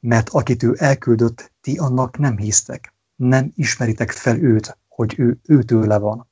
mert 0.00 0.28
akit 0.28 0.62
ő 0.62 0.74
elküldött, 0.78 1.52
ti 1.60 1.78
annak 1.78 2.18
nem 2.18 2.36
hisztek, 2.36 2.94
nem 3.16 3.52
ismeritek 3.54 4.10
fel 4.10 4.38
őt, 4.38 4.78
hogy 4.88 5.18
ő 5.18 5.40
őtőle 5.42 5.98
van. 5.98 6.28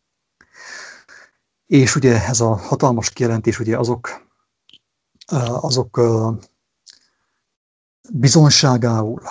És 1.66 1.96
ugye 1.96 2.26
ez 2.26 2.40
a 2.40 2.54
hatalmas 2.54 3.10
kijelentés, 3.10 3.58
ugye 3.58 3.78
azok, 3.78 4.28
azok 5.60 6.00
bizonságául, 8.12 9.22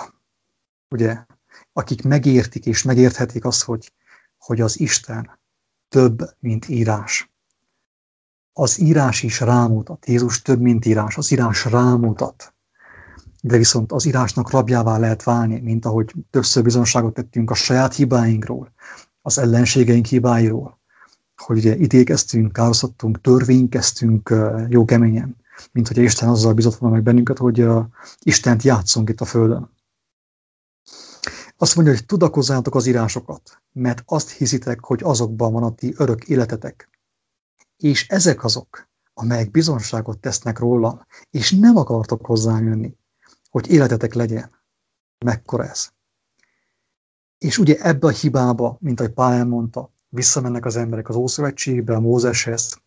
ugye, 0.88 1.24
akik 1.72 2.02
megértik 2.02 2.66
és 2.66 2.82
megérthetik 2.82 3.44
azt, 3.44 3.62
hogy, 3.62 3.92
hogy 4.38 4.60
az 4.60 4.80
Isten 4.80 5.38
több, 5.88 6.22
mint 6.40 6.68
írás. 6.68 7.30
Az 8.52 8.80
írás 8.80 9.22
is 9.22 9.40
rámutat, 9.40 10.06
Jézus 10.06 10.42
több, 10.42 10.60
mint 10.60 10.84
írás, 10.84 11.16
az 11.16 11.32
írás 11.32 11.64
rámutat. 11.64 12.54
De 13.42 13.56
viszont 13.56 13.92
az 13.92 14.04
írásnak 14.04 14.50
rabjává 14.50 14.98
lehet 14.98 15.22
válni, 15.22 15.60
mint 15.60 15.84
ahogy 15.84 16.14
többször 16.30 16.62
bizonságot 16.62 17.14
tettünk 17.14 17.50
a 17.50 17.54
saját 17.54 17.94
hibáinkról, 17.94 18.72
az 19.22 19.38
ellenségeink 19.38 20.06
hibáiról, 20.06 20.80
hogy 21.36 21.58
ugye 21.58 21.76
ítélkeztünk, 21.76 22.52
károztattunk, 22.52 23.20
törvénykeztünk 23.20 24.34
jó 24.68 24.84
keményen, 24.84 25.36
mint 25.72 25.88
hogy 25.88 25.96
Isten 25.96 26.28
azzal 26.28 26.52
bizott 26.52 26.76
volna 26.76 26.94
meg 26.94 27.04
bennünket, 27.04 27.38
hogy 27.38 27.62
uh, 27.62 27.84
Istent 28.18 28.62
játszunk 28.62 29.08
itt 29.08 29.20
a 29.20 29.24
Földön. 29.24 29.74
Azt 31.56 31.74
mondja, 31.74 31.94
hogy 31.94 32.06
tudakozzátok 32.06 32.74
az 32.74 32.86
írásokat, 32.86 33.62
mert 33.72 34.02
azt 34.06 34.30
hiszitek, 34.30 34.84
hogy 34.84 35.00
azokban 35.02 35.52
van 35.52 35.62
a 35.62 35.74
ti 35.74 35.94
örök 35.96 36.24
életetek. 36.24 36.90
És 37.76 38.08
ezek 38.08 38.44
azok, 38.44 38.88
amelyek 39.14 39.50
bizonságot 39.50 40.18
tesznek 40.18 40.58
rólam, 40.58 41.06
és 41.30 41.52
nem 41.52 41.76
akartok 41.76 42.26
hozzám 42.26 42.66
jönni, 42.66 42.96
hogy 43.50 43.70
életetek 43.70 44.14
legyen. 44.14 44.50
Mekkora 45.24 45.64
ez? 45.64 45.88
És 47.38 47.58
ugye 47.58 47.76
ebbe 47.80 48.06
a 48.06 48.10
hibába, 48.10 48.76
mint 48.80 49.00
ahogy 49.00 49.12
Pál 49.12 49.44
mondta, 49.44 49.92
visszamennek 50.08 50.64
az 50.64 50.76
emberek 50.76 51.08
az 51.08 51.16
Ószövetségbe, 51.16 51.94
a 51.94 52.00
Mózeshez, 52.00 52.80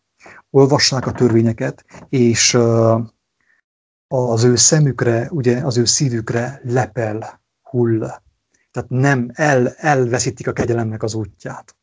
olvassák 0.50 1.08
a 1.08 1.12
törvényeket, 1.12 1.86
és 2.10 2.58
az 4.08 4.44
ő 4.44 4.56
szemükre, 4.56 5.30
ugye 5.32 5.66
az 5.66 5.78
ő 5.78 5.86
szívükre 5.86 6.62
lepel, 6.64 7.42
hull. 7.62 8.00
Tehát 8.72 8.90
nem 8.90 9.30
el, 9.34 9.68
elveszítik 9.68 10.48
a 10.48 10.54
kegyelemnek 10.54 11.04
az 11.04 11.14
útját. 11.14 11.76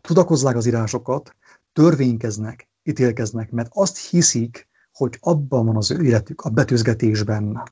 Tudakozzák 0.00 0.56
az 0.56 0.66
írásokat, 0.66 1.36
törvénykeznek, 1.72 2.68
ítélkeznek, 2.82 3.50
mert 3.50 3.70
azt 3.72 3.98
hiszik, 3.98 4.68
hogy 4.92 5.16
abban 5.20 5.66
van 5.66 5.76
az 5.76 5.90
ő 5.90 6.04
életük, 6.04 6.40
a 6.40 6.50
betűzgetésben. 6.50 7.62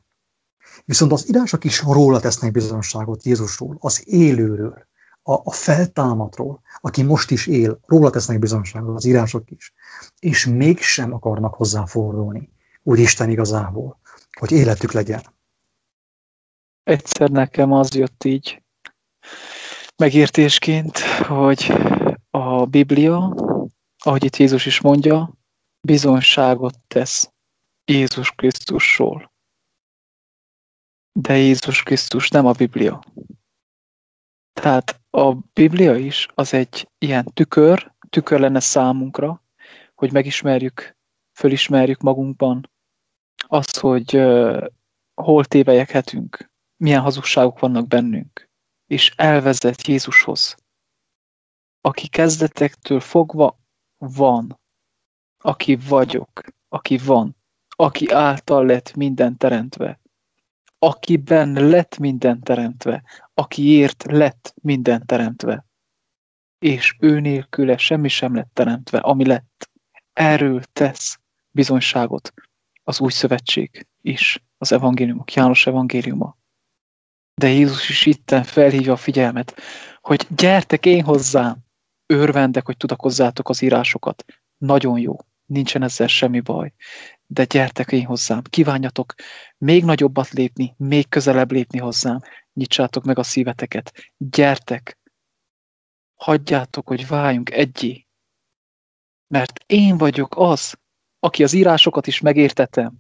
Viszont 0.84 1.12
az 1.12 1.28
írások 1.28 1.64
is 1.64 1.82
róla 1.82 2.20
tesznek 2.20 2.52
bizonyságot 2.52 3.24
Jézusról, 3.24 3.76
az 3.80 4.08
élőről, 4.08 4.88
a, 5.22 5.32
a 5.32 5.52
feltámadról, 5.52 6.60
aki 6.80 7.02
most 7.02 7.30
is 7.30 7.46
él, 7.46 7.80
róla 7.86 8.10
tesznek 8.10 8.38
bizonyságot 8.38 8.96
az 8.96 9.04
írások 9.04 9.50
is, 9.50 9.74
és 10.18 10.46
mégsem 10.46 11.12
akarnak 11.12 11.54
hozzá 11.54 11.84
fordulni, 11.84 12.52
úgy 12.82 12.98
Isten 12.98 13.30
igazából, 13.30 14.00
hogy 14.38 14.52
életük 14.52 14.92
legyen. 14.92 15.22
Egyszer 16.82 17.30
nekem 17.30 17.72
az 17.72 17.94
jött 17.94 18.24
így 18.24 18.62
megértésként, 19.96 20.98
hogy 21.26 21.72
a 22.30 22.64
Biblia, 22.64 23.34
ahogy 23.98 24.24
itt 24.24 24.36
Jézus 24.36 24.66
is 24.66 24.80
mondja, 24.80 25.34
bizonyságot 25.80 26.78
tesz 26.88 27.30
Jézus 27.84 28.30
Krisztusról. 28.30 29.32
De 31.12 31.36
Jézus 31.36 31.82
Krisztus 31.82 32.28
nem 32.28 32.46
a 32.46 32.52
Biblia. 32.52 33.04
Tehát 34.52 35.00
a 35.10 35.34
Biblia 35.34 35.96
is 35.96 36.28
az 36.34 36.54
egy 36.54 36.88
ilyen 36.98 37.24
tükör, 37.24 37.92
tükör 38.08 38.40
lenne 38.40 38.60
számunkra, 38.60 39.42
hogy 39.94 40.12
megismerjük, 40.12 40.96
fölismerjük 41.32 42.00
magunkban 42.00 42.70
azt, 43.36 43.78
hogy 43.78 44.16
uh, 44.16 44.66
hol 45.14 45.44
tévejekhetünk, 45.44 46.50
milyen 46.76 47.00
hazugságok 47.00 47.58
vannak 47.58 47.86
bennünk, 47.86 48.50
és 48.86 49.12
elvezet 49.16 49.86
Jézushoz, 49.86 50.56
aki 51.80 52.08
kezdetektől 52.08 53.00
fogva 53.00 53.58
van, 53.98 54.60
aki 55.38 55.76
vagyok, 55.76 56.44
aki 56.68 56.98
van, 56.98 57.36
aki 57.68 58.10
által 58.10 58.66
lett 58.66 58.94
minden 58.94 59.36
teremtve, 59.36 59.99
akiben 60.82 61.52
lett 61.52 61.98
minden 61.98 62.40
teremtve, 62.40 63.02
akiért 63.34 64.04
lett 64.08 64.54
minden 64.62 65.06
teremtve, 65.06 65.66
és 66.58 66.96
ő 66.98 67.20
nélküle 67.20 67.76
semmi 67.76 68.08
sem 68.08 68.34
lett 68.34 68.50
teremtve, 68.52 68.98
ami 68.98 69.26
lett. 69.26 69.70
Erről 70.12 70.62
tesz 70.72 71.18
bizonyságot 71.50 72.32
az 72.82 73.00
új 73.00 73.10
szövetség 73.10 73.86
is, 74.00 74.44
az 74.58 74.72
evangéliumok, 74.72 75.32
János 75.32 75.66
evangéliuma. 75.66 76.36
De 77.34 77.48
Jézus 77.48 77.88
is 77.88 78.06
itten 78.06 78.42
felhívja 78.42 78.92
a 78.92 78.96
figyelmet, 78.96 79.60
hogy 80.00 80.26
gyertek 80.36 80.86
én 80.86 81.04
hozzám, 81.04 81.56
örvendek, 82.06 82.66
hogy 82.66 82.76
tudakozzátok 82.76 83.48
az 83.48 83.62
írásokat. 83.62 84.24
Nagyon 84.58 84.98
jó, 84.98 85.16
nincsen 85.46 85.82
ezzel 85.82 86.06
semmi 86.06 86.40
baj. 86.40 86.72
De 87.32 87.44
gyertek 87.44 87.92
én 87.92 88.04
hozzám, 88.04 88.42
kívánjatok 88.42 89.14
még 89.58 89.84
nagyobbat 89.84 90.30
lépni, 90.30 90.74
még 90.76 91.08
közelebb 91.08 91.50
lépni 91.50 91.78
hozzám, 91.78 92.20
nyitsátok 92.52 93.04
meg 93.04 93.18
a 93.18 93.22
szíveteket, 93.22 93.92
gyertek, 94.16 94.98
hagyjátok, 96.14 96.88
hogy 96.88 97.06
váljunk 97.06 97.50
egyé. 97.50 98.06
Mert 99.26 99.64
én 99.66 99.98
vagyok 99.98 100.34
az, 100.36 100.74
aki 101.18 101.42
az 101.42 101.52
írásokat 101.52 102.06
is 102.06 102.20
megértetem. 102.20 102.96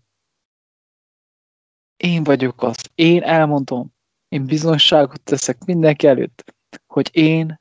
Én 1.96 2.24
vagyok 2.24 2.62
az, 2.62 2.90
én 2.94 3.22
elmondom, 3.22 3.94
én 4.28 4.46
bizonyságot 4.46 5.22
teszek 5.22 5.64
mindenki 5.64 6.06
előtt, 6.06 6.54
hogy 6.86 7.10
én 7.12 7.60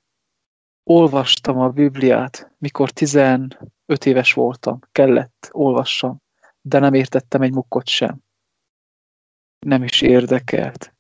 olvastam 0.83 1.59
a 1.59 1.69
Bibliát, 1.69 2.55
mikor 2.57 2.91
15 2.91 4.05
éves 4.05 4.33
voltam, 4.33 4.79
kellett 4.91 5.49
olvassam, 5.51 6.27
de 6.69 6.79
nem 6.79 6.93
értettem 6.93 7.41
egy 7.41 7.53
mukkot 7.53 7.87
sem. 7.87 8.23
Nem 9.59 9.83
is 9.83 10.01
érdekelt. 10.01 10.93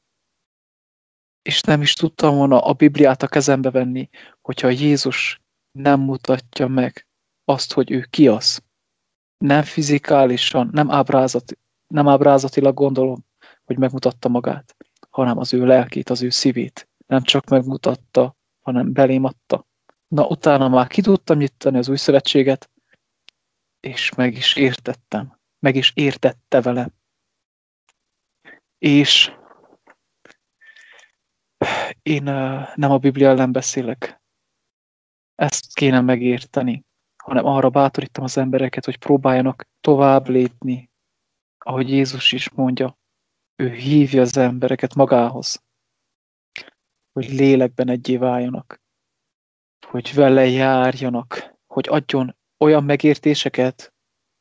És 1.41 1.61
nem 1.61 1.81
is 1.81 1.93
tudtam 1.93 2.35
volna 2.35 2.61
a 2.63 2.73
Bibliát 2.73 3.23
a 3.23 3.27
kezembe 3.27 3.71
venni, 3.71 4.09
hogyha 4.41 4.69
Jézus 4.69 5.41
nem 5.71 5.99
mutatja 5.99 6.67
meg 6.67 7.07
azt, 7.43 7.73
hogy 7.73 7.91
ő 7.91 8.07
ki 8.09 8.27
az. 8.27 8.63
Nem 9.37 9.63
fizikálisan, 9.63 10.69
nem, 10.71 10.91
ábrázati, 10.91 11.57
nem 11.87 12.07
ábrázatilag 12.07 12.73
gondolom, 12.73 13.25
hogy 13.63 13.77
megmutatta 13.77 14.29
magát, 14.29 14.75
hanem 15.09 15.37
az 15.37 15.53
ő 15.53 15.65
lelkét, 15.65 16.09
az 16.09 16.21
ő 16.21 16.29
szívét. 16.29 16.89
Nem 17.07 17.21
csak 17.21 17.49
megmutatta, 17.49 18.35
hanem 18.59 18.93
belém 18.93 19.23
adta. 19.23 19.67
Na, 20.07 20.27
utána 20.27 20.67
már 20.67 20.87
ki 20.87 21.01
tudtam 21.01 21.37
nyitani 21.37 21.77
az 21.77 21.89
új 21.89 21.97
szövetséget, 21.97 22.69
és 23.79 24.13
meg 24.15 24.33
is 24.33 24.55
értettem. 24.55 25.38
Meg 25.59 25.75
is 25.75 25.91
értette 25.95 26.61
vele. 26.61 26.89
És 28.77 29.33
én 32.01 32.23
nem 32.75 32.91
a 32.91 32.97
Biblia 32.97 33.29
ellen 33.29 33.51
beszélek. 33.51 34.21
Ezt 35.35 35.73
kéne 35.73 36.01
megérteni, 36.01 36.85
hanem 37.23 37.45
arra 37.45 37.69
bátorítom 37.69 38.23
az 38.23 38.37
embereket, 38.37 38.85
hogy 38.85 38.97
próbáljanak 38.97 39.67
tovább 39.81 40.27
lépni, 40.27 40.91
ahogy 41.57 41.89
Jézus 41.89 42.31
is 42.31 42.49
mondja. 42.49 42.97
Ő 43.55 43.69
hívja 43.71 44.21
az 44.21 44.37
embereket 44.37 44.95
magához, 44.95 45.63
hogy 47.11 47.29
lélekben 47.29 47.89
egyé 47.89 48.17
váljanak 48.17 48.81
hogy 49.89 50.13
vele 50.13 50.45
járjanak, 50.45 51.55
hogy 51.67 51.87
adjon 51.89 52.35
olyan 52.57 52.83
megértéseket, 52.83 53.93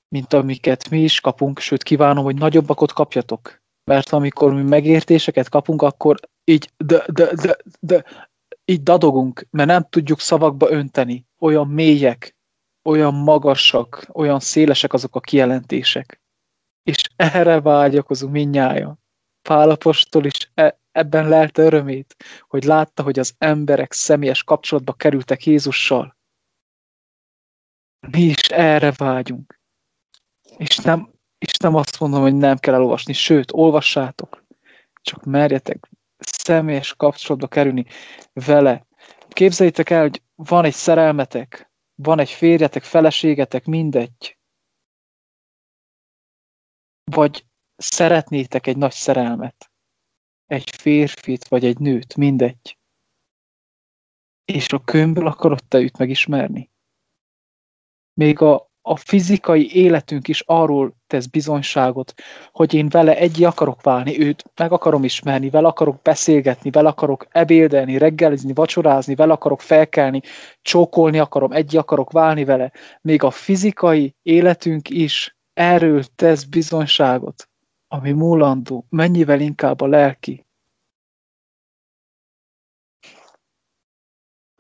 mint 0.09 0.33
amiket 0.33 0.91
mi 0.91 1.03
is 1.03 1.21
kapunk, 1.21 1.59
sőt 1.59 1.83
kívánom, 1.83 2.25
hogy 2.25 2.37
nagyobbakot 2.37 2.93
kapjatok. 2.93 3.63
Mert 3.85 4.13
amikor 4.13 4.55
mi 4.55 4.63
megértéseket 4.63 5.49
kapunk, 5.49 5.83
akkor 5.83 6.21
így 6.45 6.73
de, 6.77 7.05
de, 7.13 7.35
de, 7.35 7.57
de, 7.81 8.05
így 8.65 8.83
dadogunk, 8.83 9.47
mert 9.51 9.69
nem 9.69 9.87
tudjuk 9.89 10.21
szavakba 10.21 10.71
önteni. 10.71 11.27
Olyan 11.39 11.69
mélyek, 11.69 12.37
olyan 12.85 13.15
magasak, 13.15 14.07
olyan 14.13 14.41
szélesek 14.41 14.93
azok 14.93 15.17
a 15.17 15.21
kijelentések. 15.21 16.21
És 16.83 17.03
erre 17.17 17.61
vágyakozunk 17.61 18.33
minnyája. 18.33 18.99
Pálapostól 19.43 20.25
is 20.25 20.51
e, 20.55 20.81
ebben 20.93 21.29
lelte 21.29 21.63
örömét, 21.63 22.17
hogy 22.49 22.65
látta, 22.65 23.03
hogy 23.03 23.19
az 23.19 23.35
emberek 23.39 23.93
személyes 23.93 24.43
kapcsolatba 24.45 24.93
kerültek 24.93 25.47
Jézussal. 25.47 26.17
Mi 28.11 28.21
is 28.21 28.49
erre 28.49 28.93
vágyunk. 28.93 29.58
És 30.59 30.77
nem, 30.77 31.11
és 31.39 31.57
nem 31.57 31.75
azt 31.75 32.01
mondom, 32.01 32.21
hogy 32.21 32.35
nem 32.35 32.57
kell 32.57 32.75
elolvasni, 32.75 33.13
sőt, 33.13 33.53
olvassátok. 33.53 34.47
Csak 35.03 35.25
merjetek 35.25 35.91
személyes 36.19 36.95
kapcsolatba 36.95 37.49
kerülni 37.49 37.87
vele. 38.33 38.87
Képzeljétek 39.29 39.91
el, 39.91 40.01
hogy 40.01 40.23
van 40.35 40.65
egy 40.65 40.75
szerelmetek, 40.75 41.71
van 41.95 42.19
egy 42.19 42.31
férjetek, 42.31 42.83
feleségetek, 42.83 43.65
mindegy. 43.67 44.39
Vagy 47.05 47.47
szeretnétek 47.77 48.67
egy 48.67 48.77
nagy 48.77 48.93
szerelmet 48.93 49.71
egy 50.49 50.71
férfit 50.71 51.49
vagy 51.49 51.65
egy 51.65 51.79
nőt, 51.79 52.17
mindegy. 52.17 52.79
És 54.45 54.73
a 54.73 54.85
könyvből 54.85 55.27
akarod 55.27 55.65
te 55.69 55.79
őt 55.79 55.99
megismerni? 55.99 56.71
Még 58.13 58.41
a, 58.41 58.68
a 58.89 58.97
fizikai 58.97 59.75
életünk 59.77 60.29
is 60.29 60.43
arról 60.47 60.97
tesz 61.07 61.27
bizonyságot, 61.27 62.15
hogy 62.53 62.75
én 62.75 62.89
vele 62.89 63.17
egy 63.17 63.45
akarok 63.45 63.83
válni, 63.83 64.21
őt 64.21 64.45
meg 64.57 64.73
akarom 64.73 65.05
ismerni, 65.05 65.51
vele 65.51 65.69
akarok 65.69 66.03
beszélgetni, 66.03 66.71
vele 66.71 66.89
akarok 66.89 67.27
ebédelni, 67.31 67.99
reggelizni, 67.99 68.53
vacsorázni, 68.53 69.15
vele 69.15 69.33
akarok 69.33 69.61
felkelni, 69.61 70.21
csókolni 70.63 71.19
akarom, 71.19 71.53
egy 71.53 71.77
akarok 71.77 72.11
válni 72.11 72.45
vele. 72.45 72.73
Még 73.01 73.23
a 73.23 73.31
fizikai 73.31 74.15
életünk 74.23 74.91
is 74.91 75.37
erről 75.53 76.03
tesz 76.17 76.45
bizonyságot 76.45 77.49
ami 77.89 78.13
múlandó, 78.13 78.87
mennyivel 78.89 79.41
inkább 79.41 79.81
a 79.81 79.87
lelki. 79.87 80.47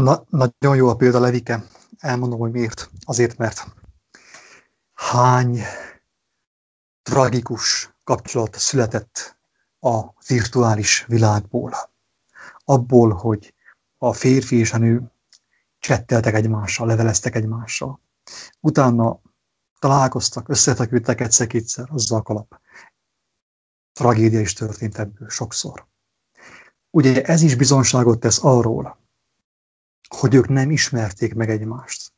Na, 0.02 0.24
nagyon 0.28 0.76
jó 0.76 0.88
a 0.88 0.96
példa, 0.96 1.20
Levike. 1.20 1.64
Elmondom, 1.98 2.38
hogy 2.38 2.50
miért. 2.50 2.90
Azért, 3.04 3.38
mert 3.38 3.66
hány 4.98 5.60
tragikus 7.02 7.94
kapcsolat 8.04 8.58
született 8.58 9.38
a 9.80 10.04
virtuális 10.26 11.04
világból. 11.06 11.72
Abból, 12.64 13.12
hogy 13.12 13.54
a 13.98 14.12
férfi 14.12 14.56
és 14.56 14.72
a 14.72 14.78
nő 14.78 15.12
csetteltek 15.78 16.34
egymással, 16.34 16.86
leveleztek 16.86 17.34
egymással. 17.34 18.00
Utána 18.60 19.20
találkoztak, 19.78 20.48
összetekültek 20.48 21.20
egyszer-kétszer, 21.20 21.88
azzal 21.90 22.22
kalap 22.22 22.60
tragédia 23.92 24.40
is 24.40 24.52
történt 24.52 24.98
ebből 24.98 25.28
sokszor. 25.28 25.86
Ugye 26.90 27.22
ez 27.22 27.42
is 27.42 27.54
bizonságot 27.54 28.20
tesz 28.20 28.44
arról, 28.44 28.98
hogy 30.08 30.34
ők 30.34 30.48
nem 30.48 30.70
ismerték 30.70 31.34
meg 31.34 31.50
egymást. 31.50 32.12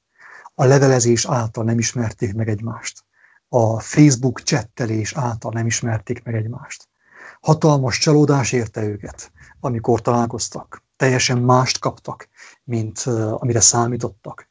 A 0.61 0.65
levelezés 0.65 1.27
által 1.27 1.65
nem 1.65 1.79
ismerték 1.79 2.35
meg 2.35 2.49
egymást. 2.49 3.05
A 3.49 3.79
Facebook 3.79 4.43
csettelés 4.43 5.13
által 5.15 5.53
nem 5.53 5.67
ismerték 5.67 6.23
meg 6.25 6.35
egymást. 6.35 6.89
Hatalmas 7.41 7.99
csalódás 7.99 8.53
érte 8.53 8.83
őket, 8.83 9.33
amikor 9.61 10.01
találkoztak. 10.01 10.85
Teljesen 10.97 11.39
mást 11.39 11.79
kaptak, 11.79 12.29
mint 12.65 12.99
amire 13.39 13.61
számítottak. 13.61 14.49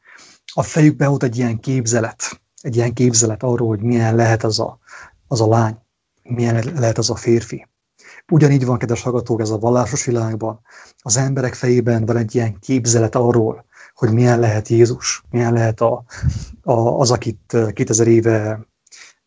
A 0.53 0.63
fejükbe 0.63 1.07
volt 1.07 1.23
egy 1.23 1.37
ilyen 1.37 1.59
képzelet, 1.59 2.41
egy 2.61 2.75
ilyen 2.75 2.93
képzelet 2.93 3.43
arról, 3.43 3.67
hogy 3.67 3.81
milyen 3.81 4.15
lehet 4.15 4.43
az 4.43 4.59
a, 4.59 4.79
az 5.27 5.41
a 5.41 5.47
lány 5.47 5.77
milyen 6.23 6.63
lehet 6.75 6.97
az 6.97 7.09
a 7.09 7.15
férfi. 7.15 7.67
Ugyanígy 8.31 8.65
van, 8.65 8.77
kedves 8.77 9.01
hallgatók, 9.01 9.41
ez 9.41 9.49
a 9.49 9.59
vallásos 9.59 10.05
világban. 10.05 10.61
Az 10.97 11.17
emberek 11.17 11.53
fejében 11.53 12.05
van 12.05 12.17
egy 12.17 12.35
ilyen 12.35 12.59
képzelet 12.59 13.15
arról, 13.15 13.65
hogy 13.99 14.13
milyen 14.13 14.39
lehet 14.39 14.67
Jézus, 14.67 15.23
milyen 15.29 15.53
lehet 15.53 15.81
a, 15.81 16.03
a, 16.61 16.71
az, 16.71 17.11
akit 17.11 17.57
2000 17.73 18.07
éve, 18.07 18.67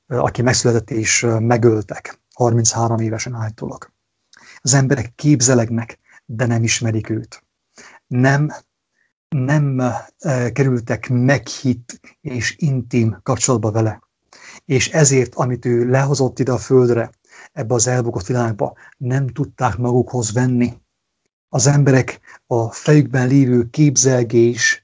aki 0.07 0.43
megszületett 0.43 0.91
és 0.91 1.27
megöltek, 1.39 2.21
33 2.35 2.99
évesen 2.99 3.35
állítólag. 3.35 3.93
Az 4.61 4.75
emberek 4.75 5.15
képzelegnek, 5.15 5.99
de 6.25 6.47
nem 6.47 6.63
ismerik 6.63 7.09
őt. 7.11 7.45
Nem, 8.07 8.53
nem 9.29 9.83
kerültek 10.53 11.09
meghitt 11.09 12.01
és 12.21 12.57
intim 12.59 13.21
kapcsolatba 13.23 13.71
vele. 13.71 14.03
És 14.65 14.89
ezért, 14.89 15.35
amit 15.35 15.65
ő 15.65 15.91
lehozott 15.91 16.39
ide 16.39 16.53
a 16.53 16.59
földre, 16.59 17.11
ebbe 17.53 17.75
az 17.75 17.87
elbukott 17.87 18.27
világba, 18.27 18.77
nem 18.97 19.27
tudták 19.27 19.77
magukhoz 19.77 20.33
venni. 20.33 20.82
Az 21.55 21.67
emberek 21.67 22.21
a 22.47 22.71
fejükben 22.71 23.29
lévő 23.29 23.71
képzelgés 23.71 24.83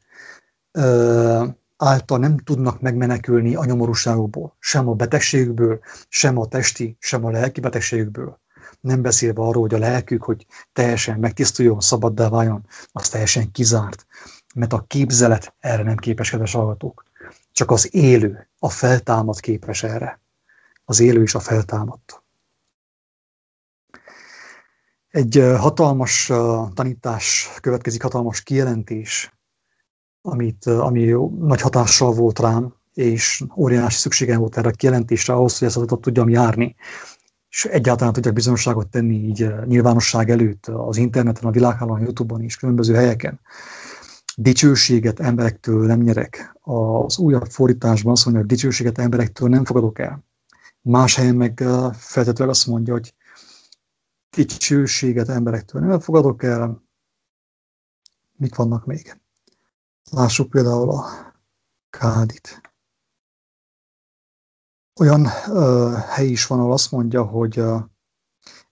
által 1.76 2.18
nem 2.18 2.36
tudnak 2.36 2.80
megmenekülni 2.80 3.54
a 3.54 3.64
nyomorúságokból, 3.64 4.56
sem 4.58 4.88
a 4.88 4.94
betegségükből, 4.94 5.80
sem 6.08 6.38
a 6.38 6.48
testi, 6.48 6.96
sem 7.00 7.24
a 7.24 7.30
lelki 7.30 7.60
betegségükből. 7.60 8.40
Nem 8.80 9.02
beszélve 9.02 9.42
arról, 9.42 9.62
hogy 9.62 9.74
a 9.74 9.78
lelkük, 9.78 10.22
hogy 10.22 10.46
teljesen 10.72 11.18
megtisztuljon, 11.18 11.80
szabaddá 11.80 12.28
váljon, 12.28 12.66
az 12.92 13.08
teljesen 13.08 13.52
kizárt. 13.52 14.06
Mert 14.54 14.72
a 14.72 14.84
képzelet 14.86 15.54
erre 15.58 15.82
nem 15.82 15.96
képes, 15.96 16.30
kedves 16.30 16.52
hallgatók. 16.52 17.04
Csak 17.52 17.70
az 17.70 17.94
élő, 17.94 18.48
a 18.58 18.68
feltámad 18.68 19.40
képes 19.40 19.82
erre. 19.82 20.20
Az 20.84 21.00
élő 21.00 21.22
is 21.22 21.34
a 21.34 21.40
feltámadt. 21.40 22.22
Egy 25.18 25.44
hatalmas 25.56 26.32
tanítás 26.74 27.50
következik, 27.60 28.02
hatalmas 28.02 28.42
kijelentés, 28.42 29.38
amit, 30.22 30.66
ami 30.66 31.14
nagy 31.38 31.60
hatással 31.60 32.12
volt 32.12 32.38
rám, 32.38 32.74
és 32.94 33.44
óriási 33.56 33.96
szükségem 33.96 34.38
volt 34.38 34.56
erre 34.56 34.68
a 34.68 34.72
kijelentésre 34.72 35.32
ahhoz, 35.34 35.58
hogy 35.58 35.68
ezt 35.68 35.76
adatot 35.76 36.00
tudjam 36.00 36.28
járni, 36.28 36.74
és 37.48 37.64
egyáltalán 37.64 38.12
tudjak 38.12 38.34
bizonyosságot 38.34 38.88
tenni 38.88 39.14
így 39.14 39.50
nyilvánosság 39.64 40.30
előtt 40.30 40.66
az 40.66 40.96
interneten, 40.96 41.48
a 41.48 41.50
világhálón, 41.50 42.00
Youtube-on 42.00 42.42
és 42.42 42.56
különböző 42.56 42.94
helyeken. 42.94 43.40
Dicsőséget 44.36 45.20
emberektől 45.20 45.86
nem 45.86 46.00
nyerek. 46.00 46.56
Az 46.60 47.18
újabb 47.18 47.46
fordításban 47.46 48.12
azt 48.12 48.24
mondja, 48.24 48.42
hogy 48.42 48.52
dicsőséget 48.52 48.98
emberektől 48.98 49.48
nem 49.48 49.64
fogadok 49.64 49.98
el. 49.98 50.24
Más 50.80 51.14
helyen 51.14 51.34
meg 51.34 51.64
feltetőleg 51.92 52.50
azt 52.50 52.66
mondja, 52.66 52.92
hogy 52.92 53.14
dicsőséget 54.30 55.28
emberektől 55.28 55.82
nem 55.82 56.00
fogadok 56.00 56.42
el. 56.42 56.82
Mik 58.36 58.54
vannak 58.54 58.86
még? 58.86 59.20
Lássuk 60.10 60.50
például 60.50 60.90
a 60.90 61.06
kádit. 61.90 62.60
Olyan 65.00 65.26
uh, 65.46 65.94
hely 65.94 66.26
is 66.26 66.46
van, 66.46 66.58
ahol 66.58 66.72
azt 66.72 66.90
mondja, 66.90 67.22
hogy 67.24 67.60
uh, 67.60 67.82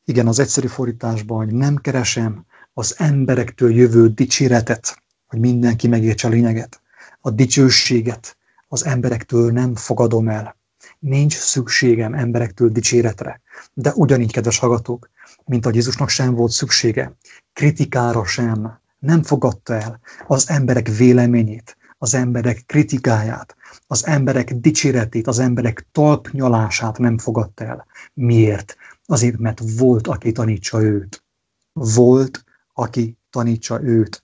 igen, 0.04 0.26
az 0.26 0.38
egyszerű 0.38 0.66
fordításban, 0.66 1.36
hogy 1.44 1.54
nem 1.54 1.76
keresem 1.76 2.46
az 2.72 2.94
emberektől 2.98 3.74
jövő 3.74 4.08
dicséretet, 4.08 5.02
hogy 5.26 5.38
mindenki 5.38 5.88
megértse 5.88 6.26
a 6.26 6.30
lényeget. 6.30 6.80
A 7.20 7.30
dicsőséget 7.30 8.36
az 8.68 8.84
emberektől 8.84 9.52
nem 9.52 9.74
fogadom 9.74 10.28
el. 10.28 10.56
Nincs 10.98 11.34
szükségem 11.34 12.14
emberektől 12.14 12.68
dicséretre. 12.68 13.40
De 13.72 13.92
ugyanígy, 13.94 14.32
kedves 14.32 14.58
hallgatók, 14.58 15.10
mint 15.47 15.66
a 15.66 15.70
Jézusnak 15.73 16.09
sem 16.09 16.35
volt 16.35 16.51
szüksége, 16.51 17.16
kritikára 17.52 18.24
sem, 18.24 18.81
nem 18.98 19.23
fogadta 19.23 19.74
el 19.74 20.01
az 20.27 20.51
emberek 20.51 20.89
véleményét, 20.89 21.77
az 21.98 22.14
emberek 22.14 22.62
kritikáját, 22.66 23.56
az 23.86 24.06
emberek 24.06 24.55
dicséretét, 24.55 25.27
az 25.27 25.39
emberek 25.39 25.86
talpnyalását 25.93 26.98
nem 26.98 27.18
fogadta 27.18 27.64
el. 27.64 27.86
Miért? 28.14 28.77
Azért, 29.06 29.39
mert 29.39 29.60
volt, 29.78 30.06
aki 30.06 30.32
tanítsa 30.32 30.82
őt. 30.82 31.24
Volt, 31.73 32.44
aki 32.73 33.18
tanítsa 33.31 33.82
őt. 33.82 34.23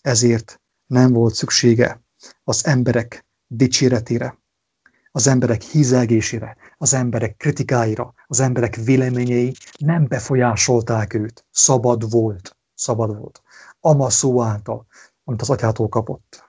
Ezért 0.00 0.60
nem 0.86 1.12
volt 1.12 1.34
szüksége 1.34 2.02
az 2.44 2.66
emberek 2.66 3.26
dicséretére, 3.46 4.38
az 5.12 5.26
emberek 5.26 5.62
hízelgésére, 5.62 6.56
az 6.78 6.94
emberek 6.94 7.36
kritikáira, 7.36 8.14
az 8.26 8.40
emberek 8.40 8.76
véleményei 8.76 9.54
nem 9.78 10.06
befolyásolták 10.08 11.14
őt. 11.14 11.46
Szabad 11.50 12.10
volt. 12.10 12.56
Szabad 12.74 13.18
volt. 13.18 13.42
Ama 13.80 14.10
szó 14.10 14.42
által, 14.42 14.86
amit 15.24 15.40
az 15.40 15.50
atyától 15.50 15.88
kapott. 15.88 16.44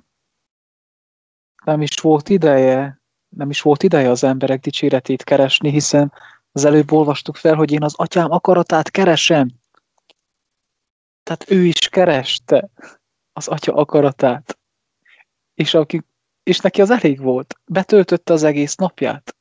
Nem 1.66 1.82
is 1.82 1.96
volt 2.02 2.30
ideje, 2.30 3.02
nem 3.30 3.50
is 3.50 3.62
volt 3.62 3.84
ideje 3.84 4.10
az 4.10 4.24
emberek 4.24 4.60
dicséretét 4.60 5.24
keresni, 5.24 5.70
hiszen 5.70 6.14
az 6.52 6.66
előbb 6.66 6.92
olvastuk 6.92 7.36
fel, 7.36 7.56
hogy 7.56 7.72
én 7.72 7.84
az 7.84 7.94
atyám 7.96 8.32
akaratát 8.32 8.90
keresem. 8.92 9.52
Tehát 11.24 11.52
ő 11.52 11.64
is 11.64 11.90
kereste 11.90 12.70
az 13.34 13.48
atya 13.48 13.74
akaratát. 13.74 14.60
És, 15.54 15.74
aki, 15.74 16.02
és 16.44 16.60
neki 16.60 16.82
az 16.82 16.90
elég 16.90 17.20
volt. 17.22 17.60
Betöltötte 17.66 18.34
az 18.34 18.44
egész 18.44 18.76
napját. 18.76 19.36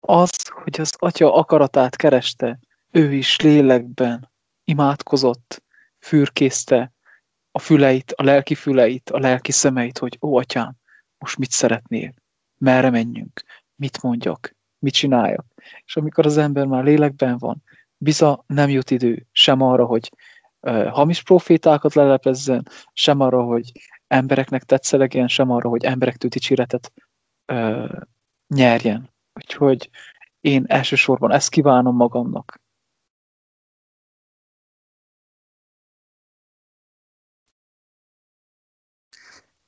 Az, 0.00 0.48
hogy 0.48 0.80
az 0.80 0.94
atya 0.98 1.34
akaratát 1.34 1.96
kereste, 1.96 2.58
ő 2.90 3.12
is 3.12 3.40
lélekben 3.40 4.32
imádkozott, 4.64 5.62
fürkészte 5.98 6.92
a 7.50 7.58
füleit, 7.58 8.12
a 8.12 8.22
lelki 8.22 8.54
füleit, 8.54 9.10
a 9.10 9.18
lelki 9.18 9.52
szemeit, 9.52 9.98
hogy 9.98 10.18
ó, 10.20 10.36
atyám, 10.36 10.76
most 11.18 11.38
mit 11.38 11.50
szeretnél? 11.50 12.14
Merre 12.58 12.90
menjünk? 12.90 13.42
Mit 13.74 14.02
mondjak? 14.02 14.56
Mit 14.78 14.94
csináljak? 14.94 15.46
És 15.84 15.96
amikor 15.96 16.26
az 16.26 16.36
ember 16.36 16.66
már 16.66 16.84
lélekben 16.84 17.38
van, 17.38 17.62
biza 17.96 18.44
nem 18.46 18.68
jut 18.68 18.90
idő 18.90 19.26
sem 19.32 19.60
arra, 19.60 19.84
hogy 19.84 20.10
hamis 20.90 21.22
profétákat 21.22 21.94
lelepezzen, 21.94 22.68
sem 22.92 23.20
arra, 23.20 23.42
hogy 23.42 23.72
embereknek 24.06 24.64
tetszelegjen, 24.64 25.28
sem 25.28 25.50
arra, 25.50 25.68
hogy 25.68 25.84
emberektől 25.84 26.30
dicséretet 26.30 26.92
uh, 27.52 28.00
nyerjen. 28.46 29.10
Úgyhogy 29.34 29.90
én 30.40 30.64
elsősorban 30.66 31.32
ezt 31.32 31.48
kívánom 31.48 31.96
magamnak. 31.96 32.60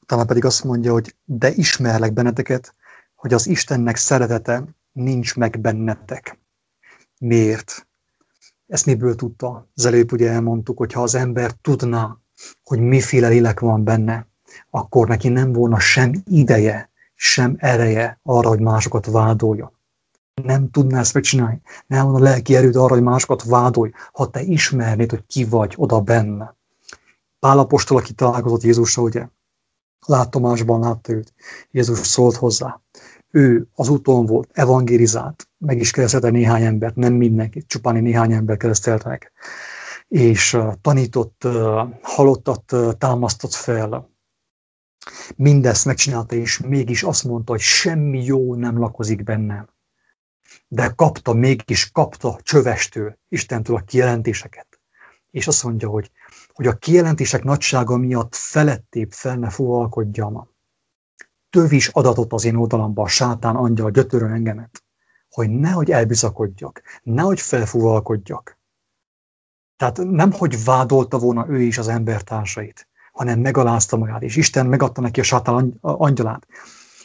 Talán 0.07 0.27
pedig 0.27 0.45
azt 0.45 0.65
mondja, 0.65 0.93
hogy 0.93 1.17
de 1.25 1.51
ismerlek 1.51 2.13
benneteket, 2.13 2.75
hogy 3.15 3.35
az 3.35 3.47
Istennek 3.47 3.97
szeretete 3.97 4.65
nincs 4.93 5.37
meg 5.37 5.61
bennetek. 5.61 6.39
Miért? 7.19 7.89
Ezt 8.67 8.87
miből 8.87 9.15
tudta? 9.15 9.71
Az 9.75 9.85
előbb 9.85 10.13
ugye 10.13 10.31
elmondtuk, 10.31 10.79
hogy 10.79 10.93
ha 10.93 11.03
az 11.03 11.15
ember 11.15 11.53
tudná, 11.53 12.17
hogy 12.63 12.79
miféle 12.79 13.29
lélek 13.29 13.61
van 13.61 13.85
benne, 13.85 14.28
akkor 14.71 15.09
neki 15.09 15.29
nem 15.29 15.53
volna 15.53 15.79
sem 15.79 16.13
ideje, 16.27 16.91
sem 17.15 17.57
ereje 17.59 18.21
arra, 18.23 18.49
hogy 18.49 18.61
másokat 18.61 19.07
vádoljon. 19.07 19.73
Nem 20.43 20.71
tudná 20.71 20.99
ezt 20.99 21.15
megcsinálni. 21.15 21.61
Nem 21.87 22.05
volna 22.05 22.25
lelki 22.25 22.57
erőd 22.57 22.77
arra, 22.77 22.95
hogy 22.95 23.03
másokat 23.03 23.45
vádolj, 23.45 23.91
ha 24.13 24.31
te 24.31 24.43
ismernéd, 24.43 25.11
hogy 25.11 25.27
ki 25.27 25.45
vagy 25.45 25.75
oda 25.77 26.01
benne. 26.01 26.57
Pálapostól, 27.39 27.97
aki 27.97 28.13
találkozott 28.13 28.63
Jézusra, 28.63 29.03
ugye, 29.03 29.27
látomásban 30.07 30.81
látta 30.81 31.13
őt. 31.13 31.35
Jézus 31.71 31.99
szólt 31.99 32.37
hozzá. 32.37 32.81
Ő 33.31 33.69
az 33.75 33.89
úton 33.89 34.27
volt, 34.27 34.51
evangelizált, 34.53 35.49
meg 35.59 35.79
is 35.79 35.91
keresztelte 35.91 36.31
néhány 36.31 36.63
embert, 36.63 36.97
nem 36.97 37.13
mindenki, 37.13 37.63
csupán 37.67 38.03
néhány 38.03 38.33
ember 38.33 38.57
keresztelte 38.57 39.09
meg. 39.09 39.33
És 40.09 40.53
uh, 40.53 40.73
tanított, 40.81 41.43
uh, 41.45 41.81
halottat 42.03 42.73
uh, 42.73 42.93
támasztott 42.93 43.53
fel. 43.53 44.11
Mindezt 45.37 45.85
megcsinálta, 45.85 46.35
és 46.35 46.59
mégis 46.59 47.03
azt 47.03 47.25
mondta, 47.25 47.53
hogy 47.53 47.61
semmi 47.61 48.25
jó 48.25 48.55
nem 48.55 48.79
lakozik 48.79 49.23
bennem. 49.23 49.69
De 50.69 50.89
kapta, 50.89 51.33
mégis 51.33 51.91
kapta 51.91 52.39
csövestől, 52.43 53.19
Istentől 53.29 53.77
a 53.77 53.81
kijelentéseket. 53.81 54.67
És 55.31 55.47
azt 55.47 55.65
mondja, 55.65 55.89
hogy 55.89 56.11
hogy 56.59 56.67
a 56.67 56.77
kijelentések 56.77 57.45
nagysága 57.45 57.97
miatt 57.97 58.35
felettébb 58.35 59.13
fel 59.13 59.37
ne 59.37 59.51
fuvalkodjam. 59.51 60.51
Tövis 61.51 61.89
adatot 61.89 62.33
az 62.33 62.45
én 62.45 62.55
oldalamban 62.55 63.05
a 63.05 63.09
sátán 63.09 63.57
angyal 63.57 63.91
gyötörön 63.91 64.33
engemet, 64.33 64.85
hogy 65.31 65.51
nehogy 65.51 65.91
elbizakodjak, 65.91 66.83
nehogy 67.03 67.41
felfuvalkodjak. 67.41 68.59
Tehát 69.77 69.99
nem, 69.99 70.33
hogy 70.33 70.65
vádolta 70.65 71.19
volna 71.19 71.49
ő 71.49 71.61
is 71.61 71.79
az 71.79 71.89
embertársait, 71.89 72.88
hanem 73.19 73.41
megalázta 73.41 73.97
magát, 73.97 74.23
és 74.23 74.37
Isten 74.37 74.67
megadta 74.67 75.01
neki 75.01 75.21
a 75.21 75.23
sátán 75.23 75.79
angyalát. 75.81 76.47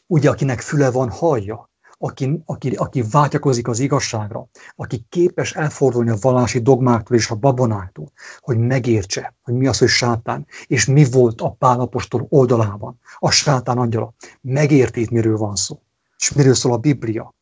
Ugye, 0.07 0.29
akinek 0.29 0.61
füle 0.61 0.91
van, 0.91 1.09
hallja. 1.09 1.69
aki, 1.97 2.41
aki, 2.45 2.69
aki 2.69 3.03
vágyakozik 3.11 3.67
az 3.67 3.79
igazságra, 3.79 4.47
aki 4.75 5.05
képes 5.09 5.53
elfordulni 5.53 6.09
a 6.09 6.17
vallási 6.21 6.59
dogmáktól 6.61 7.17
és 7.17 7.29
a 7.29 7.35
babonáktól, 7.35 8.11
hogy 8.39 8.57
megértse, 8.57 9.35
hogy 9.43 9.53
mi 9.53 9.67
az, 9.67 9.77
hogy 9.77 9.87
sátán, 9.87 10.45
és 10.67 10.85
mi 10.85 11.05
volt 11.11 11.41
a 11.41 11.49
pálapostól 11.49 12.25
oldalában, 12.29 12.99
a 13.17 13.31
sátán 13.31 13.77
angyala. 13.77 14.13
Megérti, 14.41 15.07
miről 15.11 15.37
van 15.37 15.55
szó, 15.55 15.81
és 16.17 16.33
miről 16.33 16.53
szól 16.53 16.73
a 16.73 16.77
Biblia. 16.77 17.33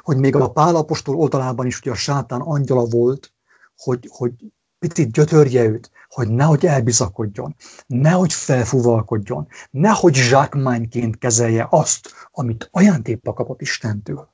Hogy 0.00 0.16
még 0.16 0.36
a 0.36 0.50
pálapostól 0.50 1.16
oldalában 1.16 1.66
is 1.66 1.78
ugye 1.80 1.90
a 1.90 1.94
sátán 1.94 2.40
angyala 2.40 2.84
volt, 2.84 3.32
hogy, 3.76 4.08
hogy 4.12 4.32
picit 4.78 5.12
gyötörje 5.12 5.64
őt, 5.64 5.90
hogy 6.08 6.28
nehogy 6.28 6.66
elbizakodjon, 6.66 7.56
nehogy 7.86 8.32
felfúvalkodjon, 8.32 9.48
nehogy 9.70 10.14
zsákmányként 10.14 11.18
kezelje 11.18 11.66
azt, 11.70 12.10
amit 12.30 12.68
ajándékba 12.72 13.32
kapott 13.32 13.60
Istentől. 13.60 14.28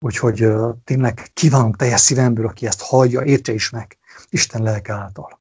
Úgyhogy 0.00 0.44
uh, 0.44 0.74
tényleg 0.84 1.30
kívánok 1.32 1.76
teljes 1.76 2.00
szívemből, 2.00 2.46
aki 2.46 2.66
ezt 2.66 2.82
hallja, 2.82 3.22
értse 3.22 3.52
is 3.52 3.70
meg, 3.70 3.98
Isten 4.28 4.62
lelke 4.62 4.92
által. 4.92 5.40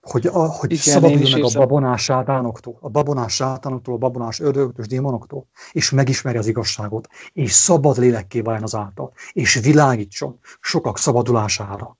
Hogy, 0.00 0.26
a, 0.26 0.46
hogy 0.46 0.72
Igen, 0.72 0.82
szabaduljon 0.82 1.30
meg 1.30 1.42
a 1.42 1.58
babonás 1.58 2.02
sátánoktól, 2.02 2.78
a 2.80 2.88
babonás 2.88 3.34
sátánoktól, 3.34 3.94
a 3.94 3.98
babonás 3.98 4.40
ördögöktől, 4.40 4.86
démonoktól, 4.86 5.48
és 5.72 5.90
megismeri 5.90 6.38
az 6.38 6.46
igazságot, 6.46 7.08
és 7.32 7.52
szabad 7.52 7.98
lélekké 7.98 8.40
váljon 8.40 8.62
az 8.62 8.74
által, 8.74 9.12
és 9.32 9.54
világítson 9.54 10.38
sokak 10.60 10.98
szabadulására. 10.98 11.97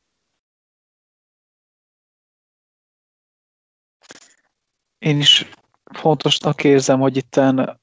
Én 4.98 5.18
is 5.18 5.50
fontosnak 5.84 6.64
érzem, 6.64 7.00
hogy 7.00 7.16
itten 7.16 7.80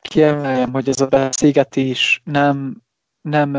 kiemeljem, 0.00 0.72
hogy 0.72 0.88
ez 0.88 1.00
a 1.00 1.06
beszélgetés 1.06 2.20
nem, 2.24 2.82
nem 3.20 3.54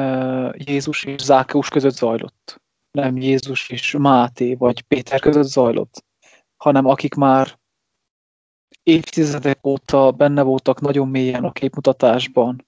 Jézus 0.58 1.04
és 1.04 1.22
Zákeus 1.22 1.70
között 1.70 1.96
zajlott. 1.96 2.62
Nem 2.92 3.18
Jézus 3.18 3.70
és 3.70 3.96
Máté 4.00 4.56
vagy 4.56 4.82
Péter 4.82 5.20
között 5.20 5.48
zajlott, 5.48 6.06
hanem 6.58 6.86
akik 6.86 7.14
már 7.14 7.60
évtizedek 8.84 9.66
óta 9.66 10.12
benne 10.12 10.42
voltak 10.42 10.82
nagyon 10.82 11.08
mélyen 11.08 11.44
a 11.44 11.52
képmutatásban, 11.52 12.68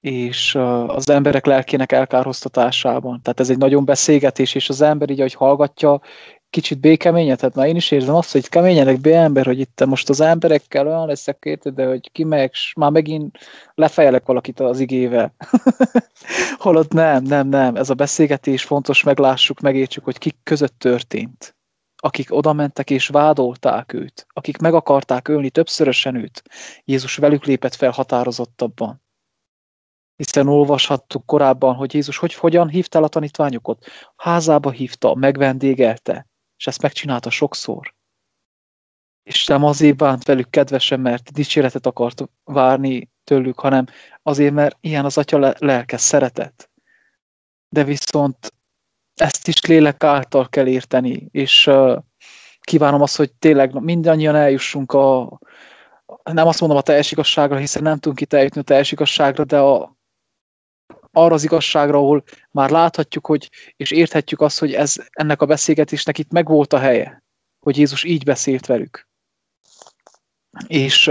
és 0.00 0.54
az 0.86 1.10
emberek 1.10 1.46
lelkének 1.46 1.92
elkárhoztatásában. 1.92 3.22
Tehát 3.22 3.40
ez 3.40 3.50
egy 3.50 3.58
nagyon 3.58 3.84
beszélgetés, 3.84 4.54
és 4.54 4.68
az 4.68 4.80
ember 4.80 5.10
így, 5.10 5.18
ahogy 5.18 5.34
hallgatja, 5.34 6.00
kicsit 6.52 6.80
békeményed, 6.80 7.38
tehát 7.38 7.54
már 7.54 7.66
én 7.66 7.76
is 7.76 7.90
érzem 7.90 8.14
azt, 8.14 8.32
hogy 8.32 8.48
keményedek 8.48 9.00
be 9.00 9.18
ember, 9.18 9.46
hogy 9.46 9.58
itt 9.58 9.84
most 9.84 10.08
az 10.08 10.20
emberekkel 10.20 10.86
olyan 10.86 11.06
leszek 11.06 11.38
érted, 11.40 11.74
de 11.74 11.86
hogy 11.86 12.10
kimegyek, 12.12 12.52
és 12.52 12.72
már 12.76 12.90
megint 12.90 13.38
lefejelek 13.74 14.26
valakit 14.26 14.60
az 14.60 14.80
igével. 14.80 15.34
Holott 16.64 16.92
nem, 16.92 17.22
nem, 17.22 17.48
nem, 17.48 17.76
ez 17.76 17.90
a 17.90 17.94
beszélgetés 17.94 18.64
fontos, 18.64 19.02
meglássuk, 19.02 19.60
megértsük, 19.60 20.04
hogy 20.04 20.18
kik 20.18 20.36
között 20.42 20.78
történt. 20.78 21.56
Akik 21.96 22.34
oda 22.34 22.52
mentek 22.52 22.90
és 22.90 23.06
vádolták 23.06 23.92
őt, 23.92 24.26
akik 24.32 24.58
meg 24.58 24.74
akarták 24.74 25.28
ölni 25.28 25.50
többszörösen 25.50 26.14
őt, 26.14 26.42
Jézus 26.84 27.16
velük 27.16 27.44
lépett 27.44 27.74
fel 27.74 27.90
határozottabban 27.90 29.02
hiszen 30.16 30.48
olvashattuk 30.48 31.26
korábban, 31.26 31.74
hogy 31.74 31.94
Jézus 31.94 32.16
hogy, 32.16 32.34
hogyan 32.34 32.68
hívta 32.68 32.98
el 32.98 33.04
a 33.04 33.08
tanítványokat. 33.08 33.84
Házába 34.16 34.70
hívta, 34.70 35.14
megvendégelte, 35.14 36.26
és 36.62 36.68
ezt 36.68 36.82
megcsinálta 36.82 37.30
sokszor. 37.30 37.94
És 39.22 39.46
nem 39.46 39.64
azért 39.64 39.96
bánt 39.96 40.24
velük 40.24 40.50
kedvesen, 40.50 41.00
mert 41.00 41.32
dicséretet 41.32 41.86
akart 41.86 42.22
várni 42.44 43.10
tőlük, 43.24 43.60
hanem 43.60 43.86
azért, 44.22 44.54
mert 44.54 44.76
ilyen 44.80 45.04
az 45.04 45.18
atya 45.18 45.54
lelke 45.58 45.96
szeretet. 45.96 46.70
De 47.68 47.84
viszont 47.84 48.52
ezt 49.14 49.48
is 49.48 49.60
lélek 49.60 50.04
által 50.04 50.48
kell 50.48 50.66
érteni, 50.66 51.28
és 51.30 51.70
kívánom 52.60 53.02
azt, 53.02 53.16
hogy 53.16 53.32
tényleg 53.32 53.80
mindannyian 53.80 54.34
eljussunk 54.34 54.92
a, 54.92 55.38
nem 56.22 56.46
azt 56.46 56.60
mondom 56.60 56.78
a 56.78 56.82
teljes 56.82 57.12
igazságra, 57.12 57.56
hiszen 57.56 57.82
nem 57.82 57.98
tudunk 57.98 58.20
itt 58.20 58.32
eljutni 58.32 58.60
a 58.60 58.64
teljes 58.64 58.92
igazságra, 58.92 59.44
de 59.44 59.58
a, 59.58 59.96
arra 61.12 61.34
az 61.34 61.44
igazságra, 61.44 61.98
ahol 61.98 62.22
már 62.50 62.70
láthatjuk, 62.70 63.26
hogy, 63.26 63.50
és 63.76 63.90
érthetjük 63.90 64.40
azt, 64.40 64.58
hogy 64.58 64.72
ez, 64.72 64.94
ennek 65.10 65.42
a 65.42 65.46
beszélgetésnek 65.46 66.18
itt 66.18 66.30
megvolt 66.30 66.72
a 66.72 66.78
helye, 66.78 67.22
hogy 67.60 67.76
Jézus 67.76 68.04
így 68.04 68.24
beszélt 68.24 68.66
velük. 68.66 69.08
És 70.66 71.08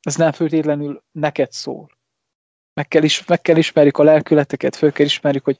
ez 0.00 0.14
nem 0.16 0.32
föltétlenül 0.32 1.02
neked 1.12 1.52
szól. 1.52 1.98
Meg 2.74 2.88
kell, 2.88 3.02
is, 3.02 3.24
meg 3.24 3.40
kell 3.40 3.56
ismerjük 3.56 3.98
a 3.98 4.02
lelkületeket, 4.02 4.76
föl 4.76 4.92
kell 4.92 5.06
ismerjük, 5.06 5.44
hogy 5.44 5.56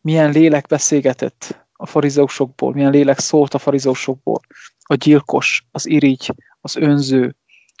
milyen 0.00 0.30
lélek 0.30 0.66
beszélgetett 0.66 1.66
a 1.72 1.86
farizeusokból, 1.86 2.72
milyen 2.72 2.90
lélek 2.90 3.18
szólt 3.18 3.54
a 3.54 3.58
farizeusokból. 3.58 4.40
A 4.82 4.94
gyilkos, 4.94 5.66
az 5.70 5.86
irigy, 5.86 6.34
az 6.60 6.76
önző, 6.76 7.36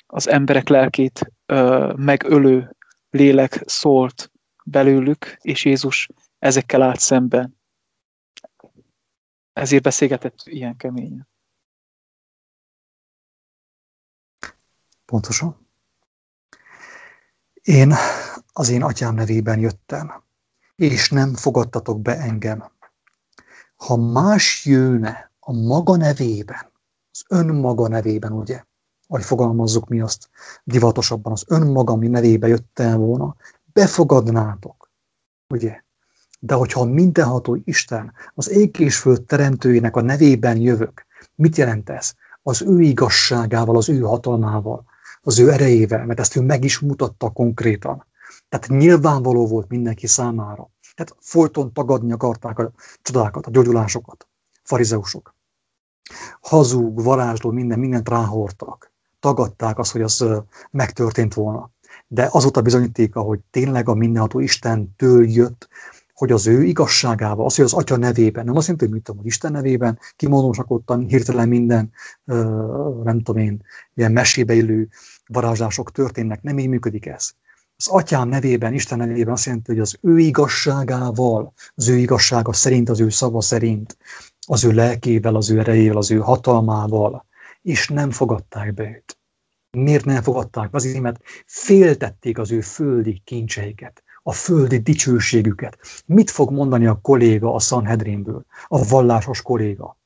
az 0.06 0.28
emberek 0.28 0.68
lelkét 0.68 1.32
ö, 1.46 1.92
megölő 1.96 2.76
lélek 3.10 3.62
szólt 3.64 4.30
belőlük, 4.66 5.36
és 5.40 5.64
Jézus 5.64 6.08
ezekkel 6.38 6.82
állt 6.82 7.00
szemben. 7.00 7.58
Ezért 9.52 9.82
beszélgetett 9.82 10.42
ilyen 10.44 10.76
keményen. 10.76 11.28
Pontosan. 15.04 15.68
Én 17.62 17.94
az 18.52 18.68
én 18.68 18.82
atyám 18.82 19.14
nevében 19.14 19.58
jöttem, 19.58 20.22
és 20.76 21.10
nem 21.10 21.34
fogadtatok 21.34 22.00
be 22.02 22.18
engem. 22.18 22.72
Ha 23.76 23.96
más 23.96 24.64
jönne 24.64 25.32
a 25.40 25.52
maga 25.52 25.96
nevében, 25.96 26.72
az 27.10 27.24
önmaga 27.28 27.88
nevében, 27.88 28.32
ugye, 28.32 28.64
ahogy 29.06 29.24
fogalmazzuk 29.24 29.88
mi 29.88 30.00
azt 30.00 30.30
divatosabban, 30.64 31.32
az 31.32 31.44
önmaga 31.48 31.96
mi 31.96 32.08
nevébe 32.08 32.48
jöttem 32.48 33.00
volna, 33.00 33.36
befogadnátok. 33.76 34.90
Ugye? 35.48 35.84
De 36.40 36.54
hogyha 36.54 36.80
a 36.80 36.84
mindenható 36.84 37.58
Isten, 37.64 38.12
az 38.34 38.50
ég 38.50 38.78
és 38.78 38.98
föld 38.98 39.22
teremtőjének 39.22 39.96
a 39.96 40.00
nevében 40.00 40.56
jövök, 40.56 41.06
mit 41.34 41.56
jelent 41.56 41.90
ez? 41.90 42.12
Az 42.42 42.62
ő 42.62 42.80
igazságával, 42.80 43.76
az 43.76 43.88
ő 43.88 44.00
hatalmával, 44.00 44.84
az 45.20 45.38
ő 45.38 45.50
erejével, 45.52 46.06
mert 46.06 46.20
ezt 46.20 46.36
ő 46.36 46.40
meg 46.40 46.64
is 46.64 46.78
mutatta 46.78 47.30
konkrétan. 47.30 48.06
Tehát 48.48 48.68
nyilvánvaló 48.68 49.46
volt 49.46 49.68
mindenki 49.68 50.06
számára. 50.06 50.70
Tehát 50.94 51.16
folyton 51.20 51.72
tagadni 51.72 52.12
akarták 52.12 52.58
a 52.58 52.72
csodákat, 53.02 53.46
a 53.46 53.50
gyógyulásokat, 53.50 54.28
farizeusok. 54.62 55.34
Hazug, 56.40 57.02
varázsló, 57.02 57.50
minden, 57.50 57.78
mindent 57.78 58.08
ráhortak. 58.08 58.92
Tagadták 59.20 59.78
azt, 59.78 59.92
hogy 59.92 60.02
az 60.02 60.24
megtörtént 60.70 61.34
volna 61.34 61.70
de 62.08 62.28
az 62.30 62.42
volt 62.42 62.56
a 62.56 62.62
bizonyítéka, 62.62 63.20
hogy 63.20 63.40
tényleg 63.50 63.88
a 63.88 63.94
mindenható 63.94 64.40
Istentől 64.40 65.28
jött, 65.28 65.68
hogy 66.16 66.32
az 66.32 66.46
ő 66.46 66.62
igazságával, 66.62 67.46
az, 67.46 67.56
hogy 67.56 67.64
az 67.64 67.72
Atya 67.72 67.96
nevében, 67.96 68.44
nem 68.44 68.56
azt 68.56 68.66
jelenti, 68.66 68.84
hogy 68.84 68.94
mit 68.94 69.04
tudom, 69.04 69.20
hogy 69.20 69.30
Isten 69.30 69.52
nevében 69.52 69.98
kimondósakodtan 70.16 71.06
hirtelen 71.06 71.48
minden, 71.48 71.92
nem 73.04 73.22
tudom 73.22 73.42
én, 73.42 73.62
ilyen 73.94 74.12
mesébe 74.12 74.54
illő 74.54 74.88
varázslások 75.26 75.92
történnek, 75.92 76.42
nem 76.42 76.58
így 76.58 76.68
működik 76.68 77.06
ez. 77.06 77.30
Az 77.76 77.86
atyám 77.88 78.28
nevében, 78.28 78.74
Isten 78.74 78.98
nevében 78.98 79.32
azt 79.32 79.44
jelenti, 79.44 79.70
hogy 79.70 79.80
az 79.80 79.98
ő 80.00 80.18
igazságával, 80.18 81.52
az 81.74 81.88
ő 81.88 81.96
igazsága 81.96 82.52
szerint, 82.52 82.88
az 82.88 83.00
ő 83.00 83.08
szava 83.08 83.40
szerint, 83.40 83.96
az 84.46 84.64
ő 84.64 84.72
lelkével, 84.72 85.34
az 85.34 85.50
ő 85.50 85.58
erejével, 85.58 85.96
az 85.96 86.10
ő 86.10 86.18
hatalmával, 86.18 87.26
és 87.62 87.88
nem 87.88 88.10
fogadták 88.10 88.74
be 88.74 88.82
őt. 88.82 89.15
Miért 89.76 90.04
nem 90.04 90.22
fogadták? 90.22 90.74
Azért, 90.74 91.00
mert 91.00 91.20
féltették 91.46 92.38
az 92.38 92.52
ő 92.52 92.60
földi 92.60 93.20
kincseiket, 93.24 94.02
a 94.22 94.32
földi 94.32 94.78
dicsőségüket. 94.78 95.78
Mit 96.06 96.30
fog 96.30 96.50
mondani 96.50 96.86
a 96.86 96.98
kolléga 97.02 97.54
a 97.54 97.58
Sanhedrinből, 97.58 98.44
a 98.66 98.84
vallásos 98.84 99.42
kolléga? 99.42 99.98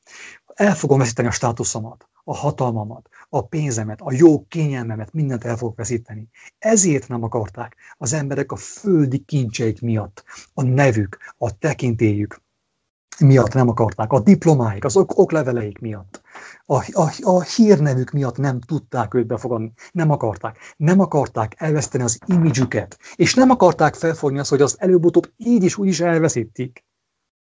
El 0.55 0.75
fogom 0.75 0.99
veszíteni 0.99 1.29
a 1.29 1.31
státuszomat, 1.31 2.09
a 2.25 2.35
hatalmamat, 2.37 3.09
a 3.29 3.47
pénzemet, 3.47 4.01
a 4.01 4.13
jó 4.13 4.45
kényelmemet, 4.49 5.13
mindent 5.13 5.45
el 5.45 5.57
fogok 5.57 5.77
veszíteni. 5.77 6.29
Ezért 6.59 7.09
nem 7.09 7.23
akarták 7.23 7.77
az 7.97 8.13
emberek 8.13 8.53
a 8.53 8.57
földi 8.57 9.19
kincseik 9.19 9.81
miatt, 9.81 10.25
a 10.55 10.63
nevük, 10.63 11.17
a 11.39 11.59
tekintélyük, 11.59 12.43
miatt 13.19 13.53
nem 13.55 13.69
akarták, 13.69 14.13
a 14.13 14.21
diplomáik, 14.21 14.85
az 14.85 14.97
ok- 14.97 15.19
okleveleik 15.19 15.79
miatt, 15.79 16.23
a, 16.65 17.01
a, 17.01 17.13
a 17.21 17.43
hírnevük 17.43 18.11
miatt 18.11 18.37
nem 18.37 18.61
tudták 18.61 19.15
őt 19.15 19.27
befogadni, 19.27 19.73
nem 19.93 20.11
akarták. 20.11 20.75
Nem 20.77 21.01
akarták 21.01 21.55
elveszteni 21.57 22.05
az 22.05 22.19
imidzsüket, 22.27 22.99
és 23.15 23.35
nem 23.35 23.51
akarták 23.51 23.95
felfogni 23.95 24.39
azt, 24.39 24.51
hogy 24.51 24.61
azt 24.61 24.81
előbb-utóbb 24.81 25.33
így 25.37 25.63
is 25.63 25.77
úgy 25.77 25.89
is 25.89 26.01
elveszítik. 26.01 26.85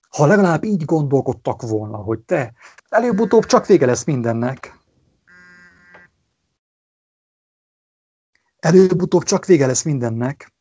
Ha 0.10 0.26
legalább 0.26 0.64
így 0.64 0.85
gondolkodtak 0.85 1.61
volna, 1.61 1.98
hogy 1.98 2.19
te, 2.19 2.53
előbb-utóbb 2.89 3.45
csak 3.45 3.65
vége 3.65 3.85
lesz 3.85 4.03
mindennek. 4.03 4.80
Előbb-utóbb 8.60 9.23
csak 9.23 9.45
vége 9.45 9.65
lesz 9.65 9.84
mindennek, 9.84 10.56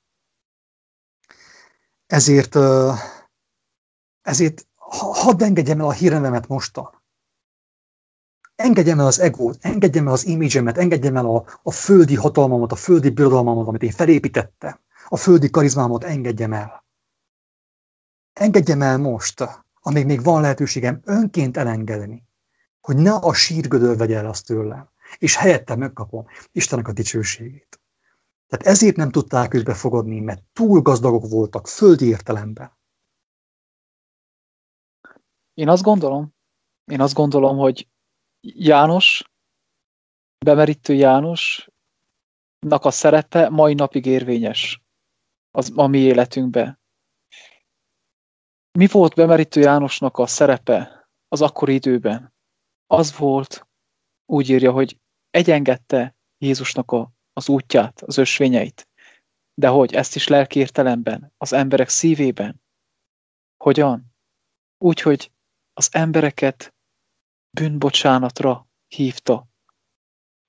ezért, 2.06 2.56
ezért 4.22 4.65
hadd 4.90 5.42
engedjem 5.42 5.80
el 5.80 5.86
a 5.86 5.92
hírenemet 5.92 6.48
mostan. 6.48 6.90
Engedjem 8.56 8.98
el 8.98 9.06
az 9.06 9.18
egót, 9.18 9.58
engedjem 9.60 10.06
el 10.06 10.12
az 10.12 10.26
imidzsemet, 10.26 10.78
engedjem 10.78 11.16
el 11.16 11.26
a, 11.26 11.44
a 11.62 11.70
földi 11.70 12.14
hatalmamat, 12.14 12.72
a 12.72 12.76
földi 12.76 13.10
birodalmamat, 13.10 13.66
amit 13.66 13.82
én 13.82 13.90
felépítettem. 13.90 14.78
A 15.08 15.16
földi 15.16 15.50
karizmámat 15.50 16.04
engedjem 16.04 16.52
el. 16.52 16.84
Engedjem 18.32 18.82
el 18.82 18.98
most, 18.98 19.48
amíg 19.80 20.06
még 20.06 20.22
van 20.22 20.40
lehetőségem 20.40 21.00
önként 21.04 21.56
elengedni, 21.56 22.28
hogy 22.80 22.96
ne 22.96 23.12
a 23.12 23.32
sírgödör 23.32 23.96
vegye 23.96 24.16
el 24.16 24.26
azt 24.26 24.46
tőlem, 24.46 24.88
és 25.18 25.36
helyette 25.36 25.76
megkapom 25.76 26.26
Istennek 26.52 26.88
a 26.88 26.92
dicsőségét. 26.92 27.80
Tehát 28.48 28.66
ezért 28.66 28.96
nem 28.96 29.10
tudták 29.10 29.54
őt 29.54 29.64
befogadni, 29.64 30.20
mert 30.20 30.42
túl 30.52 30.80
gazdagok 30.80 31.28
voltak, 31.28 31.68
földi 31.68 32.06
értelemben. 32.06 32.75
Én 35.58 35.68
azt 35.68 35.82
gondolom, 35.82 36.34
én 36.84 37.00
azt 37.00 37.14
gondolom, 37.14 37.56
hogy 37.56 37.88
János, 38.40 39.24
bemerítő 40.44 40.94
Jánosnak 40.94 42.84
a 42.84 42.90
szerepe 42.90 43.48
mai 43.48 43.74
napig 43.74 44.06
érvényes 44.06 44.82
az, 45.50 45.72
a 45.74 45.86
mi 45.86 45.98
életünkbe. 45.98 46.80
Mi 48.78 48.86
volt 48.86 49.14
bemerítő 49.14 49.60
Jánosnak 49.60 50.18
a 50.18 50.26
szerepe 50.26 51.08
az 51.28 51.42
akkori 51.42 51.74
időben? 51.74 52.34
Az 52.86 53.16
volt, 53.16 53.68
úgy 54.32 54.48
írja, 54.48 54.72
hogy 54.72 55.00
egyengedte 55.30 56.16
Jézusnak 56.38 56.90
a, 56.90 57.12
az 57.32 57.48
útját, 57.48 58.02
az 58.02 58.18
ösvényeit. 58.18 58.88
De 59.54 59.68
hogy 59.68 59.94
ezt 59.94 60.14
is 60.14 60.28
lelkiértelemben, 60.28 61.32
az 61.36 61.52
emberek 61.52 61.88
szívében? 61.88 62.62
Hogyan? 63.56 64.14
Úgy, 64.78 65.00
hogy 65.00 65.30
az 65.78 65.88
embereket 65.92 66.74
bűnbocsánatra 67.50 68.68
hívta, 68.86 69.48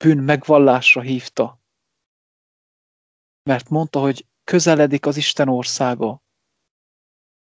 bűn 0.04 0.18
megvallásra 0.18 1.00
hívta. 1.00 1.60
Mert 3.42 3.68
mondta, 3.68 4.00
hogy 4.00 4.26
közeledik 4.44 5.06
az 5.06 5.16
Isten 5.16 5.48
országa. 5.48 6.22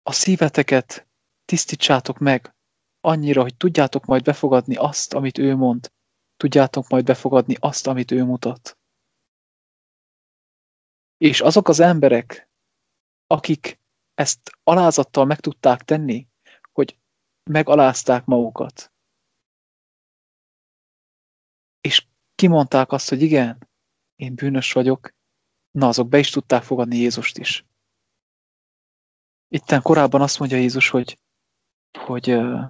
A 0.02 0.12
szíveteket 0.12 1.08
tisztítsátok 1.44 2.18
meg 2.18 2.54
annyira, 3.00 3.42
hogy 3.42 3.56
tudjátok 3.56 4.04
majd 4.04 4.22
befogadni 4.22 4.76
azt, 4.76 5.14
amit 5.14 5.38
ő 5.38 5.54
mond. 5.54 5.92
Tudjátok 6.36 6.88
majd 6.88 7.04
befogadni 7.04 7.56
azt, 7.60 7.86
amit 7.86 8.10
ő 8.10 8.24
mutat. 8.24 8.78
És 11.16 11.40
azok 11.40 11.68
az 11.68 11.80
emberek, 11.80 12.50
akik 13.26 13.80
ezt 14.14 14.50
alázattal 14.62 15.24
meg 15.24 15.40
tudták 15.40 15.82
tenni, 15.82 16.28
hogy 16.72 16.98
megalázták 17.50 18.24
magukat, 18.24 18.92
és 21.80 22.06
kimondták 22.34 22.92
azt, 22.92 23.08
hogy 23.08 23.22
igen, 23.22 23.68
én 24.16 24.34
bűnös 24.34 24.72
vagyok, 24.72 25.14
na 25.70 25.88
azok 25.88 26.08
be 26.08 26.18
is 26.18 26.30
tudták 26.30 26.62
fogadni 26.62 26.96
Jézust 26.96 27.38
is. 27.38 27.66
Itten 29.48 29.82
korábban 29.82 30.20
azt 30.20 30.38
mondja 30.38 30.56
Jézus, 30.56 30.88
hogy, 30.88 31.18
hogy 31.98 32.30
uh, 32.30 32.64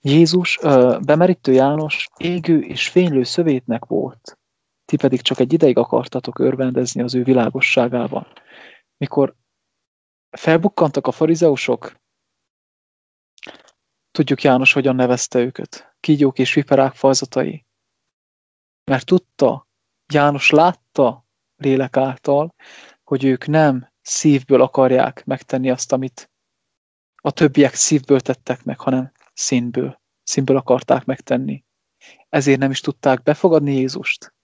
Jézus, 0.00 0.56
uh, 0.56 1.00
bemerítő 1.00 1.52
János 1.52 2.08
égő 2.16 2.60
és 2.60 2.88
fénylő 2.88 3.22
szövétnek 3.22 3.84
volt. 3.84 4.38
Ti 4.84 4.96
pedig 4.96 5.20
csak 5.20 5.38
egy 5.38 5.52
ideig 5.52 5.76
akartatok 5.76 6.38
örvendezni 6.38 7.02
az 7.02 7.14
ő 7.14 7.22
világosságában. 7.22 8.26
Mikor 8.96 9.36
felbukkantak 10.30 11.06
a 11.06 11.12
farizeusok, 11.12 12.00
tudjuk 14.16 14.42
János 14.42 14.72
hogyan 14.72 14.94
nevezte 14.94 15.38
őket. 15.38 15.96
Kígyók 16.00 16.38
és 16.38 16.54
viperák 16.54 16.94
fajzatai. 16.94 17.66
Mert 18.84 19.06
tudta, 19.06 19.68
János 20.12 20.50
látta 20.50 21.26
lélek 21.56 21.96
által, 21.96 22.54
hogy 23.04 23.24
ők 23.24 23.46
nem 23.46 23.92
szívből 24.02 24.62
akarják 24.62 25.24
megtenni 25.24 25.70
azt, 25.70 25.92
amit 25.92 26.30
a 27.16 27.30
többiek 27.30 27.74
szívből 27.74 28.20
tettek 28.20 28.64
meg, 28.64 28.80
hanem 28.80 29.12
színből. 29.34 30.00
Színből 30.22 30.56
akarták 30.56 31.04
megtenni. 31.04 31.64
Ezért 32.28 32.58
nem 32.58 32.70
is 32.70 32.80
tudták 32.80 33.22
befogadni 33.22 33.72
Jézust. 33.72 34.34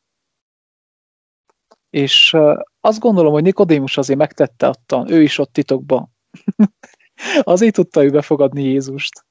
És 1.91 2.37
azt 2.81 2.99
gondolom, 2.99 3.33
hogy 3.33 3.43
Nikodémus 3.43 3.97
azért 3.97 4.19
megtette 4.19 4.69
ottan, 4.69 5.11
ő 5.11 5.23
is 5.23 5.39
ott 5.39 5.53
titokban. 5.53 6.17
azért 7.43 7.75
tudta 7.75 8.05
ő 8.05 8.11
befogadni 8.11 8.63
Jézust. 8.63 9.25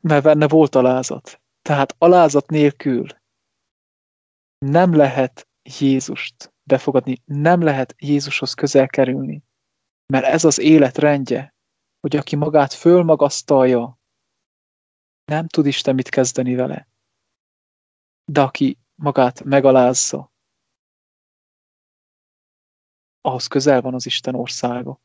Mert 0.00 0.24
benne 0.24 0.48
volt 0.48 0.74
alázat. 0.74 1.40
Tehát 1.62 1.94
alázat 1.98 2.50
nélkül 2.50 3.06
nem 4.58 4.94
lehet 4.94 5.48
Jézust 5.62 6.54
befogadni, 6.62 7.22
nem 7.24 7.62
lehet 7.62 7.94
Jézushoz 7.98 8.54
közel 8.54 8.86
kerülni. 8.86 9.42
Mert 10.06 10.24
ez 10.24 10.44
az 10.44 10.58
élet 10.58 10.98
rendje, 10.98 11.54
hogy 12.00 12.16
aki 12.16 12.36
magát 12.36 12.72
fölmagasztalja, 12.72 13.98
nem 15.24 15.46
tud 15.46 15.66
Isten 15.66 15.94
mit 15.94 16.08
kezdeni 16.08 16.54
vele. 16.54 16.88
De 18.24 18.40
aki 18.40 18.78
magát 18.94 19.44
megalázza, 19.44 20.32
ahhoz 23.20 23.46
közel 23.46 23.80
van 23.80 23.94
az 23.94 24.06
Isten 24.06 24.34
országa. 24.34 25.00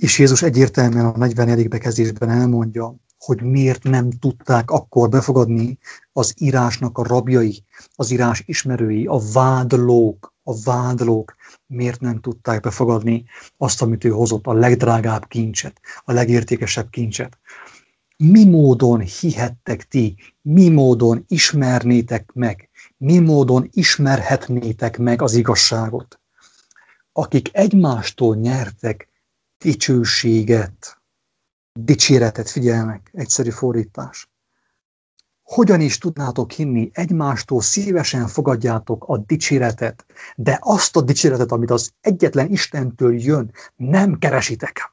És 0.00 0.18
Jézus 0.18 0.42
egyértelműen 0.42 1.06
a 1.06 1.16
40. 1.16 1.68
bekezdésben 1.68 2.30
elmondja, 2.30 2.94
hogy 3.18 3.42
miért 3.42 3.82
nem 3.82 4.10
tudták 4.10 4.70
akkor 4.70 5.08
befogadni 5.08 5.78
az 6.12 6.34
írásnak 6.38 6.98
a 6.98 7.02
rabjai, 7.02 7.64
az 7.94 8.10
írás 8.10 8.42
ismerői, 8.46 9.06
a 9.06 9.20
vádlók, 9.32 10.34
a 10.42 10.60
vádlók 10.64 11.36
miért 11.66 12.00
nem 12.00 12.20
tudták 12.20 12.60
befogadni 12.60 13.24
azt, 13.56 13.82
amit 13.82 14.04
ő 14.04 14.08
hozott, 14.08 14.46
a 14.46 14.52
legdrágább 14.52 15.26
kincset, 15.26 15.80
a 16.04 16.12
legértékesebb 16.12 16.90
kincset. 16.90 17.38
Mi 18.16 18.44
módon 18.44 19.00
hihettek 19.00 19.88
ti, 19.88 20.16
mi 20.42 20.68
módon 20.68 21.24
ismernétek 21.28 22.30
meg, 22.34 22.68
mi 22.96 23.18
módon 23.18 23.68
ismerhetnétek 23.72 24.98
meg 24.98 25.22
az 25.22 25.34
igazságot, 25.34 26.20
akik 27.12 27.48
egymástól 27.52 28.36
nyertek 28.36 29.09
dicsőséget, 29.64 31.02
dicséretet, 31.72 32.50
figyelmek, 32.50 33.10
egyszerű 33.12 33.50
fordítás. 33.50 34.28
Hogyan 35.42 35.80
is 35.80 35.98
tudnátok 35.98 36.50
hinni, 36.50 36.90
egymástól 36.92 37.60
szívesen 37.60 38.26
fogadjátok 38.26 39.04
a 39.08 39.18
dicséretet, 39.18 40.06
de 40.36 40.58
azt 40.60 40.96
a 40.96 41.00
dicséretet, 41.00 41.52
amit 41.52 41.70
az 41.70 41.92
egyetlen 42.00 42.50
Istentől 42.50 43.20
jön, 43.20 43.52
nem 43.76 44.18
keresitek. 44.18 44.92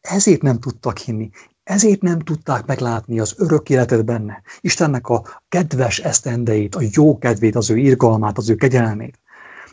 Ezért 0.00 0.42
nem 0.42 0.58
tudtak 0.58 0.98
hinni, 0.98 1.30
ezért 1.62 2.00
nem 2.00 2.18
tudták 2.18 2.66
meglátni 2.66 3.20
az 3.20 3.34
örök 3.36 3.70
életet 3.70 4.04
benne, 4.04 4.42
Istennek 4.60 5.08
a 5.08 5.42
kedves 5.48 5.98
esztendeit, 5.98 6.74
a 6.74 6.80
jó 6.90 7.18
kedvét, 7.18 7.56
az 7.56 7.70
ő 7.70 7.76
irgalmát, 7.76 8.38
az 8.38 8.50
ő 8.50 8.54
kegyelmét 8.54 9.18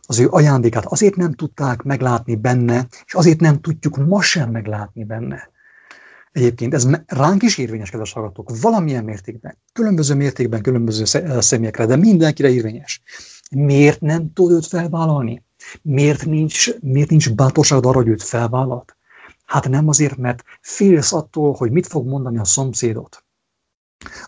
az 0.07 0.19
ő 0.19 0.27
ajándékát 0.29 0.85
azért 0.85 1.15
nem 1.15 1.33
tudták 1.33 1.81
meglátni 1.81 2.35
benne, 2.35 2.87
és 3.05 3.13
azért 3.13 3.39
nem 3.39 3.61
tudjuk 3.61 3.97
ma 3.97 4.21
sem 4.21 4.51
meglátni 4.51 5.03
benne. 5.03 5.51
Egyébként 6.31 6.73
ez 6.73 6.87
ránk 7.05 7.43
is 7.43 7.57
érvényes, 7.57 7.89
kedves 7.89 8.13
hallgatók, 8.13 8.59
valamilyen 8.61 9.03
mértékben, 9.03 9.57
különböző 9.73 10.15
mértékben, 10.15 10.61
különböző 10.61 11.03
személyekre, 11.39 11.85
de 11.85 11.95
mindenkire 11.95 12.49
érvényes. 12.49 13.01
Miért 13.51 14.01
nem 14.01 14.33
tud 14.33 14.51
őt 14.51 14.65
felvállalni? 14.65 15.43
Miért 15.81 16.25
nincs, 16.25 16.79
miért 16.79 17.09
nincs 17.09 17.33
bátorságod 17.33 17.85
arra, 17.85 17.97
hogy 17.97 18.07
őt 18.07 18.23
felvállalt? 18.23 18.97
Hát 19.45 19.69
nem 19.69 19.87
azért, 19.87 20.17
mert 20.17 20.43
félsz 20.61 21.13
attól, 21.13 21.53
hogy 21.53 21.71
mit 21.71 21.87
fog 21.87 22.07
mondani 22.07 22.37
a 22.37 22.45
szomszédot. 22.45 23.25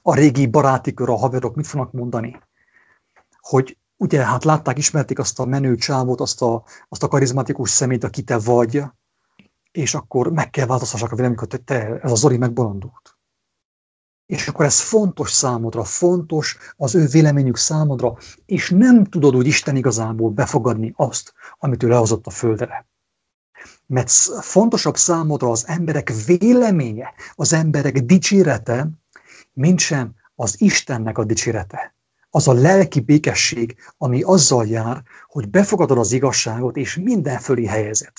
A 0.01 0.15
régi 0.15 0.47
baráti 0.47 0.93
kör, 0.93 1.09
a 1.09 1.15
haverok 1.15 1.55
mit 1.55 1.67
fognak 1.67 1.91
mondani. 1.91 2.39
Hogy 3.39 3.77
ugye 3.97 4.25
hát 4.25 4.43
látták, 4.43 4.77
ismerték 4.77 5.19
azt 5.19 5.39
a 5.39 5.45
menő 5.45 5.75
csávot, 5.75 6.21
azt 6.21 6.41
a, 6.41 6.63
azt 6.89 7.03
a 7.03 7.07
karizmatikus 7.07 7.69
szemét, 7.69 8.03
aki 8.03 8.23
te 8.23 8.37
vagy, 8.37 8.83
és 9.71 9.95
akkor 9.95 10.31
meg 10.31 10.49
kell 10.49 10.65
változtassak 10.65 11.11
a 11.11 11.15
véleményeket, 11.15 11.51
hogy 11.51 11.63
te, 11.63 11.99
ez 11.99 12.11
a 12.11 12.15
Zoli 12.15 12.37
megbolondult. 12.37 13.17
És 14.25 14.47
akkor 14.47 14.65
ez 14.65 14.79
fontos 14.79 15.31
számodra, 15.31 15.83
fontos 15.83 16.57
az 16.77 16.95
ő 16.95 17.05
véleményük 17.05 17.57
számodra, 17.57 18.17
és 18.45 18.69
nem 18.69 19.03
tudod 19.03 19.35
úgy 19.35 19.47
Isten 19.47 19.75
igazából 19.75 20.29
befogadni 20.29 20.93
azt, 20.95 21.33
amit 21.57 21.83
ő 21.83 21.87
lehozott 21.87 22.27
a 22.27 22.29
földre. 22.29 22.87
Mert 23.85 24.09
fontosabb 24.41 24.97
számodra 24.97 25.49
az 25.49 25.67
emberek 25.67 26.13
véleménye, 26.25 27.13
az 27.35 27.53
emberek 27.53 27.99
dicsérete, 27.99 28.89
mint 29.53 29.79
sem 29.79 30.15
az 30.35 30.61
Istennek 30.61 31.17
a 31.17 31.23
dicsérete 31.23 31.94
az 32.35 32.47
a 32.47 32.53
lelki 32.53 32.99
békesség, 32.99 33.75
ami 33.97 34.21
azzal 34.21 34.67
jár, 34.67 35.03
hogy 35.27 35.49
befogadod 35.49 35.97
az 35.97 36.11
igazságot, 36.11 36.75
és 36.75 36.95
minden 36.95 37.39
fölé 37.39 37.65
helyezed. 37.65 38.13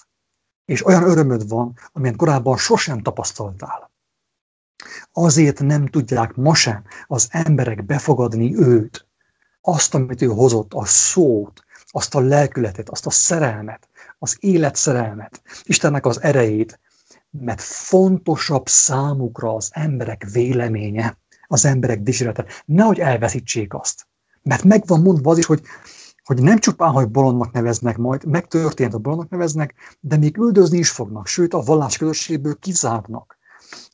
És 0.65 0.87
olyan 0.87 1.03
örömöd 1.03 1.49
van, 1.49 1.79
amilyen 1.93 2.17
korábban 2.17 2.57
sosem 2.57 3.03
tapasztaltál. 3.03 3.91
Azért 5.13 5.61
nem 5.61 5.87
tudják 5.87 6.35
ma 6.35 6.55
sem 6.55 6.85
az 7.07 7.29
emberek 7.31 7.85
befogadni 7.85 8.57
őt, 8.59 9.07
azt, 9.61 9.95
amit 9.95 10.23
ő 10.23 10.27
hozott, 10.27 10.75
a 10.75 10.85
szót, 10.85 11.65
azt 11.87 12.15
a 12.15 12.21
lelkületet, 12.21 12.89
azt 12.89 13.07
a 13.07 13.11
szerelmet, 13.11 13.89
az 14.19 14.37
életszerelmet, 14.41 15.43
Istennek 15.63 16.07
az 16.07 16.23
erejét, 16.23 16.81
mert 17.31 17.61
fontosabb 17.61 18.69
számukra 18.69 19.55
az 19.55 19.71
emberek 19.73 20.27
véleménye, 20.33 21.19
az 21.47 21.65
emberek 21.65 22.01
dicsérete. 22.01 22.45
Nehogy 22.65 22.99
elveszítsék 22.99 23.75
azt. 23.75 24.07
Mert 24.43 24.65
megvan 24.65 25.01
mondva 25.01 25.31
az 25.31 25.39
is, 25.39 25.47
hogy, 25.47 25.63
hogy 26.25 26.43
nem 26.43 26.59
csupán, 26.59 26.91
hogy 26.91 27.09
bolondnak 27.09 27.53
neveznek 27.53 27.97
majd, 27.97 28.25
megtörtént, 28.25 28.95
a 28.95 28.99
bolondnak 28.99 29.31
neveznek, 29.31 29.75
de 30.01 30.17
még 30.17 30.37
üldözni 30.37 30.79
is 30.79 30.91
fognak, 30.91 31.27
sőt 31.27 31.55
a 31.55 31.61
vallás 31.61 31.97
közösségből 31.97 32.59
kizárnak. 32.59 33.39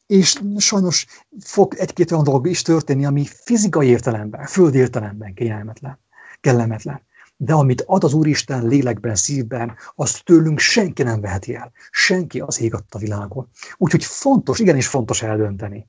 És 0.06 0.40
sajnos 0.56 1.06
fog 1.40 1.74
egy-két 1.74 2.12
olyan 2.12 2.24
dolog 2.24 2.46
is 2.46 2.62
történni, 2.62 3.04
ami 3.04 3.26
fizikai 3.26 3.88
értelemben, 3.88 4.46
földi 4.46 4.78
értelemben 4.78 5.34
kényelmetlen, 5.34 5.98
kellemetlen. 6.40 7.02
De 7.36 7.52
amit 7.52 7.84
ad 7.86 8.04
az 8.04 8.12
Úristen 8.12 8.66
lélekben, 8.66 9.14
szívben, 9.14 9.76
azt 9.94 10.24
tőlünk 10.24 10.58
senki 10.58 11.02
nem 11.02 11.20
veheti 11.20 11.54
el. 11.54 11.72
Senki 11.90 12.40
az 12.40 12.60
ég 12.60 12.74
a 12.74 12.98
világon. 12.98 13.48
Úgyhogy 13.76 14.04
fontos, 14.04 14.58
igenis 14.58 14.86
fontos 14.86 15.22
eldönteni, 15.22 15.88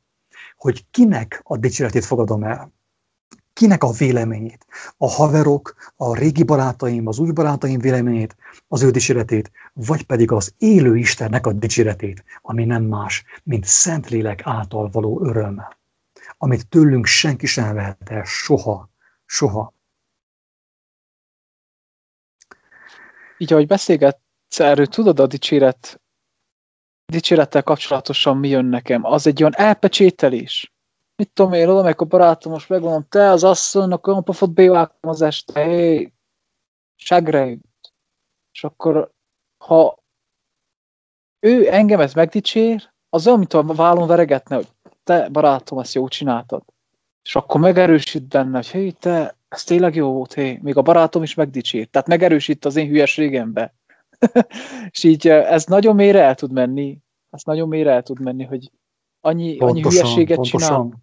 hogy 0.63 0.85
kinek 0.91 1.41
a 1.43 1.57
dicséretét 1.57 2.05
fogadom 2.05 2.43
el. 2.43 2.73
Kinek 3.53 3.83
a 3.83 3.91
véleményét? 3.91 4.65
A 4.97 5.09
haverok, 5.09 5.75
a 5.95 6.17
régi 6.17 6.43
barátaim, 6.43 7.07
az 7.07 7.19
új 7.19 7.31
barátaim 7.31 7.79
véleményét, 7.79 8.35
az 8.67 8.83
ő 8.83 8.91
dicséretét, 8.91 9.51
vagy 9.73 10.03
pedig 10.03 10.31
az 10.31 10.53
élő 10.57 10.97
Istennek 10.97 11.47
a 11.47 11.53
dicséretét, 11.53 12.23
ami 12.41 12.65
nem 12.65 12.83
más, 12.83 13.23
mint 13.43 13.65
Szentlélek 13.65 14.41
által 14.43 14.89
való 14.89 15.25
öröm, 15.25 15.63
amit 16.37 16.67
tőlünk 16.67 17.05
senki 17.05 17.45
sem 17.45 17.73
vehet 17.73 18.09
el 18.09 18.23
soha, 18.23 18.89
soha. 19.25 19.73
Így, 23.37 23.53
ahogy 23.53 23.67
beszélgetsz 23.67 24.59
erről, 24.59 24.87
tudod 24.87 25.19
a 25.19 25.27
dicséret, 25.27 26.01
dicsérettel 27.05 27.63
kapcsolatosan 27.63 28.37
mi 28.37 28.49
jön 28.49 28.65
nekem? 28.65 29.03
Az 29.05 29.27
egy 29.27 29.41
olyan 29.41 29.55
elpecsételés. 29.55 30.73
Mit 31.15 31.31
tudom 31.33 31.53
én, 31.53 31.67
oda 31.67 31.93
a 31.97 32.03
barátom, 32.03 32.51
most 32.51 32.69
megmondom, 32.69 33.05
te 33.09 33.29
az 33.29 33.43
asszonynak 33.43 34.07
olyan 34.07 34.23
pofot 34.23 34.53
bévágtam 34.53 35.09
az 35.09 35.21
este, 35.21 35.63
hé, 35.63 36.13
segre 36.95 37.57
És 38.51 38.63
akkor, 38.63 39.11
ha 39.57 40.03
ő 41.39 41.73
engem 41.73 41.99
ez 41.99 42.13
megdicsér, 42.13 42.91
az 43.09 43.27
olyan, 43.27 43.39
mint 43.39 43.53
a 43.53 43.63
vállon 43.63 44.07
veregetne, 44.07 44.55
hogy 44.55 44.67
te 45.03 45.29
barátom, 45.29 45.79
ezt 45.79 45.93
jó 45.93 46.07
csináltad. 46.07 46.63
És 47.23 47.35
akkor 47.35 47.59
megerősít 47.59 48.27
benne, 48.27 48.55
hogy 48.55 48.67
hé, 48.67 48.91
te, 48.91 49.37
ez 49.47 49.63
tényleg 49.63 49.95
jó 49.95 50.11
volt, 50.11 50.33
hé, 50.33 50.59
még 50.61 50.77
a 50.77 50.81
barátom 50.81 51.23
is 51.23 51.33
megdicsért. 51.33 51.89
Tehát 51.89 52.07
megerősít 52.07 52.65
az 52.65 52.75
én 52.75 52.87
hülyeségembe. 52.87 53.73
és 54.91 55.03
így 55.03 55.27
ez 55.27 55.65
nagyon 55.65 55.95
mélyre 55.95 56.21
el 56.21 56.35
tud 56.35 56.51
menni, 56.51 56.99
ez 57.29 57.41
nagyon 57.43 57.67
mélyre 57.67 57.91
el 57.91 58.03
tud 58.03 58.19
menni, 58.19 58.43
hogy 58.43 58.71
annyi, 59.21 59.55
pontosan, 59.55 59.69
annyi 59.69 59.81
hülyeséget 59.81 60.35
pontosan. 60.35 60.59
csinál. 60.69 61.01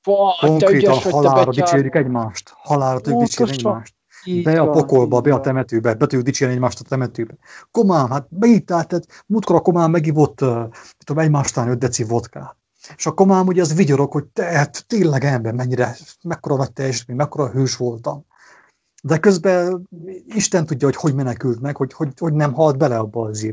Fá, 0.00 0.46
Konkrétan 0.48 0.98
halálra 1.10 1.50
dicsérjük 1.50 1.94
egymást. 1.94 2.52
Halálra 2.56 3.00
dicsérni 3.00 3.52
egymást. 3.52 3.94
Így 4.24 4.44
be 4.44 4.60
a 4.60 4.70
pokolba, 4.70 5.20
be 5.20 5.34
a 5.34 5.40
temetőbe, 5.40 5.94
be 5.94 5.98
tudjuk 5.98 6.22
dicsérni 6.22 6.54
egymást 6.54 6.80
a 6.80 6.84
temetőbe. 6.88 7.34
Komám, 7.70 8.10
hát 8.10 8.26
beítált, 8.30 8.88
tehát 8.88 9.24
múltkor 9.26 9.56
a 9.56 9.60
komám 9.60 9.90
megivott, 9.90 10.40
uh, 10.40 10.68
tudom, 11.04 11.22
egymástán 11.22 11.68
5 11.68 11.78
deci 11.78 12.02
vodkát. 12.04 12.56
És 12.96 13.06
a 13.06 13.12
komám 13.12 13.46
ugye 13.46 13.60
az 13.60 13.74
vigyorog, 13.74 14.12
hogy 14.12 14.24
te, 14.24 14.44
hát 14.44 14.84
tényleg 14.86 15.24
ember, 15.24 15.52
mennyire, 15.52 15.96
mekkora 16.22 16.56
nagy 16.56 16.72
teljesítmény, 16.72 17.16
mekkora 17.16 17.50
hős 17.50 17.76
voltam. 17.76 18.26
De 19.04 19.18
közben 19.18 19.88
Isten 20.26 20.66
tudja, 20.66 20.86
hogy 20.86 20.96
hogy 20.96 21.14
menekült 21.14 21.60
meg, 21.60 21.76
hogy, 21.76 21.92
hogy, 21.92 22.12
hogy 22.18 22.32
nem 22.32 22.52
halt 22.52 22.78
bele 22.78 22.98
abba 22.98 23.24
az. 23.24 23.50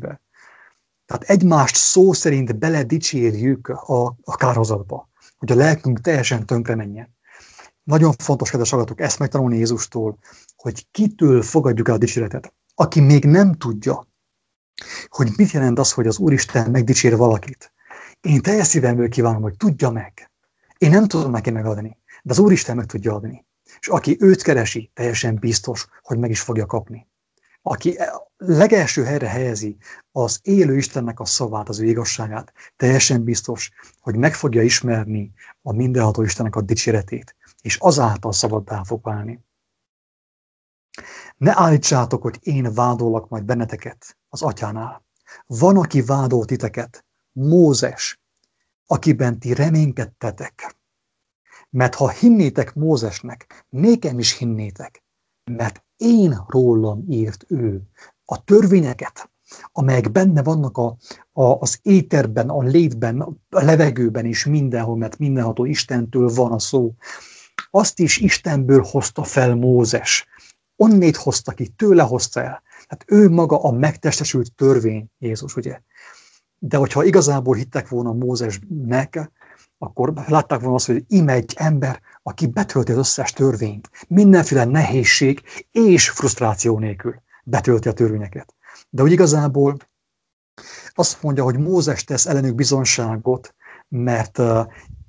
Tehát 1.05 1.23
egymást 1.23 1.75
szó 1.75 2.13
szerint 2.13 2.57
bele 2.57 2.83
dicsérjük 2.83 3.67
a, 3.67 4.15
a 4.23 4.35
kárhozatba, 4.35 5.09
hogy 5.37 5.51
a 5.51 5.55
lelkünk 5.55 6.01
teljesen 6.01 6.45
tönkre 6.45 6.75
menjen. 6.75 7.17
Nagyon 7.83 8.13
fontos, 8.17 8.49
kedves 8.49 8.73
agatok, 8.73 8.99
ezt 9.01 9.19
megtanulni 9.19 9.57
Jézustól, 9.57 10.17
hogy 10.55 10.87
kitől 10.91 11.41
fogadjuk 11.41 11.87
el 11.87 11.93
a 11.93 11.97
dicséretet. 11.97 12.53
Aki 12.75 12.99
még 12.99 13.25
nem 13.25 13.53
tudja, 13.53 14.07
hogy 15.07 15.31
mit 15.35 15.51
jelent 15.51 15.79
az, 15.79 15.91
hogy 15.91 16.07
az 16.07 16.17
Úristen 16.17 16.71
megdicsér 16.71 17.17
valakit, 17.17 17.73
én 18.21 18.41
teljes 18.41 18.67
szívemből 18.67 19.09
kívánom, 19.09 19.41
hogy 19.41 19.57
tudja 19.57 19.89
meg. 19.89 20.31
Én 20.77 20.89
nem 20.89 21.07
tudom 21.07 21.31
neki 21.31 21.49
megadni, 21.49 21.97
de 22.23 22.31
az 22.31 22.39
Úristen 22.39 22.75
meg 22.75 22.85
tudja 22.85 23.13
adni. 23.13 23.45
És 23.79 23.87
aki 23.87 24.17
őt 24.19 24.41
keresi, 24.41 24.91
teljesen 24.93 25.35
biztos, 25.35 25.87
hogy 26.01 26.17
meg 26.17 26.29
is 26.29 26.41
fogja 26.41 26.65
kapni. 26.65 27.07
Aki 27.61 27.97
legelső 28.37 29.03
helyre 29.03 29.27
helyezi 29.27 29.77
az 30.11 30.39
élő 30.43 30.77
Istennek 30.77 31.19
a 31.19 31.25
szavát, 31.25 31.69
az 31.69 31.79
ő 31.79 31.85
igazságát, 31.85 32.53
teljesen 32.75 33.23
biztos, 33.23 33.71
hogy 33.99 34.15
meg 34.15 34.33
fogja 34.33 34.61
ismerni 34.61 35.33
a 35.61 35.73
mindenható 35.73 36.21
Istennek 36.21 36.55
a 36.55 36.61
dicséretét, 36.61 37.35
és 37.61 37.77
azáltal 37.77 38.33
szabaddá 38.33 38.83
fog 38.83 39.03
válni. 39.03 39.43
Ne 41.37 41.53
állítsátok, 41.55 42.21
hogy 42.21 42.37
én 42.41 42.73
vádolok 42.73 43.29
majd 43.29 43.43
benneteket 43.43 44.17
az 44.29 44.41
atyánál. 44.41 45.05
Van, 45.45 45.77
aki 45.77 46.01
vádol 46.01 46.45
titeket, 46.45 47.05
Mózes, 47.31 48.19
akiben 48.85 49.39
ti 49.39 49.53
reménykedtetek. 49.53 50.75
Mert 51.69 51.95
ha 51.95 52.09
hinnétek 52.09 52.75
Mózesnek, 52.75 53.65
nékem 53.69 54.19
is 54.19 54.37
hinnétek, 54.37 55.03
mert 55.51 55.83
én 55.97 56.43
rólam 56.47 57.03
írt 57.09 57.45
ő 57.47 57.81
a 58.25 58.43
törvényeket, 58.43 59.29
amelyek 59.71 60.11
benne 60.11 60.43
vannak 60.43 60.77
a, 60.77 60.97
a, 61.31 61.43
az 61.43 61.79
éterben, 61.81 62.49
a 62.49 62.61
létben, 62.61 63.21
a 63.49 63.63
levegőben 63.63 64.25
is 64.25 64.45
mindenhol, 64.45 64.97
mert 64.97 65.17
mindenható 65.17 65.65
Istentől 65.65 66.29
van 66.33 66.51
a 66.51 66.59
szó. 66.59 66.93
Azt 67.69 67.99
is 67.99 68.17
Istenből 68.17 68.81
hozta 68.81 69.23
fel 69.23 69.55
Mózes. 69.55 70.27
Onnét 70.75 71.15
hozta 71.15 71.51
ki, 71.51 71.67
tőle 71.67 72.03
hozta 72.03 72.39
el. 72.39 72.61
Tehát 72.87 73.05
ő 73.07 73.29
maga 73.29 73.63
a 73.63 73.71
megtestesült 73.71 74.53
törvény, 74.55 75.05
Jézus, 75.17 75.55
ugye? 75.55 75.79
de 76.59 76.77
hogyha 76.77 77.03
igazából 77.03 77.55
hittek 77.55 77.87
volna 77.87 78.13
Mózesnek, 78.13 79.31
akkor 79.79 80.13
látták 80.27 80.59
volna 80.59 80.75
azt, 80.75 80.85
hogy 80.85 81.03
ime 81.07 81.33
egy 81.33 81.53
ember, 81.57 82.01
aki 82.23 82.47
betölti 82.47 82.91
az 82.91 82.97
összes 82.97 83.31
törvényt, 83.31 83.89
mindenféle 84.07 84.65
nehézség 84.65 85.41
és 85.71 86.09
frusztráció 86.09 86.79
nélkül 86.79 87.21
betölti 87.43 87.87
a 87.87 87.93
törvényeket. 87.93 88.55
De 88.89 89.01
hogy 89.01 89.11
igazából 89.11 89.77
azt 90.93 91.23
mondja, 91.23 91.43
hogy 91.43 91.57
Mózes 91.57 92.03
tesz 92.03 92.25
ellenük 92.25 92.55
bizonságot, 92.55 93.55
mert, 93.87 94.41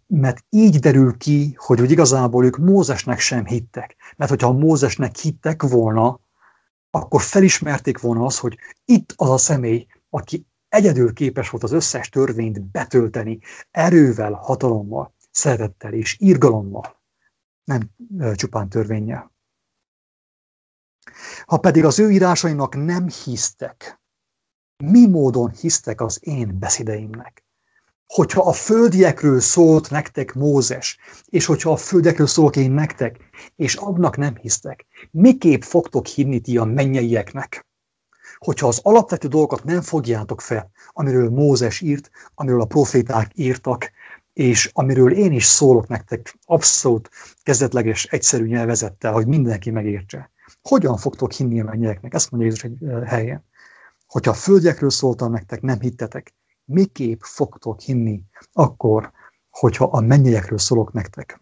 mert 0.06 0.44
így 0.48 0.78
derül 0.78 1.16
ki, 1.16 1.54
hogy, 1.56 1.78
hogy 1.78 1.90
igazából 1.90 2.44
ők 2.44 2.56
Mózesnek 2.56 3.18
sem 3.18 3.46
hittek. 3.46 3.96
Mert 4.16 4.30
hogyha 4.30 4.52
Mózesnek 4.52 5.16
hittek 5.16 5.62
volna, 5.62 6.20
akkor 6.90 7.22
felismerték 7.22 7.98
volna 7.98 8.24
azt, 8.24 8.38
hogy 8.38 8.58
itt 8.84 9.12
az 9.16 9.30
a 9.30 9.36
személy, 9.36 9.86
aki 10.10 10.46
egyedül 10.70 11.12
képes 11.12 11.50
volt 11.50 11.64
az 11.64 11.72
összes 11.72 12.08
törvényt 12.08 12.62
betölteni 12.62 13.38
erővel, 13.70 14.32
hatalommal, 14.32 15.14
szeretettel 15.30 15.92
és 15.92 16.16
irgalommal, 16.18 17.00
nem 17.64 17.90
csupán 18.34 18.68
törvényel. 18.68 19.32
Ha 21.44 21.58
pedig 21.58 21.84
az 21.84 21.98
ő 21.98 22.10
írásainak 22.10 22.84
nem 22.84 23.08
hisztek, 23.24 24.00
mi 24.84 25.06
módon 25.06 25.50
hisztek 25.50 26.00
az 26.00 26.18
én 26.22 26.58
beszédeimnek? 26.58 27.44
Hogyha 28.06 28.42
a 28.42 28.52
földiekről 28.52 29.40
szólt 29.40 29.90
nektek 29.90 30.34
Mózes, 30.34 30.98
és 31.24 31.46
hogyha 31.46 31.70
a 31.70 31.76
földekről 31.76 32.26
szólok 32.26 32.56
én 32.56 32.70
nektek, 32.70 33.18
és 33.56 33.74
abnak 33.74 34.16
nem 34.16 34.36
hisztek, 34.36 34.86
miképp 35.10 35.62
fogtok 35.62 36.06
hinni 36.06 36.40
ti 36.40 36.58
a 36.58 36.64
mennyeieknek? 36.64 37.69
Hogyha 38.44 38.66
az 38.66 38.80
alapvető 38.82 39.28
dolgokat 39.28 39.64
nem 39.64 39.80
fogjátok 39.80 40.40
fel, 40.40 40.70
amiről 40.92 41.30
Mózes 41.30 41.80
írt, 41.80 42.10
amiről 42.34 42.60
a 42.60 42.64
proféták 42.64 43.30
írtak, 43.34 43.90
és 44.32 44.70
amiről 44.72 45.12
én 45.12 45.32
is 45.32 45.44
szólok 45.44 45.88
nektek 45.88 46.38
abszolút 46.46 47.10
kezdetleges, 47.42 48.04
egyszerű 48.04 48.46
nyelvezettel, 48.46 49.12
hogy 49.12 49.26
mindenki 49.26 49.70
megértse. 49.70 50.30
Hogyan 50.62 50.96
fogtok 50.96 51.32
hinni 51.32 51.60
a 51.60 51.64
mennyeknek? 51.64 52.14
Ezt 52.14 52.30
mondja 52.30 52.50
Jézus 52.50 52.64
egy 52.64 53.08
helyen. 53.08 53.44
Hogyha 54.06 54.30
a 54.30 54.34
földjekről 54.34 54.90
szóltam 54.90 55.32
nektek, 55.32 55.60
nem 55.60 55.80
hittetek, 55.80 56.34
miképp 56.64 57.20
fogtok 57.20 57.80
hinni 57.80 58.22
akkor, 58.52 59.12
hogyha 59.50 59.84
a 59.84 60.00
mennyekről 60.00 60.58
szólok 60.58 60.92
nektek? 60.92 61.40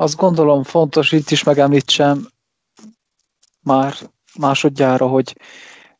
azt 0.00 0.16
gondolom 0.16 0.62
fontos 0.62 1.12
itt 1.12 1.30
is 1.30 1.42
megemlítsem 1.42 2.28
már 3.60 3.94
másodjára, 4.38 5.06
hogy 5.06 5.34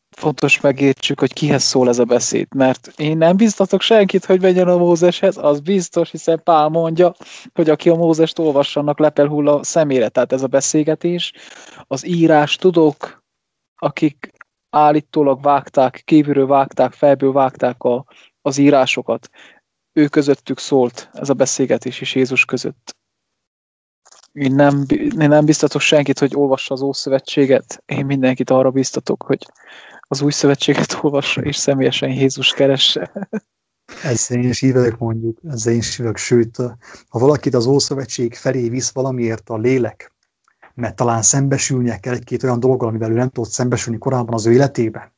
fontos 0.09 0.61
megértsük, 0.61 1.19
hogy 1.19 1.33
kihez 1.33 1.63
szól 1.63 1.89
ez 1.89 1.99
a 1.99 2.03
beszéd, 2.03 2.53
mert 2.55 2.91
én 2.95 3.17
nem 3.17 3.37
biztatok 3.37 3.81
senkit, 3.81 4.25
hogy 4.25 4.41
menjen 4.41 4.67
a 4.67 4.77
Mózeshez, 4.77 5.37
az 5.37 5.59
biztos, 5.59 6.11
hiszen 6.11 6.43
Pál 6.43 6.69
mondja, 6.69 7.13
hogy 7.53 7.69
aki 7.69 7.89
a 7.89 7.95
Mózest 7.95 8.39
olvassanak, 8.39 8.99
lepel 8.99 9.27
hull 9.27 9.47
a 9.47 9.63
szemére, 9.63 10.09
tehát 10.09 10.31
ez 10.33 10.41
a 10.41 10.47
beszélgetés. 10.47 11.33
Az 11.87 12.07
írás 12.07 12.55
tudók, 12.55 13.23
akik 13.75 14.31
állítólag 14.69 15.41
vágták, 15.41 16.01
kívülről 16.05 16.47
vágták, 16.47 16.93
felből 16.93 17.31
vágták 17.31 17.83
a, 17.83 18.05
az 18.41 18.57
írásokat, 18.57 19.29
ő 19.93 20.07
közöttük 20.07 20.59
szólt 20.59 21.09
ez 21.13 21.29
a 21.29 21.33
beszélgetés 21.33 22.01
is 22.01 22.15
Jézus 22.15 22.45
között. 22.45 22.95
Én 24.31 24.55
nem, 24.55 24.83
én 24.89 25.29
nem 25.29 25.45
biztatok 25.45 25.81
senkit, 25.81 26.19
hogy 26.19 26.35
olvassa 26.35 26.73
az 26.73 26.81
Ószövetséget. 26.81 27.83
Én 27.85 28.05
mindenkit 28.05 28.49
arra 28.49 28.71
biztatok, 28.71 29.23
hogy 29.23 29.45
az 30.07 30.21
új 30.21 30.31
szövetséget 30.31 30.99
olvassa, 31.01 31.41
és 31.41 31.55
személyesen 31.55 32.09
Jézus 32.09 32.53
keresse. 32.53 33.11
Ezzel 34.03 34.37
én 34.37 34.49
is 34.49 34.59
hívek 34.59 34.97
mondjuk, 34.97 35.39
ezzel 35.47 35.73
én 35.73 35.79
is 35.79 35.97
hívek, 35.97 36.17
sőt, 36.17 36.57
ha 37.09 37.19
valakit 37.19 37.53
az 37.53 37.65
Ószövetség 37.65 38.35
felé 38.35 38.69
visz 38.69 38.91
valamiért 38.91 39.49
a 39.49 39.57
lélek, 39.57 40.13
mert 40.73 40.95
talán 40.95 41.21
szembesülnie 41.21 41.97
kell 41.97 42.13
egy-két 42.13 42.43
olyan 42.43 42.59
dologgal, 42.59 42.87
amivel 42.87 43.11
ő 43.11 43.13
nem 43.13 43.29
tudott 43.29 43.49
szembesülni 43.49 43.99
korábban 43.99 44.33
az 44.33 44.45
ő 44.45 44.51
életében, 44.51 45.13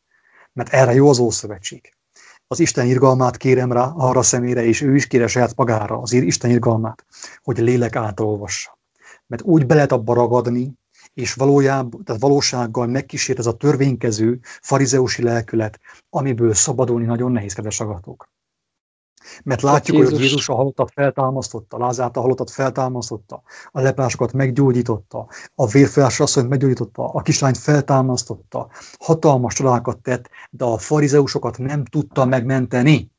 mert 0.54 0.74
erre 0.74 0.94
jó 0.94 1.10
az 1.10 1.20
Ószövetség. 1.20 1.94
Az 2.48 2.60
Isten 2.60 2.86
irgalmát 2.86 3.38
kérem 3.38 3.72
rá 3.72 3.84
arra 3.84 4.22
szemére, 4.22 4.64
és 4.64 4.82
ő 4.82 4.96
is 4.96 5.08
kére 5.08 5.28
saját 5.28 5.56
magára 5.56 6.02
az 6.02 6.12
Isten 6.12 6.52
irgalmát, 6.52 7.06
hogy 7.44 7.60
a 7.60 7.64
lélek 7.64 7.96
által 7.96 8.28
olvassa. 8.28 8.82
Mert 9.34 9.46
úgy 9.46 9.66
be 9.66 9.74
lehet 9.74 9.92
abba 9.92 10.14
ragadni, 10.14 10.74
és 11.14 11.34
valójában, 11.34 12.04
tehát 12.04 12.22
valósággal 12.22 12.88
megkísért 12.88 13.40
ez 13.40 13.46
a 13.46 13.58
törvénykező 13.58 14.40
farizeusi 14.62 15.24
lelkület, 15.24 15.80
amiből 16.10 16.54
szabadulni 16.54 17.06
nagyon 17.06 17.32
nehéz, 17.32 17.54
kedves 17.54 17.80
agatók. 17.80 18.30
Mert 19.44 19.62
látjuk, 19.62 19.98
Jézus... 19.98 20.12
hogy 20.12 20.22
Jézus 20.22 20.50
a 20.50 20.56
halottat 20.56 20.92
feltámasztotta, 20.92 21.78
Lázát 21.78 22.18
a 22.18 22.22
halottat 22.22 22.52
feltámasztotta, 22.52 23.42
a 23.72 23.82
leprásokat 23.82 24.34
meggyógyította, 24.34 25.28
a 25.56 25.68
vérfolyás 25.68 26.20
asszonyt 26.20 26.50
meggyógyította, 26.50 27.10
a 27.10 27.22
kislányt 27.22 27.58
feltámasztotta, 27.58 28.70
hatalmas 29.00 29.54
csodákat 29.54 29.98
tett, 29.98 30.30
de 30.50 30.66
a 30.66 30.78
farizeusokat 30.78 31.58
nem 31.58 31.86
tudta 31.86 32.26
megmenteni. 32.26 33.12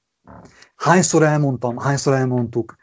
Hányszor 0.77 1.23
elmondtam, 1.23 1.79
hányszor 1.79 2.15
elmondtuk, 2.15 2.77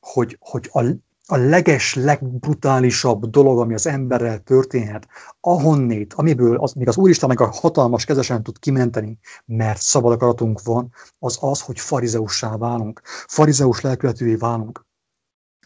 hogy, 0.00 0.36
hogy 0.40 0.68
a, 0.72 1.04
a 1.28 1.36
leges, 1.36 1.94
legbrutálisabb 1.94 3.26
dolog, 3.26 3.58
ami 3.58 3.74
az 3.74 3.86
emberrel 3.86 4.38
történhet, 4.38 5.08
ahonnét, 5.40 6.14
amiből 6.14 6.56
az, 6.56 6.72
még 6.72 6.88
az 6.88 6.96
Úristen 6.96 7.28
meg 7.28 7.40
a 7.40 7.46
hatalmas 7.46 8.04
kezesen 8.04 8.42
tud 8.42 8.58
kimenteni, 8.58 9.18
mert 9.44 9.80
szabad 9.80 10.12
akaratunk 10.12 10.62
van, 10.62 10.92
az 11.18 11.38
az, 11.40 11.60
hogy 11.60 11.80
farizeussá 11.80 12.56
válunk, 12.56 13.00
farizeus 13.26 13.80
lelkületűvé 13.80 14.34
válunk, 14.34 14.86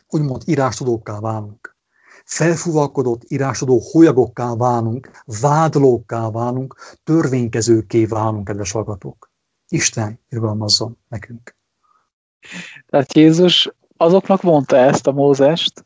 úgymond 0.08 0.42
írástudókká 0.46 1.20
válunk. 1.20 1.76
Felfúvalkodott 2.24 3.22
írástudó 3.28 3.80
holyagokká 3.92 4.54
válunk, 4.54 5.10
vádlókká 5.40 6.30
válunk, 6.30 6.74
törvénykezőké 7.04 8.04
válunk, 8.04 8.44
kedves 8.44 8.70
hallgatók. 8.70 9.30
Isten 9.68 10.20
irgalmazzon 10.28 10.98
nekünk. 11.08 11.56
Tehát 12.86 13.14
Jézus 13.14 13.70
azoknak 14.00 14.42
mondta 14.42 14.76
ezt 14.76 15.06
a 15.06 15.12
Mózest, 15.12 15.84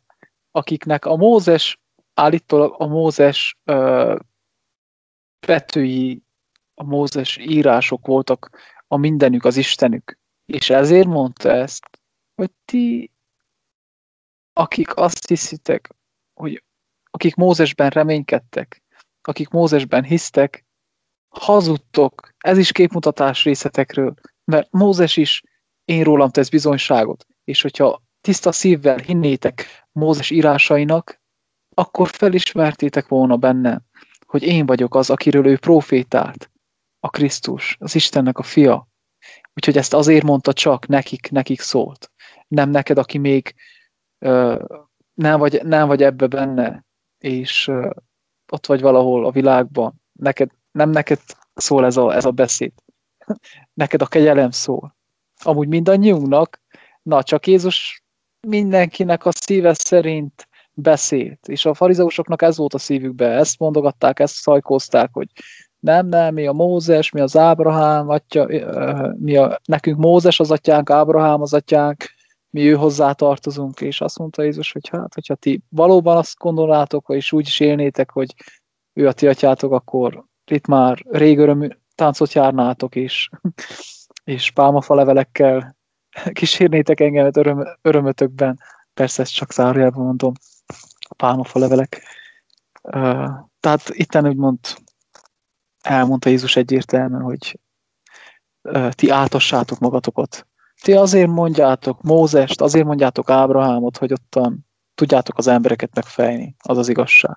akiknek 0.51 1.05
a 1.05 1.16
Mózes, 1.16 1.81
állítólag 2.15 2.74
a 2.78 2.86
Mózes 2.86 3.59
ö, 3.65 4.16
petői, 5.47 6.23
a 6.74 6.85
Mózes 6.85 7.36
írások 7.36 8.07
voltak 8.07 8.51
a 8.89 8.97
mindenük, 8.97 9.45
az 9.45 9.57
Istenük. 9.57 10.19
És 10.47 10.70
ezért 10.70 11.07
mondta 11.07 11.51
ezt, 11.51 12.01
hogy 12.35 12.51
ti, 12.65 13.12
akik 14.53 14.97
azt 14.97 15.28
hiszitek, 15.28 15.95
hogy 16.35 16.65
akik 17.11 17.35
Mózesben 17.35 17.91
reménykedtek, 17.91 18.82
akik 19.23 19.49
Mózesben 19.49 20.05
hisztek, 20.05 20.65
hazudtok, 21.28 22.35
ez 22.39 22.59
is 22.59 22.73
képmutatás 22.73 23.45
részletekről, 23.45 24.15
mert 24.45 24.73
Mózes 24.73 25.16
is 25.16 25.43
én 25.85 26.05
rólam 26.05 26.31
tesz 26.31 26.49
bizonyságot, 26.49 27.27
és 27.45 27.62
hogyha 27.62 28.03
tiszta 28.25 28.53
szívvel 28.53 28.97
hinnétek 28.97 29.67
Mózes 29.93 30.31
írásainak, 30.31 31.21
akkor 31.75 32.09
felismertétek 32.09 33.09
volna 33.09 33.37
benne, 33.37 33.83
hogy 34.27 34.43
én 34.43 34.67
vagyok 34.67 34.95
az, 34.95 35.11
akiről 35.11 35.47
ő 35.47 35.59
profétált, 35.59 36.51
a 37.01 37.11
Krisztus, 37.11 37.77
az 37.81 37.95
Istennek 37.95 38.39
a 38.39 38.43
fia. 38.43 38.89
Úgyhogy 39.55 39.77
ezt 39.77 39.95
azért 39.95 40.25
mondta 40.25 40.53
csak, 40.53 40.87
nekik, 40.87 41.31
nekik 41.31 41.61
szólt. 41.61 42.11
Nem 42.49 42.71
neked, 42.71 42.99
aki 42.99 43.19
még 43.19 43.55
uh, 44.19 44.65
nem, 45.15 45.39
vagy, 45.39 45.61
nem 45.63 45.87
vagy 45.87 46.03
ebbe 46.03 46.27
benne, 46.27 46.85
és 47.19 47.69
uh, 47.69 47.91
ott 48.53 48.67
vagy 48.67 48.81
valahol 48.81 49.27
a 49.27 49.31
világban. 49.31 50.03
Neked, 50.13 50.51
nem 50.71 50.91
neked 50.91 51.21
szól 51.55 51.85
ez 51.85 51.97
a, 51.97 52.15
ez 52.15 52.25
a 52.25 52.31
beszéd. 52.31 52.73
neked 53.83 54.03
a 54.03 54.07
kegyelem 54.07 54.51
szól. 54.51 54.97
Amúgy 55.43 55.69
mindannyiunknak, 55.69 56.63
na 57.03 57.23
csak 57.23 57.47
Jézus 57.47 58.03
mindenkinek 58.47 59.27
a 59.27 59.31
szíve 59.33 59.75
szerint 59.75 60.49
beszélt. 60.73 61.49
És 61.49 61.66
a 61.66 61.75
farizeusoknak 61.75 62.43
ez 62.43 62.57
volt 62.57 62.75
a 62.75 62.79
szívükbe, 62.79 63.29
ezt 63.29 63.59
mondogatták, 63.59 64.21
ezt 64.21 64.35
szajkózták, 64.35 65.09
hogy 65.12 65.29
nem, 65.79 66.07
nem, 66.07 66.35
mi 66.35 66.47
a 66.47 66.53
Mózes, 66.53 67.11
mi 67.11 67.21
az 67.21 67.37
Ábrahám, 67.37 68.09
atya, 68.09 68.47
mi 69.19 69.37
a, 69.37 69.61
nekünk 69.65 69.99
Mózes 69.99 70.41
az 70.41 70.51
atyánk, 70.51 70.91
Ábrahám 70.91 71.41
az 71.41 71.55
atyánk, 71.55 72.05
mi 72.51 72.69
ő 72.71 72.75
hozzá 72.75 73.12
tartozunk, 73.12 73.81
és 73.81 74.01
azt 74.01 74.19
mondta 74.19 74.43
Jézus, 74.43 74.73
hogy 74.73 74.89
hát, 74.89 75.15
hogyha 75.15 75.35
ti 75.35 75.62
valóban 75.69 76.16
azt 76.16 76.39
gondolátok, 76.39 77.05
és 77.09 77.33
úgy 77.33 77.47
is 77.47 77.61
élnétek, 77.61 78.11
hogy 78.11 78.35
ő 78.93 79.07
a 79.07 79.12
ti 79.12 79.27
atyátok, 79.27 79.73
akkor 79.73 80.25
itt 80.51 80.66
már 80.66 81.05
rég 81.11 81.39
öröm 81.39 81.69
táncot 81.95 82.33
járnátok, 82.33 82.97
és, 82.97 83.31
és 84.25 84.51
pálmafa 84.51 84.95
levelekkel 84.95 85.77
kísérnétek 86.32 87.01
engemet 87.01 87.36
öröm, 87.36 87.65
örömötökben. 87.82 88.61
Persze 88.95 89.23
ezt 89.23 89.35
csak 89.35 89.53
zárójelben 89.53 90.05
mondom, 90.05 90.32
a 91.09 91.15
pálmafa 91.15 91.59
levelek. 91.59 92.03
Uh, 92.82 93.31
tehát 93.61 93.89
itten 93.89 94.27
úgymond 94.27 94.59
elmondta 95.81 96.28
Jézus 96.28 96.57
egyértelműen, 96.57 97.23
hogy 97.23 97.61
uh, 98.62 98.91
ti 98.91 99.11
átossátok 99.11 99.78
magatokat. 99.78 100.47
Ti 100.82 100.93
azért 100.93 101.31
mondjátok 101.31 102.03
Mózest, 102.03 102.61
azért 102.61 102.85
mondjátok 102.85 103.31
Ábrahámot, 103.31 103.97
hogy 103.97 104.12
ottan 104.12 104.66
tudjátok 104.95 105.39
az 105.39 105.47
embereket 105.47 105.95
megfejni. 105.95 106.55
Az 106.59 106.78
az 106.78 106.89
igazság. 106.89 107.36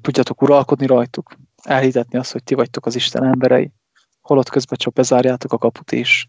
Tudjátok 0.00 0.42
uralkodni 0.42 0.86
rajtuk, 0.86 1.36
elhitetni 1.62 2.18
azt, 2.18 2.32
hogy 2.32 2.44
ti 2.44 2.54
vagytok 2.54 2.86
az 2.86 2.94
Isten 2.94 3.24
emberei, 3.24 3.72
holott 4.20 4.48
közben 4.48 4.78
csak 4.78 4.92
bezárjátok 4.92 5.52
a 5.52 5.58
kaput, 5.58 5.92
és 5.92 6.26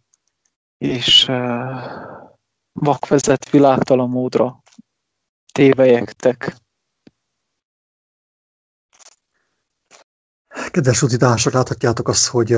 és 0.86 1.32
vakvezet 2.72 3.50
világtalan 3.50 4.10
módra 4.10 4.64
tévejektek. 5.54 6.56
Kedves 10.72 11.02
utitársak, 11.02 11.54
láthatjátok 11.54 12.08
azt, 12.08 12.28
hogy, 12.28 12.58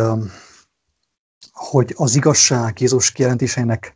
hogy 1.51 1.93
az 1.97 2.15
igazság 2.15 2.79
Jézus 2.79 3.11
kijelentéseinek 3.11 3.95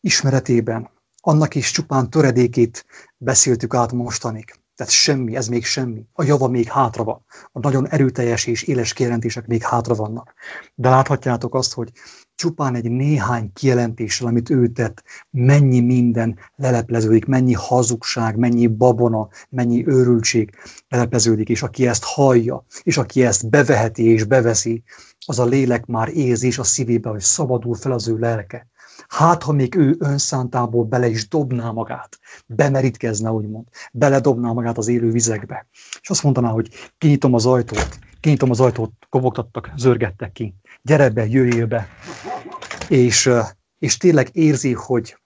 ismeretében 0.00 0.90
annak 1.20 1.54
is 1.54 1.70
csupán 1.70 2.10
töredékét 2.10 2.86
beszéltük 3.16 3.74
át 3.74 3.92
mostanig. 3.92 4.54
Tehát 4.74 4.92
semmi, 4.92 5.36
ez 5.36 5.48
még 5.48 5.64
semmi. 5.64 6.06
A 6.12 6.22
java 6.22 6.48
még 6.48 6.68
hátra 6.68 7.04
van. 7.04 7.24
A 7.52 7.58
nagyon 7.58 7.88
erőteljes 7.88 8.46
és 8.46 8.62
éles 8.62 8.92
kijelentések 8.92 9.46
még 9.46 9.62
hátra 9.62 9.94
vannak. 9.94 10.34
De 10.74 10.88
láthatjátok 10.88 11.54
azt, 11.54 11.72
hogy 11.72 11.92
csupán 12.42 12.74
egy 12.74 12.90
néhány 12.90 13.52
kijelentéssel, 13.52 14.26
amit 14.26 14.50
ő 14.50 14.68
tett, 14.68 15.02
mennyi 15.30 15.80
minden 15.80 16.38
lelepleződik, 16.56 17.24
mennyi 17.24 17.52
hazugság, 17.52 18.36
mennyi 18.36 18.66
babona, 18.66 19.28
mennyi 19.48 19.86
őrültség 19.86 20.50
lelepleződik, 20.88 21.48
és 21.48 21.62
aki 21.62 21.86
ezt 21.86 22.04
hallja, 22.04 22.64
és 22.82 22.96
aki 22.96 23.24
ezt 23.24 23.50
beveheti 23.50 24.04
és 24.04 24.24
beveszi, 24.24 24.82
az 25.26 25.38
a 25.38 25.44
lélek 25.44 25.86
már 25.86 26.08
érzi 26.08 26.46
és 26.46 26.58
a 26.58 26.64
szívébe, 26.64 27.08
hogy 27.10 27.20
szabadul 27.20 27.74
fel 27.74 27.92
az 27.92 28.08
ő 28.08 28.18
lelke. 28.18 28.66
Hát, 29.08 29.42
ha 29.42 29.52
még 29.52 29.74
ő 29.74 29.96
önszántából 29.98 30.84
bele 30.84 31.08
is 31.08 31.28
dobná 31.28 31.70
magát, 31.70 32.18
bemerítkezne, 32.46 33.30
úgymond, 33.30 33.66
beledobná 33.92 34.52
magát 34.52 34.78
az 34.78 34.88
élő 34.88 35.10
vizekbe. 35.10 35.66
És 36.00 36.10
azt 36.10 36.22
mondaná, 36.22 36.48
hogy 36.48 36.68
kinyitom 36.98 37.34
az 37.34 37.46
ajtót, 37.46 37.98
kinyitom 38.20 38.50
az 38.50 38.60
ajtót, 38.60 38.92
kobogtattak, 39.08 39.70
zörgettek 39.76 40.32
ki 40.32 40.54
gyere 40.82 41.08
be, 41.08 41.26
jöjjél 41.26 41.66
be. 41.66 41.88
És, 42.88 43.30
és 43.78 43.96
tényleg 43.96 44.28
érzi, 44.32 44.72
hogy, 44.72 45.16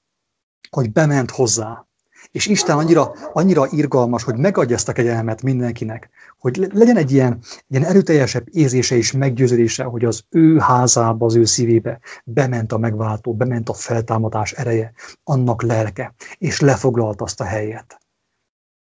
hogy 0.71 0.93
bement 0.93 1.31
hozzá, 1.31 1.87
És 2.33 2.47
Isten 2.47 2.77
annyira, 2.77 3.13
annyira 3.33 3.67
irgalmas, 3.71 4.23
hogy 4.23 4.37
megadja 4.37 4.77
ezt 4.77 4.89
a 4.89 4.93
kegyelmet 4.93 5.43
mindenkinek, 5.43 6.11
hogy 6.39 6.69
legyen 6.73 6.97
egy 6.97 7.13
ilyen, 7.13 7.39
ilyen 7.69 7.85
erőteljesebb 7.85 8.47
érzése 8.51 8.97
és 8.97 9.13
meggyőződése, 9.13 9.85
hogy 9.85 10.05
az 10.05 10.25
ő 10.31 10.59
házába, 10.59 11.27
az 11.27 11.35
ő 11.35 11.45
szívébe 11.45 12.01
bement 12.25 12.73
a 12.73 12.79
megváltó, 12.79 13.35
bement 13.35 13.69
a 13.69 13.75
feltámadás 13.75 14.53
ereje, 14.53 14.93
annak 15.25 15.63
lelke, 15.63 16.15
és 16.39 16.61
lefoglalta 16.61 17.25
azt 17.25 17.41
a 17.41 17.45
helyet. 17.45 18.06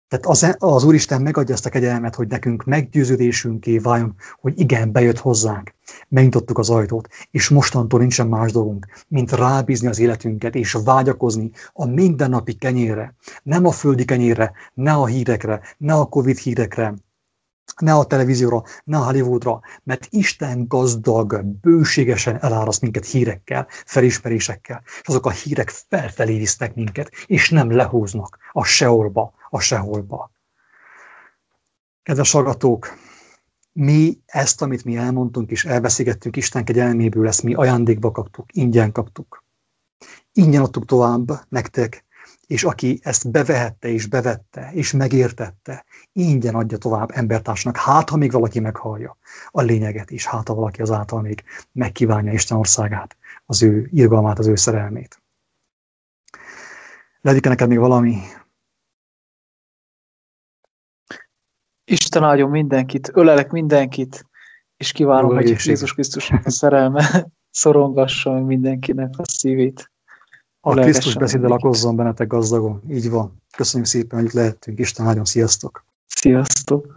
Tehát 0.08 0.26
az, 0.26 0.56
az 0.58 0.84
Úristen 0.84 1.22
megadja 1.22 1.54
ezt 1.54 1.66
a 1.66 1.70
kegyelmet, 1.70 2.14
hogy 2.14 2.28
nekünk 2.28 2.64
meggyőződésünké 2.64 3.78
váljon, 3.78 4.14
hogy 4.40 4.60
igen, 4.60 4.92
bejött 4.92 5.18
hozzánk, 5.18 5.74
megnyitottuk 6.08 6.58
az 6.58 6.70
ajtót, 6.70 7.08
és 7.30 7.48
mostantól 7.48 8.00
nincsen 8.00 8.26
más 8.26 8.52
dolgunk, 8.52 8.86
mint 9.08 9.32
rábízni 9.32 9.88
az 9.88 9.98
életünket, 9.98 10.54
és 10.54 10.76
vágyakozni 10.84 11.50
a 11.72 11.86
mindennapi 11.86 12.52
kenyérre, 12.52 13.14
nem 13.42 13.66
a 13.66 13.72
földi 13.72 14.04
kenyérre, 14.04 14.52
ne 14.74 14.92
a 14.92 15.06
hírekre, 15.06 15.60
ne 15.78 15.94
a 15.94 16.04
Covid 16.04 16.36
hírekre, 16.36 16.94
ne 17.80 17.94
a 17.94 18.04
televízióra, 18.04 18.62
ne 18.84 18.96
a 18.96 19.04
Hollywoodra, 19.04 19.60
mert 19.82 20.06
Isten 20.10 20.64
gazdag, 20.68 21.44
bőségesen 21.44 22.42
eláraszt 22.42 22.80
minket 22.80 23.06
hírekkel, 23.06 23.66
felismerésekkel, 23.68 24.82
és 24.84 25.08
azok 25.08 25.26
a 25.26 25.30
hírek 25.30 25.68
felfelé 25.68 26.38
visznek 26.38 26.74
minket, 26.74 27.10
és 27.26 27.50
nem 27.50 27.70
lehúznak 27.70 28.38
a 28.52 28.64
seolba, 28.64 29.32
a 29.50 29.60
seholba. 29.60 30.30
Kedves 32.02 32.32
hallgatók, 32.32 32.96
mi 33.72 34.18
ezt, 34.26 34.62
amit 34.62 34.84
mi 34.84 34.96
elmondtunk 34.96 35.50
és 35.50 35.64
elbeszélgettünk 35.64 36.36
Isten 36.36 36.64
kegyelméből, 36.64 37.26
ezt 37.26 37.42
mi 37.42 37.54
ajándékba 37.54 38.10
kaptuk, 38.10 38.46
ingyen 38.52 38.92
kaptuk. 38.92 39.44
Ingyen 40.32 40.62
adtuk 40.62 40.84
tovább 40.84 41.30
nektek, 41.48 42.04
és 42.48 42.64
aki 42.64 42.98
ezt 43.02 43.30
bevehette 43.30 43.88
és 43.88 44.06
bevette 44.06 44.70
és 44.72 44.92
megértette, 44.92 45.84
ingyen 46.12 46.54
adja 46.54 46.78
tovább 46.78 47.10
embertársnak, 47.12 47.76
hát 47.76 48.08
ha 48.08 48.16
még 48.16 48.32
valaki 48.32 48.60
meghallja 48.60 49.16
a 49.50 49.60
lényeget 49.60 50.10
is, 50.10 50.26
hát 50.26 50.48
ha 50.48 50.54
valaki 50.54 50.82
azáltal 50.82 51.20
még 51.20 51.44
megkívánja 51.72 52.32
Isten 52.32 52.58
országát, 52.58 53.16
az 53.46 53.62
ő 53.62 53.88
irgalmát, 53.92 54.38
az 54.38 54.46
ő 54.46 54.54
szerelmét. 54.54 55.22
Ledik 57.20 57.44
neked 57.44 57.68
még 57.68 57.78
valami? 57.78 58.16
Isten 61.84 62.22
áldjon 62.22 62.50
mindenkit, 62.50 63.10
ölelek 63.12 63.50
mindenkit, 63.50 64.26
és 64.76 64.92
kívánom, 64.92 65.34
hogy 65.34 65.48
Jézus 65.48 65.92
Krisztus 65.92 66.30
a 66.30 66.50
szerelme 66.50 67.26
szorongassa 67.50 68.32
mindenkinek 68.32 69.10
a 69.16 69.22
szívét. 69.24 69.90
A 70.68 70.74
Krisztus 70.74 71.14
beszéde 71.14 71.48
lakozzon 71.48 71.96
bennetek 71.96 72.26
gazdagon. 72.26 72.82
Így 72.90 73.10
van. 73.10 73.42
Köszönjük 73.56 73.88
szépen, 73.88 74.18
hogy 74.18 74.28
itt 74.28 74.34
lehettünk. 74.34 74.78
Isten 74.78 75.06
áldjon. 75.06 75.24
Sziasztok! 75.24 75.84
Sziasztok! 76.06 76.94